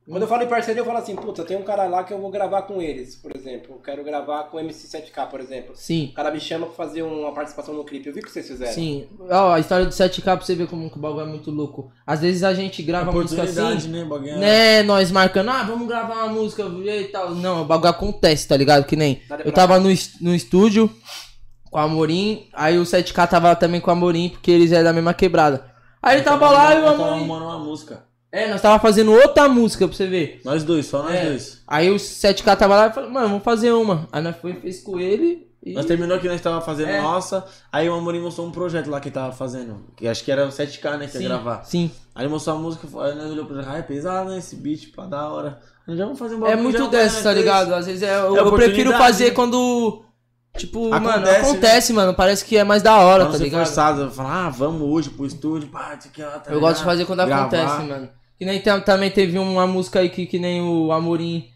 Quando 0.08 0.22
eu 0.22 0.28
falo 0.28 0.42
em 0.42 0.48
parceria, 0.48 0.80
eu 0.80 0.86
falo 0.86 0.98
assim, 0.98 1.14
puta, 1.14 1.44
tem 1.44 1.56
um 1.56 1.62
cara 1.62 1.84
lá 1.84 2.02
que 2.02 2.14
eu 2.14 2.18
vou 2.18 2.30
gravar 2.30 2.62
com 2.62 2.80
eles, 2.80 3.14
por 3.14 3.36
exemplo. 3.36 3.74
Eu 3.74 3.80
quero 3.80 4.02
gravar 4.02 4.44
com 4.44 4.56
o 4.56 4.60
MC7K, 4.60 5.26
por 5.28 5.38
exemplo. 5.38 5.72
Sim. 5.74 6.08
O 6.12 6.14
cara 6.14 6.30
me 6.30 6.40
chama 6.40 6.66
pra 6.66 6.74
fazer 6.74 7.02
uma 7.02 7.30
participação 7.32 7.74
no 7.74 7.84
clipe. 7.84 8.08
Eu 8.08 8.14
vi 8.14 8.20
o 8.20 8.22
que 8.22 8.30
vocês 8.30 8.46
fizeram. 8.46 8.72
Sim, 8.72 9.06
ó, 9.30 9.52
a 9.52 9.60
história 9.60 9.84
do 9.84 9.92
7K 9.92 10.22
pra 10.22 10.36
você 10.36 10.54
ver 10.54 10.66
como 10.66 10.88
que 10.90 10.96
o 10.96 11.00
bagulho 11.00 11.26
é 11.26 11.26
muito 11.26 11.50
louco. 11.50 11.92
Às 12.06 12.20
vezes 12.20 12.42
a 12.42 12.54
gente 12.54 12.82
grava 12.82 13.12
música 13.12 13.42
Oportunidade, 13.42 13.76
assim, 13.76 13.88
né? 13.88 14.04
bagulho 14.04 14.30
é- 14.30 14.38
né, 14.38 14.82
nós 14.82 15.10
marcando, 15.10 15.50
ah, 15.50 15.62
vamos 15.62 15.86
gravar 15.86 16.24
uma 16.24 16.28
música 16.28 16.62
e 16.64 17.04
tal. 17.08 17.34
Não, 17.34 17.62
o 17.62 17.64
bagulho 17.66 17.90
acontece, 17.90 18.48
tá 18.48 18.56
ligado? 18.56 18.86
Que 18.86 18.96
nem, 18.96 19.20
eu 19.44 19.52
tava 19.52 19.78
no, 19.78 19.90
no 20.22 20.34
estúdio 20.34 20.90
com 21.70 21.78
a 21.78 21.82
Amorim, 21.82 22.48
aí 22.54 22.78
o 22.78 22.86
7K 22.86 23.26
tava 23.26 23.54
também 23.54 23.80
com 23.80 23.90
a 23.90 23.92
Amorim, 23.92 24.30
porque 24.30 24.50
eles 24.50 24.72
é 24.72 24.82
da 24.82 24.92
mesma 24.92 25.12
quebrada. 25.12 25.70
Aí 26.02 26.16
ele 26.16 26.24
tava 26.24 26.50
lá 26.50 26.74
e 26.74 26.78
o 26.78 26.80
Nós 26.82 26.92
tava 26.92 27.02
Amorim... 27.02 27.18
arrumando 27.18 27.42
uma 27.42 27.58
música. 27.58 28.08
É, 28.30 28.50
nós 28.50 28.60
tava 28.60 28.78
fazendo 28.78 29.12
outra 29.12 29.48
música 29.48 29.88
pra 29.88 29.96
você 29.96 30.06
ver. 30.06 30.40
Nós 30.44 30.62
dois, 30.62 30.86
só 30.86 31.02
nós 31.02 31.14
É. 31.14 31.24
dois. 31.26 31.62
Aí 31.66 31.90
o 31.90 31.96
7K 31.96 32.56
tava 32.56 32.76
lá 32.76 32.86
e 32.88 32.92
falou, 32.92 33.10
mano, 33.10 33.28
vamos 33.28 33.42
fazer 33.44 33.72
uma. 33.72 34.06
Aí 34.12 34.22
nós 34.22 34.36
foi 34.36 34.52
e 34.52 34.60
fez 34.60 34.80
com 34.82 35.00
ele 35.00 35.48
e... 35.64 35.72
Nós 35.72 35.86
terminou 35.86 36.18
que 36.18 36.28
nós 36.28 36.40
tava 36.40 36.60
fazendo 36.60 36.90
É. 36.90 37.00
nossa, 37.00 37.44
aí 37.72 37.88
o 37.88 37.94
Amorim 37.94 38.20
mostrou 38.20 38.46
um 38.46 38.50
projeto 38.52 38.88
lá 38.90 39.00
que 39.00 39.08
ele 39.08 39.14
tava 39.14 39.32
fazendo. 39.32 39.86
Que 39.96 40.06
acho 40.06 40.22
que 40.22 40.30
era 40.30 40.44
o 40.46 40.50
7K, 40.50 40.96
né? 40.98 41.06
Que 41.06 41.12
sim, 41.16 41.22
ia 41.22 41.28
gravar. 41.28 41.64
sim. 41.64 41.90
Aí 42.14 42.24
ele 42.24 42.32
mostrou 42.32 42.56
a 42.56 42.58
música, 42.58 42.86
aí 43.02 43.14
nós 43.14 43.30
olhamos 43.30 43.46
pro 43.46 43.60
ah, 43.66 43.78
é 43.78 43.82
pesado, 43.82 44.30
né? 44.30 44.38
Esse 44.38 44.56
beat, 44.56 44.92
pá, 44.94 45.06
da 45.06 45.28
hora. 45.28 45.58
Nós 45.86 45.96
já 45.96 46.04
vamos 46.04 46.18
fazer 46.18 46.34
um 46.34 46.38
É 46.46 46.50
bagulho, 46.54 46.56
já 46.72 46.78
muito 46.80 46.90
dessa, 46.90 47.22
tá 47.22 47.32
ligado? 47.32 47.74
Às 47.74 47.86
vezes 47.86 48.02
é, 48.02 48.14
eu, 48.14 48.36
É 48.36 48.40
eu 48.40 48.52
prefiro 48.52 48.90
oportunidade, 48.90 48.98
fazer 48.98 49.24
né? 49.26 49.30
quando. 49.30 50.04
Tipo, 50.56 50.90
mano, 50.90 51.06
Acontece, 51.08 51.32
né? 51.32 51.38
acontece, 51.48 51.92
mano. 51.92 52.14
Parece 52.14 52.44
que 52.44 52.56
é 52.56 52.64
mais 52.64 52.82
da 52.82 52.96
hora, 52.98 53.16
Pra 53.16 53.24
não 53.26 53.32
tá 53.32 53.38
ser 53.38 53.44
ligado? 53.44 53.64
forçado, 53.64 54.10
falar, 54.10 54.46
ah, 54.46 54.50
vamos 54.50 54.82
hoje 54.82 55.08
pro 55.10 55.24
estúdio, 55.24 55.68
pá, 55.68 55.96
lá, 56.18 56.38
tá 56.40 56.50
Eu 56.50 56.58
gosto 56.60 56.78
de 56.78 56.80
ligado? 56.80 56.84
fazer 56.84 57.04
quando 57.06 57.24
Gravar. 57.24 57.42
acontece, 57.42 57.88
mano. 57.88 58.08
Que 58.38 58.44
nem 58.44 58.60
tam- 58.60 58.80
também 58.80 59.10
teve 59.10 59.38
uma 59.38 59.66
música 59.66 59.98
aí 60.00 60.08
que, 60.08 60.24
que 60.26 60.38
nem 60.38 60.62
o 60.62 60.92
Amorim 60.92 61.46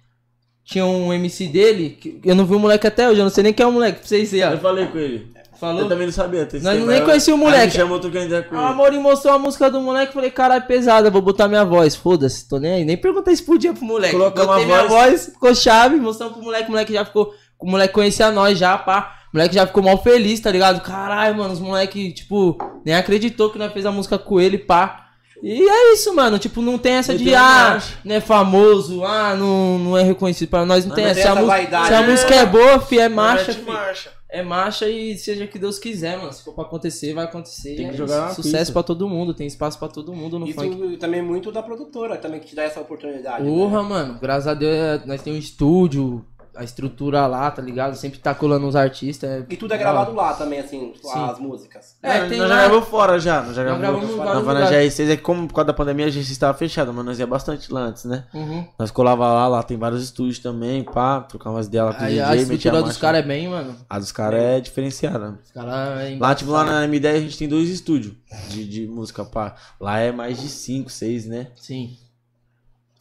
tinha 0.65 0.85
um 0.85 1.13
MC 1.13 1.47
dele. 1.49 1.91
Que 1.91 2.21
eu 2.25 2.35
não 2.35 2.45
vi 2.45 2.55
o 2.55 2.59
moleque 2.59 2.87
até 2.87 3.09
hoje, 3.09 3.21
eu 3.21 3.25
não 3.25 3.31
sei 3.31 3.45
nem 3.45 3.53
quem 3.53 3.65
é 3.65 3.67
o 3.69 3.73
moleque, 3.73 4.01
pra 4.01 4.09
vocês 4.09 4.31
verem, 4.33 4.53
Eu 4.53 4.59
falei 4.59 4.87
com 4.87 4.99
ele. 4.99 5.33
Falou? 5.61 5.83
Eu 5.83 5.89
também 5.89 6.07
não 6.07 6.13
sabia. 6.13 6.45
tem 6.45 6.61
Nós 6.61 6.75
tempo, 6.75 6.87
nem 6.89 7.05
conhecia 7.05 7.33
o 7.33 7.39
moleque. 7.39 7.77
ideia 7.79 8.43
com 8.43 8.57
O 8.57 8.59
ele. 8.59 8.67
Amorim 8.67 8.99
mostrou 8.99 9.33
a 9.33 9.39
música 9.39 9.71
do 9.71 9.81
moleque, 9.81 10.13
falei, 10.13 10.31
caralho, 10.31 10.67
pesada, 10.67 11.09
vou 11.09 11.23
botar 11.23 11.47
minha 11.47 11.65
voz. 11.65 11.95
Foda-se, 11.95 12.49
tô 12.49 12.59
nem 12.59 12.73
aí. 12.73 12.85
Nem 12.85 12.97
perguntei 12.97 13.37
se 13.37 13.45
podia 13.45 13.73
pro 13.73 13.85
moleque. 13.85 14.13
Colocamos 14.13 14.49
Botei 14.49 14.67
minha 14.67 14.89
voz. 14.89 15.11
voz, 15.11 15.27
ficou 15.27 15.55
chave, 15.55 15.97
mostramos 15.99 16.35
pro 16.35 16.43
moleque, 16.45 16.67
o 16.67 16.73
moleque 16.73 16.93
já 16.93 17.05
ficou. 17.05 17.33
O 17.61 17.71
moleque 17.71 17.95
conhecia 17.95 18.33
nós 18.33 18.59
já, 18.59 18.77
pá. 18.77 19.19
O 19.33 19.37
moleque 19.37 19.55
já 19.55 19.65
ficou 19.65 19.85
mal 19.85 20.03
feliz, 20.03 20.41
tá 20.41 20.51
ligado? 20.51 20.81
Caralho, 20.83 21.37
mano, 21.37 21.53
os 21.55 21.61
moleque, 21.61 22.11
tipo, 22.13 22.59
nem 22.85 22.97
acreditou 22.97 23.49
que 23.51 23.59
nós 23.59 23.73
fez 23.73 23.87
a 23.87 23.93
música 23.93 24.19
com 24.19 24.41
ele, 24.41 24.59
pá. 24.59 25.02
E 25.43 25.69
é 25.69 25.93
isso, 25.95 26.15
mano. 26.15 26.39
Tipo, 26.39 26.63
não 26.63 26.79
tem 26.79 26.93
essa 26.93 27.17
de, 27.17 27.35
ah, 27.35 27.83
não 28.05 28.15
é 28.15 28.21
famoso, 28.21 29.05
ah, 29.05 29.35
não, 29.35 29.79
não 29.79 29.99
é 29.99 30.03
reconhecido. 30.03 30.49
Pra 30.49 30.65
nós 30.65 30.85
não, 30.85 30.91
Não 30.91 30.97
tem 30.97 31.07
essa. 31.07 31.21
Se 31.23 31.27
a, 31.29 31.33
essa 31.33 31.43
vaidade, 31.45 31.87
se 31.89 31.95
a 31.95 32.01
né? 32.01 32.07
música 32.09 32.35
é 32.35 32.47
boa, 32.47 32.81
fi, 32.81 32.99
é 33.01 33.09
marcha, 33.09 33.53
fi. 33.53 33.63
marcha. 33.63 34.11
É 34.35 34.43
marcha 34.43 34.89
e 34.89 35.15
seja 35.19 35.45
o 35.45 35.49
que 35.49 35.59
Deus 35.59 35.79
quiser, 35.79 36.17
mano. 36.17 36.33
Se 36.33 36.43
for 36.43 36.55
pra 36.55 36.65
acontecer, 36.65 37.13
vai 37.13 37.25
acontecer. 37.25 37.77
Tem 37.77 37.85
E 37.87 37.89
que 37.91 37.95
é 37.95 37.99
jogar 37.99 38.15
isso. 38.17 38.23
na 38.29 38.35
Sucesso 38.35 38.57
pista. 38.59 38.73
pra 38.73 38.83
todo 38.83 39.07
mundo, 39.07 39.35
tem 39.35 39.47
espaço 39.47 39.79
pra 39.79 39.89
todo 39.89 40.15
mundo 40.15 40.39
no 40.39 40.47
Isso 40.47 40.55
funk. 40.59 40.97
também 40.97 41.21
é 41.21 41.23
muito 41.23 41.53
da 41.53 41.63
produtora, 41.63 42.17
também 42.17 42.41
que 42.41 42.47
te 42.47 42.55
dá 42.57 42.63
essa 42.63 42.81
oportunidade. 42.81 43.45
né? 43.45 43.51
Porra, 43.51 43.83
mano, 43.83 44.19
graças 44.23 44.47
a 44.47 44.55
Deus 44.55 44.75
é- 44.75 45.03
nós 45.05 45.21
temos 45.21 45.37
um 45.39 45.43
estúdio, 45.43 46.25
a 46.55 46.63
estrutura 46.65 47.27
lá, 47.27 47.51
tá 47.51 47.63
ligado? 47.63 47.95
Sempre 47.97 48.19
tá 48.19 48.35
colando 48.35 48.67
uns 48.67 48.77
artistas. 48.77 49.31
é- 49.31 49.47
E 49.49 49.57
tudo 49.57 49.73
é 49.75 49.79
gravado 49.79 50.13
lá 50.13 50.35
também, 50.35 50.61
assim, 50.61 50.93
as 51.05 51.39
músicas. 51.39 51.97
É, 52.03 52.21
Nós- 52.21 52.29
tem 52.29 52.39
nós 52.39 52.49
lá- 52.51 52.57
já 52.57 52.63
gravamos 52.63 52.89
fora 52.89 53.19
já. 53.19 53.43
Nós 53.43 53.57
já 53.57 53.65
Nós 53.65 53.79
gravamos, 53.79 54.05
em 54.11 54.17
na 54.17 54.25
vários 54.25 54.37
Havana 54.43 54.61
lugares. 54.67 54.95
GR6. 54.95 55.11
É 55.11 55.17
que 55.17 55.23
como 55.23 55.49
por 55.49 55.55
causa 55.55 55.67
da 55.69 55.73
pandemia 55.75 56.07
a 56.07 56.11
gente 56.11 56.31
estava 56.31 56.57
fechado, 56.57 56.93
mas 56.93 57.05
nós 57.05 57.19
ia 57.19 57.27
bastante 57.27 57.73
lá 57.73 57.81
antes, 57.83 58.05
né? 58.05 58.25
Uhum. 58.35 58.67
Nós 58.79 58.91
colava 58.91 59.27
lá, 59.33 59.49
lá 59.49 59.63
tem 59.63 59.79
vários 59.79 60.03
estúdios 60.03 60.39
também, 60.41 60.85
pá, 60.85 61.21
trocar 61.23 61.51
umas 61.51 61.69
lá 61.71 61.95
com 61.95 62.03
o 62.03 62.05
Aí 62.05 62.13
DJ, 62.15 62.23
a 62.23 62.37
estrutura 62.37 62.73
dos 62.79 62.83
marcha. 62.85 63.01
caras 63.01 63.21
é 63.21 63.27
bem, 63.27 63.49
mano. 63.49 63.77
A 63.89 63.99
dos 63.99 64.13
caras 64.13 64.41
é 64.41 64.61
diferenciada. 64.61 65.39
Os 65.45 65.51
caras 65.53 66.01
é 66.03 66.17
Lá, 66.21 66.35
tipo, 66.35 66.51
lá 66.51 66.65
na 66.65 66.87
M10 66.87 67.17
a 67.17 67.21
gente 67.21 67.39
tem 67.39 67.49
dois 67.49 67.69
estúdios 67.71 68.13
de, 68.49 68.65
de 68.67 68.87
música, 68.87 69.25
pá. 69.25 69.55
Lá 69.81 69.99
é 70.01 70.13
mais 70.13 70.41
de 70.41 70.49
5, 70.49 70.91
6, 70.91 71.27
né? 71.27 71.49
Sim. 71.57 71.97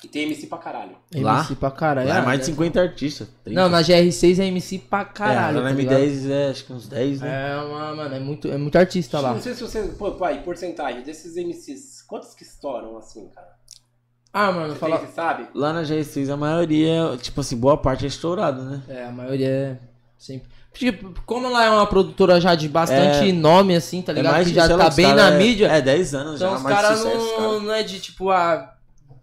E 0.04 0.08
tem 0.08 0.24
MC 0.24 0.48
pra 0.48 0.58
caralho. 0.58 0.96
Lá? 1.16 1.38
MC 1.40 1.56
pra 1.56 1.70
caralho. 1.70 2.10
Lá 2.10 2.16
é 2.16 2.20
Ah, 2.20 2.22
mais 2.24 2.40
de 2.40 2.46
deve- 2.48 2.54
50 2.58 2.82
artistas. 2.82 3.28
30. 3.44 3.62
Não, 3.62 3.70
na 3.70 3.82
GR6 3.84 4.40
é 4.40 4.46
MC 4.48 4.80
pra 4.80 5.06
caralho. 5.06 5.58
É, 5.60 5.62
lá 5.62 5.70
na 5.70 5.70
tá 5.70 5.76
ligado? 5.76 6.00
M10 6.02 6.30
é 6.32 6.50
acho 6.50 6.66
que 6.66 6.74
uns 6.74 6.88
10, 6.88 7.22
né? 7.22 7.52
É 7.52 7.56
uma, 7.58 7.96
mano, 7.96 8.16
é 8.16 8.20
muito, 8.20 8.48
é 8.48 8.58
muito 8.58 8.76
artista 8.78 9.20
lá. 9.20 9.34
Não 9.34 9.42
sei 9.42 9.54
se 9.54 9.62
você. 9.62 9.84
Pô, 9.98 10.12
pai, 10.14 10.42
porcentagem 10.44 11.04
desses 11.04 11.36
MCs, 11.38 12.02
quantos 12.08 12.34
que 12.34 12.42
estouram 12.44 12.98
assim, 12.98 13.30
cara? 13.30 13.52
Ah, 14.34 14.52
mano, 14.52 14.76
fala. 14.76 14.98
tem, 14.98 15.08
você 15.08 15.14
sabe? 15.14 15.48
Lá 15.54 15.74
na 15.74 15.84
GR6 15.84 16.30
a 16.30 16.38
maioria, 16.38 17.18
tipo 17.22 17.42
assim, 17.42 17.58
boa 17.58 17.78
parte 17.78 18.06
é 18.06 18.08
estourado, 18.08 18.64
né? 18.64 18.82
É, 18.88 19.06
a 19.06 19.12
maioria 19.12 19.48
é 19.50 19.78
sempre. 20.18 20.50
Tipo, 20.74 21.14
como 21.26 21.48
ela 21.48 21.66
é 21.66 21.70
uma 21.70 21.86
produtora 21.86 22.40
já 22.40 22.56
de 22.56 22.70
bastante 22.70 23.30
É. 23.30 23.34
nome, 23.34 23.76
assim, 23.76 24.02
tá 24.02 24.14
ligado? 24.14 24.38
que 24.46 24.46
de- 24.52 24.56
já 24.56 24.68
lá, 24.68 24.78
tá 24.86 24.90
os 24.90 24.96
bem 24.96 25.06
cara 25.06 25.30
na 25.30 25.36
é- 25.36 25.38
mídia. 25.38 25.68
É, 25.68 25.82
10 25.82 26.16
anos 26.16 26.36
então 26.38 26.50
já, 26.52 26.56
os 26.56 26.62
mais 26.64 26.76
de 26.78 26.82
caras 26.82 27.00
sucesso, 27.00 27.30
cara. 27.36 27.42
não, 27.42 27.60
não 27.60 27.74
é 27.74 27.84
de 27.84 28.00
tipo, 28.00 28.30
ah, 28.32 28.74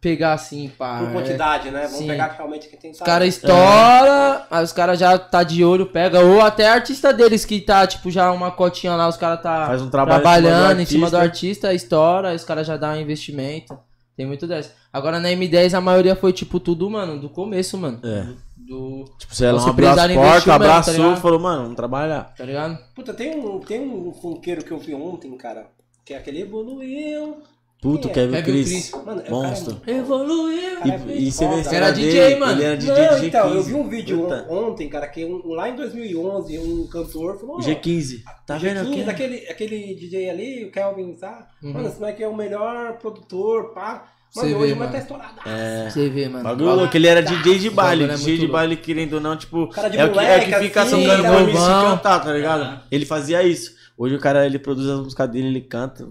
pegar 0.00 0.32
assim, 0.32 0.70
pá. 0.76 0.98
Por 0.98 1.08
é- 1.08 1.12
quantidade, 1.12 1.70
né? 1.70 1.82
Vamos 1.82 1.98
sim. 1.98 2.06
pegar 2.06 2.34
realmente 2.36 2.68
quem 2.68 2.78
tem 2.78 2.90
Os 2.90 2.98
caras 2.98 3.28
estoura, 3.28 4.46
aí 4.50 4.64
os 4.64 4.72
caras 4.72 4.98
já 4.98 5.18
tá 5.18 5.42
de 5.42 5.64
olho, 5.64 5.86
pega. 5.86 6.20
Ou 6.20 6.40
até 6.40 6.68
artista 6.68 7.12
deles 7.12 7.44
que 7.44 7.60
tá, 7.60 7.86
tipo, 7.86 8.10
já 8.10 8.30
uma 8.32 8.50
cotinha 8.50 8.94
lá, 8.94 9.08
os 9.08 9.16
caras 9.16 9.42
tá 9.42 9.66
Faz 9.66 9.82
um 9.82 9.90
trabalho 9.90 10.22
trabalhando 10.22 10.80
em 10.80 10.86
cima 10.86 11.10
do 11.10 11.16
artista, 11.16 11.72
estoura, 11.74 12.30
aí 12.30 12.36
os 12.36 12.44
caras 12.44 12.66
já 12.66 12.76
dão 12.76 12.92
um 12.92 13.00
investimento. 13.00 13.78
Tem 14.16 14.26
muito 14.26 14.48
dessa. 14.48 14.72
Agora 14.92 15.20
na 15.20 15.28
M10 15.28 15.74
a 15.74 15.80
maioria 15.80 16.16
foi, 16.16 16.32
tipo, 16.32 16.58
tudo, 16.58 16.90
mano, 16.90 17.20
do 17.20 17.28
começo, 17.28 17.78
mano. 17.78 18.00
É. 18.02 18.26
Do. 18.56 19.04
Tipo, 19.16 19.34
você 19.34 19.50
não 19.52 19.60
Se 19.60 19.68
abriu 19.70 19.88
as 19.88 19.94
precisar, 19.94 20.14
portas, 20.14 20.16
investiu 20.16 20.32
mesmo, 20.32 20.44
tá 20.46 20.54
abraçou 20.54 21.12
e 21.12 21.16
falou, 21.16 21.38
mano, 21.38 21.62
vamos 21.62 21.76
trabalhar. 21.76 22.34
Tá 22.36 22.44
ligado? 22.44 22.78
Puta, 22.94 23.14
tem 23.14 23.38
um, 23.38 23.60
tem 23.60 23.80
um 23.80 24.12
funkeiro 24.12 24.64
que 24.64 24.72
eu 24.72 24.78
vi 24.78 24.92
ontem, 24.94 25.30
cara, 25.36 25.68
que 26.04 26.14
é 26.14 26.16
aquele 26.16 26.40
evoluiu. 26.42 27.42
Puto, 27.80 28.08
Quem 28.08 28.10
é? 28.10 28.14
Kevin 28.14 28.32
Kevin 28.32 28.42
Chris. 28.50 28.68
Chris. 28.90 29.04
Mano, 29.06 29.22
é 29.24 29.30
Monstro. 29.30 29.76
cara- 29.76 29.98
Evoluiu. 29.98 30.76
cara 30.80 30.94
é 30.94 31.12
E, 31.16 31.28
e 31.28 31.32
você 31.32 31.46
vê 31.46 31.76
Era 31.76 31.90
dele, 31.92 32.06
DJ, 32.10 32.36
mano. 32.36 32.52
Ele 32.52 32.64
era 32.64 32.76
DJ 32.76 32.92
Não, 32.94 32.96
do 33.08 33.14
G15. 33.22 33.26
então, 33.28 33.54
eu 33.54 33.62
vi 33.62 33.74
um 33.74 33.88
vídeo 33.88 34.18
Puta. 34.22 34.46
on- 34.50 34.68
ontem, 34.70 34.88
cara, 34.88 35.06
que 35.06 35.24
um, 35.24 35.42
lá 35.54 35.68
em 35.68 35.76
2011, 35.76 36.58
um 36.58 36.86
cantor 36.88 37.38
falou... 37.38 37.54
O 37.56 37.58
ó, 37.58 37.62
G15. 37.62 38.22
Tá 38.46 38.56
o 38.56 38.58
vendo 38.58 38.80
G15, 38.80 38.90
aqui? 38.90 39.10
Aquele, 39.10 39.36
aquele 39.48 39.94
DJ 39.94 40.28
ali, 40.30 40.64
o 40.64 40.72
Kelvin, 40.72 41.14
sabe? 41.16 41.44
Uhum. 41.62 41.72
Mano, 41.74 41.88
esse 41.88 42.00
moleque 42.00 42.22
é 42.22 42.28
o 42.28 42.34
melhor 42.36 42.94
produtor, 42.98 43.72
pá. 43.72 44.08
Mano, 44.34 44.48
vê, 44.48 44.54
hoje 44.56 44.72
o 44.72 44.76
moleque 44.76 44.92
tá 45.06 45.14
mano. 45.16 45.22
estourado. 45.24 45.48
É. 45.48 45.88
Você 45.90 46.08
vê, 46.10 46.28
mano. 46.28 46.42
Bagulho 46.44 46.74
louco, 46.74 46.96
ele 46.96 47.06
era 47.06 47.22
DJ 47.22 47.58
de 47.60 47.70
baile. 47.70 48.04
é 48.04 48.08
DJ 48.08 48.16
muito 48.18 48.34
de 48.34 48.38
louco. 48.40 48.52
baile, 48.54 48.76
querendo 48.76 49.12
ou 49.14 49.20
não, 49.20 49.36
tipo. 49.36 49.68
Cara 49.68 49.88
de 49.88 49.96
é, 49.98 50.04
o 50.04 50.12
que, 50.12 50.18
é 50.18 50.22
moleque, 50.22 50.52
que 50.52 50.58
fica 50.58 50.82
assim, 50.82 51.02
tocando 51.04 51.22
tá 51.22 51.28
pro 51.30 51.38
MC 51.44 51.52
novão. 51.58 51.90
cantar, 51.96 52.20
tá 52.24 52.32
ligado? 52.32 52.80
Ele 52.90 53.06
fazia 53.06 53.42
isso. 53.44 53.72
Hoje 53.96 54.14
o 54.16 54.18
cara, 54.20 54.44
ele 54.44 54.58
produz 54.58 54.86
as 54.88 54.98
músicas 55.00 55.30
dele, 55.30 55.46
ele 55.48 55.60
canta. 55.62 56.06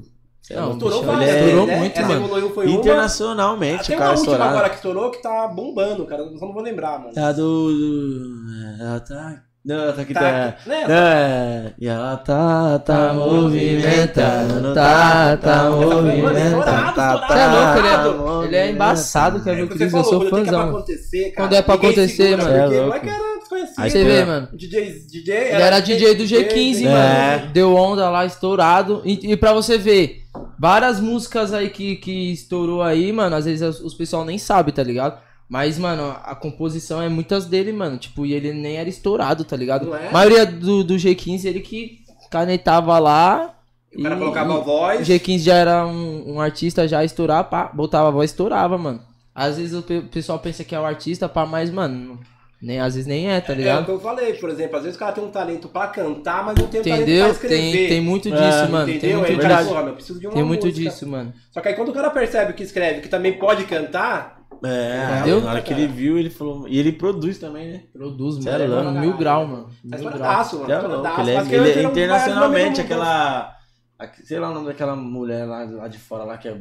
É 0.49 0.55
Não, 0.55 0.61
louco, 0.69 0.75
Estourou 0.77 0.99
bicho, 1.01 1.11
várias 1.11 1.29
é- 1.35 1.39
estourou 1.43 1.67
né? 1.67 1.75
muito, 1.77 1.97
Essa 1.99 2.07
mano. 2.07 2.25
evoluiu 2.25 2.49
foi 2.53 2.65
uma. 2.67 2.75
Internacionalmente, 2.79 3.87
Tem 3.87 3.95
o 3.95 3.99
uma 3.99 4.05
cara 4.05 4.17
última 4.19 4.45
agora 4.45 4.69
que 4.69 4.75
estourou 4.75 5.11
que 5.11 5.21
tá 5.21 5.47
bombando, 5.47 6.05
cara. 6.05 6.21
Eu 6.23 6.37
só 6.37 6.45
não 6.45 6.53
vou 6.53 6.63
lembrar, 6.63 6.99
mano. 6.99 7.13
Tá 7.13 7.31
do. 7.31 7.41
do- 7.71 8.45
Ela 8.79 8.99
tá. 8.99 9.41
Não, 9.65 9.75
ela 9.75 9.91
tá 9.91 10.01
aqui, 10.01 10.13
tá. 10.13 10.21
Tá, 10.21 10.55
né? 10.65 10.85
É, 10.87 11.73
e 11.77 11.87
ela 11.89 12.15
tá, 12.15 12.79
tá 12.79 13.07
Tá 13.09 13.13
movimentando, 13.13 14.53
movimentando, 14.53 14.73
tá, 14.73 15.37
tá 15.37 15.63
Mano, 15.63 15.75
movimentando. 16.03 16.37
estourado, 16.37 16.95
tá, 16.95 17.13
estourado. 17.15 17.27
Você 17.27 17.39
é 17.39 17.47
louco, 17.47 17.77
ele 17.77 17.87
é, 17.87 17.91
tá 18.39 18.45
ele 18.45 18.55
é 18.55 18.71
embaçado, 18.71 19.37
É 19.37 19.39
o 19.39 19.43
que 19.67 19.73
você 19.73 19.77
Chris, 19.77 19.93
eu 19.93 20.03
sou 20.05 20.19
quando 20.19 20.31
tem 20.35 20.43
que 20.43 20.49
é 20.49 20.51
pra 20.53 20.59
fãzão. 20.59 20.69
acontecer, 20.69 21.31
cara. 21.31 21.35
Quando 21.49 21.53
é 21.53 21.61
pra 21.61 21.73
acontecer, 21.75 22.37
mano. 22.37 22.49
É 22.55 22.65
louco. 22.65 22.85
moleque 22.85 23.09
era 23.09 23.37
desconhecido. 23.39 23.75
Aí 23.79 23.89
Você 23.91 24.03
vê, 24.05 24.23
mano. 24.25 24.47
DJ, 24.53 24.99
DJ, 25.11 25.35
Ele 25.35 25.61
era 25.61 25.79
DJ 25.81 26.15
do 26.15 26.23
G15, 26.23 26.83
né? 26.83 26.89
É. 27.35 27.37
mano. 27.39 27.51
Deu 27.51 27.75
onda 27.75 28.09
lá, 28.09 28.25
estourado. 28.25 29.01
E, 29.03 29.33
e 29.33 29.35
pra 29.35 29.51
você 29.51 29.77
ver, 29.77 30.21
várias 30.59 30.99
músicas 30.99 31.53
aí 31.53 31.69
que, 31.69 31.95
que 31.97 32.31
estourou 32.31 32.81
aí, 32.81 33.11
mano, 33.11 33.35
às 33.35 33.45
vezes 33.45 33.81
os, 33.81 33.93
pessoal 33.93 34.25
nem 34.25 34.37
sabe, 34.37 34.71
tá 34.71 34.83
ligado? 34.83 35.19
Mas, 35.49 35.79
mano, 35.79 36.15
a 36.23 36.35
composição 36.35 37.01
é 37.01 37.07
muitas 37.07 37.45
dele, 37.45 37.71
mano. 37.71 37.97
Tipo, 37.97 38.25
e 38.25 38.33
ele 38.33 38.51
nem 38.53 38.75
era 38.75 38.89
estourado, 38.89 39.45
tá 39.45 39.55
ligado? 39.55 39.95
É? 39.95 40.09
A 40.09 40.11
maioria 40.11 40.45
do, 40.45 40.83
do 40.83 40.95
G15, 40.95 41.45
ele 41.45 41.61
que 41.61 41.99
canetava 42.29 42.99
lá. 42.99 43.53
O 43.97 44.03
cara 44.03 44.15
e- 44.15 44.19
colocava 44.19 44.53
a 44.53 44.57
O 44.59 44.63
voz. 44.63 45.07
G15 45.07 45.39
já 45.39 45.55
era 45.55 45.85
um, 45.87 46.33
um 46.35 46.41
artista 46.41 46.85
já 46.87 47.03
estourar, 47.03 47.45
pá, 47.45 47.71
botava 47.73 48.09
a 48.09 48.11
voz, 48.11 48.29
estourava, 48.31 48.77
mano. 48.77 49.01
Às 49.33 49.57
vezes 49.57 49.73
o 49.77 49.81
pe- 49.81 50.01
pessoal 50.01 50.37
pensa 50.39 50.63
que 50.65 50.75
é 50.75 50.79
o 50.79 50.85
artista, 50.85 51.29
pá, 51.29 51.45
mas, 51.45 51.69
mano, 51.71 52.19
nem, 52.61 52.79
às 52.79 52.95
vezes 52.95 53.07
nem 53.07 53.29
é, 53.29 53.39
tá 53.39 53.53
É 53.53 53.55
o 53.55 53.59
ligado? 53.59 53.85
que 53.85 53.91
eu 53.91 53.99
falei, 53.99 54.33
por 54.33 54.49
exemplo, 54.49 54.77
às 54.77 54.83
vezes 54.83 54.95
o 54.95 54.99
cara 54.99 55.11
tem 55.11 55.23
um 55.23 55.29
talento 55.29 55.67
pra 55.69 55.87
cantar, 55.87 56.43
mas 56.45 56.55
não 56.55 56.67
tem 56.67 56.79
um 56.79 56.83
Entendeu? 56.83 57.05
talento 57.05 57.21
pra 57.39 57.47
escrever. 57.47 57.71
Tem, 57.71 57.87
tem 57.89 58.01
muito 58.01 58.29
É, 58.29 58.31
disso, 58.31 58.71
mano. 58.71 58.85
Tem 58.87 58.95
Entendeu? 58.95 59.17
muito 59.19 59.29
Aí 59.29 59.35
o 59.35 59.39
verdade. 59.39 59.49
cara, 59.49 59.63
disso. 59.63 59.75
meu, 59.79 59.87
eu 59.87 59.93
preciso 59.95 60.19
de 60.19 60.27
uma 60.27 60.33
Tem 60.35 60.43
muito 60.43 60.65
música. 60.65 60.89
disso, 60.89 61.07
mano. 61.07 61.33
Só 61.51 61.61
que 61.61 61.67
aí 61.67 61.73
quando 61.75 61.89
o 61.89 61.93
cara 61.93 62.09
percebe 62.09 62.53
que 62.53 62.63
escreve, 62.63 63.01
que 63.01 63.09
também 63.09 63.33
pode 63.33 63.63
cantar, 63.65 64.37
É, 64.63 65.17
Entendeu? 65.19 65.41
na 65.41 65.51
hora 65.51 65.61
que 65.61 65.71
ele 65.71 65.85
viu, 65.87 66.17
ele 66.17 66.31
falou. 66.31 66.67
E 66.67 66.79
ele 66.79 66.91
produz 66.91 67.37
também, 67.37 67.73
né? 67.73 67.81
Produz, 67.93 68.43
mano. 68.43 68.63
é 68.63 68.67
mano, 68.67 68.99
mil 69.01 69.15
grau, 69.15 69.45
mano. 69.45 69.69
Mil 69.83 69.99
grau. 70.09 70.43
mano. 70.53 70.71
É 70.71 70.79
louco, 70.79 71.21
ele 71.21 71.31
é, 71.31 71.35
Mas 71.35 71.51
ele 71.51 71.69
é 71.69 71.83
internacionalmente, 71.83 72.81
aquela. 72.81 73.55
aque- 73.99 74.25
Sei 74.25 74.39
lá 74.39 74.49
o 74.49 74.53
nome 74.55 74.65
daquela 74.65 74.95
mulher 74.95 75.45
lá, 75.45 75.63
lá 75.63 75.87
de 75.87 75.99
fora 75.99 76.23
lá 76.23 76.37
que 76.39 76.47
é. 76.47 76.57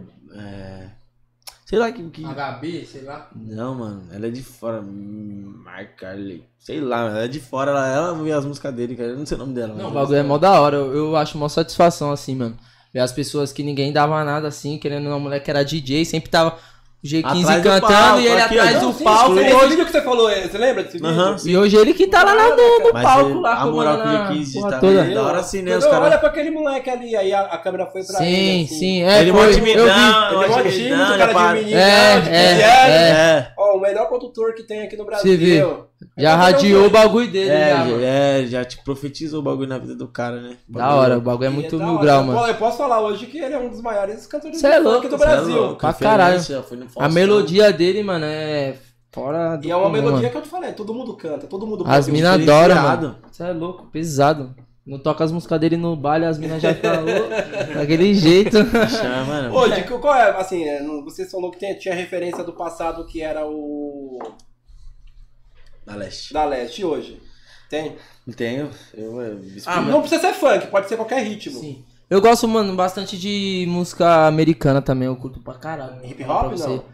Sei 1.66 1.78
lá 1.78 1.92
que. 1.92 2.02
que- 2.08 2.24
HB, 2.24 2.86
sei 2.86 3.02
lá. 3.02 3.28
Não, 3.36 3.74
mano, 3.74 4.04
ela 4.10 4.26
é 4.28 4.30
de 4.30 4.42
fora. 4.42 4.80
hum, 4.80 5.52
Mark 5.64 5.96
Carley. 5.98 6.42
Sei 6.58 6.80
lá, 6.80 7.00
ela 7.10 7.24
é 7.24 7.28
de 7.28 7.40
fora, 7.40 7.70
ela, 7.72 7.86
ela 7.88 8.14
vê 8.22 8.32
as 8.32 8.46
músicas 8.46 8.72
dele, 8.74 8.96
cara. 8.96 9.10
Eu 9.10 9.18
não 9.18 9.26
sei 9.26 9.36
o 9.36 9.40
nome 9.40 9.52
dela. 9.52 9.74
Não, 9.74 9.90
o 9.90 9.92
bagulho 9.92 10.16
é 10.16 10.22
mó 10.22 10.38
da 10.38 10.58
hora. 10.60 10.76
Eu, 10.76 10.94
eu 10.94 11.16
acho 11.16 11.36
mó 11.36 11.48
satisfação, 11.48 12.10
assim, 12.10 12.34
mano. 12.34 12.56
Ver 12.94 13.00
as 13.00 13.12
pessoas 13.12 13.52
que 13.52 13.62
ninguém 13.62 13.92
dava 13.92 14.24
nada, 14.24 14.48
assim, 14.48 14.78
querendo 14.78 15.04
não, 15.10 15.18
o 15.18 15.20
moleque 15.20 15.50
era 15.50 15.62
DJ, 15.64 16.04
sempre 16.06 16.30
tava 16.30 16.56
G15 17.06 17.24
Atrás 17.42 17.62
do 17.62 17.68
cantando 17.70 17.92
palco, 17.92 18.20
e 18.20 18.26
ele 18.26 18.40
aqui, 18.40 18.58
atrás 18.58 18.82
Não, 18.82 18.90
do 18.90 18.98
Sim, 18.98 19.04
palco. 19.04 19.38
esse 19.40 19.54
hoje- 19.54 19.68
vídeo 19.68 19.86
que 19.86 19.92
você 19.92 20.02
falou, 20.02 20.28
é, 20.30 20.40
você 20.42 20.58
lembra 20.58 20.82
desse 20.82 20.98
vídeo? 20.98 21.08
Aham. 21.10 21.36
E 21.44 21.56
hoje 21.56 21.76
ele 21.76 21.94
que 21.94 22.06
tá 22.06 22.22
lá 22.24 22.34
no, 22.34 22.78
no 22.80 22.92
Mas 22.92 23.02
palco 23.02 23.30
ele- 23.30 23.40
lá, 23.40 23.54
a 23.54 23.66
moral 23.66 23.98
que 24.28 24.38
quis 24.38 24.52
porra 24.52 24.70
tá 24.70 24.78
toda. 24.78 25.04
Da 25.04 25.22
hora 25.22 25.38
assim, 25.38 25.62
né? 25.62 25.76
Os 25.76 25.84
eu 25.84 25.90
caras- 25.90 26.06
olha 26.08 26.18
pra 26.18 26.28
aquele 26.28 26.50
moleque 26.50 26.90
ali, 26.90 27.16
aí 27.16 27.32
a, 27.32 27.40
a 27.42 27.58
câmera 27.58 27.86
foi 27.86 28.02
pra 28.04 28.16
Sim, 28.18 28.24
ele. 28.24 28.64
assim. 28.64 28.74
sim, 28.78 29.02
é, 29.02 29.20
ele 29.22 29.32
foi, 29.32 29.40
mó 29.40 29.46
eu 29.46 29.52
vi. 29.52 29.54
timidão, 29.60 29.84
Ele 29.86 29.94
é 29.94 30.48
mó 30.48 30.62
timidão, 30.62 30.70
tímido, 30.72 31.18
cara 31.18 31.32
de 31.32 31.54
menino. 31.60 31.78
É, 31.80 32.20
de 32.20 32.28
é, 32.28 32.54
piano. 32.56 32.92
É. 32.92 33.52
Ó, 33.58 33.76
o 33.76 33.80
melhor 33.80 34.08
produtor 34.08 34.54
que 34.54 34.62
tem 34.62 34.82
aqui 34.82 34.96
no 34.96 35.04
Brasil. 35.04 35.86
Já 36.18 36.36
radiou 36.36 36.86
o 36.86 36.90
bagulho 36.90 37.30
dele, 37.30 37.50
É, 37.50 37.70
já, 37.70 37.84
mano. 37.84 37.98
é, 38.02 38.46
já 38.46 38.64
te 38.64 38.82
profetizou 38.84 39.40
o 39.40 39.42
bagulho 39.42 39.68
na 39.68 39.78
vida 39.78 39.94
do 39.94 40.06
cara, 40.08 40.40
né? 40.40 40.56
Da 40.68 40.94
hora, 40.94 41.16
o 41.18 41.20
bagulho 41.20 41.46
é 41.46 41.50
muito 41.50 41.78
da 41.78 41.84
mil 41.86 41.98
grau, 41.98 42.22
mano. 42.24 42.46
Eu 42.46 42.54
posso 42.56 42.78
falar 42.78 43.00
hoje 43.00 43.26
que 43.26 43.38
ele 43.38 43.54
é 43.54 43.58
um 43.58 43.68
dos 43.70 43.80
maiores 43.80 44.26
cantores 44.26 44.58
Cê 44.60 44.66
é 44.66 44.78
de 44.78 44.80
louco, 44.80 45.08
do 45.08 45.14
é 45.14 45.18
Brasil. 45.18 45.56
louco, 45.56 45.76
Pra 45.76 45.92
caralho. 45.94 46.40
A 46.96 47.08
melodia 47.08 47.72
dele, 47.72 48.02
mano, 48.02 48.24
é 48.26 48.76
fora 49.10 49.56
do 49.56 49.66
E 49.66 49.70
é 49.70 49.74
uma 49.76 49.84
comum, 49.84 49.94
melodia 49.94 50.16
mano. 50.20 50.30
que 50.30 50.36
eu 50.36 50.42
te 50.42 50.48
falei, 50.48 50.72
todo 50.72 50.92
mundo 50.92 51.14
canta, 51.16 51.46
todo 51.46 51.66
mundo 51.66 51.84
As 51.86 52.08
minas 52.08 52.34
adoram, 52.42 52.74
mano. 52.82 53.16
Você 53.30 53.42
é 53.44 53.52
louco, 53.52 53.86
pesado. 53.86 54.54
Não 54.86 54.98
toca 55.00 55.24
as 55.24 55.32
músicas 55.32 55.58
dele 55.58 55.76
no 55.76 55.96
baile, 55.96 56.26
as 56.26 56.38
minas 56.38 56.62
já 56.62 56.72
ficam. 56.72 57.04
Daquele 57.74 58.14
jeito. 58.14 58.56
Chama, 58.88 59.24
mano. 59.24 59.54
Ô, 59.56 59.66
de, 59.68 59.82
qual 59.82 60.14
é, 60.14 60.30
assim, 60.38 60.62
é, 60.62 60.80
não- 60.80 61.02
você 61.02 61.26
falou 61.28 61.50
que 61.50 61.58
tinha, 61.58 61.74
tinha 61.76 61.94
referência 61.94 62.44
do 62.44 62.52
passado 62.52 63.04
que 63.06 63.20
era 63.20 63.44
o 63.46 64.18
Na 65.86 65.94
leste. 65.96 66.32
da 66.34 66.44
Leste 66.44 66.84
hoje? 66.84 67.20
Tem? 67.70 67.96
Tenho. 68.36 68.70
Eu, 68.94 69.20
eu, 69.22 69.40
Ah, 69.66 69.80
não 69.80 70.00
precisa 70.00 70.20
ser 70.20 70.34
funk, 70.34 70.66
pode 70.68 70.88
ser 70.88 70.96
qualquer 70.96 71.22
ritmo. 71.24 71.58
Sim. 71.60 71.84
Eu 72.08 72.20
gosto, 72.20 72.46
mano, 72.46 72.74
bastante 72.76 73.16
de 73.18 73.66
música 73.68 74.26
americana 74.26 74.80
também. 74.80 75.06
Eu 75.06 75.16
curto 75.16 75.40
pra 75.40 75.54
caralho. 75.54 76.04
Hip 76.04 76.22
hop, 76.24 76.52
não? 76.58 76.84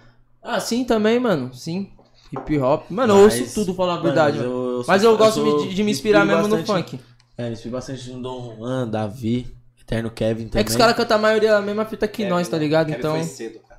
Ah, 0.43 0.59
sim 0.61 0.85
também, 0.85 1.19
mano. 1.19 1.53
Sim. 1.55 1.91
Hip 2.33 2.59
hop. 2.59 2.91
Mano, 2.91 3.15
eu 3.19 3.25
Mas- 3.25 3.41
ouço 3.41 3.55
tudo, 3.55 3.75
falar 3.75 3.95
a 3.95 4.01
verdade, 4.01 4.39
mas 4.39 4.47
eu- 4.47 4.53
eu 4.79 4.85
Mas 4.89 5.03
eu 5.05 5.17
gosto 5.19 5.41
eu 5.41 5.51
sou- 5.59 5.67
de, 5.69 5.75
de 5.75 5.85
me 5.85 5.91
inspirar 5.91 6.25
mesmo 6.25 6.49
no 6.49 6.57
bastante- 6.57 6.91
funk. 6.93 7.01
É, 7.37 7.47
me 7.47 7.53
inspiro 7.53 7.73
bastante 7.73 8.11
no 8.11 8.23
Dom 8.23 8.57
Juan, 8.57 8.89
Davi, 8.89 9.55
Eterno 9.81 10.11
Kevin 10.11 10.49
também. 10.49 10.61
É 10.61 10.65
que 10.65 10.71
os 10.71 10.77
caras 10.77 10.97
cantam 10.97 11.17
a 11.19 11.21
maioria 11.21 11.57
a 11.57 11.61
mesma 11.63 11.85
fita 11.85 12.09
que 12.09 12.19
Kevin, 12.19 12.31
nós, 12.31 12.49
tá 12.49 12.57
né? 12.57 12.63
ligado? 12.63 12.87
Kevin 12.87 12.99
Então, 12.99 13.13
foi 13.17 13.25
cedo, 13.25 13.59
cara. 13.69 13.72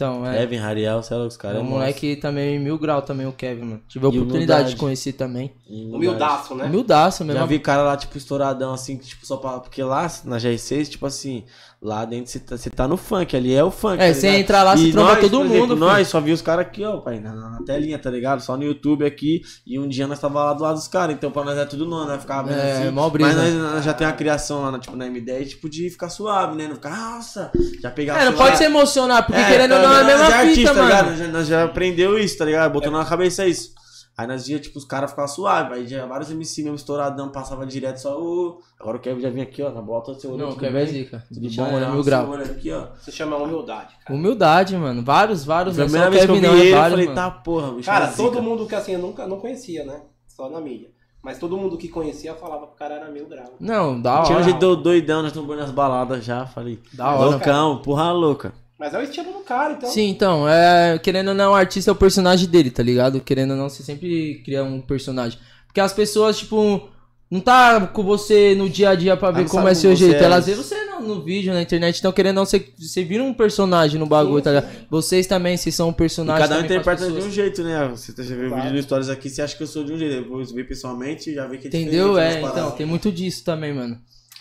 Então 0.00 0.26
é. 0.26 0.38
Kevin, 0.38 0.56
Rariel, 0.56 1.02
sei 1.02 1.16
lá, 1.16 1.26
os 1.26 1.34
É 1.34 1.38
caras. 1.38 1.60
um 1.60 1.64
moleque 1.64 2.16
também 2.16 2.58
mil 2.58 2.78
grau 2.78 3.02
também, 3.02 3.26
o 3.26 3.32
Kevin, 3.32 3.62
mano. 3.62 3.80
Tive 3.86 4.06
a 4.06 4.08
oportunidade 4.08 4.44
humildade. 4.44 4.70
de 4.70 4.76
conhecer 4.76 5.12
também. 5.12 5.52
Humildaço, 5.68 6.54
né? 6.54 6.64
Humildaço 6.64 7.24
mesmo. 7.24 7.38
Já 7.40 7.46
vi 7.46 7.58
cara 7.58 7.82
lá, 7.82 7.96
tipo, 7.96 8.16
estouradão, 8.16 8.72
assim, 8.72 8.96
tipo, 8.96 9.26
só 9.26 9.36
pra... 9.36 9.60
Porque 9.60 9.82
lá, 9.82 10.10
na 10.24 10.38
GR6, 10.38 10.88
tipo 10.88 11.04
assim, 11.06 11.44
lá 11.82 12.04
dentro 12.04 12.30
você 12.30 12.38
tá, 12.38 12.56
tá 12.76 12.88
no 12.88 12.96
funk, 12.96 13.34
ali 13.34 13.54
é 13.54 13.64
o 13.64 13.70
funk, 13.70 14.02
É, 14.02 14.08
tá 14.08 14.14
você 14.14 14.28
entra 14.28 14.62
lá, 14.62 14.76
você 14.76 14.90
tromba 14.92 15.16
todo 15.16 15.38
mundo, 15.44 15.54
exemplo, 15.54 15.76
nós 15.76 16.08
só 16.08 16.20
vi 16.20 16.30
os 16.32 16.42
caras 16.42 16.66
aqui, 16.66 16.84
ó, 16.84 16.98
pai, 16.98 17.18
na, 17.20 17.34
na 17.34 17.58
telinha, 17.64 17.98
tá 17.98 18.10
ligado? 18.10 18.42
Só 18.42 18.54
no 18.56 18.64
YouTube 18.64 19.04
aqui, 19.04 19.40
e 19.66 19.78
um 19.78 19.88
dia 19.88 20.06
nós 20.06 20.18
tava 20.18 20.44
lá 20.44 20.52
do 20.52 20.62
lado 20.62 20.74
dos 20.74 20.88
caras, 20.88 21.14
então 21.14 21.30
pra 21.30 21.42
nós 21.42 21.56
é 21.56 21.64
tudo 21.64 21.86
novo, 21.86 22.06
né? 22.06 22.18
Ficava 22.18 22.48
vendo 22.48 22.60
É, 22.60 22.82
assim. 22.82 22.90
mó 22.90 23.08
brisa. 23.08 23.28
Mas 23.34 23.54
nós, 23.54 23.72
nós 23.74 23.84
já 23.84 23.94
tem 23.94 24.06
uma 24.06 24.12
criação 24.12 24.60
lá, 24.62 24.70
na, 24.72 24.78
tipo, 24.78 24.94
na 24.94 25.06
M10, 25.06 25.48
tipo, 25.48 25.70
de 25.70 25.88
ficar 25.88 26.10
suave, 26.10 26.54
né? 26.54 26.68
Não 26.68 26.74
ficar, 26.74 26.90
nossa, 26.90 27.50
já 27.80 27.90
pegar 27.90 28.20
É, 28.20 28.26
não 28.26 28.34
pode 28.34 28.58
se 28.58 28.64
emocionar, 28.64 29.24
porque 29.24 29.42
querendo 29.42 29.72
ou 29.72 29.80
não 29.80 29.94
é 29.94 30.00
a 30.00 30.04
mesma 30.04 30.24
nós 30.24 30.32
é 30.34 30.38
fita, 30.38 30.48
artista, 30.48 30.74
tá 30.74 30.82
ligado? 30.82 31.04
mano. 31.06 31.16
Nós 31.16 31.18
já, 31.18 31.32
nós 31.32 31.46
já 31.46 31.64
aprendeu 31.64 32.18
isso, 32.18 32.36
tá 32.36 32.44
ligado? 32.44 32.72
Botou 32.72 32.92
na 32.92 33.04
cabeça 33.06 33.46
isso. 33.46 33.79
Aí 34.18 34.26
nós 34.26 34.46
via, 34.46 34.58
tipo, 34.58 34.76
os 34.78 34.84
caras 34.84 35.10
ficavam 35.10 35.28
suaves. 35.32 35.72
Aí 35.78 35.86
já 35.88 36.04
vários 36.04 36.30
MC 36.30 36.62
mesmo 36.62 36.76
estouradão, 36.76 37.30
passava 37.30 37.66
direto 37.66 37.98
só 37.98 38.20
o. 38.20 38.60
Agora 38.78 38.98
o 38.98 39.00
Kevin 39.00 39.20
já 39.20 39.30
vinha 39.30 39.44
aqui, 39.44 39.62
ó, 39.62 39.70
na 39.70 39.80
bola 39.80 40.02
todo 40.04 40.20
seu 40.20 40.32
olho. 40.32 40.40
Não, 40.44 40.50
o 40.50 40.56
Kevin 40.56 40.76
é 40.78 40.86
zica. 40.86 41.24
Tudo 41.28 41.40
Bicho, 41.40 41.56
bom, 41.62 41.68
é 41.68 41.74
olhar 41.76 41.90
mil 41.90 42.00
o 42.00 42.04
grau. 42.04 42.32
aqui, 42.34 42.70
ó. 42.70 42.88
Se 42.98 43.10
chama 43.10 43.36
humildade, 43.38 43.94
cara. 44.04 44.18
Humildade, 44.18 44.76
mano. 44.76 45.02
Vários, 45.02 45.44
vários. 45.44 45.76
Não 45.76 45.84
primeira 45.86 46.08
o 46.08 46.12
vez 46.12 46.24
que 46.26 46.30
eu 46.30 46.34
vi 46.36 46.46
é 46.46 46.50
ele, 46.50 46.68
eu 46.72 46.76
vários, 46.76 46.90
falei, 46.90 47.06
mano. 47.06 47.16
tá, 47.16 47.30
porra, 47.30 47.72
bicho. 47.72 47.86
Cara, 47.86 48.04
é 48.06 48.08
zica. 48.10 48.22
todo 48.22 48.42
mundo 48.42 48.66
que 48.66 48.74
assim, 48.74 48.92
eu 48.92 48.98
nunca 48.98 49.26
não 49.26 49.38
conhecia, 49.40 49.84
né? 49.84 50.02
Só 50.26 50.50
na 50.50 50.60
mídia. 50.60 50.88
Mas 51.22 51.38
todo 51.38 51.56
mundo 51.56 51.76
que 51.78 51.88
conhecia 51.88 52.34
falava 52.34 52.66
que 52.66 52.72
o 52.72 52.76
cara 52.76 52.94
era 52.96 53.10
mil 53.10 53.26
grau. 53.28 53.54
Não, 53.60 54.00
da 54.00 54.22
Tinha 54.22 54.36
um 54.36 54.40
hora. 54.40 54.44
jeito 54.44 54.58
do- 54.58 54.76
doidão, 54.76 55.22
nós 55.22 55.32
estamos 55.32 55.56
nas 55.56 55.70
baladas 55.70 56.24
já, 56.24 56.46
falei. 56.46 56.78
Da 56.94 57.14
hora. 57.14 57.30
Loucão, 57.30 57.78
porra 57.82 58.10
louca. 58.12 58.52
Mas 58.80 58.94
é 58.94 58.98
o 58.98 59.02
estilo 59.02 59.30
do 59.30 59.40
cara, 59.40 59.74
então. 59.74 59.90
Sim, 59.90 60.08
então, 60.08 60.48
é, 60.48 60.98
querendo 60.98 61.28
ou 61.28 61.34
não, 61.34 61.52
o 61.52 61.54
artista 61.54 61.90
é 61.90 61.92
o 61.92 61.96
personagem 61.96 62.48
dele, 62.48 62.70
tá 62.70 62.82
ligado? 62.82 63.20
Querendo 63.20 63.50
ou 63.50 63.56
não, 63.58 63.68
você 63.68 63.82
sempre 63.82 64.40
cria 64.42 64.64
um 64.64 64.80
personagem. 64.80 65.38
Porque 65.66 65.80
as 65.80 65.92
pessoas, 65.92 66.38
tipo, 66.38 66.88
não 67.30 67.40
tá 67.40 67.86
com 67.88 68.02
você 68.02 68.54
no 68.54 68.70
dia 68.70 68.88
a 68.90 68.94
dia 68.94 69.16
pra 69.18 69.30
ver 69.30 69.42
não 69.42 69.48
como 69.48 69.68
é 69.68 69.74
seu 69.74 69.90
você 69.90 70.06
jeito. 70.06 70.22
é. 70.22 70.24
Elas 70.24 70.46
veem 70.46 70.56
você 70.56 70.74
no, 70.86 71.00
no 71.02 71.22
vídeo, 71.22 71.52
na 71.52 71.60
internet, 71.60 71.98
então 71.98 72.10
querendo 72.10 72.38
ou 72.38 72.40
não, 72.42 72.46
você, 72.46 72.72
você 72.78 73.04
vira 73.04 73.22
um 73.22 73.34
personagem 73.34 74.00
no 74.00 74.06
bagulho, 74.06 74.38
Sim, 74.38 74.42
tá 74.44 74.50
ligado? 74.52 74.70
Vocês 74.88 75.26
também, 75.26 75.56
vocês 75.58 75.74
são 75.74 75.88
um 75.88 75.92
E 75.92 75.94
personagem 75.94 76.48
cada 76.48 76.60
um 76.60 76.64
interpreta 76.64 77.06
de 77.06 77.20
um 77.20 77.30
jeito, 77.30 77.62
né? 77.62 77.86
Você 77.90 78.12
tá- 78.14 78.22
você 78.24 78.34
vê 78.34 78.46
o 78.46 78.48
Claro. 78.48 78.62
vídeo 78.64 78.76
no 78.78 78.82
Stories 78.82 79.08
aqui, 79.10 79.28
você 79.28 79.42
acha 79.42 79.54
que 79.56 79.62
eu 79.62 79.66
sou 79.66 79.84
de 79.84 79.92
um 79.92 79.98
jeito. 79.98 80.22
Depois 80.22 80.50
vê 80.52 80.64
pessoalmente 80.64 81.34
já 81.34 81.46
vê 81.46 81.58
que 81.58 81.66
é 81.66 81.68
Entendeu? 81.68 82.18
É, 82.18 82.40
então, 82.40 82.70
tem 82.72 82.86
muito 82.86 83.12
disso 83.12 83.44
também, 83.44 83.74
mano. 83.74 83.98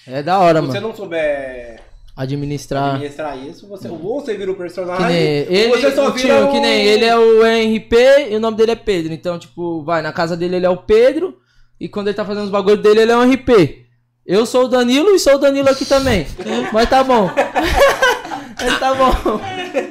É 0.08 0.24
da 0.24 0.40
hora, 0.40 0.62
Se 0.62 0.66
você 0.68 0.74
mano. 0.80 0.88
não 0.88 0.96
souber 0.96 1.82
Administrar. 2.22 2.96
administrar 2.96 3.38
isso, 3.38 3.66
você, 3.66 3.88
ou 3.88 3.98
você 3.98 4.36
vira 4.36 4.52
o 4.52 4.56
personagem, 4.56 5.16
ele, 5.16 5.70
você 5.70 5.96
só 5.96 6.10
vira 6.10 6.40
tio, 6.40 6.50
o... 6.50 6.52
que 6.52 6.60
nem 6.60 6.86
ele 6.86 7.06
é 7.06 7.18
o 7.18 7.40
RP 7.44 7.94
e 8.30 8.36
o 8.36 8.42
nome 8.42 8.58
dele 8.58 8.72
é 8.72 8.76
Pedro. 8.76 9.14
Então, 9.14 9.40
tipo, 9.40 9.82
vai, 9.84 10.02
na 10.02 10.12
casa 10.12 10.36
dele 10.36 10.58
ele 10.58 10.66
é 10.66 10.70
o 10.70 10.76
Pedro 10.76 11.38
e 11.80 11.88
quando 11.88 12.10
ele 12.10 12.18
tá 12.18 12.26
fazendo 12.26 12.44
os 12.44 12.50
bagulhos 12.50 12.82
dele 12.82 13.04
ele 13.04 13.12
é 13.14 13.16
um 13.16 13.32
RP. 13.32 13.86
Eu 14.26 14.46
sou 14.46 14.66
o 14.66 14.68
Danilo 14.68 15.12
e 15.12 15.20
sou 15.20 15.36
o 15.36 15.38
Danilo 15.38 15.70
aqui 15.70 15.86
também. 15.86 16.28
Mas 16.74 16.90
tá 16.90 17.06
bom. 17.06 17.32
Mas 18.62 18.80
tá 18.80 18.93
bom. 18.93 19.39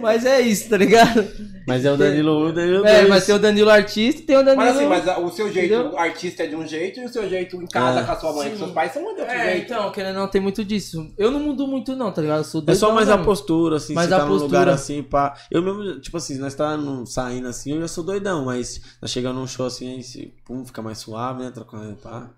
Mas 0.00 0.24
é 0.26 0.40
isso, 0.40 0.68
tá 0.68 0.76
ligado? 0.76 1.26
Mas 1.66 1.84
é 1.84 1.92
o 1.92 1.96
Danilo 1.96 2.44
1 2.44 2.46
e 2.46 2.50
o 2.50 2.52
Danilo 2.52 2.82
2. 2.82 2.94
É, 2.94 3.06
mas 3.08 3.26
tem 3.26 3.34
o 3.34 3.38
Danilo 3.38 3.70
artista 3.70 4.20
e 4.22 4.24
tem 4.24 4.36
o 4.36 4.42
Danilo. 4.42 4.56
Mas 4.64 4.76
assim, 4.76 4.86
mas 4.86 5.18
o 5.18 5.30
seu 5.30 5.52
jeito 5.52 5.74
Entendeu? 5.74 5.98
artista 5.98 6.42
é 6.42 6.46
de 6.46 6.56
um 6.56 6.66
jeito 6.66 7.00
e 7.00 7.04
o 7.04 7.08
seu 7.08 7.28
jeito 7.28 7.56
em 7.62 7.66
casa 7.66 8.00
É. 8.00 8.04
com 8.04 8.12
a 8.12 8.16
sua 8.16 8.32
mãe 8.32 8.48
e 8.48 8.50
com 8.52 8.56
seus 8.58 8.70
pais 8.72 8.92
são 8.92 9.02
de 9.02 9.08
outro 9.08 9.24
É, 9.24 9.52
jeito. 9.52 9.72
então, 9.72 9.90
querendo 9.92 10.16
ou 10.16 10.22
não, 10.22 10.28
tem 10.28 10.40
muito 10.40 10.64
disso. 10.64 11.10
Eu 11.18 11.30
não 11.30 11.40
mudo 11.40 11.66
muito, 11.66 11.94
não, 11.94 12.10
tá 12.10 12.20
ligado? 12.22 12.38
Eu 12.38 12.44
sou 12.44 12.64
É 12.66 12.74
só 12.74 12.92
mais 12.92 13.08
a 13.08 13.18
postura, 13.18 13.76
assim, 13.76 13.94
Mais 13.94 14.08
você 14.08 14.14
a 14.14 14.18
tá 14.18 14.24
num 14.24 14.32
lugar 14.32 14.46
postura. 14.66 14.72
assim, 14.74 15.02
pá. 15.02 15.34
Eu 15.50 15.62
mesmo, 15.62 16.00
tipo 16.00 16.16
assim, 16.16 16.38
nós 16.38 16.54
tá 16.54 16.78
saindo 17.06 17.48
assim, 17.48 17.74
eu 17.74 17.80
já 17.82 17.88
sou 17.88 18.02
doidão, 18.04 18.44
mas 18.46 18.80
nós 19.00 19.10
chegamos 19.10 19.38
num 19.38 19.46
show 19.46 19.66
assim, 19.66 19.94
aí 19.94 20.02
se, 20.02 20.32
pum, 20.44 20.64
fica 20.64 20.80
mais 20.82 20.98
suave, 20.98 21.42
né? 21.42 21.50
Trocando, 21.50 21.96
pá. 21.96 22.30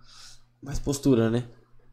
Mais 0.62 0.78
postura, 0.78 1.30
né? 1.30 1.44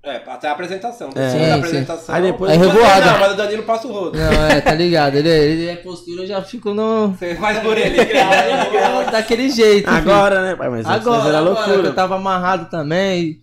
É, 0.03 0.21
até 0.27 0.47
a 0.47 0.51
apresentação. 0.53 1.09
É. 1.15 1.29
Sim, 1.29 1.51
apresentação. 1.51 2.15
Aí 2.15 2.21
depois- 2.21 2.55
Mas 2.57 2.65
revoada. 2.67 3.05
Não, 3.11 3.19
mas 3.19 3.33
o 3.33 3.35
Danilo 3.35 3.63
passa 3.63 3.87
o 3.87 3.91
rodo. 3.91 4.17
Não, 4.17 4.31
é, 4.45 4.61
tá 4.61 4.73
ligado? 4.73 5.15
Ele, 5.15 5.27
ele 5.29 5.67
é 5.67 5.75
postura, 5.77 6.21
eu 6.23 6.27
já 6.27 6.41
fico 6.41 6.73
no. 6.73 7.09
Você 7.09 7.35
faz 7.35 7.59
por 7.59 7.77
ele. 7.77 8.03
grava. 8.05 9.11
Daquele 9.11 9.49
jeito. 9.49 9.85
filho. 9.89 9.97
Agora, 9.97 10.41
né, 10.43 10.55
pai? 10.55 10.69
Mas 10.69 10.85
agora, 10.85 11.27
era 11.27 11.39
agora 11.39 11.55
loucura. 11.55 11.81
que 11.81 11.87
eu 11.87 11.95
tava 11.95 12.15
amarrado 12.15 12.69
também. 12.69 13.21
e- 13.21 13.41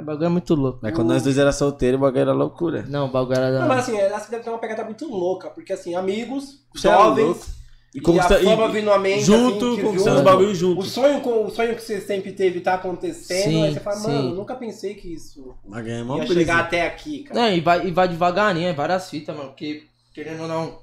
O 0.00 0.02
bagulho 0.04 0.26
é 0.26 0.28
muito 0.30 0.54
louco. 0.54 0.78
Mas 0.82 0.92
quando 0.94 1.08
nós 1.08 1.22
dois 1.22 1.38
era 1.38 1.52
solteiro, 1.52 1.96
o 1.96 2.00
bagulho 2.00 2.20
era 2.22 2.32
loucura. 2.32 2.84
Não, 2.88 3.06
o 3.06 3.08
bagulho 3.10 3.36
era. 3.38 3.60
Não, 3.60 3.68
mas 3.68 3.80
assim, 3.80 3.96
essa 3.98 4.30
deve 4.30 4.42
ter 4.42 4.50
uma 4.50 4.58
pegada 4.58 4.82
muito 4.84 5.06
louca, 5.08 5.48
porque 5.50 5.72
assim, 5.72 5.94
amigos, 5.94 6.60
Você 6.74 6.88
é 6.88 6.92
jovens. 6.92 7.59
E, 7.94 8.00
conquista- 8.00 8.36
a 8.36 8.40
fama 8.40 8.66
e- 8.66 8.72
vindo 8.72 8.90
à 8.90 8.98
mente, 8.98 9.22
junto, 9.24 9.72
assim, 9.74 9.82
conquistando 9.82 10.16
os 10.18 10.22
bagulho 10.22 10.50
O 10.50 10.54
junto. 10.54 10.82
sonho, 10.84 11.20
com, 11.20 11.44
o 11.46 11.50
sonho 11.50 11.74
que 11.74 11.82
você 11.82 12.00
sempre 12.00 12.32
teve 12.32 12.60
tá 12.60 12.74
acontecendo, 12.74 13.44
Sim, 13.50 13.64
aí 13.64 13.72
você 13.74 13.80
fala, 13.80 14.00
mano, 14.00 14.30
sim. 14.30 14.36
nunca 14.36 14.54
pensei 14.54 14.94
que 14.94 15.12
isso 15.12 15.54
O 15.64 15.76
é 15.76 15.82
ia 15.82 16.04
brisa. 16.04 16.34
chegar 16.34 16.60
até 16.60 16.86
aqui, 16.86 17.24
cara. 17.24 17.40
Não, 17.40 17.52
e 17.56 17.60
vai, 17.60 17.86
e 17.86 17.90
vai 17.90 18.06
devagarinho, 18.08 18.68
é 18.68 18.72
várias 18.72 19.10
fitas, 19.10 19.34
mano. 19.36 19.48
Porque, 19.50 19.84
querendo 20.14 20.42
ou 20.42 20.48
não. 20.48 20.78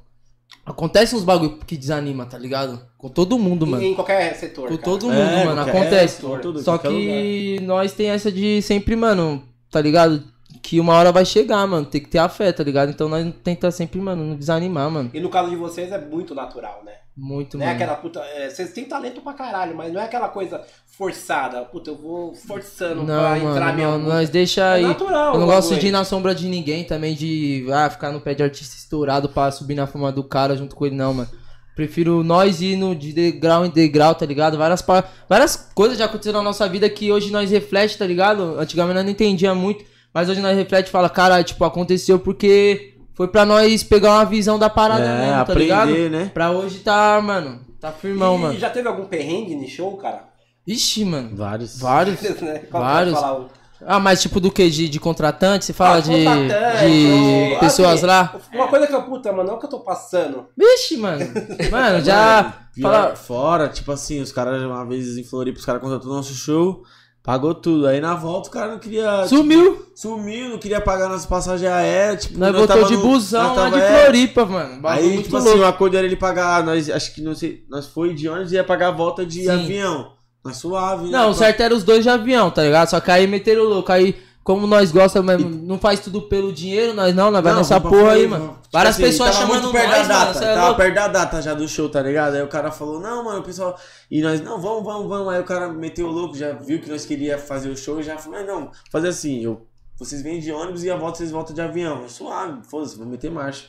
Acontece 0.66 1.16
uns 1.16 1.24
bagulho 1.24 1.60
que 1.66 1.78
desanima, 1.78 2.26
tá 2.26 2.38
ligado? 2.38 2.82
Com 2.98 3.08
todo 3.10 3.38
mundo, 3.40 3.66
mano. 3.66 3.82
em 3.84 3.94
qualquer 3.94 4.34
setor, 4.36 4.68
Com 4.70 4.78
cara. 4.78 4.84
todo 4.84 5.06
mundo, 5.08 5.18
É, 5.18 5.46
mano. 5.46 5.62
Acontece. 5.62 6.26
é, 6.26 6.38
tudo, 6.40 6.62
Só 6.62 6.78
que 6.78 7.60
nós 7.62 7.94
tem 7.94 8.10
essa 8.10 8.30
de 8.32 8.62
sempre, 8.62 8.96
mano, 8.96 9.44
tá 9.72 9.80
ligado? 9.80 10.24
Que 10.68 10.82
uma 10.82 10.96
hora 10.96 11.14
vai 11.14 11.24
chegar, 11.24 11.66
mano. 11.66 11.86
Tem 11.86 12.02
que 12.02 12.10
ter 12.10 12.18
a 12.18 12.28
fé, 12.28 12.52
tá 12.52 12.62
ligado? 12.62 12.90
Então 12.90 13.08
nós 13.08 13.26
tenta 13.42 13.72
sempre, 13.72 14.02
mano, 14.02 14.22
não 14.26 14.36
desanimar, 14.36 14.92
mano. 14.92 15.10
E 15.14 15.20
no 15.22 15.30
caso 15.30 15.50
de 15.50 15.56
vocês 15.56 15.94
é 15.94 15.98
muito 15.98 16.36
natural, 16.36 16.82
né? 16.86 16.92
Muito, 17.16 17.58
Não 17.58 17.66
é 17.66 17.72
aquela 17.72 17.96
puta. 17.96 18.20
é, 18.20 18.50
vocês 18.50 18.74
têm 18.74 18.84
talento 18.84 19.22
pra 19.22 19.32
caralho, 19.32 19.76
mas 19.78 19.94
não 19.94 20.02
é 20.02 20.04
aquela 20.04 20.28
coisa 20.28 20.62
forçada. 20.98 21.62
Puta, 21.62 21.92
eu 21.92 21.96
vou 21.96 22.36
forçando 22.36 23.04
Não, 23.04 23.06
pra 23.06 23.38
entrar 23.38 23.54
mano, 23.54 23.74
minha 23.76 23.88
não, 23.88 23.98
música. 24.00 24.14
nós 24.16 24.30
deixa 24.30 24.62
É 24.62 24.74
aí. 24.74 24.84
natural. 24.86 25.34
Eu 25.36 25.40
não 25.40 25.48
gosto 25.48 25.74
de 25.78 25.88
ir 25.88 25.92
na 25.92 26.04
sombra 26.04 26.36
de 26.36 26.50
ninguém 26.50 26.84
também, 26.84 27.16
de 27.16 27.66
ah, 27.72 27.90
ficar 27.90 28.12
no 28.12 28.20
pé 28.20 28.34
de 28.34 28.44
artista 28.44 28.76
estourado 28.76 29.30
pra 29.30 29.50
subir 29.52 29.74
na 29.74 29.88
fama 29.88 30.12
do 30.12 30.22
cara 30.24 30.56
junto 30.58 30.76
com 30.76 30.86
ele, 30.86 30.96
não, 30.96 31.14
mano. 31.14 31.30
Prefiro 31.78 32.24
nós 32.26 32.60
ir 32.62 32.76
no, 32.76 32.94
de 32.94 33.14
degrau 33.14 33.66
em 33.66 33.70
degrau, 33.70 34.14
tá 34.14 34.26
ligado? 34.26 34.58
Várias, 34.58 34.84
várias 35.30 35.70
coisas 35.74 35.98
já 35.98 36.06
aconteceram 36.06 36.40
na 36.40 36.44
nossa 36.46 36.68
vida 36.68 36.90
que 36.90 37.10
hoje 37.12 37.32
nós 37.32 37.52
reflete, 37.52 37.98
tá 37.98 38.06
ligado? 38.06 38.60
Antigamente 38.60 38.96
nós 38.96 39.06
não 39.06 39.12
entendia 39.12 39.56
muito, 39.56 39.86
mas 40.18 40.30
hoje 40.30 40.42
nós 40.42 40.56
reflete 40.58 40.88
e 40.88 40.92
fala, 40.92 41.10
cara, 41.10 41.44
tipo, 41.44 41.64
aconteceu 41.64 42.18
porque 42.18 42.96
foi 43.14 43.28
pra 43.28 43.46
nós 43.46 43.84
pegar 43.84 44.14
uma 44.16 44.26
visão 44.26 44.58
da 44.58 44.68
parada 44.70 45.04
É, 45.06 45.28
mesmo, 45.30 45.46
tá 45.46 45.54
ligado? 45.54 45.90
aprender, 45.90 46.10
né? 46.10 46.32
Pra 46.34 46.50
hoje 46.52 46.80
tá, 46.80 47.22
mano, 47.22 47.62
tá 47.80 47.92
firmão, 47.92 48.36
e 48.36 48.40
mano. 48.40 48.60
já 48.60 48.70
teve 48.72 48.88
algum 48.88 49.06
perrengue 49.06 49.56
no 49.56 49.68
show, 49.68 49.96
cara? 49.98 50.24
Ixi, 50.66 51.06
mano. 51.06 51.36
Vários. 51.36 51.78
Vários. 51.80 52.20
Né? 52.42 52.64
Vários. 52.72 53.18
o- 53.20 53.46
Ah, 53.86 54.00
mas 54.00 54.20
tipo 54.24 54.40
do 54.40 54.52
que? 54.52 54.68
De, 54.72 54.90
de 54.90 55.00
contratante? 55.00 55.66
Você 55.66 55.72
fala 55.72 55.98
Ah, 55.98 56.00
de, 56.00 56.10
contratante, 56.26 56.86
de 56.90 57.52
ou- 57.54 57.60
pessoas 57.60 57.90
assim, 57.98 58.06
lá? 58.08 58.36
Uma 58.52 58.68
coisa 58.68 58.88
que 58.88 58.94
eu, 58.96 59.04
puta, 59.04 59.32
mano, 59.32 59.44
não 59.44 59.54
é 59.54 59.58
o 59.58 59.60
que 59.60 59.66
eu 59.68 59.70
tô 59.70 59.80
passando. 59.82 60.48
Vixe, 60.58 60.98
mano. 60.98 61.24
Mano, 61.72 62.04
já. 62.04 62.54
Pior, 62.74 62.92
Fala. 62.92 63.16
fora, 63.16 63.68
tipo 63.70 63.92
assim, 63.92 64.20
os 64.20 64.32
caras 64.32 64.62
uma 64.64 64.84
vez 64.86 65.16
em 65.18 65.24
Floripa, 65.24 65.60
os 65.60 65.66
caras 65.66 65.80
contratou 65.82 66.12
nosso 66.12 66.34
show, 66.34 66.82
pagou 67.28 67.54
tudo. 67.54 67.88
Aí 67.88 68.00
na 68.00 68.16
volta 68.16 68.48
o 68.48 68.52
cara 68.52 68.72
não 68.72 68.80
queria. 68.80 69.28
Sumiu. 69.28 69.74
tipo, 69.74 69.92
sumiu, 69.94 70.50
não 70.52 70.58
queria 70.58 70.80
pagar 70.80 71.10
nossa 71.10 71.28
passagem 71.28 71.68
aérea. 71.68 72.16
Tipo, 72.16 72.40
Nós 72.40 72.54
nós 72.54 72.66
voltou 72.66 72.88
de 72.88 72.96
no- 72.96 73.02
busão 73.02 73.54
lá 73.54 73.70
de 73.70 73.80
é. 73.80 74.02
Floripa, 74.04 74.46
mano. 74.46 74.82
Bagulho 74.82 75.04
Aí, 75.04 75.14
muito 75.16 75.24
tipo 75.26 75.36
louco. 75.36 75.50
assim, 75.52 75.60
o 75.60 75.66
acordo 75.66 75.98
era 75.98 76.08
ele 76.08 76.16
pagar, 76.16 76.64
nós 76.64 76.90
acho 76.90 77.14
que 77.14 77.22
não 77.22 77.36
sei, 77.36 77.66
nós 77.70 77.86
foi 77.86 78.14
de 78.14 78.30
ônibus 78.30 78.54
e 78.54 78.56
ia 78.56 78.64
pagar 78.64 78.88
a 78.88 78.92
volta 78.92 79.26
de 79.26 79.44
Sim. 79.44 79.50
avião. 79.50 80.14
Mas 80.42 80.58
suave, 80.58 81.06
né? 81.06 81.12
Não, 81.12 81.32
o 81.32 81.34
certo 81.34 81.60
era 81.60 81.76
os 81.76 81.84
dois 81.84 82.04
de 82.04 82.10
avião, 82.10 82.50
tá 82.50 82.64
ligado? 82.64 82.88
Só 82.90 83.02
que 83.02 83.12
aí 83.12 83.28
meteram 83.28 83.64
o 83.64 83.68
louco. 83.68 83.92
Aí, 83.92 84.16
como 84.48 84.66
nós 84.66 84.94
gostamos 84.94 85.28
mesmo, 85.28 85.50
não 85.50 85.78
faz 85.78 86.00
tudo 86.00 86.22
pelo 86.22 86.54
dinheiro, 86.54 86.94
nós 86.94 87.14
não, 87.14 87.30
nós 87.30 87.44
vai 87.44 87.52
Não, 87.52 87.60
nessa 87.60 87.82
porra 87.82 88.14
aí, 88.14 88.26
mano. 88.26 88.48
Tipo 88.48 88.70
Várias 88.72 88.96
assim, 88.96 89.04
pessoas 89.04 89.36
chamando 89.36 89.64
muito 89.64 89.74
perto 89.74 89.90
nós, 89.90 90.08
da 90.08 90.14
mano. 90.14 90.26
data, 90.28 90.40
cê 90.40 90.46
é 90.46 90.54
tava 90.54 90.76
perto 90.76 90.96
da 90.96 91.08
data 91.10 91.42
já 91.42 91.54
do 91.54 91.68
show, 91.68 91.90
tá 91.90 92.02
ligado? 92.02 92.36
Aí 92.36 92.42
o 92.42 92.48
cara 92.48 92.72
falou, 92.72 92.98
não, 93.02 93.26
mano, 93.26 93.42
o 93.42 93.44
pessoal. 93.44 93.78
E 94.10 94.22
nós, 94.22 94.40
não, 94.40 94.58
vamos, 94.62 94.86
vamos, 94.86 95.10
vamos. 95.10 95.34
Aí 95.34 95.42
o 95.42 95.44
cara 95.44 95.68
meteu 95.68 96.08
o 96.08 96.12
louco, 96.12 96.34
já 96.38 96.54
viu 96.54 96.80
que 96.80 96.90
nós 96.90 97.06
queria 97.06 97.38
fazer 97.38 97.68
o 97.68 97.76
show, 97.76 98.02
já 98.02 98.18
falou, 98.18 98.40
mas 98.40 98.48
não, 98.48 98.72
fazer 98.90 99.10
assim, 99.10 99.44
eu, 99.44 99.68
vocês 100.00 100.22
vêm 100.22 100.40
de 100.40 100.50
ônibus 100.50 100.86
e 100.86 100.90
a 100.90 100.96
volta 100.96 101.18
vocês 101.18 101.32
voltam 101.32 101.54
de 101.54 101.60
avião. 101.60 102.08
Suave, 102.08 102.62
foda-se, 102.70 102.98
vou 102.98 103.06
meter 103.06 103.30
marcha. 103.30 103.66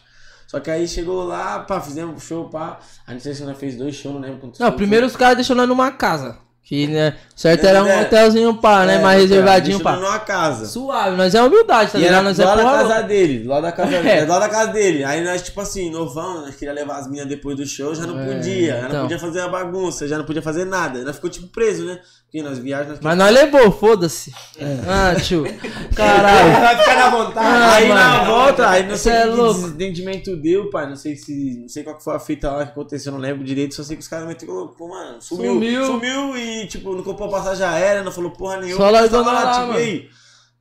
Só 0.46 0.60
que 0.60 0.70
aí 0.70 0.86
chegou 0.86 1.24
lá, 1.24 1.58
pá, 1.58 1.80
fizemos 1.80 2.22
o 2.22 2.24
show, 2.24 2.48
pá. 2.48 2.78
A 3.04 3.14
gente 3.14 3.54
fez 3.56 3.76
dois 3.76 3.96
shows, 3.96 4.14
não 4.14 4.22
lembro 4.22 4.38
quantos 4.38 4.60
Não, 4.60 4.68
shows 4.68 4.76
primeiro 4.76 5.06
os 5.06 5.16
caras 5.16 5.34
deixou 5.34 5.56
nós 5.56 5.66
numa 5.66 5.90
casa. 5.90 6.38
Que, 6.68 6.86
né? 6.86 7.14
Certo 7.34 7.64
era 7.66 7.82
um 7.82 8.00
hotelzinho 8.02 8.52
pá, 8.56 8.84
né? 8.84 8.96
É, 8.96 8.98
mais 8.98 9.22
reservadinho 9.22 9.80
pá. 9.80 9.96
numa 9.96 10.18
casa. 10.18 10.66
Suave, 10.66 11.16
nós 11.16 11.34
é 11.34 11.42
humildade, 11.42 11.92
tá 11.92 11.98
E 11.98 12.02
ligado? 12.02 12.24
Nós 12.24 12.36
lá 12.36 12.44
é 12.44 12.56
da 12.56 12.62
porra 12.62 12.72
casa 12.76 12.88
louca. 12.88 13.02
dele, 13.04 13.44
lá 13.48 13.60
da 13.62 13.72
casa 13.72 13.88
dele. 13.96 14.08
É. 14.10 14.18
É. 14.18 14.24
lá 14.26 14.38
da 14.38 14.48
casa 14.50 14.72
dele. 14.72 15.04
Aí 15.04 15.24
nós, 15.24 15.40
tipo 15.40 15.58
assim, 15.62 15.90
novão, 15.90 16.42
nós 16.42 16.54
queria 16.56 16.74
levar 16.74 16.98
as 16.98 17.08
minas 17.08 17.26
depois 17.26 17.56
do 17.56 17.64
show, 17.64 17.94
já 17.94 18.06
não 18.06 18.20
É, 18.20 18.34
podia. 18.34 18.72
Já 18.72 18.78
então. 18.80 18.92
não 18.92 19.00
podia 19.02 19.18
fazer 19.18 19.40
a 19.40 19.48
bagunça, 19.48 20.06
já 20.06 20.18
não 20.18 20.26
podia 20.26 20.42
fazer 20.42 20.66
nada. 20.66 21.02
Nós 21.04 21.14
ficou 21.16 21.30
tipo 21.30 21.46
preso, 21.46 21.86
né? 21.86 21.98
Porque 22.30 22.42
nós 22.42 22.58
viajamos, 22.58 23.00
nós 23.00 23.16
Mas 23.16 23.16
nós 23.16 23.32
levou, 23.32 23.72
foda-se. 23.72 24.30
Ah, 24.86 25.18
tio. 25.18 25.44
Caralho. 25.96 26.60
Vai 26.60 26.76
ficar 26.76 26.96
na 26.96 27.08
vontade. 27.08 27.38
Ah, 27.46 27.72
aí 27.72 27.88
na 27.88 27.94
mano. 27.94 28.26
volta, 28.26 28.68
aí 28.68 28.86
não 28.86 28.96
sei 28.98 29.12
é 29.14 29.22
que 29.22 29.34
desentendimento 29.34 30.36
deu, 30.36 30.68
pai. 30.68 30.86
Não 30.86 30.96
sei 30.96 31.16
se. 31.16 31.58
Não 31.58 31.68
sei 31.70 31.82
qual 31.82 31.96
que 31.96 32.04
foi 32.04 32.14
a 32.14 32.18
fita 32.18 32.50
lá 32.50 32.66
que 32.66 32.72
aconteceu, 32.72 33.12
não 33.12 33.18
lembro 33.18 33.42
direito. 33.42 33.74
Só 33.74 33.82
sei 33.82 33.96
que 33.96 34.02
os 34.02 34.08
caras 34.08 34.28
meteram 34.28 34.68
pô, 34.76 34.88
mano. 34.88 35.22
Sumiu, 35.22 35.54
Sumiu. 35.54 35.86
sumiu. 35.86 36.36
e, 36.36 36.66
tipo, 36.66 36.94
não 36.94 37.02
comprou 37.02 37.30
passagem 37.30 37.64
aérea, 37.66 38.02
não 38.02 38.12
falou 38.12 38.30
porra 38.30 38.58
nenhuma. 38.58 38.76
Só 38.84 38.90
largou 38.90 39.24
Tava 39.24 39.32
nós 39.32 39.44
lá, 39.44 39.52
tipo, 39.52 39.66
mano. 39.68 39.78
E 39.78 39.82
aí? 39.82 40.10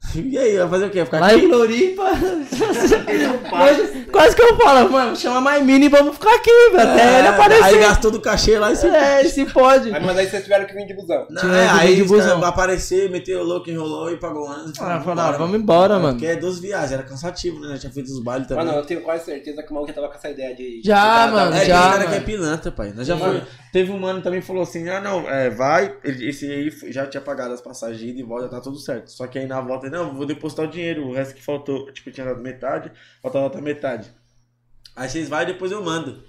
E 0.15 0.37
aí, 0.37 0.57
vai 0.57 0.69
fazer 0.69 0.85
o 0.85 0.89
quê? 0.89 0.97
Vai 1.03 1.05
Ficar 1.05 1.19
Lá 1.19 1.33
em 1.33 1.37
aqui? 1.37 1.47
Floripa. 1.47 2.03
Quase 4.11 4.35
que 4.35 4.41
eu 4.41 4.57
falo, 4.57 4.89
mano, 4.89 5.15
chama 5.15 5.41
mais 5.41 5.63
mini 5.63 5.85
e 5.85 5.89
vamos 5.89 6.15
ficar 6.15 6.33
aqui, 6.35 6.49
velho. 6.71 6.89
Até 6.89 7.19
ele 7.19 7.27
É, 7.27 7.29
Aí 7.29 7.35
aparecer. 7.35 7.79
gastou 7.79 8.11
do 8.11 8.21
cachê 8.21 8.57
lá 8.57 8.71
e 8.71 8.75
se 8.75 8.87
É, 8.87 9.23
se 9.25 9.45
pode. 9.45 9.93
Aí, 9.93 10.03
mas 10.03 10.17
aí 10.17 10.27
vocês 10.29 10.43
tiveram 10.43 10.65
que 10.65 10.73
vir 10.73 10.87
de 10.87 10.95
busão. 10.95 11.27
Não, 11.29 11.41
Tinha 11.41 11.53
é, 11.53 11.69
aí 11.69 11.95
de 11.95 12.03
busão. 12.03 12.43
aparecer, 12.43 13.09
meteu 13.09 13.41
o 13.41 13.43
louco, 13.43 13.69
enrolou 13.69 14.11
e 14.11 14.17
pagou 14.17 14.47
anos. 14.47 14.73
Ah, 14.79 15.01
falaram, 15.01 15.37
vamos 15.37 15.59
embora, 15.59 15.99
mano. 15.99 16.13
Porque 16.13 16.25
é 16.25 16.35
12 16.35 16.61
viagens, 16.61 16.91
era 16.93 17.03
cansativo, 17.03 17.59
né? 17.59 17.73
Já 17.73 17.79
tinha 17.79 17.91
feito 17.91 18.07
os 18.07 18.23
bailes 18.23 18.47
também. 18.47 18.65
Mano, 18.65 18.77
eu 18.77 18.85
tenho 18.85 19.01
quase 19.01 19.25
certeza 19.25 19.61
que 19.61 19.71
o 19.71 19.73
maluco 19.73 19.91
já 19.91 19.95
tava 19.95 20.07
com 20.09 20.15
essa 20.17 20.29
ideia 20.29 20.55
de. 20.55 20.81
Já, 20.83 21.27
mano, 21.27 21.55
é, 21.55 21.65
já, 21.65 21.81
tem 21.81 21.91
cara 21.91 22.07
que 22.09 22.15
é 22.15 22.19
pilantra, 22.21 22.71
pai. 22.71 22.93
Nós 22.95 23.05
já 23.05 23.17
foi. 23.17 23.41
Teve 23.71 23.91
um 23.91 23.99
mano 23.99 24.19
que 24.19 24.23
também 24.23 24.41
falou 24.41 24.63
assim: 24.63 24.87
ah, 24.89 25.01
não, 25.01 25.29
é, 25.29 25.49
vai. 25.49 25.95
ele- 26.03 26.29
Esse 26.29 26.49
aí 26.51 26.69
já 26.91 27.05
tinha 27.05 27.21
pagado 27.21 27.53
as 27.53 27.61
passagens 27.61 27.99
de 27.99 28.19
e 28.19 28.23
volta, 28.23 28.47
tá 28.47 28.61
tudo 28.61 28.77
certo. 28.79 29.11
Só 29.11 29.27
que 29.27 29.37
aí 29.39 29.45
na 29.45 29.59
volta, 29.61 29.89
não, 29.89 30.13
vou 30.15 30.25
depositar 30.25 30.65
o 30.65 30.69
dinheiro, 30.69 31.07
o 31.07 31.13
resto 31.13 31.33
que 31.35 31.43
faltou, 31.43 31.91
tipo, 31.91 32.09
tinha 32.11 32.25
dado 32.25 32.41
metade, 32.41 32.91
faltava 33.21 33.45
outra 33.45 33.61
metade. 33.61 34.09
Aí 34.95 35.07
vocês 35.09 35.29
vai 35.29 35.43
e 35.43 35.47
depois 35.47 35.71
eu 35.71 35.83
mando. 35.83 36.23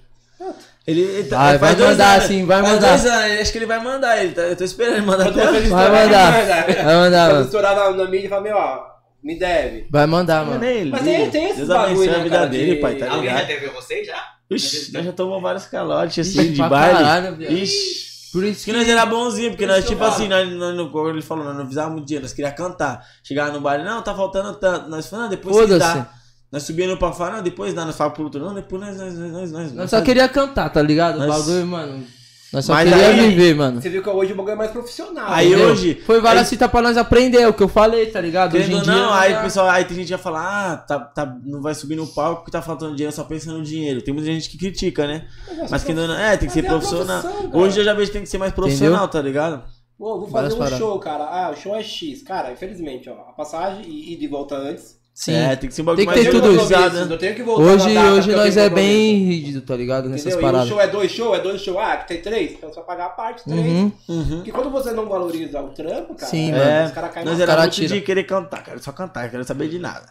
Ele, 0.87 1.01
ele 1.01 1.25
tá- 1.29 1.37
Vai, 1.39 1.51
ele 1.51 1.59
vai 1.59 1.75
mandar, 1.91 2.13
anos, 2.15 2.25
sim, 2.27 2.45
vai 2.47 2.63
mandar. 2.63 2.91
anos, 2.91 3.05
ele- 3.05 3.41
acho 3.41 3.51
que 3.53 3.59
ele 3.59 3.67
vai 3.67 3.81
mandar, 3.83 4.23
ele 4.23 4.33
tá- 4.33 4.43
eu 4.43 4.57
tô 4.57 4.63
esperando 4.65 4.97
ele 4.99 5.07
mandar 5.07 5.31
Vai 5.33 5.63
estourarem, 5.63 6.07
mandar. 6.07 6.33
vai 6.33 6.75
Vai 6.85 6.95
mandar, 6.97 7.33
mano. 7.33 7.45
estourar 7.45 7.75
na, 7.77 7.91
na 7.91 8.05
mídia 8.11 8.27
e 8.27 8.29
falar, 8.29 8.43
meu, 8.43 8.57
ó, 8.57 8.87
me 9.23 9.37
deve. 9.39 9.89
Vai 9.91 10.07
mandar, 10.07 10.47
mano. 10.47 10.65
ele. 10.65 10.91
Mas 10.91 11.03
tem- 11.03 11.31
tem 11.31 11.55
Deus 11.55 11.69
bagulho, 11.69 11.87
abençoe 12.03 12.09
né, 12.09 12.23
vida 12.23 12.47
dele, 12.47 12.75
de- 12.77 12.81
pai, 12.81 12.95
tá 12.95 13.07
Alguém 13.11 13.31
já 13.31 13.41
ligado? 13.43 13.47
teve 13.49 13.67
vocês 13.69 14.07
já? 14.07 14.28
Ixi, 14.51 14.93
nós 14.93 15.05
já 15.05 15.13
tomamos 15.13 15.43
vários 15.43 15.67
calotes 15.67 16.27
assim 16.27 16.53
de 16.53 16.59
baile. 16.59 16.99
caralho. 16.99 17.43
Ixi. 17.43 18.09
Por 18.33 18.45
isso 18.45 18.65
Que 18.67 18.73
nós 18.73 18.87
era 18.87 19.07
bonzinho, 19.07 19.51
porque 19.51 19.67
Por 19.67 19.73
nós, 19.73 19.85
que 19.85 19.91
tipo 19.91 20.05
assim, 20.05 20.29
nós, 20.29 20.49
nós, 20.51 20.91
como 20.91 21.09
ele 21.09 21.23
falou, 21.23 21.45
nós 21.45 21.55
não 21.55 21.63
avisávamos 21.63 21.97
muito 21.97 22.09
dia, 22.09 22.21
nós 22.21 22.33
queríamos 22.33 22.59
cantar. 22.59 23.03
Chegava 23.23 23.53
no 23.53 23.61
baile, 23.61 23.85
não, 23.85 24.03
tá 24.03 24.15
faltando 24.15 24.55
tanto. 24.55 24.89
Nós 24.91 25.07
falamos, 25.07 25.31
depois 25.31 25.57
Foda-se. 25.57 25.79
dá. 25.79 26.11
Nós 26.53 26.63
subíamos 26.63 26.99
pra 26.99 27.13
fora, 27.13 27.37
não, 27.37 27.43
depois 27.43 27.75
dá, 27.75 27.85
nós 27.85 27.97
falamos 27.97 28.17
pro 28.17 28.25
outro, 28.25 28.41
não, 28.41 28.55
depois 28.55 28.81
nós, 28.83 28.97
nós, 28.97 29.15
nós, 29.15 29.33
nós, 29.33 29.51
nós. 29.53 29.73
Nós 29.73 29.91
só 29.91 30.01
queria 30.03 30.29
cantar, 30.29 30.69
tá 30.71 30.81
ligado? 30.81 31.23
O 31.23 31.27
bagulho, 31.27 31.67
mano. 31.67 32.05
Nós 32.53 32.65
só 32.65 32.73
Mas 32.73 32.89
queria 32.89 33.09
aí- 33.09 33.29
viver, 33.29 33.55
mano. 33.55 33.81
Você 33.83 33.91
viu 33.91 34.03
que 34.03 34.09
hoje 34.09 34.33
o 34.33 34.37
bagulho 34.37 34.53
é 34.53 34.57
mais 34.57 34.71
profissional. 34.71 35.27
Aí 35.31 35.55
né? 35.55 35.63
hoje- 35.67 36.03
Foi 36.07 36.19
várias 36.21 36.45
aí- 36.45 36.49
citas 36.49 36.71
pra 36.71 36.81
nós 36.81 36.97
aprender, 36.97 37.39
é 37.43 37.49
o 37.49 37.53
que 37.53 37.63
eu 37.63 37.69
falei, 37.69 38.07
tá 38.07 38.21
ligado? 38.21 38.57
Hoje 38.57 38.73
em 38.73 38.81
dia. 38.81 38.91
não, 38.93 39.13
aí 39.13 39.33
já- 39.33 39.41
o 39.41 39.43
pessoal, 39.45 39.69
aí 39.69 39.85
tem 39.85 39.97
gente 39.99 40.07
que 40.07 40.15
vai 40.15 40.23
falar, 40.23 40.73
ah, 40.73 40.77
tá, 40.79 40.99
tá, 40.99 41.37
não 41.45 41.61
vai 41.61 41.75
subir 41.75 41.95
no 41.97 42.07
palco 42.07 42.37
porque 42.37 42.51
tá 42.51 42.63
faltando 42.63 42.97
dinheiro, 42.97 43.15
só 43.15 43.25
pensa 43.25 43.53
no 43.53 43.63
dinheiro. 43.63 44.01
Tem 44.01 44.15
muita 44.15 44.27
gente 44.33 44.49
que 44.49 44.57
critica, 44.57 45.07
né? 45.07 45.27
Mas 45.71 45.85
que 45.85 45.93
não, 45.93 46.11
é, 46.15 46.37
tem 46.39 46.49
que 46.49 46.55
ser 46.55 46.65
é 46.65 46.69
profissional. 46.69 47.23
Hoje 47.53 47.81
eu 47.81 47.85
já 47.85 47.93
vejo 47.93 48.07
que 48.07 48.13
tem 48.15 48.23
que 48.23 48.29
ser 48.31 48.39
mais 48.39 48.53
profissional, 48.53 49.07
tá 49.09 49.21
ligado? 49.21 49.63
Pô, 49.99 50.21
vou 50.21 50.29
Várias 50.29 50.55
fazer 50.55 50.55
um 50.55 50.59
paradas. 50.59 50.79
show, 50.79 50.99
cara. 51.01 51.25
Ah, 51.25 51.51
o 51.51 51.57
show 51.57 51.75
é 51.75 51.83
X. 51.83 52.23
Cara, 52.23 52.53
infelizmente, 52.53 53.11
ó, 53.11 53.15
a 53.15 53.33
passagem 53.33 53.85
e, 53.85 54.13
e 54.13 54.17
de 54.17 54.29
volta 54.29 54.55
antes. 54.57 54.97
Sim. 55.19 55.35
É, 55.35 55.57
tem 55.57 55.69
que 55.69 55.75
ser 55.75 55.83
um 55.83 55.85
bagulho 55.85 56.07
Tem 56.07 56.15
que 56.15 56.23
ter 56.23 56.31
tudo 56.31 56.55
isso. 56.55 56.71
né? 56.71 57.07
Eu 57.11 57.19
tenho 57.19 57.35
que 57.35 57.43
voltar 57.43 57.63
Hoje, 57.65 57.99
hoje 57.99 58.31
eu 58.31 58.37
nós 58.37 58.57
é 58.57 58.69
bem 58.71 59.25
rígido, 59.25 59.63
tá 59.63 59.75
ligado? 59.75 60.09
Nessas 60.09 60.27
Entendeu? 60.27 60.39
E 60.39 60.43
o 60.45 60.47
paradas. 60.53 60.69
show 60.69 60.81
é 60.81 60.87
dois 60.87 61.11
shows, 61.11 61.39
é 61.39 61.43
dois 61.43 61.61
shows. 61.61 61.77
Ah, 61.77 61.97
que 61.97 62.07
tem 62.07 62.23
três? 62.23 62.53
Então 62.53 62.71
vai 62.73 62.85
pagar 62.85 63.07
a 63.07 63.09
parte 63.09 63.43
três. 63.43 63.59
Uhum. 63.67 63.93
Uhum. 64.09 64.37
Porque 64.37 64.53
quando 64.53 64.71
você 64.71 64.93
não 64.93 65.09
valoriza 65.09 65.61
o 65.61 65.71
trampo, 65.71 66.15
cara, 66.15 66.31
Sim, 66.31 66.53
É, 66.53 66.85
os 66.87 66.93
caras 66.93 67.13
caem 67.13 67.27
nós 67.27 67.37
na 67.37 67.43
era 67.43 67.51
cara 67.51 67.63
muito 67.63 67.75
tira. 67.75 67.95
de 67.97 68.01
querer 68.01 68.23
cantar, 68.23 68.63
quero 68.63 68.81
só 68.81 68.93
cantar, 68.93 69.29
quero 69.29 69.43
saber 69.43 69.69
de 69.69 69.81
nada. 69.81 70.07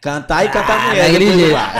Cantar 0.00 0.44
e 0.44 0.48
cantar 0.48 0.78
Ah, 0.78 0.88
mulher. 0.90 1.10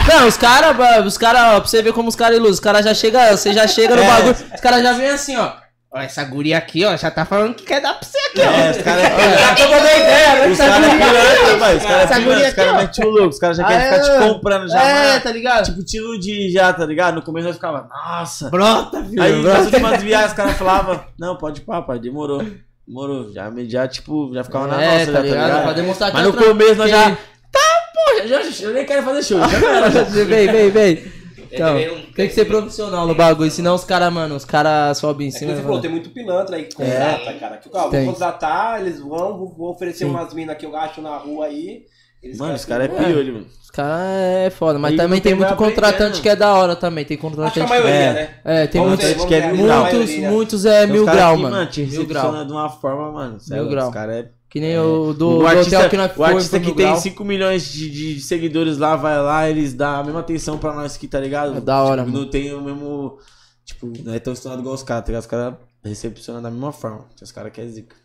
Não, 0.09 0.27
os 0.27 0.35
caras, 0.35 1.05
os 1.07 1.17
cara, 1.17 1.55
ó, 1.55 1.59
pra 1.61 1.69
você 1.69 1.81
ver 1.81 1.93
como 1.93 2.09
os 2.09 2.17
caras 2.17 2.35
iludem, 2.35 2.51
os 2.51 2.59
caras 2.59 2.83
já 2.83 2.93
chegam, 2.93 3.21
você 3.31 3.53
já 3.53 3.65
chega 3.65 3.95
no 3.95 4.01
É. 4.01 4.07
bagulho, 4.07 4.35
os 4.55 4.59
caras 4.59 4.83
já 4.83 4.91
vêm 4.91 5.09
assim, 5.09 5.37
ó. 5.37 5.53
Ó, 5.91 5.97
essa 5.99 6.23
guria 6.23 6.55
aqui, 6.57 6.85
ó, 6.85 6.95
já 6.95 7.09
tá 7.09 7.25
falando 7.25 7.55
que 7.55 7.63
quer 7.65 7.81
dar 7.81 7.95
pra 7.95 8.07
você 8.07 8.17
aqui, 8.29 8.41
ó. 8.41 8.43
É, 8.43 8.71
os 8.71 8.77
caras 8.77 9.03
é 9.09 9.37
Já 9.39 9.55
tô 9.55 9.63
dando 9.63 9.85
ideia, 9.85 10.35
né? 10.35 10.47
Os 10.51 10.57
caras 10.59 10.85
é 10.85 10.89
pilantra, 10.91 11.57
vai. 11.57 11.77
Os 11.77 11.83
caras 11.83 12.11
é 12.11 12.15
pilantra, 12.19 12.47
os 12.47 12.53
caras 12.53 12.73
metem 12.75 13.05
o 13.05 13.09
louco, 13.09 13.27
os 13.29 13.39
caras 13.39 13.57
já 13.57 13.63
querem 13.63 13.87
Ah, 13.87 13.91
ficar 13.93 14.03
te 14.03 14.09
é. 14.11 14.19
comprando 14.29 14.67
já. 14.69 14.83
É, 14.83 15.07
mano. 15.09 15.21
tá 15.21 15.31
ligado? 15.31 15.65
Tipo, 15.65 15.83
te 15.83 15.97
iludir 15.97 16.51
já, 16.51 16.71
tá 16.73 16.85
ligado? 16.85 17.15
No 17.15 17.21
começo 17.23 17.47
nós 17.47 17.55
ficava, 17.55 17.89
nossa. 17.89 18.49
Brota, 18.51 19.03
filho. 19.03 19.21
Aí 19.23 19.41
nas 19.41 19.65
últimas 19.65 20.03
viagens 20.03 20.31
os 20.31 20.37
caras 20.37 20.57
falavam, 20.57 21.03
não, 21.17 21.35
pode 21.35 21.61
ir 21.61 21.63
pá, 21.63 21.81
pai, 21.81 21.97
demorou. 21.97 22.45
Demorou. 22.87 23.31
Já, 23.33 23.51
já, 23.67 23.87
tipo, 23.87 24.31
já 24.33 24.43
ficava 24.43 24.67
na 24.67 24.81
É, 24.83 24.99
nossa, 24.99 25.05
tá 25.11 25.17
tá 25.17 25.19
ligado? 25.23 25.63
Pra 25.63 25.73
demonstrar 25.73 26.13
Mas 26.13 26.21
é 26.21 26.25
no 26.27 26.33
começo 26.33 26.75
nós 26.75 26.89
já. 26.91 27.09
Tá, 27.51 27.59
pô, 27.95 28.61
eu 28.61 28.73
nem 28.73 28.85
quero 28.85 29.01
fazer 29.01 29.23
show. 29.23 29.39
Já. 29.39 30.03
vem, 30.25 30.51
vem, 30.51 30.69
vem. 30.69 31.18
Então, 31.51 31.77
Ele 31.77 31.85
veio 31.89 31.97
um- 31.99 32.11
tem 32.13 32.27
que 32.27 32.33
ser 32.33 32.45
profissional 32.45 33.07
no 33.07 33.15
bagulho, 33.15 33.49
senão 33.49 33.75
os 33.75 33.83
caras, 33.83 34.11
mano, 34.13 34.35
os 34.35 34.45
caras 34.45 34.97
sobem 34.97 35.27
em 35.27 35.29
É 35.29 35.33
que 35.33 35.39
cima. 35.39 35.51
você 35.51 35.55
mano. 35.57 35.67
falou, 35.67 35.81
tem 35.81 35.89
muito 35.91 36.09
pilantra 36.11 36.55
aí 36.55 36.63
que 36.65 36.75
contrata, 36.75 37.33
cara. 37.39 37.57
Que, 37.57 37.69
ó, 37.73 37.89
vou 37.89 38.05
contratar, 38.05 38.81
eles 38.81 38.99
vão, 38.99 39.37
vou, 39.37 39.53
vou 39.57 39.71
oferecer 39.71 40.05
Sim. 40.05 40.11
umas 40.11 40.33
minas 40.33 40.57
que 40.57 40.65
eu 40.65 40.75
acho 40.75 41.01
na 41.01 41.17
rua 41.17 41.45
aí. 41.47 41.83
Eles 42.21 42.37
Mano, 42.37 42.53
os 42.53 42.65
caras 42.65 42.85
é 42.85 42.89
piolho, 42.89 43.33
mano. 43.33 43.45
Os 43.63 43.71
caras 43.71 44.01
é 44.45 44.49
foda, 44.49 44.77
mas 44.77 44.93
E 44.93 44.97
também 44.97 45.21
tem 45.21 45.31
tem 45.31 45.39
muito 45.39 45.55
contratante 45.55 46.21
que 46.21 46.27
é 46.27 46.35
da 46.35 46.53
hora 46.53 46.75
também. 46.75 47.05
Tem 47.05 47.15
Acho 47.15 47.21
que 47.21 47.27
a 47.27 47.29
contratante. 47.29 47.69
maioria, 47.69 47.93
É. 47.93 48.13
né? 48.13 48.29
É, 48.43 48.67
tem 48.67 48.81
Vamos 48.81 48.97
muitos, 48.99 49.21
ver, 49.21 49.27
que 49.27 49.35
é 49.35 49.51
mil 49.51 49.65
muitos, 49.67 50.15
muitos 50.31 50.65
é 50.65 50.85
mil 50.87 51.05
grau, 51.05 51.37
mano. 51.37 51.65
te 51.67 51.81
Mil 51.83 52.05
grau. 52.05 52.23
recepciona 52.23 52.45
de 52.45 52.51
uma 52.51 52.69
forma, 52.69 53.11
mano. 53.11 53.37
é 53.49 53.53
Mil 53.55 53.69
grau. 53.69 53.87
Os 53.87 53.93
caras 53.93 54.15
é 54.17 54.27
Que 54.49 54.59
nem 54.59 54.79
o 54.79 55.13
do, 55.13 55.29
o 55.29 55.39
do 55.39 55.47
artista, 55.47 55.77
hotel 55.77 55.89
que 55.91 55.97
nós 55.97 56.17
o 56.17 56.23
artista 56.23 56.59
que 56.59 56.65
tem 56.73 56.85
grau. 56.87 56.97
5 56.97 57.23
milhões 57.23 57.71
de, 57.71 57.89
de- 58.15 58.19
seguidores 58.21 58.77
lá, 58.79 58.95
vai 58.95 59.21
lá, 59.21 59.47
eles 59.47 59.73
dão 59.75 59.99
a 59.99 60.03
mesma 60.03 60.21
atenção 60.21 60.57
pra 60.57 60.73
nós 60.73 60.95
aqui, 60.95 61.07
tá 61.07 61.19
ligado? 61.19 61.57
É 61.57 61.61
da 61.61 61.83
hora, 61.83 62.01
Tipo, 62.01 62.11
mano. 62.13 62.23
não 62.25 62.31
tem 62.31 62.51
o 62.53 62.61
mesmo. 62.61 63.19
Tipo, 63.63 63.93
não 64.03 64.13
é 64.13 64.19
tão 64.19 64.33
estourado 64.33 64.61
igual 64.61 64.73
os 64.73 64.81
caras, 64.81 65.03
tá 65.03 65.07
ligado? 65.09 65.21
Os 65.21 65.27
caras 65.27 65.53
recepcionam 65.83 66.41
da 66.41 66.49
mesma 66.49 66.71
forma. 66.71 67.05
Tem 67.15 67.23
Os 67.23 67.31
caras 67.31 67.51
que 67.53 67.61
é 67.61 67.67
zica. 67.67 67.95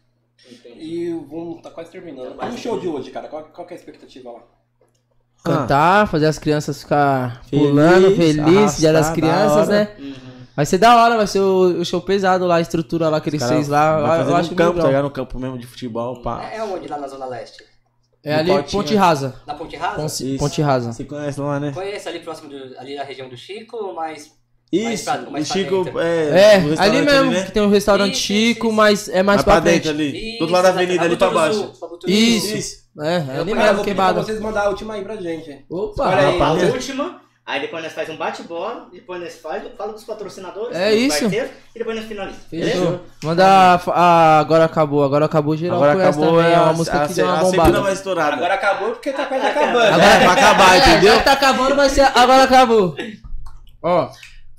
E 0.76 1.08
vamos, 1.30 1.62
tá 1.62 1.70
quase 1.70 1.90
terminando. 1.90 2.36
E 2.42 2.54
o 2.54 2.58
show 2.58 2.78
de 2.78 2.86
hoje, 2.88 3.10
cara? 3.10 3.28
Qual, 3.28 3.44
qual 3.44 3.66
que 3.66 3.72
é 3.72 3.76
a 3.76 3.80
expectativa 3.80 4.30
lá? 4.30 4.40
Cantar, 5.42 6.08
fazer 6.08 6.26
as 6.26 6.38
crianças 6.38 6.80
ficar 6.82 7.42
Feliz, 7.44 7.66
pulando, 7.68 8.16
feliz, 8.16 8.76
dia 8.78 8.92
das 8.92 9.10
crianças, 9.10 9.68
da 9.68 9.74
né? 9.74 9.96
Vai 10.56 10.64
ser 10.66 10.78
da 10.78 10.96
hora, 10.96 11.16
vai 11.16 11.26
ser 11.26 11.40
o, 11.40 11.80
o 11.80 11.84
show 11.84 12.00
pesado 12.00 12.46
lá, 12.46 12.56
a 12.56 12.60
estrutura 12.60 13.08
lá 13.08 13.20
que 13.20 13.28
eles 13.28 13.42
fez 13.46 13.66
lá. 13.68 14.00
vai 14.00 14.02
Eu, 14.02 14.06
fazer 14.18 14.22
eu 14.30 14.34
no 14.34 14.40
acho 14.40 14.54
campo, 14.54 14.80
tá 14.80 14.86
ligado? 14.86 15.02
No 15.04 15.10
campo 15.10 15.38
mesmo 15.38 15.58
de 15.58 15.66
futebol, 15.66 16.22
pá. 16.22 16.44
É 16.52 16.62
onde 16.62 16.86
lá 16.86 16.98
na 16.98 17.08
Zona 17.08 17.26
Leste? 17.26 17.62
É 18.22 18.42
No 18.42 18.54
ali. 18.56 18.64
Ponte 18.70 18.94
Rasa. 18.94 19.34
Na 19.46 19.54
Ponte 19.54 19.76
Rasa? 19.76 19.96
Ponte, 20.00 20.34
Isso. 20.34 20.38
Ponte 20.38 20.62
Rasa. 20.62 20.92
Você 20.92 21.04
conhece 21.04 21.40
lá, 21.40 21.58
né? 21.60 21.72
Conheço 21.72 22.08
ali 22.08 22.20
próximo 22.20 22.48
do, 22.48 22.56
ali 22.78 22.94
na 22.96 23.02
região 23.02 23.28
do 23.28 23.36
Chico, 23.36 23.92
mas 23.94 24.30
Mais 24.72 24.94
Isso, 25.00 25.04
pra- 25.04 25.30
mais 25.30 25.50
o 25.50 25.52
Chico, 25.52 25.84
dentro. 25.84 26.00
é, 26.00 26.54
É, 26.54 26.58
o 26.58 26.80
ali 26.80 27.02
mesmo, 27.02 27.30
né? 27.32 27.42
que 27.44 27.52
tem 27.52 27.62
o 27.62 27.68
restaurante 27.68 28.12
Isso, 28.14 28.22
Chico, 28.22 28.66
isso, 28.68 28.76
mas 28.76 29.08
é 29.08 29.22
mais 29.22 29.26
Mais 29.26 29.42
pra, 29.44 29.52
pra 29.54 29.62
frente. 29.62 29.74
dentro 29.82 29.90
ali. 29.90 30.08
Isso, 30.30 30.38
do 30.38 30.40
outro 30.42 30.54
lado 30.54 30.62
da 30.64 30.68
avenida, 30.70 31.04
ali 31.04 31.16
pra 31.16 31.30
baixo. 31.30 31.72
Buturuzu. 31.80 32.08
Isso. 32.08 32.84
É, 33.00 33.06
é 33.14 33.16
ali 33.16 33.20
Eu 33.20 33.44
vou 33.44 33.44
mesmo, 33.44 33.56
pedir 33.56 33.74
pra 33.74 33.84
queimada. 33.84 34.22
vocês 34.22 34.40
mandar 34.40 34.62
a 34.62 34.68
última 34.70 34.94
aí 34.94 35.02
pra 35.04 35.16
gente. 35.16 35.64
Opa, 35.68 36.06
Olha 36.08 36.16
aí, 36.16 36.24
A 36.40 36.44
rapaz. 36.46 36.72
última, 36.72 37.20
aí 37.46 37.60
depois 37.60 37.82
nós 37.82 37.92
faz 37.92 38.08
um 38.08 38.16
bate-bola, 38.16 38.88
depois 38.92 39.20
nós 39.20 39.36
faz, 39.38 39.62
fala 39.76 39.92
dos 39.92 40.04
patrocinadores, 40.04 40.76
É 40.76 40.90
dos 40.90 40.98
isso. 41.00 41.20
parceiros, 41.20 41.50
e 41.74 41.78
depois 41.78 41.96
nós 41.96 42.06
finaliza. 42.06 42.38
Beleza? 42.50 42.72
Fechou. 42.72 43.00
Manda 43.22 43.46
a, 43.46 43.74
a- 43.92 44.38
Agora 44.40 44.64
acabou, 44.64 45.04
agora 45.04 45.24
acabou 45.26 45.56
geral. 45.56 45.76
Agora 45.82 45.92
acabou, 46.08 46.26
também, 46.38 46.46
é 46.46 46.54
é 46.54 46.58
uma 46.58 46.70
a, 46.70 46.72
música 46.72 47.02
a, 47.02 47.06
que 47.08 47.14
deu 47.14 47.26
uma 47.26 47.34
a 47.34 47.38
segunda 47.44 47.56
bombada. 47.64 47.80
mais 47.82 47.98
estourada. 47.98 48.32
Agora 48.36 48.54
acabou 48.54 48.90
porque 48.92 49.12
tá 49.12 49.26
quase 49.26 49.46
acabando. 49.46 49.78
Agora 49.78 49.96
né? 49.98 50.20
pra 50.24 50.32
acabar, 50.32 50.74
É, 50.74 50.78
entendeu? 50.78 51.12
Já 51.12 51.18
que 51.18 51.24
tá 51.24 51.32
acabando, 51.32 51.76
vai 51.76 51.88
ser. 51.88 52.00
Agora 52.02 52.42
acabou. 52.44 52.96
Ó. 53.82 54.08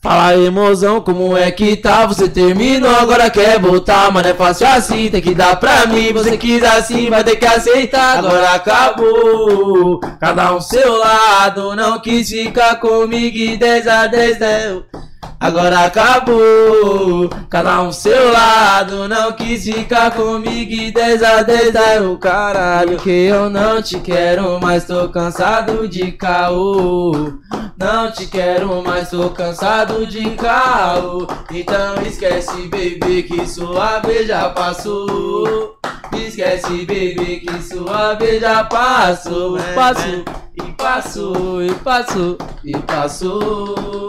Fala 0.06 0.28
aí, 0.28 0.52
mozão, 0.52 1.02
como 1.02 1.36
é 1.36 1.50
que 1.50 1.76
tá? 1.76 2.06
Você 2.06 2.30
terminou, 2.30 2.96
agora 2.96 3.28
quer 3.28 3.60
voltar, 3.60 4.12
mas 4.12 4.22
não 4.22 4.30
é 4.30 4.34
fácil 4.36 4.68
assim, 4.68 5.10
tem 5.10 5.20
que 5.20 5.34
dar 5.34 5.56
pra 5.56 5.88
mim. 5.88 6.14
Você 6.14 6.38
quis 6.38 6.64
assim, 6.64 7.10
vai 7.10 7.24
ter 7.24 7.38
que 7.38 7.46
aceitar. 7.48 8.20
Agora 8.20 8.52
acabou, 8.52 10.00
cada 10.20 10.56
um 10.56 10.62
seu 10.62 10.96
lado, 10.96 11.76
não 11.76 12.00
quis 12.00 12.30
ficar 12.30 12.76
comigo 12.76 13.36
e 13.36 13.58
10 13.58 13.88
a 13.88 14.06
10 14.06 14.38
deu. 14.38 14.86
Agora 15.40 15.86
acabou, 15.86 17.30
cada 17.50 17.82
um 17.82 17.92
seu 17.92 18.32
lado, 18.32 19.08
não 19.08 19.34
quis 19.34 19.66
ficar 19.66 20.12
comigo 20.12 20.72
e 20.72 20.92
10 20.92 21.24
a 21.24 21.42
10 21.44 21.74
deu. 21.74 22.18
Caralho, 22.18 22.98
que 22.98 23.26
eu 23.26 23.50
não 23.50 23.82
te 23.82 24.00
quero 24.00 24.60
mais, 24.62 24.86
tô 24.86 25.10
cansado 25.10 25.88
de 25.88 26.12
caô. 26.14 27.34
Não 27.78 28.10
te 28.12 28.26
quero 28.28 28.82
mais, 28.82 29.10
tô 29.10 29.30
cansado 29.30 30.08
de 30.08 30.32
caô. 30.32 31.28
Então 31.52 32.02
esquece, 32.06 32.70
baby, 32.70 33.24
que 33.24 33.46
sua 33.46 34.00
vez 34.00 34.28
já 34.28 34.50
passou. 34.50 35.78
Esquece, 36.14 36.86
baby, 36.86 37.42
que 37.46 37.62
sua 37.62 38.14
vez 38.14 38.40
já 38.40 38.64
passou. 38.64 39.58
Passou, 39.76 40.24
e 40.56 40.64
passou, 40.72 41.62
e 41.62 41.74
passou, 41.74 42.38
e 42.64 42.78
passou. 42.78 44.06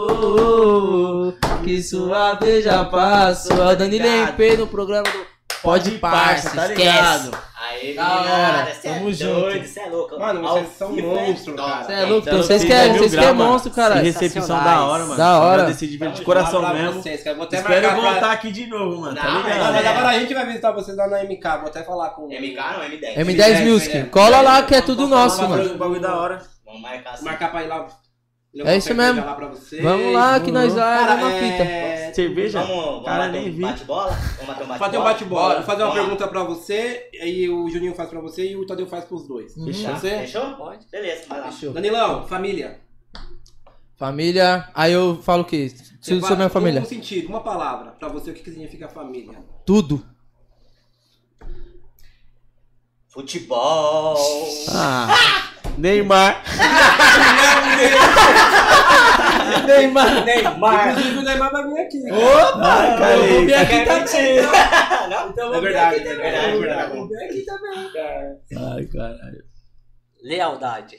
Que 1.63 1.81
sua 1.81 2.33
vez 2.35 2.63
já 2.65 2.83
passou. 2.85 3.59
Ó, 3.59 3.75
Danilo 3.75 4.05
MP 4.05 4.57
no 4.57 4.67
programa 4.67 5.03
do 5.03 5.37
Pode 5.61 5.91
Parça, 5.91 6.51
tá 6.51 6.67
esquece. 6.67 6.79
ligado? 6.81 7.37
Aí, 7.59 7.95
Da 7.95 8.21
hora, 8.21 8.67
cê 8.79 8.87
é 8.87 8.91
tamo 8.93 9.03
doido, 9.05 9.17
junto. 9.17 9.67
cê 9.67 9.79
é 9.79 9.85
louco. 9.87 10.19
Mano, 10.19 10.41
vocês 10.41 10.67
são 10.77 10.97
é 10.97 11.01
monstro, 11.01 11.55
top. 11.55 11.69
cara. 11.69 11.83
Cê 11.85 11.93
é 11.93 12.05
louco, 12.05 12.27
Então, 12.27 12.37
vocês 12.43 12.61
tem 12.61 12.69
que 12.69 12.75
é, 12.75 12.83
mil 12.89 12.97
vocês 12.99 13.11
que 13.11 13.17
é 13.17 13.21
grau, 13.21 13.33
mano. 13.35 13.51
monstro, 13.51 13.69
Que 13.71 13.75
caralho. 13.75 14.03
recepção 14.03 14.63
da 14.63 14.85
hora, 14.85 15.03
mano. 15.03 15.17
Da 15.17 15.39
hora. 15.39 15.61
Agradecer 15.63 15.87
de, 15.87 15.97
de 15.97 16.21
coração 16.21 16.73
mesmo. 16.73 17.01
Vocês, 17.01 17.23
cara. 17.23 17.35
Vou 17.35 17.45
até 17.45 17.57
Espero 17.57 17.87
pra- 17.89 17.95
voltar 17.95 18.31
aqui 18.31 18.51
de 18.51 18.67
novo, 18.67 19.01
mano. 19.01 19.15
Tá 19.15 19.23
Não, 19.23 19.33
Não, 19.33 19.41
ligado? 19.43 19.73
mas 19.73 19.85
É. 19.85 19.87
agora 19.89 20.07
a 20.09 20.19
gente 20.19 20.33
vai 20.33 20.45
visitar 20.45 20.71
vocês 20.71 20.95
lá 20.95 21.07
na 21.07 21.23
MK. 21.23 21.57
Vou 21.57 21.67
até 21.67 21.83
falar 21.83 22.09
com 22.11 22.27
MK 22.27 22.55
não, 22.55 22.83
M10. 22.83 23.17
M10 23.17 23.65
Music. 23.65 24.03
Cola 24.11 24.41
lá 24.41 24.61
que 24.61 24.75
é 24.75 24.81
tudo 24.81 25.07
nosso, 25.07 25.41
mano. 25.49 25.75
bagulho 25.75 25.99
da 25.99 26.15
hora. 26.15 26.41
Vamos 26.63 26.81
marcar 26.81 27.21
marcar 27.23 27.51
pra 27.51 27.63
ir 27.63 27.67
lá. 27.67 27.87
Levar 28.57 28.69
É 28.69 28.73
uma 28.73 28.77
isso 28.77 28.93
mesmo. 28.95 29.21
Lá. 29.25 29.37
Vamos 29.81 30.13
lá 30.13 30.39
que 30.39 30.51
nós 30.51 30.73
vai 30.73 30.99
Cara, 30.99 31.15
na 31.21 31.31
fita. 31.31 31.63
é... 31.63 32.13
Cerveja? 32.13 32.61
Vamos, 32.63 32.85
vamos 32.85 33.05
Cara, 33.05 33.25
bater 33.27 33.31
nem 33.41 33.49
um 33.49 33.55
vi. 33.55 33.61
bate-bola? 33.61 34.11
Vamos 34.11 34.47
bater 34.47 34.63
um 34.63 34.67
bate-bola? 34.67 34.77
Fazer 34.79 34.97
um 34.97 35.03
bate-bola. 35.03 35.55
Vou 35.55 35.63
fazer 35.63 35.83
uma 35.83 35.87
Vamos 35.89 35.95
lá. 35.97 36.01
pergunta 36.03 36.27
pra 36.27 36.43
você, 36.43 37.09
aí 37.21 37.49
o 37.49 37.69
Juninho 37.69 37.93
faz 37.95 38.09
pra 38.09 38.19
você 38.19 38.51
e 38.51 38.55
o 38.55 38.65
Tadeu 38.65 38.87
faz 38.87 39.05
pros 39.05 39.27
dois. 39.27 39.53
Fechou. 39.53 39.95
Você? 39.95 40.09
Fechou? 40.19 40.53
Pode. 40.55 40.87
Beleza, 40.91 41.25
vai 41.29 41.39
lá. 41.41 41.51
Fechou. 41.51 41.73
Danilão, 41.73 42.27
família. 42.27 42.79
Família. 43.95 44.67
Aí 44.73 44.93
eu 44.93 45.21
falo 45.21 45.41
o 45.41 45.45
quê? 45.45 45.69
Você 45.69 46.13
Tudo 46.13 46.21
sobre 46.21 46.35
minha 46.37 46.49
família. 46.49 46.81
Um 46.81 46.85
sentido, 46.85 47.27
uma 47.29 47.41
palavra. 47.41 47.91
Pra 47.91 48.07
você, 48.07 48.31
o 48.31 48.33
que, 48.33 48.41
que 48.43 48.51
significa 48.51 48.87
família? 48.87 49.37
Tudo. 49.65 50.03
Futebol. 53.09 54.15
Ah, 54.69 55.07
Neymar. 55.77 56.43
Neymar. 59.67 60.25
Neymar. 60.25 60.89
Inclusive 60.91 61.17
o 61.17 61.21
Neymar 61.21 61.51
vai 61.51 61.67
vir 61.67 61.79
aqui. 61.79 62.11
Opa, 62.11 62.97
cara. 62.97 63.15
eu 63.17 63.33
vou 63.35 63.45
vir 63.45 63.53
aqui 63.53 63.73
É 63.75 63.85
também. 63.85 63.99
mentira. 63.99 64.49
Não, 65.09 65.25
É 65.25 65.29
Então 65.29 65.45
eu 65.45 65.51
vou 65.51 65.61
vir 65.61 65.67
verdade, 65.67 65.95
aqui 65.95 66.07
é 66.07 66.15
também. 66.15 66.31
verdade, 66.31 66.47
é 66.47 66.59
verdade. 66.59 66.91
Eu 66.91 66.95
vou 66.97 67.07
vir 67.07 67.23
aqui 67.23 67.45
também. 67.45 67.91
Ai, 68.57 68.85
caralho. 68.85 69.43
Lealdade. 70.23 70.97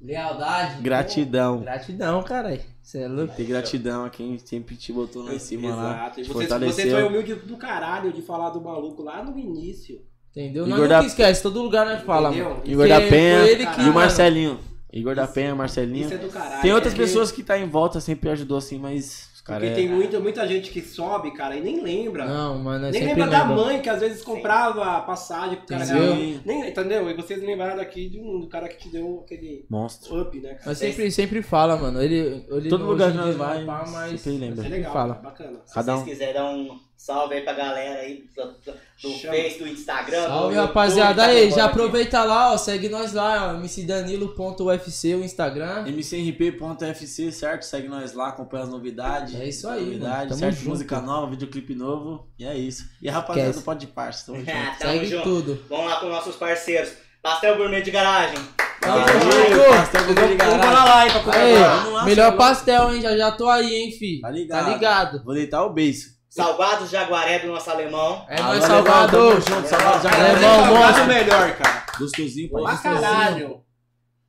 Lealdade. 0.00 0.82
Gratidão. 0.82 1.60
Gratidão, 1.60 2.22
caralho. 2.22 2.60
Você 2.82 3.02
é 3.02 3.08
louco. 3.08 3.34
Ter 3.36 3.44
gratidão 3.44 4.04
a 4.04 4.10
quem 4.10 4.38
sempre 4.38 4.76
te 4.76 4.92
botou 4.92 5.22
lá 5.22 5.34
em 5.34 5.38
cima 5.38 5.74
lá. 5.74 5.92
Exato. 5.92 6.20
E 6.20 6.22
Te 6.24 6.32
você, 6.32 6.46
você 6.58 6.90
foi 6.90 7.02
humilde 7.04 7.34
do 7.34 7.56
caralho 7.56 8.12
de 8.12 8.22
falar 8.22 8.50
do 8.50 8.60
maluco 8.60 9.02
lá 9.02 9.22
no 9.22 9.38
início. 9.38 10.00
Entendeu? 10.30 10.64
Igor 10.66 10.78
Nós 10.78 10.88
da- 10.88 10.96
nunca 10.98 11.06
esquece, 11.08 11.42
todo 11.42 11.60
lugar 11.62 11.84
nós 11.86 12.02
fala, 12.02 12.28
Entendeu? 12.30 12.50
mano. 12.50 12.62
Igor 12.64 12.88
da 12.88 13.00
Penha 13.00 13.40
foi 13.40 13.48
ele 13.50 13.66
que, 13.66 13.72
e 13.72 13.82
o 13.82 13.86
mano, 13.86 13.92
Marcelinho. 13.94 14.60
Igor 14.92 15.14
da 15.14 15.26
Penha, 15.26 15.54
Marcelinho. 15.54 16.04
Isso 16.04 16.14
é 16.14 16.18
do 16.18 16.28
caralho. 16.28 16.62
Tem 16.62 16.72
outras 16.72 16.92
porque- 16.94 17.06
pessoas 17.06 17.32
que 17.32 17.42
tá 17.42 17.58
em 17.58 17.68
volta, 17.68 18.00
sempre 18.00 18.28
ajudou 18.30 18.58
assim, 18.58 18.78
mas 18.78 19.28
os 19.34 19.40
Porque 19.40 19.52
caras. 19.66 19.74
tem 19.74 19.88
muita, 19.88 20.20
muita 20.20 20.46
gente 20.46 20.70
que 20.70 20.80
sobe, 20.82 21.32
cara, 21.32 21.56
e 21.56 21.60
nem 21.60 21.80
lembra. 21.82 22.26
Não, 22.26 22.58
mano, 22.58 22.82
nós 22.86 22.92
nem 22.92 23.02
sempre 23.02 23.22
lembra 23.22 23.38
da 23.38 23.46
lembra. 23.48 23.64
mãe 23.64 23.80
que 23.82 23.88
às 23.88 24.00
vezes 24.00 24.22
comprava 24.22 24.96
a 24.96 25.00
passagem 25.00 25.56
pro 25.58 25.66
cara 25.66 25.84
Entendeu? 25.84 26.14
ganhar. 26.14 26.40
Nem, 26.44 26.68
entendeu? 26.68 27.10
E 27.10 27.14
vocês 27.14 27.42
lembraram 27.42 27.76
daqui 27.76 28.08
de 28.08 28.20
um 28.20 28.38
do 28.40 28.48
cara 28.48 28.68
que 28.68 28.78
te 28.78 28.88
deu 28.88 29.22
aquele 29.24 29.64
Monstro. 29.68 30.20
up, 30.22 30.38
né? 30.40 30.50
cara? 30.54 30.62
Nós 30.66 30.78
sempre, 30.78 31.10
sempre 31.10 31.42
fala, 31.42 31.76
mano. 31.76 32.00
Ele, 32.02 32.44
ele 32.50 32.68
Todo 32.68 32.84
lugar 32.84 33.10
que 33.12 33.16
nós 33.16 33.34
vai, 33.36 33.64
fala, 33.64 33.90
mas 33.90 34.20
sempre 34.20 34.40
lembra. 34.46 34.66
É 34.66 34.68
legal, 34.68 34.92
fala. 34.92 35.14
cara, 35.14 35.28
bacana. 35.28 35.58
Se 35.64 35.74
Cada 35.74 35.92
vocês 35.94 36.06
um. 36.06 36.10
quiserem 36.10 36.34
dar 36.34 36.50
um 36.52 36.78
Salve 37.02 37.34
aí 37.36 37.40
pra 37.40 37.54
galera 37.54 38.00
aí 38.00 38.24
do. 38.36 39.10
Face, 39.20 39.58
do 39.58 39.66
Instagram. 39.66 40.26
Salve, 40.26 40.54
do 40.54 40.60
rapaziada. 40.60 41.08
YouTube, 41.08 41.16
tá 41.16 41.24
Aí, 41.32 41.40
bombando 41.44 41.56
já 41.56 41.64
aproveita 41.64 42.24
lá, 42.24 42.52
ó. 42.52 42.58
Segue 42.58 42.88
nós 42.90 43.14
lá, 43.14 43.54
ó. 43.54 43.58
mcdanilo.ufc, 43.58 45.14
o 45.14 45.24
Instagram. 45.24 45.86
mcrp.fc, 45.86 47.32
certo? 47.32 47.62
Segue 47.62 47.88
nós 47.88 48.12
lá, 48.12 48.28
acompanha 48.28 48.64
as 48.64 48.68
novidades. 48.68 49.34
É 49.34 49.48
isso 49.48 49.66
aí, 49.66 49.80
mano. 49.80 49.92
Novidades, 49.92 50.28
Tamo 50.28 50.38
certo? 50.40 50.56
junto. 50.56 50.68
Música 50.68 51.00
nova, 51.00 51.30
videoclipe 51.30 51.74
novo. 51.74 52.28
E 52.38 52.44
é 52.44 52.54
isso. 52.54 52.84
E 53.00 53.08
a 53.08 53.12
rapaziada 53.14 53.48
Esquece. 53.48 53.62
do 53.62 53.64
Pode 53.64 53.86
Parça, 53.86 54.26
tamo 54.26 54.38
junto. 54.44 54.50
Ah, 54.50 54.76
Tamo 54.78 54.92
Segue 54.92 55.06
junto. 55.06 55.22
tudo. 55.24 55.64
Vamos 55.70 55.86
lá 55.90 56.00
com 56.00 56.08
nossos 56.08 56.36
parceiros. 56.36 56.92
Pastel 57.22 57.56
Gourmet 57.56 57.80
de 57.80 57.90
Garagem. 57.90 58.36
Tamo 58.82 58.98
junto. 59.08 59.70
pastel 59.70 60.06
de 60.06 60.12
Vamos 60.14 60.36
garagem. 60.36 60.60
pra 60.60 60.84
lá, 60.84 61.06
hein, 61.06 61.12
pra 61.24 61.34
Aí, 61.34 61.56
agora. 61.56 61.76
Vamos 61.76 61.92
lá, 61.94 62.04
melhor 62.04 62.36
pastel, 62.36 62.94
hein? 62.94 63.00
Já 63.00 63.16
já 63.16 63.32
tô 63.32 63.48
aí, 63.48 63.74
hein, 63.74 63.92
fi. 63.92 64.20
Tá 64.20 64.28
ligado. 64.30 64.64
Tá 64.66 64.70
ligado. 64.74 65.24
Vou 65.24 65.32
deitar 65.34 65.64
o 65.64 65.72
beijo. 65.72 66.19
Salgados 66.30 66.88
Jaguaré 66.90 67.40
do 67.40 67.48
nosso 67.48 67.68
alemão. 67.70 68.24
É 68.28 68.40
nóis, 68.40 68.62
Salvador. 68.64 69.42
Tamo 69.42 69.56
junto, 69.56 69.68
Salvador. 69.68 70.00
Já 70.02 70.10
Alemão, 70.16 70.58
monstro. 70.66 70.84
Salgado 70.84 71.06
melhor, 71.08 71.52
cara. 71.56 71.82
Gostosinho, 71.98 72.48
Pra 72.50 72.62
pai. 72.62 72.78
caralho. 72.82 73.60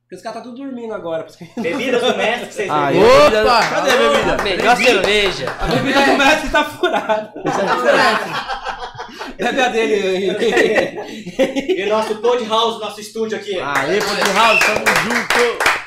Porque 0.02 0.16
os 0.16 0.22
caras 0.22 0.38
tá 0.38 0.44
tudo 0.44 0.56
dormindo 0.62 0.92
agora. 0.92 1.24
Bebidas 1.56 2.02
do 2.02 2.16
mestre 2.16 2.46
que 2.48 2.54
vocês 2.54 2.70
Ah, 2.70 2.92
e 2.92 2.98
a 2.98 3.02
Opa! 3.02 3.30
bebida- 3.30 3.68
Cadê 3.70 3.90
a 3.90 3.96
bebida? 3.96 4.42
Melhor 4.42 4.76
cerveja. 4.76 5.56
A 5.60 5.66
bebida 5.66 6.02
do 6.02 6.12
mestre 6.18 6.50
tá 6.50 6.64
furada. 6.64 7.32
Bebe 9.38 9.60
a 9.60 9.68
dele. 9.68 10.36
E 11.82 11.86
nosso 11.86 12.16
Pod 12.16 12.44
House, 12.44 12.80
nosso 12.80 13.00
estúdio 13.00 13.38
aqui. 13.38 13.58
Aê, 13.60 14.00
Pode 14.02 14.32
House, 14.32 14.60
tamo 14.60 14.84
junto. 15.04 15.81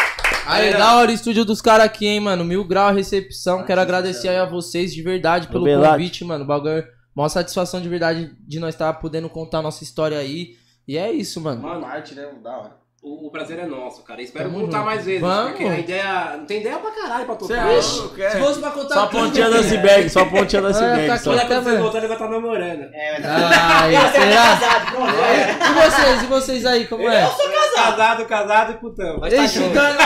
Aí, 0.45 0.72
da 0.73 0.95
hora 0.97 1.10
o 1.10 1.14
estúdio 1.14 1.43
dos 1.43 1.61
caras 1.61 1.85
aqui, 1.85 2.06
hein, 2.06 2.19
mano. 2.19 2.43
Mil 2.45 2.64
grau 2.64 2.88
a 2.88 2.91
recepção. 2.91 3.64
Quero 3.64 3.81
agradecer 3.81 4.27
aí 4.30 4.38
a 4.38 4.45
vocês 4.45 4.93
de 4.93 5.02
verdade 5.02 5.47
pelo 5.47 5.64
Belate. 5.64 5.93
convite, 5.93 6.23
mano. 6.23 6.45
Bagulho 6.45 6.80
é 6.80 6.88
maior 7.15 7.30
satisfação 7.30 7.81
de 7.81 7.89
verdade 7.89 8.35
de 8.47 8.60
nós 8.60 8.76
estar 8.76 8.93
podendo 8.93 9.30
contar 9.30 9.60
a 9.60 9.64
nossa 9.64 9.84
história 9.84 10.18
aí. 10.18 10.56
E 10.88 10.97
é 10.97 11.11
isso, 11.11 11.41
mano. 11.41 11.61
Mano, 11.61 11.85
Arte, 11.85 12.14
né? 12.14 12.27
Da 12.43 12.57
hora. 12.57 12.85
O, 13.06 13.27
o 13.27 13.32
prazer 13.32 13.60
é 13.60 13.65
nosso, 13.65 14.02
cara. 14.03 14.22
Espero 14.22 14.45
Tamo 14.45 14.60
voltar 14.61 14.77
junto. 14.80 14.86
mais 14.88 15.06
vezes. 15.06 15.22
Vamos. 15.22 15.52
Porque 15.52 15.64
a 15.64 15.80
ideia. 15.80 16.34
Não 16.38 16.45
tem 16.45 16.60
ideia 16.61 16.77
pra 16.77 16.91
caralho 16.91 17.26
pra 17.26 17.36
tocar. 17.36 17.53
Cê 17.53 17.60
é 17.76 17.80
Ixi, 17.80 17.99
louco, 17.99 18.15
Se 18.15 18.22
é. 18.23 18.30
fosse 18.32 18.60
pra 18.60 18.72
contar 18.72 18.94
Só 18.95 19.03
a 19.03 19.07
tudo, 19.07 19.23
pontinha 19.26 19.49
da 19.49 19.56
filho. 19.57 19.65
iceberg, 19.68 20.10
só 20.10 20.19
a 20.22 20.26
pontinha 20.26 20.61
da 20.61 20.68
Olha, 20.69 21.07
tá 21.07 21.18
só. 21.18 21.30
Quando 21.32 21.40
até 21.40 21.56
você 21.56 21.69
mesmo. 21.69 21.82
voltar, 21.84 21.98
ele 21.99 22.07
vai 22.07 22.15
estar 22.18 22.30
namorando. 22.30 22.82
É, 22.94 23.11
mas... 23.14 23.23
Tá 23.23 24.11
será? 24.11 24.36
casado, 24.36 24.91
pronto. 24.91 25.14
é. 25.15 25.57
E 25.69 25.73
vocês? 25.90 26.23
E 26.23 26.26
vocês 26.26 26.65
aí, 26.65 26.88
como 26.88 27.07
é? 27.10 27.30
Casado, 27.76 28.26
casado 28.26 28.72
e 28.72 28.76
putão. 28.76 29.18
Mas 29.19 29.34
tá 29.34 29.44
Ixi, 29.44 29.56
junto. 29.60 29.69
então 29.69 29.86
é 29.86 29.94
nóis, 29.94 30.06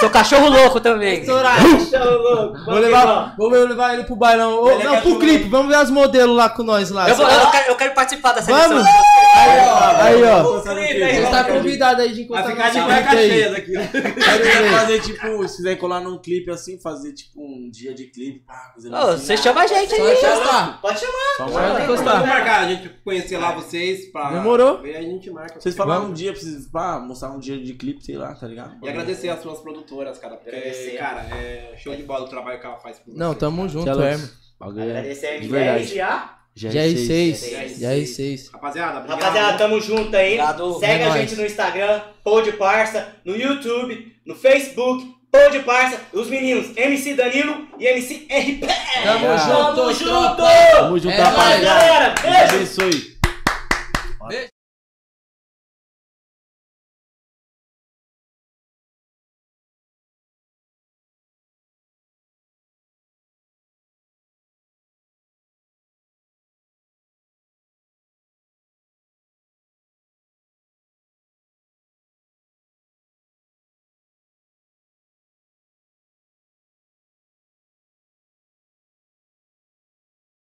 Sou 0.00 0.10
cachorro 0.10 0.48
louco 0.48 0.80
também. 0.80 1.20
Estourar. 1.20 1.58
Show, 1.60 2.18
louco. 2.18 2.54
Vou 2.56 2.64
Vamos 2.66 2.80
levar, 2.80 3.34
vou 3.36 3.48
levar 3.50 3.94
ele 3.94 4.04
pro 4.04 4.16
bailão. 4.16 4.68
É 4.68 4.72
não, 4.74 4.78
pro 4.80 4.90
cachorro. 4.92 5.18
clipe. 5.18 5.48
Vamos 5.48 5.68
ver 5.68 5.74
as 5.76 5.90
modelos 5.90 6.36
lá 6.36 6.48
com 6.48 6.62
nós 6.62 6.90
lá. 6.90 7.08
Eu, 7.08 7.14
vou- 7.14 7.28
eu 7.28 7.50
quero, 7.50 7.68
eu 7.70 7.76
quero 7.76 7.94
participar 7.94 8.32
dessa 8.32 8.50
Vamos? 8.50 8.79
Aí, 8.80 9.58
ó. 9.58 10.02
Aí, 10.02 10.22
ó. 10.24 10.60
Você 10.60 11.30
tá 11.30 11.44
convidado 11.44 12.02
aí 12.02 12.12
de 12.12 12.26
Vai 12.26 12.40
encontrar 12.42 12.70
ficar 12.70 12.70
de 12.70 12.86
cueca 12.86 13.10
aí. 13.18 13.30
cheia 13.30 13.50
daqui. 13.50 13.72
Quiser 13.72 14.70
fazer, 14.70 15.00
tipo, 15.00 15.48
se 15.48 15.56
quiser 15.56 15.76
colar 15.76 16.00
num 16.00 16.18
clipe 16.18 16.50
assim, 16.50 16.78
fazer 16.80 17.12
tipo 17.12 17.40
um 17.40 17.70
dia 17.70 17.94
de 17.94 18.06
clipe, 18.06 18.40
pá, 18.40 18.72
coisa 18.74 18.90
Ô, 18.90 18.96
assim. 18.96 19.26
você 19.26 19.36
chama 19.36 19.62
a 19.62 19.66
gente 19.66 19.94
aí. 19.94 20.00
encostar. 20.00 20.80
Pode 20.80 21.00
chamar. 21.00 21.52
Marca. 21.52 21.84
encostar. 21.84 22.14
Vamos 22.14 22.28
marcar, 22.28 22.64
a 22.64 22.68
gente 22.68 22.88
conhecer 23.04 23.38
lá 23.38 23.52
vocês. 23.52 24.10
Pra... 24.10 24.30
Demorou. 24.30 24.84
E 24.86 24.90
aí 24.90 24.96
a 24.96 25.08
gente 25.08 25.30
marca. 25.30 25.60
Vocês 25.60 25.76
falaram 25.76 26.06
um 26.06 26.12
dia 26.12 26.32
pra 26.32 26.42
pá, 26.72 26.98
mostrar 27.00 27.30
um 27.30 27.38
dia 27.38 27.58
de 27.58 27.74
clipe, 27.74 28.04
sei 28.04 28.16
lá, 28.16 28.34
tá 28.34 28.46
ligado? 28.46 28.76
E 28.82 28.88
agradecer 28.88 29.28
as 29.28 29.40
suas 29.40 29.60
produtoras, 29.60 30.18
cara. 30.18 30.36
Porque, 30.36 30.50
Agradecer. 30.56 30.96
cara, 30.96 31.20
é 31.34 31.74
show 31.76 31.94
de 31.94 32.02
bola 32.02 32.24
o 32.24 32.28
trabalho 32.28 32.60
que 32.60 32.66
ela 32.66 32.78
faz 32.78 32.98
por 32.98 33.14
Não, 33.14 33.34
tamo 33.34 33.68
junto, 33.68 33.88
é, 34.02 34.14
é 34.14 34.18
Agradecer 34.60 35.26
a 35.26 35.38
de 35.40 35.48
MGS 36.68 37.06
verdade. 37.06 37.74
e 37.80 37.86
a... 37.86 37.90
GR6. 37.90 38.04
GR6. 38.04 38.52
Rapaziada, 38.52 38.98
obrigado. 38.98 39.20
Rapaziada, 39.20 39.58
tamo 39.58 39.80
junto 39.80 40.16
aí. 40.16 40.34
Obrigado. 40.40 40.78
Segue 40.80 41.02
É 41.02 41.04
a 41.04 41.08
nóis. 41.08 41.20
gente 41.20 41.36
no 41.40 41.46
Instagram, 41.46 42.00
Pod 42.24 42.52
Parça, 42.52 43.08
no 43.24 43.36
YouTube, 43.36 44.12
no 44.26 44.34
Facebook, 44.34 45.14
Pod 45.30 45.58
Parça, 45.60 46.00
os 46.12 46.28
meninos 46.28 46.76
MC 46.76 47.14
Danilo 47.14 47.66
e 47.78 47.86
MC 47.86 48.26
RP. 48.30 48.66
Tamo 49.04 49.38
junto, 49.38 49.74
Tamo 49.76 49.94
tropa. 49.94 49.94
junto! 49.94 50.76
Tamo 50.76 50.98
junto, 50.98 51.14
É 51.14 51.22
rapaziada. 51.22 52.14
Beijo! 52.22 52.54
abençoe. 52.54 53.19